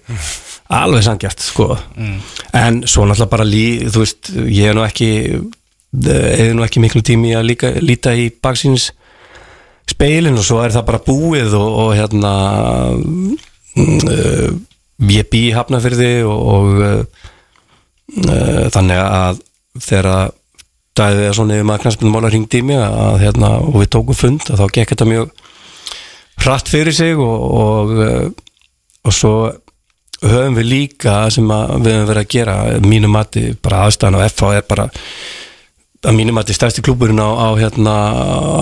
alveg 0.69 1.05
sangjart 1.05 1.41
sko. 1.41 1.67
En 2.57 2.83
svo 2.85 3.05
náttúrulega 3.05 3.29
bara 3.31 3.45
lí, 3.47 3.65
þú 3.89 4.03
veist, 4.03 4.31
ég 4.49 4.69
er 4.69 4.77
nú 4.77 4.83
ekki 4.85 5.09
eða 5.89 6.53
nú 6.53 6.65
ekki 6.65 6.81
miklu 6.83 7.01
tími 7.05 7.33
að 7.37 7.47
líka, 7.49 7.71
líta 7.81 8.13
í 8.13 8.29
baksins 8.29 8.91
speilin 9.89 10.37
og 10.37 10.45
svo 10.45 10.59
er 10.61 10.73
það 10.75 10.85
bara 10.85 11.01
búið 11.01 11.55
og, 11.57 11.69
og 11.83 11.93
hérna 11.97 12.33
mm, 12.93 13.31
uh, 14.05 14.51
ég 15.09 15.29
bý 15.31 15.47
Hafnafyrði 15.55 16.11
og, 16.29 16.43
og 16.53 16.83
uh, 16.85 17.23
uh, 18.27 18.67
þannig 18.75 19.01
að 19.01 19.41
þegar 19.81 20.35
dæðið 20.99 21.25
er 21.27 21.37
svona 21.37 21.55
yfir 21.57 21.67
maður 21.69 21.85
knastbundum 21.85 22.27
ringdi 22.29 22.61
í 22.61 22.67
mig 22.67 22.81
að, 22.83 23.15
hérna, 23.23 23.55
og 23.63 23.79
við 23.79 23.91
tókum 23.95 24.17
fund 24.17 24.45
að 24.49 24.61
þá 24.61 24.75
gekk 24.75 24.93
þetta 24.93 25.09
mjög 25.09 25.33
hratt 26.43 26.71
fyrir 26.71 26.95
sig 26.95 27.19
og, 27.19 27.43
og, 27.63 27.93
uh, 27.99 28.29
og 29.07 29.15
svo 29.15 29.33
höfum 30.19 30.57
við 30.59 30.71
líka 30.73 31.21
sem 31.31 31.47
við 31.47 31.93
höfum 31.93 32.09
verið 32.09 32.23
að 32.23 32.31
gera 32.33 32.57
mínu 32.83 33.11
mati, 33.11 33.45
bara 33.63 33.85
aðstæðan 33.87 34.19
á 34.19 34.27
FH 34.27 34.51
er 34.57 34.67
bara 34.67 34.89
að 36.09 36.15
mínu 36.15 36.35
mati 36.35 36.55
stærsti 36.55 36.83
klúburinn 36.83 37.19
á, 37.19 37.27
á, 37.27 37.47
hérna, 37.59 37.95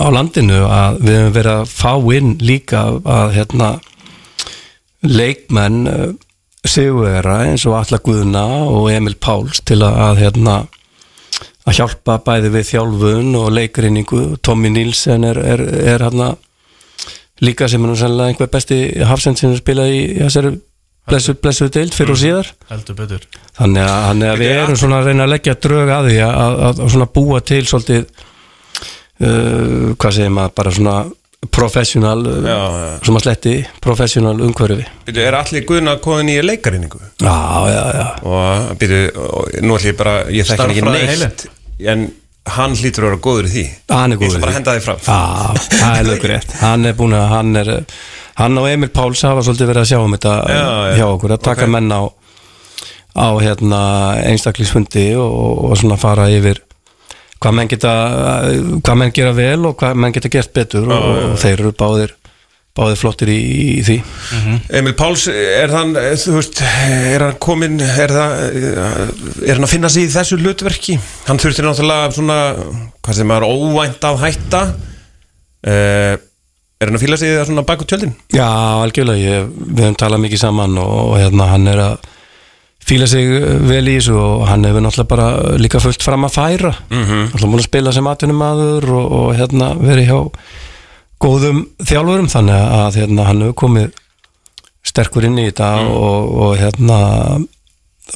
á 0.06 0.08
landinu 0.14 0.62
að 0.66 1.02
við 1.02 1.20
höfum 1.20 1.36
verið 1.38 1.52
að 1.56 1.74
fá 1.74 1.92
inn 2.18 2.32
líka 2.42 2.86
að 3.02 3.36
hérna, 3.38 3.74
leikmenn 5.06 5.84
uh, 5.90 6.08
sigurvera 6.68 7.42
eins 7.46 7.66
og 7.68 7.78
Alla 7.78 8.00
Guðna 8.02 8.44
og 8.66 8.90
Emil 8.92 9.14
Páls 9.18 9.62
til 9.66 9.80
að 9.86 10.22
hérna 10.22 10.64
að 11.68 11.78
hjálpa 11.78 12.18
bæði 12.24 12.52
við 12.54 12.68
þjálfun 12.72 13.34
og 13.38 13.50
leikrinningu 13.54 14.22
Tommy 14.44 14.70
Nilsen 14.72 15.26
er, 15.28 15.40
er, 15.54 15.64
er 15.94 16.06
hérna 16.06 16.32
líka 17.44 17.68
sem 17.70 17.84
er 17.84 17.92
nú 17.92 17.98
sannlega 17.98 18.32
einhver 18.32 18.50
besti 18.52 18.80
hafsend 19.06 19.40
sem 19.40 19.54
spilaði 19.58 19.98
í 19.98 20.06
þessari 20.22 20.54
blessu, 21.08 21.34
blessu 21.40 21.68
deild 21.72 21.94
fyrir 21.96 22.14
og 22.14 22.20
síðar. 22.20 22.50
Heldur 22.72 22.98
betur. 22.98 23.28
Þannig 23.58 23.84
að, 23.84 24.00
þannig 24.08 24.32
að 24.32 24.42
við 24.42 24.56
erum 24.56 24.80
svona 24.80 24.98
að 25.00 25.10
reyna 25.10 25.26
að 25.26 25.32
leggja 25.34 25.54
drög 25.66 25.94
að 25.94 26.10
því 26.10 26.18
að, 26.24 26.34
að, 26.42 26.58
að 26.68 26.82
svona 26.94 27.08
búa 27.18 27.40
til 27.52 27.62
svolítið 27.70 28.02
uh, 28.02 29.94
hvað 29.94 30.18
segir 30.18 30.34
maður, 30.34 30.54
bara 30.60 30.74
svona 30.78 30.98
professional, 31.54 32.18
já. 32.42 32.56
sem 33.06 33.14
að 33.14 33.22
sletti 33.22 33.52
professional 33.82 34.34
umhverfi. 34.42 34.88
Er 35.14 35.36
allir 35.38 35.62
guðna 35.68 35.94
koðin 36.02 36.32
í 36.32 36.40
leikarinningu 36.42 36.98
Já, 37.22 37.36
já, 37.70 37.82
já. 37.94 38.08
Og 38.26 38.72
byrju, 38.80 39.04
og 39.22 39.54
nú 39.62 39.78
ætlum 39.78 39.92
ég 39.92 40.00
bara 40.00 40.16
ég 40.34 40.50
hann 40.50 40.74
ekki 40.74 40.88
neitt 40.88 41.46
en 41.86 42.08
hann 42.48 42.74
hlýtur 42.78 43.04
að 43.04 43.10
vera 43.10 43.20
góður 43.28 43.48
í 43.48 43.50
því 43.52 43.64
Hann 43.92 44.12
er 44.12 44.16
ég 44.16 44.22
góður 44.22 44.28
ætla 44.28 44.38
í 44.38 44.42
bara 44.42 44.50
því. 44.50 44.54
að 44.54 44.58
henda 44.58 44.76
því 44.76 44.84
fram 44.86 45.00
Já, 45.04 45.66
það 45.78 45.98
er 45.98 46.06
lögur 46.08 46.32
rétt 46.32 46.54
Hann 46.62 46.86
er 46.88 46.94
búin 46.98 47.16
að, 47.18 47.26
hann 47.34 47.56
er 47.60 47.70
Hann 48.38 48.58
og 48.62 48.68
Emil 48.70 48.88
Páls 48.94 49.22
hafa 49.26 49.42
svolítið 49.44 49.68
verið 49.72 49.82
að 49.82 49.90
sjá 49.90 49.98
um 50.04 50.14
þetta 50.16 50.32
Já, 50.48 50.62
já. 50.62 50.94
hjá 50.98 51.06
okkur, 51.12 51.34
að 51.36 51.42
taka 51.50 51.66
Ok. 51.68 51.72
menn 51.76 51.92
á 51.92 52.02
á 53.18 53.26
hérna 53.42 53.80
einstaklingsfundi 54.30 55.06
og, 55.18 55.64
og 55.72 55.76
svona 55.80 55.96
fara 55.98 56.28
yfir 56.30 56.60
hvað 57.42 57.54
menn 57.58 57.68
geta 57.70 57.92
hvað 58.84 58.96
menn 59.00 59.12
gera 59.16 59.32
vel 59.34 59.66
og 59.66 59.74
hvað 59.80 59.98
menn 59.98 60.14
geta 60.14 60.30
gert 60.30 60.52
betur 60.54 60.86
og, 60.86 61.06
og 61.32 61.36
þeir 61.42 61.56
eru 61.64 61.72
báðir 61.78 62.14
báðir 62.78 63.00
flottir 63.00 63.32
í, 63.34 63.38
í 63.78 63.82
því. 63.86 63.98
Emil 64.80 64.94
Páls, 64.98 65.26
er 65.32 65.74
hann 65.74 65.96
veist, 65.98 66.62
er 66.62 67.26
hann 67.26 67.40
komin 67.42 67.80
er, 67.82 68.14
það, 68.14 68.38
er 69.42 69.58
hann 69.58 69.66
að 69.66 69.74
finna 69.74 69.90
sig 69.92 70.06
í 70.06 70.12
þessu 70.14 70.38
hlutverki? 70.38 70.96
Hann 71.26 71.42
þurfti 71.42 71.66
náttúrulega 71.66 72.14
svona 72.16 72.38
hvað 73.02 73.20
sem 73.20 73.36
er 73.36 73.48
óvænt 73.50 74.08
að 74.08 74.22
hætta. 74.24 74.64
Uh, 75.68 76.16
Er 76.78 76.86
hann 76.86 76.94
að 76.94 77.02
fíla 77.02 77.16
sig 77.18 77.32
það 77.34 77.48
svona 77.48 77.64
bak 77.66 77.80
út 77.82 77.90
tjöldin? 77.90 78.12
Já, 78.30 78.46
algjörlega, 78.84 79.18
ég, 79.18 79.46
við 79.50 79.82
höfum 79.82 79.96
talað 79.98 80.20
mikið 80.22 80.40
saman 80.44 80.78
og, 80.78 80.92
og 81.08 81.16
hérna, 81.18 81.48
hann 81.50 81.66
er 81.72 81.80
að 81.82 82.04
fíla 82.86 83.08
sig 83.10 83.32
vel 83.66 83.82
í 83.82 83.96
þessu 83.96 84.14
og 84.14 84.44
hann 84.46 84.66
hefur 84.68 84.84
náttúrulega 84.84 85.10
bara 85.10 85.56
líka 85.58 85.80
fullt 85.82 86.06
fram 86.06 86.28
að 86.28 86.36
færa. 86.36 86.72
Mm 86.86 87.02
-hmm. 87.02 87.24
náttúrulega 87.32 87.50
búin 87.50 87.62
að 87.64 87.66
spila 87.66 87.92
sem 87.92 88.06
atvinnumadur 88.06 88.90
og, 88.94 89.06
og 89.18 89.34
hérna 89.34 89.72
verið 89.74 90.06
hjá 90.06 90.20
góðum 91.22 91.64
þjálfurum 91.82 92.28
þannig 92.30 92.64
að 92.78 92.98
hérna, 93.02 93.26
hann 93.28 93.42
hefur 93.44 93.58
komið 93.64 94.02
sterkur 94.86 95.26
inn 95.28 95.38
í 95.40 95.48
þetta 95.48 95.70
og, 95.90 96.28
og 96.44 96.52
hérna 96.60 96.98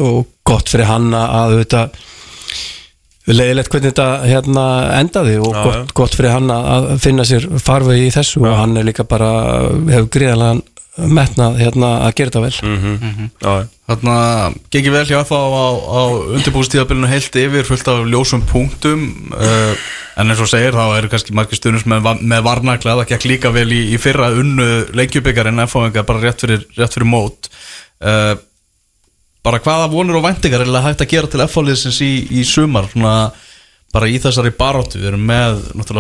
og 0.03 0.23
gott 0.47 0.71
fyrir 0.73 0.89
hann 0.89 1.11
að 1.17 1.35
auðvitað 1.41 1.99
leiðilegt 3.31 3.71
hvernig 3.71 3.93
þetta 3.93 4.09
hérna 4.27 4.67
endaði 4.99 5.39
og 5.39 5.55
Já, 5.55 5.63
gott, 5.63 5.95
gott 5.95 6.17
fyrir 6.19 6.35
hann 6.35 6.51
að 6.51 6.89
finna 7.05 7.27
sér 7.29 7.47
farvegi 7.63 8.09
í 8.09 8.15
þessu 8.15 8.43
og 8.43 8.57
hann 8.59 8.77
er 8.81 8.89
líka 8.89 9.07
bara 9.09 9.31
hefur 9.93 10.11
gríðanlega 10.17 10.63
metnað 10.93 11.55
hérna 11.63 11.91
að 12.05 12.15
gera 12.19 12.33
þetta 12.33 12.41
vel. 12.43 12.57
Mm. 12.69 13.29
Já, 13.41 13.53
Þarna 13.89 14.17
gengið 14.73 14.95
vel 14.95 15.07
hjá 15.09 15.23
FA 15.27 15.39
á, 15.41 15.49
á, 15.49 15.69
á 15.89 16.03
undirbústíðabilinu 16.37 17.09
heilt 17.09 17.39
yfir 17.41 17.67
fullt 17.69 17.89
af 17.89 18.03
ljósum 18.13 18.45
punktum 18.49 19.07
uh, 19.33 19.73
en 20.21 20.33
eins 20.33 20.43
og 20.45 20.51
segir 20.53 20.77
þá 20.77 20.99
eru 20.99 21.11
kannski 21.13 21.35
margir 21.37 21.59
stundins 21.59 21.87
með, 21.89 22.11
með 22.21 22.45
varnagla 22.45 22.99
það 23.01 23.11
gekk 23.15 23.29
líka 23.31 23.53
vel 23.55 23.67
í, 23.73 23.83
í 23.95 24.01
fyrra 24.01 24.31
unnu 24.37 24.69
lengjubikar 24.97 25.49
en 25.49 25.65
FA 25.65 25.89
bara 26.03 26.23
rétt 26.23 26.45
fyrir, 26.45 26.67
rétt 26.77 26.97
fyrir 26.99 27.09
mót. 27.09 27.49
Uh, 28.03 28.37
bara 29.43 29.61
hvaða 29.63 29.89
vonur 29.91 30.21
og 30.21 30.27
væntingar 30.27 30.63
er 30.65 30.85
hægt 30.85 31.03
að 31.03 31.11
gera 31.11 31.31
til 31.31 31.43
FA-liðsins 31.47 31.99
í, 32.05 32.13
í 32.31 32.45
sumar 32.47 32.87
svona 32.93 33.33
bara 33.93 34.09
í 34.09 34.17
þessari 34.23 34.55
baróttu, 34.57 35.01
við 35.03 35.11
erum 35.11 35.25
með 35.29 35.59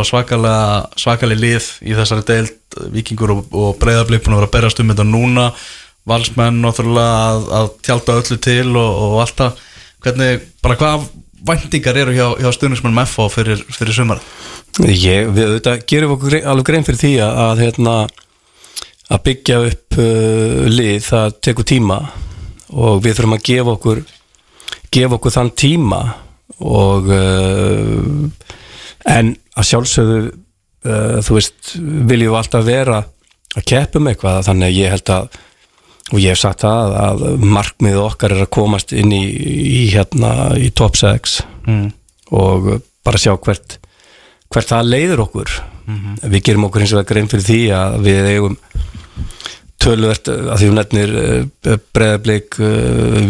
svakalega, 0.08 0.88
svakalega 0.96 1.42
lið 1.42 1.66
í 1.84 1.96
þessari 1.98 2.24
deild, 2.28 2.54
vikingur 2.94 3.34
og, 3.34 3.42
og 3.52 3.74
breyðablið 3.82 4.22
búin 4.24 4.36
að 4.36 4.40
vera 4.40 4.48
að 4.48 4.54
berast 4.54 4.80
um 4.80 4.92
þetta 4.92 5.08
núna. 5.08 5.50
Valsmenn 6.08 6.64
að, 6.66 7.44
að 7.54 7.68
tjálta 7.84 8.16
öllu 8.18 8.38
til 8.42 8.72
og, 8.72 9.02
og 9.04 9.18
allt 9.22 9.36
það. 9.38 9.60
Hvernig, 10.02 10.48
bara 10.64 10.78
hvaða 10.80 11.04
væntingar 11.46 12.00
eru 12.00 12.16
hjá, 12.16 12.26
hjá 12.40 12.50
stuðnismennum 12.56 13.04
FH 13.04 13.28
fyrir, 13.36 13.62
fyrir 13.76 13.98
sumar? 13.98 14.24
Ég, 14.88 15.28
við 15.28 15.44
auðvitað 15.50 15.86
gerum 15.92 16.16
okkur 16.16 16.40
alveg 16.40 16.68
grein 16.70 16.88
fyrir 16.88 17.02
því 17.02 17.14
að, 17.26 17.40
að 17.44 17.64
hérna 17.66 17.96
að 19.12 19.24
byggja 19.28 19.62
upp 19.68 20.00
uh, 20.00 20.60
lið 20.72 21.00
það 21.10 21.40
tekur 21.44 21.68
tíma 21.68 21.98
og 22.72 23.02
við 23.04 23.18
þurfum 23.18 23.36
að 23.36 23.46
gefa 23.48 23.76
okkur 23.76 24.02
gefa 24.92 25.16
okkur 25.16 25.34
þann 25.36 25.52
tíma 25.56 26.02
og 26.62 27.08
uh, 27.12 28.50
en 29.08 29.32
að 29.56 29.68
sjálfsögðu 29.68 30.18
uh, 30.28 31.18
þú 31.24 31.38
veist, 31.38 31.72
viljum 31.78 32.34
við 32.34 32.38
alltaf 32.40 32.66
vera 32.66 33.00
að 33.52 33.66
keppum 33.68 34.08
eitthvað. 34.10 34.44
Þannig 34.48 34.68
að 34.68 34.78
ég 34.78 34.94
held 34.94 35.14
að 35.16 35.40
og 36.12 36.20
ég 36.20 36.34
hef 36.34 36.42
sagt 36.42 36.64
það 36.64 36.94
að 37.00 37.22
markmið 37.40 37.98
okkar 38.02 38.34
er 38.34 38.44
að 38.44 38.52
komast 38.52 38.92
inn 38.92 39.12
í, 39.16 39.22
í 39.22 39.82
hérna 39.94 40.52
í 40.60 40.68
top 40.76 40.98
6 40.98 41.38
mm. 41.64 41.86
og 42.36 42.66
bara 43.06 43.20
sjá 43.20 43.32
hvert 43.38 43.78
hvert 44.52 44.68
það 44.68 44.90
leiður 44.90 45.22
okkur. 45.24 45.54
Við 46.28 46.42
gerum 46.44 46.66
okkur 46.68 46.84
eins 46.84 46.92
og 46.94 47.06
grein 47.08 47.30
fyrir 47.30 47.46
því 47.46 47.60
að 47.76 47.94
við 48.04 48.28
eigum 48.34 48.58
tölvert 49.82 50.30
að 50.30 50.56
því 50.60 50.68
við 50.68 50.76
nefnir 50.78 51.14
breðablik, 51.94 52.58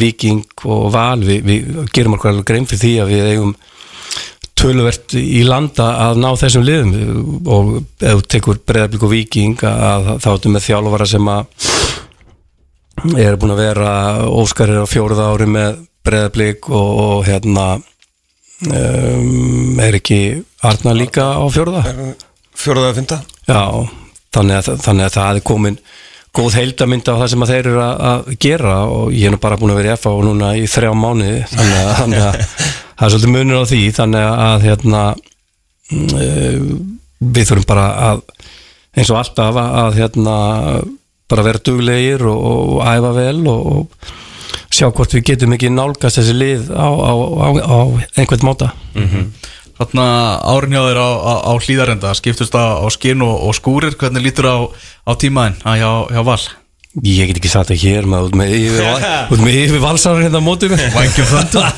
viking 0.00 0.64
og 0.68 0.88
val. 0.94 1.20
Við, 1.24 1.44
við 1.48 1.92
gerum 1.96 2.18
okkur 2.18 2.42
grein 2.48 2.68
fyrir 2.68 2.82
því 2.82 2.94
að 3.02 3.12
við 3.14 3.30
eigum 3.32 3.54
tölvert 4.62 5.16
í 5.18 5.42
landa 5.48 5.88
að 6.06 6.20
ná 6.22 6.28
þessum 6.38 6.66
liðum. 6.66 6.92
Og 7.48 7.72
ef 7.80 8.18
þú 8.20 8.26
tekur 8.36 8.60
breðablik 8.68 9.06
og 9.08 9.14
viking 9.14 9.64
að 9.68 10.12
þá 10.22 10.28
ertu 10.34 10.52
með 10.52 10.68
þjálfara 10.68 11.08
sem 11.14 11.32
að 11.32 11.70
er 13.18 13.38
búin 13.40 13.54
að 13.54 13.62
vera 13.62 13.92
Óskar 14.28 14.70
er 14.70 14.84
á 14.84 14.86
fjóruða 14.86 15.30
ári 15.32 15.48
með 15.50 15.80
breðablik 16.06 16.68
og, 16.70 16.90
og 17.04 17.24
hérna 17.26 17.66
um, 18.68 19.80
er 19.82 19.98
ekki 19.98 20.20
Arna 20.62 20.94
líka 20.96 21.32
á 21.34 21.44
fjóruða 21.52 21.82
Fjóraða 22.52 22.92
að 22.92 22.98
fynda 23.00 23.18
já, 23.48 23.62
þannig 24.34 24.58
að, 24.58 24.70
þannig 24.84 25.06
að 25.08 25.14
það 25.16 25.40
er 25.40 25.44
komin 25.50 25.78
góð 26.32 26.54
heildamynd 26.56 27.08
á 27.12 27.14
það 27.20 27.28
sem 27.32 27.44
að 27.44 27.50
þeir 27.52 27.66
eru 27.68 27.82
að, 27.84 27.98
að 28.10 28.30
gera 28.40 28.76
og 28.88 29.12
ég 29.12 29.28
er 29.28 29.34
nú 29.34 29.40
bara 29.42 29.58
búin 29.60 29.74
að 29.74 29.80
vera 29.82 29.92
í 29.92 30.00
FA 30.00 30.14
og 30.16 30.24
núna 30.28 30.54
í 30.56 30.64
þrjá 30.70 30.92
mánuði 30.96 31.42
þannig 31.50 31.82
að, 31.82 31.92
þannig 31.98 32.24
að 32.24 32.38
það 32.96 33.04
er 33.06 33.12
svolítið 33.14 33.34
munur 33.36 33.60
á 33.60 33.64
því 33.72 33.82
þannig 33.98 34.26
að 34.46 34.66
hérna 34.68 35.02
uh, 35.12 36.56
við 37.36 37.50
þurfum 37.50 37.68
bara 37.68 37.86
að 38.08 38.24
eins 38.96 39.12
og 39.12 39.20
alltaf 39.20 39.60
að, 39.60 39.70
að 39.82 40.00
hérna 40.00 40.36
bara 41.32 41.46
vera 41.46 41.62
duglegir 41.64 42.26
og, 42.28 42.42
og 42.48 42.82
æfa 42.88 43.12
vel 43.16 43.38
og, 43.52 43.70
og 43.76 44.12
sjá 44.72 44.88
hvort 44.88 45.12
við 45.16 45.26
getum 45.32 45.52
ekki 45.56 45.68
nálgast 45.72 46.16
þessi 46.20 46.34
lið 46.36 46.68
á, 46.72 46.88
á, 46.88 47.12
á, 47.12 47.48
á 47.60 47.78
einhvern 48.20 48.48
móta 48.48 48.72
Þarna 48.96 49.28
árin 49.80 50.74
hjá 50.74 50.82
þér 50.88 51.00
á, 51.00 51.08
á, 51.16 51.34
á 51.48 51.52
hlýðarenda 51.56 52.14
skiptust 52.18 52.54
á, 52.54 52.80
á 52.82 52.86
skinn 52.92 53.22
og, 53.24 53.36
og 53.48 53.54
skúrir 53.56 53.96
hvernig 53.98 54.22
lítur 54.26 54.48
á, 54.50 54.56
á 55.08 55.12
tímaðin 55.16 55.56
hjá, 55.62 55.90
hjá 56.12 56.22
Val? 56.26 56.42
Ég 57.02 57.30
get 57.30 57.38
ekki 57.40 57.48
satt 57.48 57.70
ekki 57.72 57.94
hér 57.94 58.04
maður 58.04 58.36
með 58.36 58.52
yfir, 58.58 59.78
valsar 59.86 60.20
hérna 60.20 60.42
á 60.44 60.44
móti 60.44 60.68
mig 60.68 60.82
Vængjum 60.92 61.30
föndu 61.30 61.62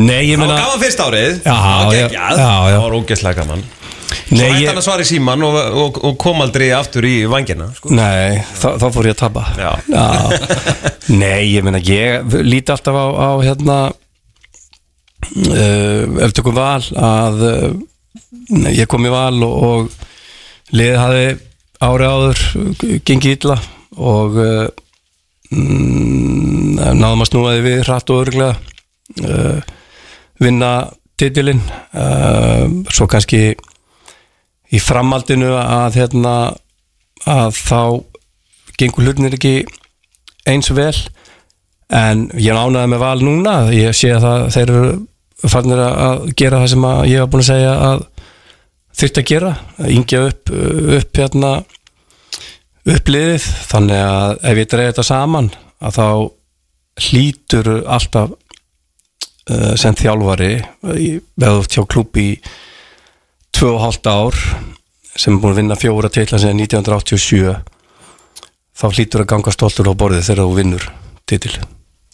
Nei, 0.00 0.30
ég 0.30 0.38
Það 0.38 0.46
var 0.46 0.60
gaman 0.62 0.80
fyrst 0.80 1.00
árið. 1.02 1.40
Já, 1.44 1.50
Það 1.50 1.84
var 1.84 1.94
já, 1.94 2.00
geggjað. 2.00 2.38
já, 2.38 2.46
já. 2.46 2.70
Það 2.70 2.82
var 2.84 2.94
ógeðslega 2.96 3.40
gaman. 3.40 3.64
Svo 4.10 4.36
Nei, 4.38 4.44
hætti 4.46 4.62
ég, 4.62 4.68
hann 4.70 4.78
að 4.80 4.84
svara 4.86 5.04
í 5.04 5.08
síman 5.08 5.42
og, 5.46 5.56
og, 5.82 5.98
og 6.06 6.16
kom 6.22 6.42
aldrei 6.44 6.68
aftur 6.74 7.06
í 7.06 7.14
vangina 7.30 7.66
sko. 7.74 7.90
nei 7.94 8.38
þá, 8.58 8.68
þá 8.78 8.86
fór 8.94 9.08
ég 9.10 9.16
að 9.16 9.20
tapa. 9.24 9.42
Já. 9.58 9.70
Nei, 11.10 11.50
ég 11.56 11.66
meina 11.66 11.82
ég 11.82 12.38
líti 12.46 12.74
alltaf 12.74 12.94
á, 12.94 13.06
á 13.10 13.30
hérna 13.42 13.78
ef 15.28 16.34
tökum 16.36 16.56
val 16.56 16.82
að 16.96 17.42
uh, 17.46 17.70
ég 18.72 18.88
kom 18.90 19.06
í 19.06 19.12
val 19.12 19.36
og, 19.46 19.54
og 19.70 20.76
liðið 20.76 21.00
hafi 21.00 21.26
ári 21.80 22.08
áður 22.10 22.40
gengið 23.06 23.36
illa 23.36 23.56
og 24.00 24.38
uh, 24.40 24.66
mm, 25.52 26.80
náðum 26.98 27.24
að 27.24 27.30
snúa 27.30 27.54
því 27.56 27.66
við 27.66 27.82
hratt 27.84 28.12
og 28.12 28.22
örglega 28.24 28.54
uh, 29.26 29.60
vinna 30.40 30.72
titilinn 31.20 31.62
uh, 31.92 32.66
svo 32.92 33.08
kannski 33.10 33.54
í 34.70 34.80
framaldinu 34.80 35.52
að 35.58 35.98
hérna 36.00 36.34
að 37.28 37.56
þá 37.58 37.80
gengur 38.80 39.04
hlutinir 39.04 39.36
ekki 39.36 39.54
eins 40.48 40.70
vel. 40.72 40.94
En 41.90 42.28
ég 42.38 42.54
nánaði 42.54 42.92
með 42.92 43.02
val 43.02 43.18
núna 43.24 43.54
ég 43.74 43.96
sé 43.98 44.12
að 44.14 44.24
það, 44.24 44.44
þeir 44.54 44.70
eru 44.70 44.92
farnir 45.48 45.80
að 45.80 46.26
gera 46.36 46.60
það 46.62 46.72
sem 46.74 46.86
að 46.90 47.02
ég 47.10 47.22
var 47.22 47.30
búin 47.32 47.44
að 47.44 47.50
segja 47.50 47.74
að 47.86 48.02
þurfti 49.00 49.22
að 49.22 49.30
gera 49.30 49.52
að 49.78 49.94
yngja 49.96 50.22
upp, 50.28 50.52
upp 50.98 51.20
hérna 51.20 51.52
uppliðið 52.90 53.48
þannig 53.70 54.04
að 54.04 54.36
ef 54.50 54.60
ég 54.60 54.70
dreif 54.72 54.90
þetta 54.90 55.06
saman 55.06 55.50
að 55.80 55.96
þá 55.96 56.06
hlýtur 57.06 57.70
alltaf 57.88 58.34
uh, 58.34 59.74
sem 59.80 59.96
þjálfari 59.96 60.52
veðu 60.82 61.66
hjá 61.68 61.82
klúb 61.88 62.20
í 62.20 62.28
tvö 63.56 63.74
og 63.74 63.82
hálft 63.84 64.08
ár 64.10 64.38
sem 65.16 65.34
er 65.34 65.42
búin 65.42 65.54
að 65.54 65.60
vinna 65.62 65.80
fjóra 65.80 66.12
titla 66.12 66.40
síðan 66.40 66.64
1987 66.64 67.58
þá 68.80 68.86
hlýtur 68.88 69.24
að 69.24 69.30
ganga 69.34 69.54
stoltur 69.54 69.92
á 69.92 69.94
borðið 69.94 70.26
þegar 70.30 70.46
þú 70.46 70.56
vinnur 70.60 70.90
titil 71.28 71.54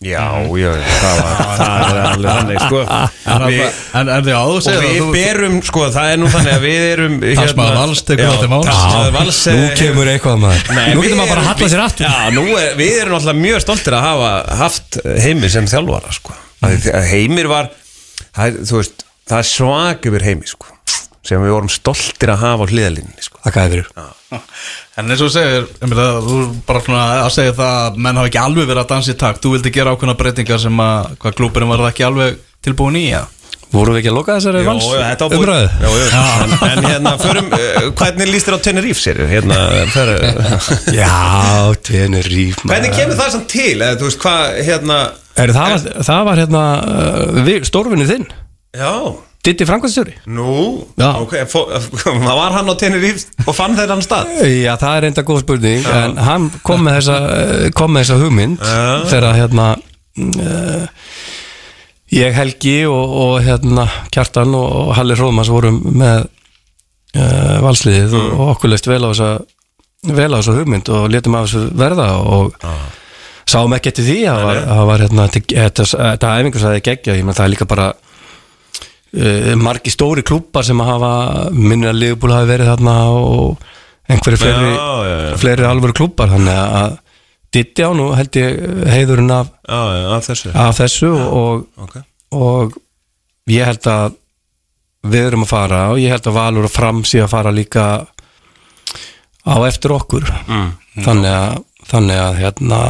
Já, 0.04 0.24
já, 0.60 0.70
það, 1.00 1.14
var, 1.24 1.38
það 1.58 1.84
er 1.88 1.98
alveg 2.04 2.26
þannig 2.36 2.58
sko. 2.66 2.80
við, 3.46 3.62
En, 3.96 4.10
en 4.12 4.26
já, 4.28 4.36
þú 4.44 4.56
Og 4.58 4.64
segir 4.66 4.82
við 4.82 4.90
það 4.90 4.98
þú- 5.06 5.14
berum, 5.16 5.54
sko, 5.64 5.84
það 5.94 6.10
er 6.12 6.20
nú 6.20 6.28
þannig 6.34 6.52
að 6.52 6.66
við 6.66 6.84
erum 6.90 7.14
Talsmaður 7.24 7.78
Vals 7.80 8.02
tekur 8.10 8.20
Já, 8.26 8.28
það 8.34 8.42
til 8.42 8.50
máls. 8.52 8.82
Vals 9.16 9.40
Nú 9.48 9.62
eh, 9.62 9.72
kemur 9.80 10.10
eitthvað 10.12 10.36
maður 10.44 10.68
Nei, 10.76 10.84
Nú 10.92 11.00
við 11.00 11.08
getur 11.08 11.20
maður 11.22 11.32
bara 11.32 11.46
að 11.46 11.48
halla 11.54 11.70
sér 11.72 11.84
aftur 11.86 12.06
Já, 12.10 12.14
nú 12.36 12.44
er, 12.60 12.68
við 12.82 12.98
erum 13.00 13.16
alltaf 13.20 13.40
mjög 13.40 13.64
stoltir 13.64 13.96
að 13.96 14.04
hafa 14.10 14.30
haft 14.60 15.00
heimi 15.24 15.52
sem 15.56 15.70
þjálfara 15.72 16.12
sko. 16.20 16.36
að 16.66 16.76
því 16.84 16.94
að 17.00 17.08
heimir 17.14 17.50
var 17.56 17.72
það 18.36 18.44
er, 18.50 18.60
þú 18.68 18.82
veist, 18.82 19.06
það 19.32 19.40
er 19.40 19.48
svag 19.54 20.10
yfir 20.12 20.28
heimi 20.28 20.52
sko, 20.52 20.75
sem 21.26 21.42
við 21.42 21.54
vorum 21.56 21.70
stoltir 21.72 22.32
að 22.32 22.42
hafa 22.44 22.66
á 22.66 22.70
hliðalínni 22.70 23.24
sko. 23.26 23.40
Þakka 23.44 23.64
þér 23.66 23.74
fyrir. 23.76 24.10
En 24.96 25.12
eins 25.12 25.22
og 25.26 25.30
segir, 25.34 25.66
Emil, 25.84 25.98
að 26.02 26.18
þú 26.26 26.36
er 26.40 26.50
bara 26.66 26.82
svona 26.86 27.04
að 27.26 27.30
segja 27.36 27.54
það 27.58 27.78
að 27.84 27.98
menn 28.06 28.20
hafa 28.20 28.30
ekki 28.32 28.42
alveg 28.42 28.68
verið 28.70 28.82
að 28.84 28.90
dansa 28.94 29.12
í 29.14 29.18
takt. 29.20 29.42
Þú 29.44 29.54
vildi 29.56 29.72
gera 29.76 29.94
ákveðna 29.96 30.16
breytingar 30.20 30.62
sem 30.62 30.84
að 30.86 31.10
hvað 31.22 31.36
klúburinn 31.40 31.72
var 31.72 31.82
það 31.84 31.92
ekki 31.94 32.06
alveg 32.08 32.38
tilbúin 32.66 33.00
í 33.02 33.08
ja? 33.10 33.24
Vorum 33.74 33.96
við 33.96 34.04
ekki 34.04 34.10
að 34.12 34.16
loka 34.20 34.34
þessari 34.38 34.60
vals? 34.62 34.84
Jó, 35.82 35.88
en, 36.06 36.52
en 36.70 36.84
hérna, 36.86 37.12
förum, 37.18 37.48
uh, 37.50 37.88
hvernig 37.98 38.30
líst 38.30 38.46
þér 38.46 38.56
á 38.56 38.60
Tenerife 38.62 39.02
sér? 39.02 39.18
Hérna, 39.26 39.56
fer, 39.90 40.12
Já, 41.00 41.10
tvenur 41.84 42.28
ríf 42.30 42.60
hvernig 42.62 42.94
kemur 42.94 43.18
það 43.18 43.32
samt 43.34 43.48
til? 43.50 43.74
Eða, 43.82 43.98
veist, 44.06 44.20
hvað, 44.22 44.60
hérna 44.70 45.00
Er, 45.36 45.52
það, 45.52 45.72
var, 45.74 46.04
það 46.08 46.22
var 46.30 46.40
hérna 46.40 46.62
uh, 46.80 47.40
við- 47.44 47.66
stórvinni 47.68 48.06
þinn. 48.08 48.22
Já, 48.78 48.92
Ditti 49.46 49.66
Frankvæmstjóri 49.66 50.14
Nú, 50.26 50.86
Já. 50.98 51.10
ok, 51.22 51.34
fó, 51.50 51.66
var 52.40 52.54
hann 52.56 52.70
á 52.70 52.74
Tenerife 52.78 53.30
og 53.46 53.54
fann 53.54 53.76
þeir 53.78 53.94
hann 53.94 54.04
stað? 54.04 54.32
Já, 54.42 54.74
það 54.80 54.98
er 54.98 55.08
enda 55.10 55.24
góð 55.26 55.42
spurning 55.44 55.86
en 55.92 56.16
hann 56.26 56.48
kom 56.66 56.82
með 56.86 56.98
þessa, 57.00 57.18
eh, 57.36 57.66
kom 57.76 57.94
með 57.94 58.06
þessa 58.06 58.20
hugmynd 58.24 58.62
Já. 58.62 58.86
þegar 59.12 59.38
hérna 59.40 59.66
uh, 59.76 60.86
ég 62.16 62.38
Helgi 62.38 62.78
og, 62.90 63.16
og 63.22 63.34
hérna 63.46 63.86
Kjartan 64.14 64.56
og, 64.58 64.94
Halli 64.98 65.18
Róðmans 65.18 65.52
vorum 65.52 65.80
með 65.94 66.26
uh, 66.26 67.56
valsliðið 67.66 68.18
og, 68.18 68.30
og 68.34 68.54
okkur 68.56 68.74
leist 68.74 68.90
vel 68.90 69.02
á 69.06 69.10
þessa 69.12 69.30
vel 70.16 70.30
á 70.34 70.38
þessa 70.38 70.56
hugmynd 70.58 70.90
og 70.94 71.10
letum 71.10 71.38
af 71.38 71.46
þessu 71.46 71.68
verða 71.78 72.08
og 72.22 72.58
sáum 73.46 73.74
ekki 73.76 73.92
eftir 73.92 74.06
því 74.06 74.18
var, 74.26 74.60
það 74.66 74.88
var 74.90 75.02
hérna 75.04 75.28
þetta, 75.30 75.86
það 76.18 76.66
er 76.74 76.82
geggja, 76.82 77.14
ég 77.14 77.26
menn 77.26 77.36
það 77.36 77.46
er 77.46 77.52
líka 77.54 77.68
bara 77.70 77.86
margi 79.56 79.90
stóri 79.94 80.22
klúpar 80.26 80.64
sem 80.66 80.80
að 80.82 80.90
hafa 80.92 81.10
minnir 81.54 81.92
að 81.92 82.00
Liverpool 82.00 82.32
hafi 82.34 82.48
verið 82.50 82.70
þarna 82.72 82.94
og 83.14 83.62
einhverju 84.10 84.38
fleiri, 84.38 84.72
Já, 84.74 84.90
já, 85.06 85.16
já. 85.30 85.36
fleiri 85.40 85.64
alvöru 85.66 85.94
klúpar 85.96 86.28
þannig 86.34 86.58
að 86.82 86.96
Ditti 87.56 87.82
á 87.86 87.90
nú 87.96 88.10
held 88.12 88.36
ég 88.36 88.58
heiðurinn 88.90 89.30
af, 89.32 89.48
af 89.70 90.26
þessu 90.26 90.50
af 90.52 90.76
þessu 90.80 91.08
og, 91.14 91.62
Ok. 91.80 91.94
og 92.36 92.74
ég 93.48 93.64
held 93.64 93.86
að 93.88 94.16
við 95.06 95.28
erum 95.30 95.46
að 95.46 95.52
fara 95.54 95.80
og 95.94 96.00
ég 96.02 96.10
held 96.12 96.26
að 96.26 96.36
Valur 96.36 96.66
og 96.68 96.74
Fram 96.74 97.04
sé 97.06 97.22
að 97.22 97.30
fara 97.32 97.52
líka 97.54 97.86
á 99.46 99.56
eftir 99.68 99.94
okkur 99.94 100.26
Mm. 100.50 100.72
þannig 101.06 101.32
að 101.32 101.64
þannig 101.86 102.18
að 102.26 102.38
hérna 102.42 102.80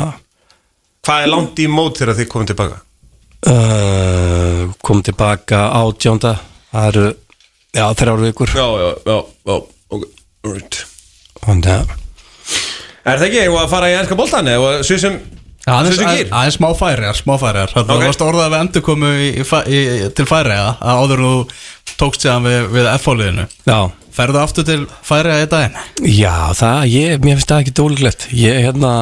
Hvað 1.06 1.22
er 1.22 1.30
langt 1.30 1.58
í 1.62 1.66
mót 1.70 2.00
þegar 2.00 2.16
þið 2.18 2.28
komum 2.32 2.46
tilbaka? 2.48 2.80
Uh, 3.44 4.66
kom 4.84 5.02
tilbaka 5.06 5.60
átjánda 5.82 6.34
það 6.72 6.88
eru 6.90 7.06
já, 7.76 7.86
þrjár 8.00 8.22
vikur 8.24 8.52
Já, 8.56 8.66
já, 8.66 8.90
já, 9.06 9.16
já 9.46 9.56
ok, 9.96 10.04
right. 10.52 10.82
þannig 11.44 11.72
að 11.76 11.94
Er 13.06 13.20
það 13.20 13.26
ekki, 13.28 13.38
ég 13.44 13.52
var 13.54 13.66
að 13.68 13.70
fara 13.70 13.88
í 13.92 13.94
ennska 14.00 14.16
boltan 14.18 14.48
eða 14.50 14.70
svisum 14.86 15.18
Aðeins, 15.66 15.94
svisum 15.94 16.08
aðeins, 16.08 16.24
gýr? 16.24 16.32
aðeins 16.34 16.56
smá 16.58 16.66
færiðar, 16.78 17.18
smá 17.20 17.32
færiðar 17.42 17.72
Þannig 17.74 17.92
Ok. 17.92 18.00
að 18.00 18.08
varst 18.10 18.24
orðað 18.26 18.50
við 18.52 18.58
endur 18.64 18.84
komu 18.86 19.12
í, 19.14 19.28
í, 19.36 19.80
til 20.18 20.26
færiða 20.26 20.72
að 20.80 21.00
áður 21.04 21.22
en 21.22 21.28
þú 21.30 21.94
tókst 22.02 22.26
séðan 22.26 22.48
við, 22.50 22.58
við 22.74 22.90
F-fóliðinu 22.96 23.46
já, 23.70 23.78
Ferðu 24.16 24.40
aftur 24.42 24.66
til 24.66 24.78
færiða 25.06 25.38
í 25.44 25.48
daginn? 25.54 25.78
já 26.16 26.34
það, 26.58 26.82
ég, 26.96 27.16
mér 27.24 27.38
finnst 27.38 27.50
það 27.52 27.62
ekki 27.64 27.74
dólíklegt 27.78 28.26
ég, 28.32 28.60
hérna, 28.66 28.92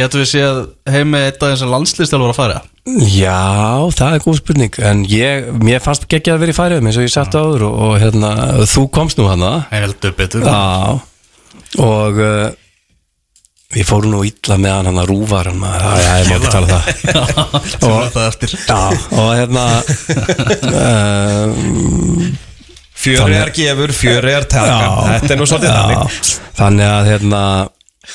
Getum 0.00 0.22
við 0.22 0.28
séð 0.30 0.60
heimi 0.88 1.20
einn 1.20 1.36
daginn 1.40 1.60
sem 1.60 1.72
landslýstelvar 1.74 2.32
að 2.32 2.38
færiða? 2.38 2.66
já, 3.12 3.42
það 3.92 4.14
er 4.16 4.22
góð 4.24 4.38
spurning 4.38 4.78
en 4.88 5.02
ég, 5.06 5.50
mér 5.60 5.82
fannst 5.84 6.06
ekki 6.08 6.32
að 6.32 6.40
vera 6.42 6.54
í 6.54 6.56
færið 6.56 6.80
eins 6.80 6.96
og 6.98 7.04
ég 7.04 7.12
satt 7.12 7.36
áður 7.36 7.66
og, 7.68 7.76
og 7.84 7.92
hérna, 8.00 8.30
þú 8.70 8.86
komst 8.94 9.20
nú 9.20 9.28
hana. 9.28 9.52
Heldur 9.74 10.16
betur. 10.16 10.46
Já 10.48 10.98
Og 11.78 12.18
uh, 12.18 12.48
Ég 13.70 13.86
fór 13.86 14.02
nú 14.10 14.24
illa 14.26 14.56
með 14.58 14.72
hann 14.74 14.88
hann 14.90 14.98
að 14.98 15.10
rúvar 15.12 15.46
hann 15.46 15.60
Já, 15.62 15.90
já, 16.02 16.12
ég 16.18 16.26
má 16.26 16.34
ekki 16.40 16.48
tala 16.50 16.66
um 16.66 16.72
það. 16.72 16.82
Sem 17.70 17.92
er 17.92 18.08
það 18.16 18.24
eftir. 18.26 18.50
Já, 18.66 18.80
og 19.14 19.28
hérna 19.38 19.64
uh, 20.80 21.46
Fjöri 23.00 23.36
er 23.38 23.52
gefur, 23.56 23.92
fjöri 23.96 24.32
er 24.36 24.44
taka. 24.50 24.88
Þetta 25.20 25.32
er 25.32 25.38
nú 25.40 25.46
svolítið 25.48 25.76
þannig. 25.76 26.32
Þannig 26.58 26.88
að 26.90 27.06
hérna 27.12 27.42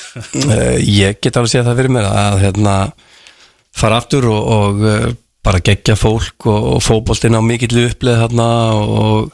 Ég 1.04 1.20
get 1.20 1.36
alveg 1.36 1.52
séð 1.52 1.68
það 1.68 1.80
fyrir 1.80 1.94
mér 1.96 2.08
að 2.10 2.40
hérna 2.44 2.76
fara 3.76 4.00
aftur 4.00 4.28
og, 4.32 4.52
og 4.56 4.84
uh, 4.84 5.08
bara 5.46 5.62
gegja 5.64 5.96
fólk 5.98 6.48
og, 6.50 6.70
og 6.76 6.84
fótboltinn 6.84 7.38
á 7.38 7.42
mikill 7.44 7.86
uppleið 7.86 8.22
þarna 8.24 8.48
og 8.76 9.32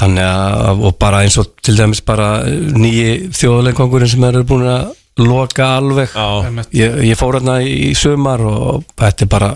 þannig 0.00 0.26
að 0.26 0.86
og 0.88 0.96
bara 1.00 1.22
eins 1.24 1.36
og 1.40 1.52
til 1.64 1.76
dæmis 1.78 2.02
bara 2.04 2.42
nýji 2.46 3.30
þjóðleikongurinn 3.36 4.10
sem 4.12 4.26
eru 4.28 4.44
búin 4.48 4.66
að 4.68 4.90
loka 5.20 5.66
alveg. 5.80 6.14
Ég, 6.76 7.00
ég 7.10 7.18
fór 7.18 7.38
hérna 7.38 7.58
í 7.64 7.92
sumar 7.98 8.42
og 8.46 8.84
þetta 8.96 9.26
er 9.26 9.32
bara 9.32 9.50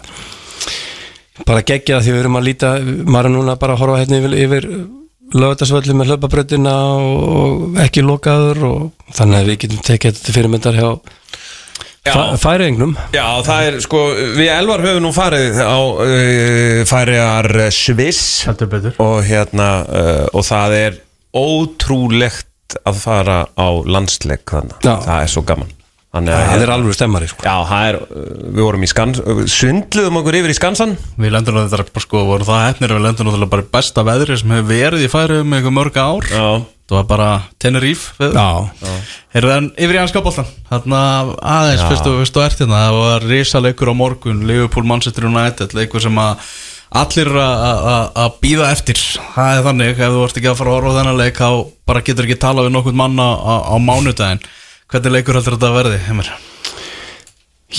bara 1.44 1.64
gegja 1.66 2.00
því 2.02 2.12
við 2.12 2.20
erum 2.22 2.38
að 2.38 2.46
líta 2.46 2.74
maður 2.84 3.28
er 3.28 3.34
núna 3.34 3.56
bara 3.60 3.74
að 3.74 3.82
horfa 3.82 4.02
hérna 4.02 4.20
yfir, 4.20 4.36
yfir 4.44 4.68
lögðarsvöldi 5.35 5.97
með 5.98 6.12
hlaupabröðina 6.12 6.74
og, 6.94 7.27
og 7.35 7.82
ekki 7.85 8.05
lokaður 8.06 8.65
og 8.69 9.12
þannig 9.16 9.40
að 9.40 9.51
við 9.51 9.61
getum 9.65 9.85
tekið 9.89 10.11
þetta 10.12 10.27
til 10.28 10.35
fyrirmyndar 10.39 10.78
hjá 10.78 10.89
Já. 12.05 12.36
færiðingnum 12.36 12.93
Já, 13.16 13.27
það 13.47 13.69
er 13.69 13.78
sko, 13.85 14.02
við 14.36 14.51
Elvar 14.52 14.85
höfum 14.85 15.06
nú 15.06 15.12
farið 15.16 15.61
á 15.65 15.77
uh, 15.81 16.82
færiðar 16.89 17.51
Sviss. 17.73 18.24
Heldur 18.48 18.69
betur. 18.74 18.98
Og 19.02 19.23
hérna 19.24 19.70
uh, 19.89 20.27
og 20.36 20.44
það 20.44 20.77
er 20.82 20.98
ótrúlegt 21.35 22.77
að 22.85 23.01
fara 23.01 23.39
á 23.56 23.69
landsleik 23.89 24.44
þannig, 24.51 24.77
það 24.85 25.16
er 25.23 25.32
svo 25.32 25.44
gaman 25.47 25.73
Þannig 26.15 26.31
að 26.36 26.45
það 26.47 26.62
er 26.65 26.70
alveg 26.77 26.95
stemmari 26.95 27.27
sko. 27.31 27.43
Já, 27.43 27.55
það 27.66 27.86
er, 27.91 27.97
við 28.55 28.62
vorum 28.62 28.85
í 28.86 28.91
skans 28.91 29.19
sundluðum 29.51 30.19
okkur 30.20 30.36
yfir 30.39 30.53
í 30.53 30.57
skansan. 30.61 30.93
Við 31.19 31.32
lendum 31.35 31.59
á 31.59 31.66
þetta 31.66 31.89
bara 31.91 32.05
sko, 32.05 32.20
voru 32.28 32.47
það 32.47 32.62
hefnir 32.69 32.93
að 32.95 33.01
við 33.01 33.07
lendum 33.09 33.28
náttúrulega 33.28 33.53
bara 33.57 33.65
í 33.66 33.73
besta 33.74 34.05
veðri 34.07 34.36
sem 34.39 34.55
hefur 34.55 34.69
verið 34.70 35.03
í 35.03 35.11
færiðum 35.11 35.51
með 35.51 35.59
einhver 35.61 35.74
mörg 35.81 35.99
ár. 35.99 36.31
Já, 36.31 36.47
Það 36.85 36.99
var 36.99 37.05
bara 37.09 37.27
Tenerife 37.65 38.12
veður. 38.20 38.35
já, 38.36 38.89
Heyrðu 39.32 39.53
en 39.57 39.69
yfir 39.81 39.97
í 39.97 40.01
anska 40.03 40.20
boltan 40.20 40.49
Þarna 40.69 40.99
aðeins 41.41 41.81
Já. 41.81 41.86
fyrst 41.89 42.09
og 42.11 42.19
fyrst 42.20 42.36
og 42.36 42.45
ert 42.45 42.59
hérna 42.61 42.81
Það 42.82 42.97
var 42.99 43.24
risa 43.31 43.62
leikur 43.65 43.89
á 43.89 43.95
morgun 43.97 44.43
Liverpool 44.45 44.85
Manchester 44.91 45.24
United 45.24 45.73
Leikur 45.73 46.05
sem 46.05 46.20
að 46.20 46.45
allir 47.01 47.31
að- 47.41 47.86
að 47.95 48.05
að 48.27 48.36
býða 48.45 48.69
eftir. 48.77 49.01
Það 49.32 49.57
er 49.57 49.65
þannig 49.65 49.95
Ef 50.05 50.12
þú 50.12 50.20
ert 50.28 50.36
ekki 50.43 50.51
að 50.53 50.59
fara 50.61 50.70
að 50.70 50.77
horfa 50.77 50.93
á 50.93 50.97
þennan 51.01 51.19
leik 51.23 51.41
Þá 51.41 51.49
bara 51.89 52.05
getur 52.05 52.28
ekki 52.28 52.39
tala 52.45 52.66
við 52.69 52.74
nokkurn 52.77 53.01
mann 53.01 53.16
á, 53.16 53.31
á, 53.32 53.55
á 53.65 53.74
mánudaginn 53.81 54.45
Hvernig 54.94 55.10
leikur 55.10 55.34
heldur 55.34 55.56
þetta 55.56 55.68
að 55.72 55.72
verði, 55.74 55.96
Heimir? 56.06 56.28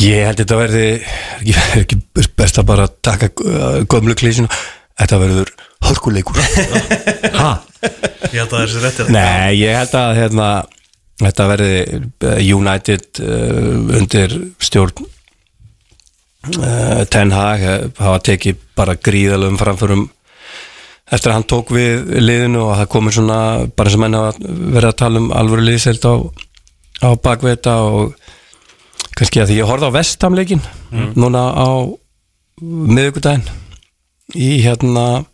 Ég 0.04 0.26
held 0.28 0.40
þetta 0.42 0.56
verði 0.60 0.80
er 0.84 1.04
ekki, 1.40 1.54
er 1.56 1.84
ekki 1.86 1.98
best 2.36 2.58
að 2.60 2.66
bara 2.68 2.88
taka 3.08 3.30
uh, 3.40 3.78
gömlu 3.88 4.12
klísinu 4.20 4.50
Þetta 5.00 5.20
verður 5.22 5.54
hörkuleikur 5.88 6.42
Ha? 7.40 7.52
Ég 8.34 8.42
held 8.42 8.52
að 8.52 8.66
þessi 8.66 8.82
rétti 8.84 9.06
Nei, 9.16 9.56
ég 9.62 9.78
held 9.80 9.96
að 9.96 10.12
hérna, 10.18 10.48
þetta 11.22 11.46
verði 11.54 11.78
uh, 11.96 12.42
United 12.58 13.22
uh, 13.24 13.96
undir 14.02 14.36
stjórn 14.68 15.08
uh, 16.60 17.06
Ten 17.16 17.32
Hag 17.32 17.64
uh, 17.64 17.86
hafa 18.02 18.18
tekið 18.28 18.60
bara 18.76 18.98
gríðalöfum 19.00 19.62
framförum 19.62 20.04
eftir 21.16 21.32
að 21.32 21.38
hann 21.38 21.48
tók 21.48 21.72
við 21.72 22.12
liðinu 22.20 22.66
og 22.66 22.76
það 22.82 22.92
komið 22.98 23.16
svona 23.22 23.40
bara 23.72 23.96
sem 23.96 24.04
henni 24.04 24.20
að 24.20 24.44
vera 24.76 24.92
að 24.92 25.00
tala 25.06 25.24
um 25.24 25.32
alvöru 25.38 25.64
liðselt 25.70 26.04
á, 26.04 26.28
á 27.04 27.10
bakveita 27.20 27.76
og 27.84 28.16
kannski 29.16 29.42
að 29.42 29.52
því 29.52 29.60
ég 29.62 29.70
horfði 29.70 29.90
á 29.92 29.98
vestamleikin 29.98 30.64
núna 31.16 31.44
á 31.56 31.70
miðvikudaginn 32.62 33.48
í 34.36 34.52
hérna 34.64 35.26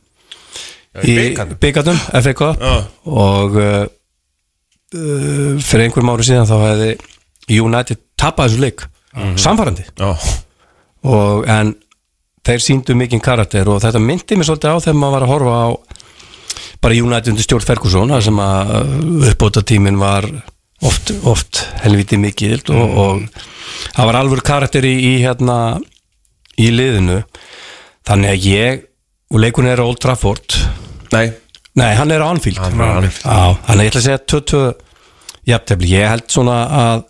í 1.01 1.15
bikarnum. 1.15 1.57
byggarnum 1.61 1.99
FA 2.21 2.33
Cup. 2.35 2.61
Já. 2.61 2.73
og 3.05 3.55
uh, 3.55 3.85
uh, 4.95 5.59
fyrir 5.61 5.85
einhverjum 5.85 6.13
ári 6.13 6.27
síðan 6.27 6.49
þá 6.49 6.57
hefði 6.65 7.61
United 7.61 8.01
tapað 8.19 8.51
þessu 8.51 8.65
leik 8.65 8.85
samfærandi 9.39 9.85
já, 9.99 10.11
og 11.03 11.47
en 11.51 11.73
þeir 12.47 12.63
síndu 12.63 12.95
mikinn 12.97 13.23
karakter 13.23 13.67
og 13.69 13.81
þetta 13.83 14.01
myndi 14.01 14.38
mér 14.39 14.47
svolítið 14.47 14.77
á 14.77 14.83
þegar 14.85 14.99
maður 15.01 15.15
var 15.15 15.25
að 15.25 15.33
horfa 15.33 15.57
á 15.61 15.69
bara 16.81 16.97
United 16.97 17.33
undir 17.33 17.45
stjórn 17.45 17.67
Ferguson 17.67 18.15
sem 18.23 18.39
að 18.41 18.71
uppbóta 19.31 19.63
tíminn 19.67 19.99
var 20.01 20.25
oft, 20.87 21.13
oft 21.27 21.63
helviti 21.83 22.19
mikið 22.21 22.71
og, 22.73 22.97
og 23.03 23.23
það 23.95 24.09
var 24.09 24.19
alveg 24.21 24.43
karakter 24.45 24.87
í, 24.87 24.93
í 24.93 25.13
hérna 25.23 25.57
í 26.61 26.69
liðinu. 26.73 27.21
Þannig 28.07 28.33
að 28.33 28.47
ég 28.49 28.85
og 29.31 29.43
leikunni 29.43 29.71
er 29.71 29.83
Old 29.83 30.01
Trafford. 30.03 30.57
Nei. 31.13 31.29
Nei, 31.79 31.93
hann 31.95 32.11
er 32.11 32.23
Anfield. 32.25 32.59
Hann 32.59 32.81
er 32.81 32.97
Anfield. 32.99 33.21
Þannig 33.23 33.77
að 33.77 33.85
ég 33.85 33.91
ætla 33.93 34.01
að 34.01 34.07
segja 34.07 34.23
22 34.33 34.63
jafntefli, 35.51 35.93
ég 35.95 36.11
held 36.11 36.27
svona 36.29 36.57
að 36.81 37.05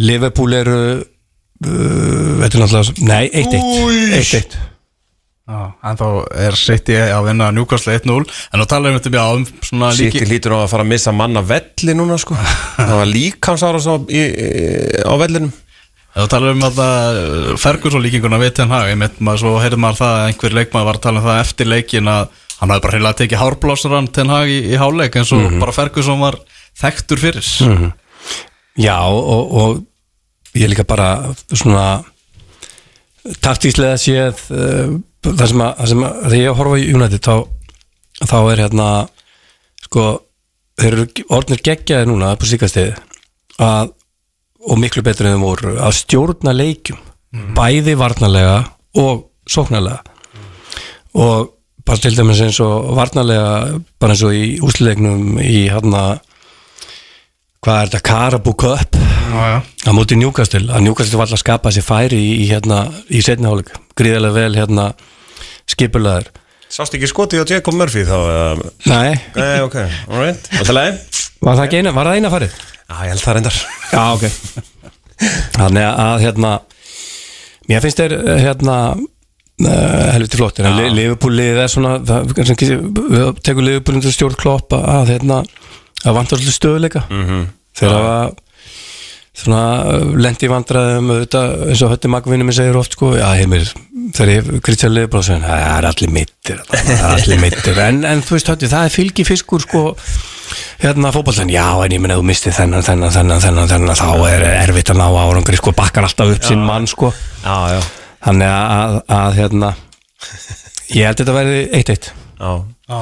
Liverpool 0.00 0.54
eru 0.56 0.80
uh, 1.00 2.44
er 2.44 2.56
náttúrulega 2.56 2.94
nei, 3.04 3.26
1-1 3.28 3.58
1-1 4.16 4.56
Já, 4.56 4.69
en 5.50 5.98
þá 6.00 6.06
er 6.46 6.58
City 6.58 6.98
að 7.00 7.30
vinna 7.30 7.50
Newcastle 7.54 7.96
1-0 7.98 8.18
en 8.20 8.62
þá 8.62 8.66
tala 8.70 8.92
um 8.92 8.98
þetta 8.98 9.24
á 9.24 9.30
um 9.34 9.46
líki 9.98 10.26
hlýtur 10.26 10.54
á 10.56 10.58
að 10.62 10.70
fara 10.74 10.86
að 10.86 10.92
missa 10.92 11.14
manna 11.16 11.42
velli 11.46 11.96
núna 11.96 12.18
sko. 12.20 12.36
Það 12.76 12.94
var 13.00 13.10
líkans 13.10 13.64
ára 13.66 13.82
svo 13.82 13.96
í, 14.06 14.22
í, 14.22 14.60
á 15.06 15.14
vellinum. 15.20 15.52
Þá 16.10 16.26
tala 16.32 16.52
um 16.54 16.62
þetta 16.64 16.86
Ferguson 17.62 18.02
líkinguna 18.02 18.40
við 18.42 18.62
maður 19.22 19.42
svo 19.44 19.56
heyrði 19.62 19.80
maður 19.80 20.00
það 20.00 20.14
að 20.16 20.28
einhver 20.28 20.56
leikmaður 20.58 20.88
var 20.88 20.98
að 20.98 21.04
tala 21.06 21.20
um 21.20 21.28
það 21.28 21.42
eftir 21.44 21.70
leikin 21.70 22.10
að 22.10 22.24
hann 22.60 22.72
hafði 22.72 22.84
bara 22.84 22.94
hreinlega 22.96 23.18
tekið 23.20 23.40
hárblássaran 23.40 24.08
Ten 24.12 24.32
Hag 24.32 24.50
í, 24.50 24.58
í 24.74 24.80
háleik 24.80 25.16
eins 25.16 25.30
og 25.32 25.46
bara 25.62 25.74
Ferguson 25.76 26.20
var 26.20 26.36
þekktur 26.80 27.22
fyrir. 27.22 27.46
Já, 28.80 28.96
og, 29.06 29.54
og 29.60 30.58
ég 30.58 30.70
líka 30.72 30.84
bara 30.88 31.34
svona 31.52 32.02
taktíslega 33.44 34.00
séð 34.00 34.42
uh, 34.54 34.98
það 35.26 35.46
sem 35.52 35.62
að, 35.64 35.72
það 35.78 35.92
sem 35.92 36.04
að 36.06 36.18
þegar 36.24 36.40
ég 36.40 36.60
horfa 36.60 36.80
í 36.80 36.90
United 36.96 37.26
þá, 37.26 37.36
þá 38.24 38.38
er 38.40 38.64
hérna 38.64 38.88
sko 39.84 40.08
þeir 40.80 40.92
eru 40.96 41.06
orðnir 41.36 41.64
geggjaði 41.66 42.08
núna 42.08 42.34
på 42.40 42.48
síkastið 42.48 42.94
að 43.60 43.94
og 44.60 44.76
miklu 44.80 45.02
betur 45.04 45.28
en 45.28 45.38
þeim 45.38 45.46
voru 45.46 45.76
að 45.80 45.96
stjórna 45.96 46.52
leikjum 46.52 47.00
bæði 47.56 47.94
varnarlega 47.98 48.56
og 49.00 49.26
sóknarlega. 49.48 50.02
Og 51.20 51.52
bara 51.86 52.02
til 52.02 52.14
dæmis 52.16 52.42
eins 52.44 52.60
og 52.62 52.90
varnarlega 52.98 53.80
bara 54.00 54.16
eins 54.16 54.24
og 54.26 54.36
í 54.36 54.58
úsleiknum 54.64 55.40
í 55.42 55.68
hérna 55.70 56.20
hvað 57.60 57.80
er 57.80 57.94
þetta, 57.94 58.04
Já, 58.90 59.00
já 59.00 59.09
á 59.30 59.90
móti 59.96 60.16
Newcastle, 60.18 60.66
að 60.72 60.84
Newcastle 60.86 61.18
var 61.18 61.26
alltaf 61.28 61.38
að 61.38 61.44
skapa 61.44 61.72
sér 61.74 61.86
færi 61.86 62.18
í, 62.20 62.48
hérna, 62.50 62.82
í 63.08 63.22
setniháleik 63.24 63.72
gríðarlega 63.98 64.36
vel 64.36 64.54
hérna 64.58 64.90
skipulaður 65.70 66.30
Sást 66.70 66.94
ekki 66.94 67.08
skotið 67.10 67.42
á 67.42 67.50
Jacob 67.50 67.74
Murphy 67.74 68.04
þá? 68.06 68.16
eða? 68.30 68.72
Nei, 68.86 69.14
Nei, 69.34 69.60
ok, 69.66 69.76
alright 70.06 70.50
Alltaf 70.58 70.76
leið? 70.76 71.00
var 71.42 71.56
það 71.58 71.78
eina, 71.80 71.92
var 71.96 72.10
það 72.10 72.18
eina 72.20 72.30
farið? 72.30 72.58
Já, 72.90 72.96
ég 73.06 73.10
held 73.14 73.24
það 73.24 73.38
reyndar 73.38 73.56
Já, 73.90 74.02
ok 74.14 74.24
Þannig 75.56 75.88
að 75.90 76.22
hérna 76.24 76.52
mér 77.70 77.82
finnst 77.84 78.00
þeir 78.00 78.14
eh, 78.18 78.38
hérna 78.44 78.76
uh, 78.96 80.06
helviti 80.14 80.38
flottir, 80.40 80.66
en 80.66 80.78
Li- 80.78 80.92
Liverpool 80.96 81.34
liðið 81.36 81.60
er 81.64 81.70
svona, 81.70 81.96
það, 82.06 82.32
kannski, 82.38 82.70
við 83.14 83.26
tekur 83.46 83.66
Liverpool 83.66 83.98
undir 83.98 84.14
stjórn 84.14 84.38
klopp 84.40 84.74
að 84.78 85.12
hérna 85.14 85.42
að 86.00 86.16
vantar 86.16 86.38
alltaf 86.40 86.56
stöðuleika 86.56 87.04
mm 87.10 87.24
-hmm. 87.28 87.44
þegar 87.82 88.08
að 88.14 88.38
lendi 90.20 90.48
í 90.48 90.50
vandræðum 90.50 91.12
auðvitað, 91.14 91.52
eins 91.70 91.82
og 91.86 91.92
hötti 91.94 92.10
magvinni 92.10 92.46
mér 92.48 92.56
segir 92.56 92.76
oft 92.80 92.96
sko, 92.96 93.12
já 93.16 93.28
heimir, 93.38 93.68
þegar 94.16 94.32
ég 94.34 94.90
Leifbrá 94.90 95.22
segir, 95.22 95.44
það 95.46 95.62
er 95.68 95.88
allir 95.90 96.12
mittir 96.16 96.60
það 96.66 96.90
er 96.96 97.14
allir 97.14 97.40
mittir, 97.44 97.78
en, 97.86 98.02
en 98.10 98.24
þú 98.26 98.36
veist 98.36 98.50
hötti 98.50 98.70
það 98.70 98.88
er 98.88 98.94
fylgi 98.96 99.26
fiskur 99.28 99.62
sko 99.64 99.84
hérna 100.82 101.12
fótboltan, 101.14 101.52
já 101.52 101.64
en 101.84 101.94
ég 101.94 102.02
menn 102.02 102.16
að 102.16 102.20
þú 102.24 102.26
misti 102.32 102.52
þennan 102.56 102.84
þennan, 102.84 103.14
þennan, 103.14 103.44
þennan, 103.46 103.70
þennan, 103.70 104.00
þá 104.02 104.10
er 104.32 104.44
erfitt 104.50 104.90
að 104.90 105.00
ná 105.00 105.06
árangri, 105.06 105.60
sko, 105.62 105.76
bakkar 105.78 106.08
alltaf 106.08 106.34
upp 106.34 106.50
sinn 106.50 106.66
mann 106.66 106.90
sko, 106.90 107.14
Já, 107.44 107.78
já. 107.78 107.80
Þannig 108.20 108.50
að, 108.52 108.98
að 109.16 109.38
hérna 109.38 109.70
ég 110.92 111.06
held 111.08 111.22
þetta 111.22 111.36
verði 111.36 111.60
eitt 111.78 111.92
eitt. 111.94 112.10
Já, 112.40 112.50
Já, 112.90 113.00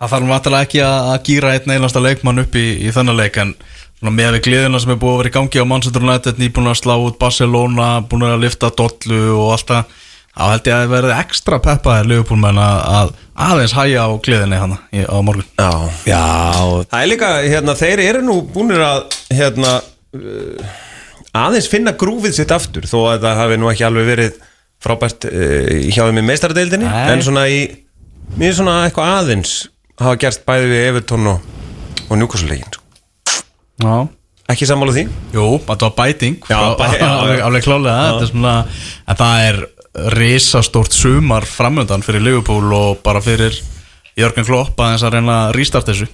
það 0.00 0.12
þarf 0.12 0.28
náttúrulega 0.28 0.66
ekki 0.66 0.80
að, 0.84 1.10
að 1.12 1.20
gýra 1.28 1.52
einn 1.54 1.74
einasta 1.76 2.02
leikmann 2.02 2.42
upp 2.42 2.58
í, 2.58 2.66
í 2.82 2.92
þennan 2.94 3.18
leik 3.18 3.38
en 3.40 3.54
svona 3.98 4.14
með 4.14 4.36
við 4.36 4.44
gleðina 4.46 4.80
sem 4.82 4.92
er 4.94 4.98
búið 5.00 5.14
að 5.14 5.20
vera 5.22 5.30
í 5.30 5.34
gangi 5.34 5.62
á 5.62 5.70
Manchester 5.70 6.04
United, 6.06 6.38
nýbúin 6.38 6.70
að 6.70 6.76
slá 6.78 6.94
út 7.02 7.18
Barcelona, 7.18 7.88
búin 8.06 8.26
að 8.28 8.44
lifta 8.44 8.70
dollu 8.78 9.22
og 9.34 9.54
allt 9.56 9.72
það, 9.72 9.96
þá 10.38 10.42
held 10.52 10.68
ég 10.70 10.74
að 10.76 10.82
það 10.82 10.92
verði 10.94 11.14
ekstra 11.18 11.58
peppaðir 11.64 12.10
Liverpoolmenn 12.12 12.60
að, 12.62 12.82
að 13.00 13.14
aðeins 13.48 13.74
hæja 13.74 14.04
á 14.06 14.10
gleðinni 14.22 14.60
hana 14.62 14.78
í, 14.94 15.02
á 15.02 15.18
morgun 15.26 15.48
já 15.58 15.70
já, 16.06 16.22
Það 16.92 17.00
er 17.00 17.10
líka, 17.10 17.32
hérna, 17.42 17.76
þeir 17.82 18.04
eru 18.06 18.22
nú 18.28 18.38
búinir 18.54 18.84
að, 18.86 19.18
hérna, 19.34 19.74
uh, 20.14 20.76
aðeins 21.42 21.70
finna 21.70 21.96
grúfið 21.98 22.38
sitt 22.38 22.54
aftur 22.54 22.86
þó 22.86 23.00
að 23.16 23.26
það 23.26 23.42
hafi 23.42 23.58
nú 23.58 23.72
ekki 23.72 23.88
alveg 23.88 24.10
verið 24.12 24.38
frábært 24.82 25.26
uh, 25.26 25.74
hjá 25.90 26.04
þeim 26.04 26.22
í 26.22 26.26
meistaradeildinni 26.30 26.86
Nei. 26.86 27.04
en 27.16 27.26
svona 27.26 27.48
í, 27.50 27.64
mér 28.38 28.52
er 28.52 28.58
svona 28.60 28.80
eitthvað 28.86 29.16
aðeins 29.16 29.56
hafa 29.98 30.18
gerst 30.22 30.46
bæði 30.46 30.70
við 30.70 30.84
Everton 30.92 31.32
og, 31.34 31.56
og 32.06 32.20
Newcastle-leikin 32.20 32.76
sko. 32.78 32.87
Já. 33.78 34.08
Ekki 34.48 34.66
sammála 34.68 34.94
því? 34.96 35.04
Jú, 35.34 35.48
þetta 35.66 35.88
var 35.90 35.96
bæting. 35.98 36.38
Alveg, 36.48 37.64
klálega 37.66 37.96
þetta 38.08 38.22
er 38.24 38.30
svona, 38.30 38.54
en 39.04 39.18
það 39.18 39.42
er 39.48 39.58
risastórt 40.14 40.94
sumar 40.94 41.44
framöndan 41.48 42.04
fyrir 42.06 42.22
Liverpool 42.24 42.72
og 42.76 43.02
bara 43.04 43.20
fyrir 43.24 43.56
Jörgen 44.18 44.46
Klopp 44.46 44.80
aðeins 44.82 45.04
að 45.06 45.14
reyna 45.14 45.36
að 45.44 45.52
rístart 45.58 45.90
þessu. 45.90 46.08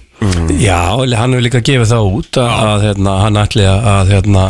Já, 0.61 0.77
hann 1.17 1.33
hefur 1.33 1.45
líka 1.45 1.61
gefið 1.65 1.89
það 1.89 2.09
út 2.11 2.39
að, 2.41 2.51
að 2.69 2.85
hérna, 2.89 3.15
hann 3.23 3.39
ætli 3.41 3.65
að, 3.65 3.87
að 3.91 4.11
hérna, 4.13 4.43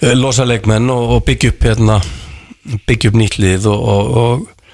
eh, 0.00 0.14
losa 0.16 0.46
leikmenn 0.48 0.88
og, 0.94 1.16
og 1.16 1.24
byggja 1.26 1.52
upp 1.52 1.66
hérna, 1.68 1.98
byggja 2.88 3.12
upp 3.12 3.18
nýtt 3.20 3.38
lið 3.42 3.68
og, 3.72 3.82
og, 3.96 4.16
og, 4.22 4.70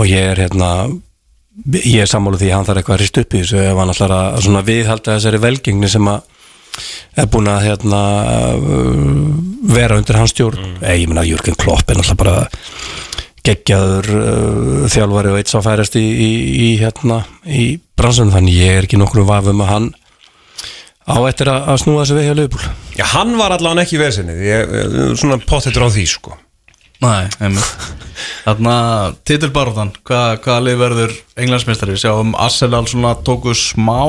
og 0.00 0.08
ég 0.10 0.32
er 0.32 0.42
hérna 0.46 0.72
ég 1.66 2.02
er 2.02 2.10
sammála 2.10 2.38
því 2.38 2.50
að 2.50 2.56
hann 2.56 2.68
þarf 2.68 2.80
eitthvað 2.80 2.96
að 2.96 3.02
rist 3.02 3.20
upp 3.22 3.34
í 3.34 3.42
þessu 3.42 3.60
ef 3.62 3.80
hann 3.80 3.92
ætlar 3.94 4.14
að 4.14 4.40
svona 4.46 4.64
viðhalda 4.66 5.16
þessari 5.16 5.40
velgengni 5.42 5.90
sem 5.90 6.10
að 6.10 6.34
er 7.18 7.28
búin 7.32 7.50
að 7.50 7.64
hérna, 7.66 8.00
uh, 8.54 9.72
vera 9.74 9.98
undir 9.98 10.18
hans 10.20 10.30
stjórn. 10.34 10.60
Mm. 10.62 10.82
ég 10.86 11.10
meina 11.10 11.26
Jörgen 11.26 11.58
Klopp 11.58 11.90
er 11.90 11.98
náttúrulega 11.98 12.22
bara 12.22 12.36
geggjaður 13.48 14.10
uh, 14.14 14.82
þjálfari 14.92 15.32
og 15.32 15.40
eitt 15.40 15.50
sá 15.50 15.58
færast 15.64 15.96
í, 15.98 16.04
í, 16.04 16.30
í 16.68 16.68
hérna 16.82 17.22
í 17.46 17.70
bransunum 17.98 18.34
þannig 18.36 18.60
ég 18.60 18.76
er 18.76 18.86
ekki 18.86 19.00
nokkur 19.00 19.24
um 19.24 19.30
vafum 19.30 19.64
að 19.64 19.72
hann 19.72 19.88
á 21.08 21.16
eftir 21.24 21.50
að, 21.50 21.70
að 21.72 21.80
snúa 21.82 22.02
þessu 22.04 22.18
við 22.18 22.28
hjá 22.28 22.34
Leifbúl 22.36 22.66
Já, 22.98 23.04
hann 23.14 23.38
var 23.40 23.54
allavega 23.54 23.86
ekki 23.86 23.96
í 23.96 24.02
vesinni. 24.02 24.36
Ég, 24.44 24.76
ég, 24.78 24.98
svona 25.18 25.40
pottetur 25.42 25.86
á 25.86 25.90
því 25.90 26.06
sko 26.10 26.36
Nei, 26.98 27.28
einmitt. 27.38 27.86
Þarna, 28.42 28.74
titilbaróttan 29.28 29.92
hvað, 30.02 30.32
hvaða 30.42 30.62
lið 30.66 30.78
verður 30.80 31.12
englandsmeistari? 31.38 31.94
Sjáum 32.00 32.32
Arsenal 32.34 32.84
svona 32.90 33.12
tóku 33.26 33.54
smá 33.54 34.00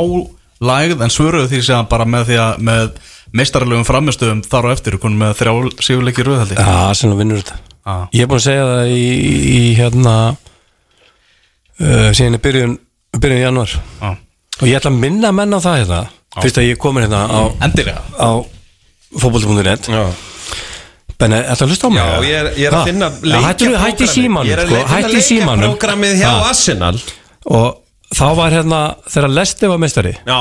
lægð 0.65 1.03
en 1.05 1.13
svöruðu 1.13 1.51
því 1.51 1.59
séðan 1.67 1.89
bara 1.91 2.07
með 2.09 2.31
því 2.31 2.39
að 2.43 2.63
með 2.67 2.87
meistarlegum 3.39 3.85
framistöðum 3.87 4.41
þar 4.49 4.67
á 4.67 4.73
eftir 4.73 4.97
konum 4.99 5.21
með 5.21 5.35
þrjá 5.39 5.53
sífuleiki 5.85 6.25
rauðhaldi 6.25 6.57
Já, 6.57 6.71
Arsenal 6.89 7.19
vinnur 7.19 7.43
þetta. 7.43 7.59
Já. 7.85 7.93
Ég 8.17 8.25
er 8.25 8.31
búin 8.31 8.41
að 8.41 8.47
segja 8.47 8.65
það 8.71 8.93
í, 8.95 9.03
í 9.53 9.61
hérna 9.77 10.15
uh, 10.33 12.09
síðan 12.17 12.39
í 12.39 12.41
byrjun 12.47 12.73
byrjun 13.19 13.39
í 13.39 13.45
januar 13.45 13.75
Já. 13.77 14.09
og 14.09 14.65
ég 14.67 14.79
ætla 14.81 14.91
að 14.95 14.99
minna 15.05 15.31
menn 15.35 15.53
á 15.55 15.59
það 15.61 15.77
hérna 15.83 16.01
fyrst 16.39 16.59
að 16.61 16.67
ég 16.71 16.81
komin 16.81 17.05
hérna 17.05 17.21
á, 17.29 17.39
Endilega. 17.69 18.01
á 18.17 18.29
fótbolti.net 19.21 19.89
Já 19.93 20.03
Benni, 21.19 21.39
ætla 21.51 21.65
að 21.65 21.71
hlusta 21.73 21.87
á 21.87 21.91
mig? 21.91 21.99
Já, 21.99 22.23
ég 22.23 22.37
er, 22.39 22.47
ég 22.55 22.69
er 22.69 22.75
að 22.77 22.85
finna 22.87 23.09
hættu 23.83 24.05
í 24.05 24.09
símanum 24.13 24.51
er 24.53 24.61
sko, 24.63 24.79
í 25.19 25.23
símanum. 25.25 25.63
leikjaprogrammið 25.65 26.13
hjá 26.21 26.29
Ha. 26.29 26.49
Arsenal. 26.49 26.99
Og 27.49 27.67
þá 28.15 28.25
var 28.39 28.55
hérna 28.55 28.79
þegar 29.11 29.33
Lesti 29.35 29.67
var 29.71 29.81
meistari. 29.83 30.13
Já, 30.27 30.39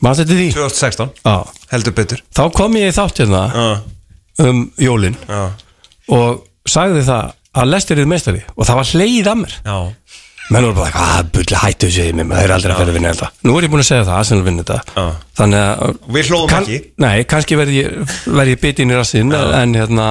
maður 0.00 0.22
þetta 0.22 0.38
því? 0.40 0.48
2016 0.56 1.10
Já. 1.26 1.34
Heldur 1.74 1.96
betur. 2.00 2.22
Þá 2.32 2.42
kom 2.56 2.78
ég 2.80 2.88
í 2.88 2.96
þátt 2.96 3.20
hérna 3.24 3.42
Já, 3.52 3.66
um 4.48 4.62
jólin. 4.80 5.18
Já, 5.28 5.42
og 6.16 6.40
sagði 6.68 7.04
það 7.10 7.30
að 7.60 7.70
Lesti 7.74 7.96
er 7.98 8.06
meistari. 8.08 8.40
Og 8.56 8.64
það 8.70 8.80
var 8.80 8.90
hleið 8.94 9.30
að 9.34 9.40
mér. 9.44 9.58
Já 9.68 9.78
menn 10.50 10.66
voru 10.66 10.76
bara, 10.80 10.92
hvað, 10.94 11.28
bulli 11.36 11.58
hættu 11.62 11.88
þessu 11.90 12.06
í 12.10 12.14
mig 12.18 12.26
maður 12.30 12.48
er 12.48 12.54
aldrei 12.56 12.72
að 12.74 12.80
fyrir 12.80 12.92
að 12.92 12.96
vinna 12.98 13.12
þetta. 13.14 13.28
Nú 13.46 13.56
er 13.58 13.66
ég 13.66 13.72
búin 13.74 13.82
að 13.84 13.90
segja 13.90 14.06
það, 14.08 14.16
Arsenal 14.20 14.46
vinna 14.48 14.64
þetta. 14.66 14.96
Já. 14.96 15.04
þannig 15.40 15.60
að 15.66 16.00
Við 16.16 16.30
hlóðum 16.32 16.56
ekki. 16.60 16.78
nei, 17.04 17.18
kannski 17.30 17.58
verði 17.60 17.76
ég, 17.84 18.16
verð 18.26 18.54
ég 18.54 18.64
bitinn 18.64 18.90
í 18.90 18.98
rassinn 18.98 19.36
en 19.36 19.78
hérna 19.78 20.08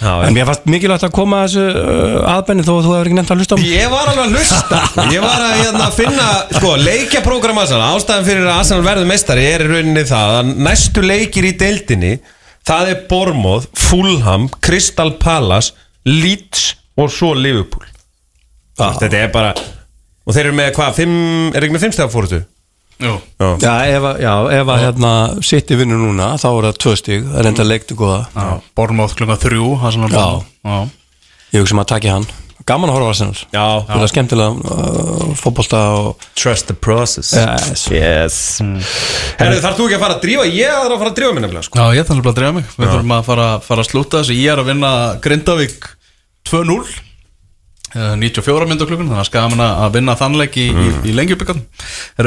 Já, 0.00 0.14
en 0.24 0.32
mér 0.32 0.46
fannst 0.48 0.64
mikilvægt 0.70 1.02
að 1.04 1.12
koma 1.12 1.42
að 1.42 1.50
þessu 1.50 1.64
uh, 1.76 2.30
aðbenni 2.32 2.62
þó 2.64 2.70
að 2.72 2.86
þú 2.86 2.92
hefur 2.94 3.08
ekki 3.10 3.16
nefnt 3.18 3.32
að 3.34 3.40
hlusta 3.42 3.52
á 3.52 3.60
mig. 3.60 3.66
Ég 3.74 3.90
var 3.92 4.06
alveg 4.08 4.22
að 4.22 4.36
hlusta. 4.38 4.78
Ég 5.12 5.20
var 5.26 5.42
að 5.44 5.58
hérna, 5.58 5.88
finna 5.92 6.28
sko, 6.56 6.70
leikjaprógram 6.86 7.60
Arsenal. 7.60 7.90
Ástæðan 7.98 8.24
fyrir 8.30 8.46
að 8.48 8.54
Arsenal 8.62 8.86
verður 8.86 9.10
meistari 9.10 9.44
er 9.50 9.66
í 9.66 9.68
rauninni 9.74 10.06
það 10.08 10.32
að 10.38 10.54
næstu 10.70 11.04
leikir 11.04 11.50
í 11.50 11.52
deildinni 11.60 12.14
það 12.70 12.94
er 12.94 13.04
Bormóð, 13.12 13.68
Fulham 13.76 14.48
Crystal 14.64 15.12
Palace, 15.20 15.76
Leeds 16.08 16.70
og 16.96 17.12
svo 17.12 17.34
Liverpool 17.36 17.84
Já. 18.80 18.88
Þetta 19.04 19.20
er 19.24 19.34
bara 19.34 19.52
og 20.26 20.34
þeir 20.36 20.46
eru 20.48 20.56
með 20.56 20.72
hvað, 20.76 20.96
fimm, 21.00 21.14
er 21.54 21.66
ekki 21.66 21.76
með 21.76 21.84
fimmstega 21.86 22.12
fóruðu? 22.12 22.42
Jú. 23.00 23.14
Já, 23.40 23.72
ef, 23.88 24.04
að- 24.04 24.18
já, 24.20 24.32
ef 24.60 24.68
að 24.74 24.82
hérna 24.84 25.12
sitt 25.42 25.70
í 25.72 25.78
vinnu 25.80 25.96
núna, 25.96 26.34
þá 26.36 26.48
er 26.50 26.66
það 26.68 26.80
tvö 26.84 26.92
stíg 27.00 27.24
það 27.30 27.38
er 27.40 27.48
enda 27.48 27.64
leiktu 27.64 27.96
góða. 27.96 28.20
Já, 28.36 28.60
Bormóð 28.76 29.16
klunga 29.16 29.38
þrjú 29.40 29.70
það 29.80 29.96
er 30.04 30.12
Já. 30.12 30.26
Já. 30.68 30.78
ég 31.54 31.64
hugsa 31.64 31.74
maður 31.78 31.88
að 31.88 31.92
taki 31.94 32.12
hann. 32.12 32.26
Gaman 32.68 32.90
að 32.92 32.96
horfa 32.98 33.08
á 33.08 33.12
Arsenal. 33.14 33.38
Já, 33.56 33.64
það 33.88 34.02
er 34.04 34.10
skemmtilega 34.12 34.50
uh, 34.70 35.30
fótbolta 35.40 35.78
og 35.96 36.26
Trust 36.36 36.68
the 36.68 36.74
process. 36.76 37.32
Yes. 37.32 37.86
Yes. 37.90 38.36
Herðu, 39.40 39.62
þarf 39.64 39.78
þú 39.80 39.86
ekki 39.88 39.96
að 39.96 40.04
fara 40.04 40.16
að 40.18 40.24
drífa? 40.26 40.44
Ég 40.52 40.74
þarf 40.76 40.92
að 40.94 41.00
fara 41.00 41.10
að 41.10 41.16
drífa 41.18 41.34
minna 41.38 41.62
sko. 41.64 41.80
Já, 41.80 41.96
ég 41.96 42.06
þarf 42.10 42.22
bara 42.22 42.34
að 42.34 42.38
drefa 42.42 42.56
mig. 42.60 42.68
Við 42.76 42.92
þurfum 42.92 43.14
að 43.16 43.24
fara, 43.30 43.48
fara 43.64 43.82
að 43.86 43.88
slúta 43.90 44.20
þessu. 44.20 44.36
Ég 44.36 44.52
er 44.52 44.62
að 44.62 44.70
vinna 44.70 44.92
Grindavík 45.24 45.88
2-0 46.52 46.76
eh, 46.84 47.00
94 47.94 48.68
myndu 48.70 48.86
klukkun 48.86 49.08
Þannig 49.10 49.22
að 49.24 49.28
skaman 49.28 49.62
að 49.64 49.94
vinna 49.96 50.14
þannleik 50.18 50.58
í, 50.60 50.68
í, 50.70 50.88
í 51.10 51.14
lengjubikkan 51.16 51.62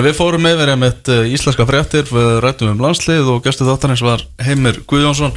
við 0.04 0.18
fórum 0.18 0.44
með 0.44 0.58
verið 0.60 0.80
með 0.82 1.12
uh, 1.14 1.24
íslenska 1.32 1.68
fréttir 1.70 2.08
Við 2.10 2.32
rættum 2.44 2.74
um 2.74 2.84
landslið 2.84 3.32
og 3.32 3.44
gæstu 3.46 3.68
þáttarins 3.68 4.04
var 4.04 4.26
Heimir 4.44 4.82
Guðjónsson. 4.90 5.36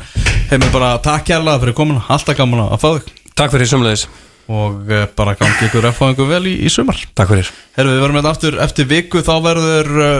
Heimir 0.51 0.73
bara 0.74 0.97
takk 1.05 1.28
kærlega 1.31 1.62
fyrir 1.62 1.78
komin 1.78 2.03
Alltaf 2.03 2.39
gaman 2.39 2.66
að 2.66 2.81
fá 2.82 2.89
þig. 2.97 3.12
Takk 3.39 3.55
fyrir 3.55 3.70
sumleðis 3.70 4.07
Og 4.47 4.90
uh, 4.90 5.05
bara 5.19 5.35
gangi 5.39 5.69
ykkur 5.69 5.90
ykkur 5.90 6.31
vel 6.31 6.44
í, 6.51 6.57
í 6.66 6.70
sumar. 6.70 6.98
Takk 7.19 7.32
fyrir. 7.35 7.53
Herru, 7.78 7.94
við 7.94 8.03
verðum 8.05 8.19
með 8.20 8.31
aftur 8.31 8.59
eftir 8.62 8.90
viku 8.90 9.23
þá 9.27 9.35
verður 9.43 9.94
uh, 10.03 10.19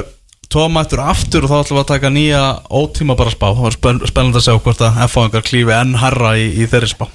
tómættur 0.53 1.03
aftur 1.03 1.47
og 1.47 1.51
þá 1.51 1.57
ætlum 1.61 1.79
við 1.79 1.83
að 1.83 1.91
taka 1.91 2.11
nýja 2.15 2.43
ótíma 2.71 3.17
bara 3.19 3.35
spá. 3.35 3.49
Það 3.51 3.65
var 3.67 3.77
spenn, 3.77 4.03
spennandi 4.11 4.41
að 4.41 4.47
sjá 4.47 4.59
hvort 4.63 4.83
að 4.87 5.01
F-fáingar 5.07 5.47
klífi 5.47 5.75
enn 5.75 5.97
herra 6.01 6.35
í, 6.39 6.47
í 6.55 6.69
þeirri 6.71 6.91
spá. 6.91 7.07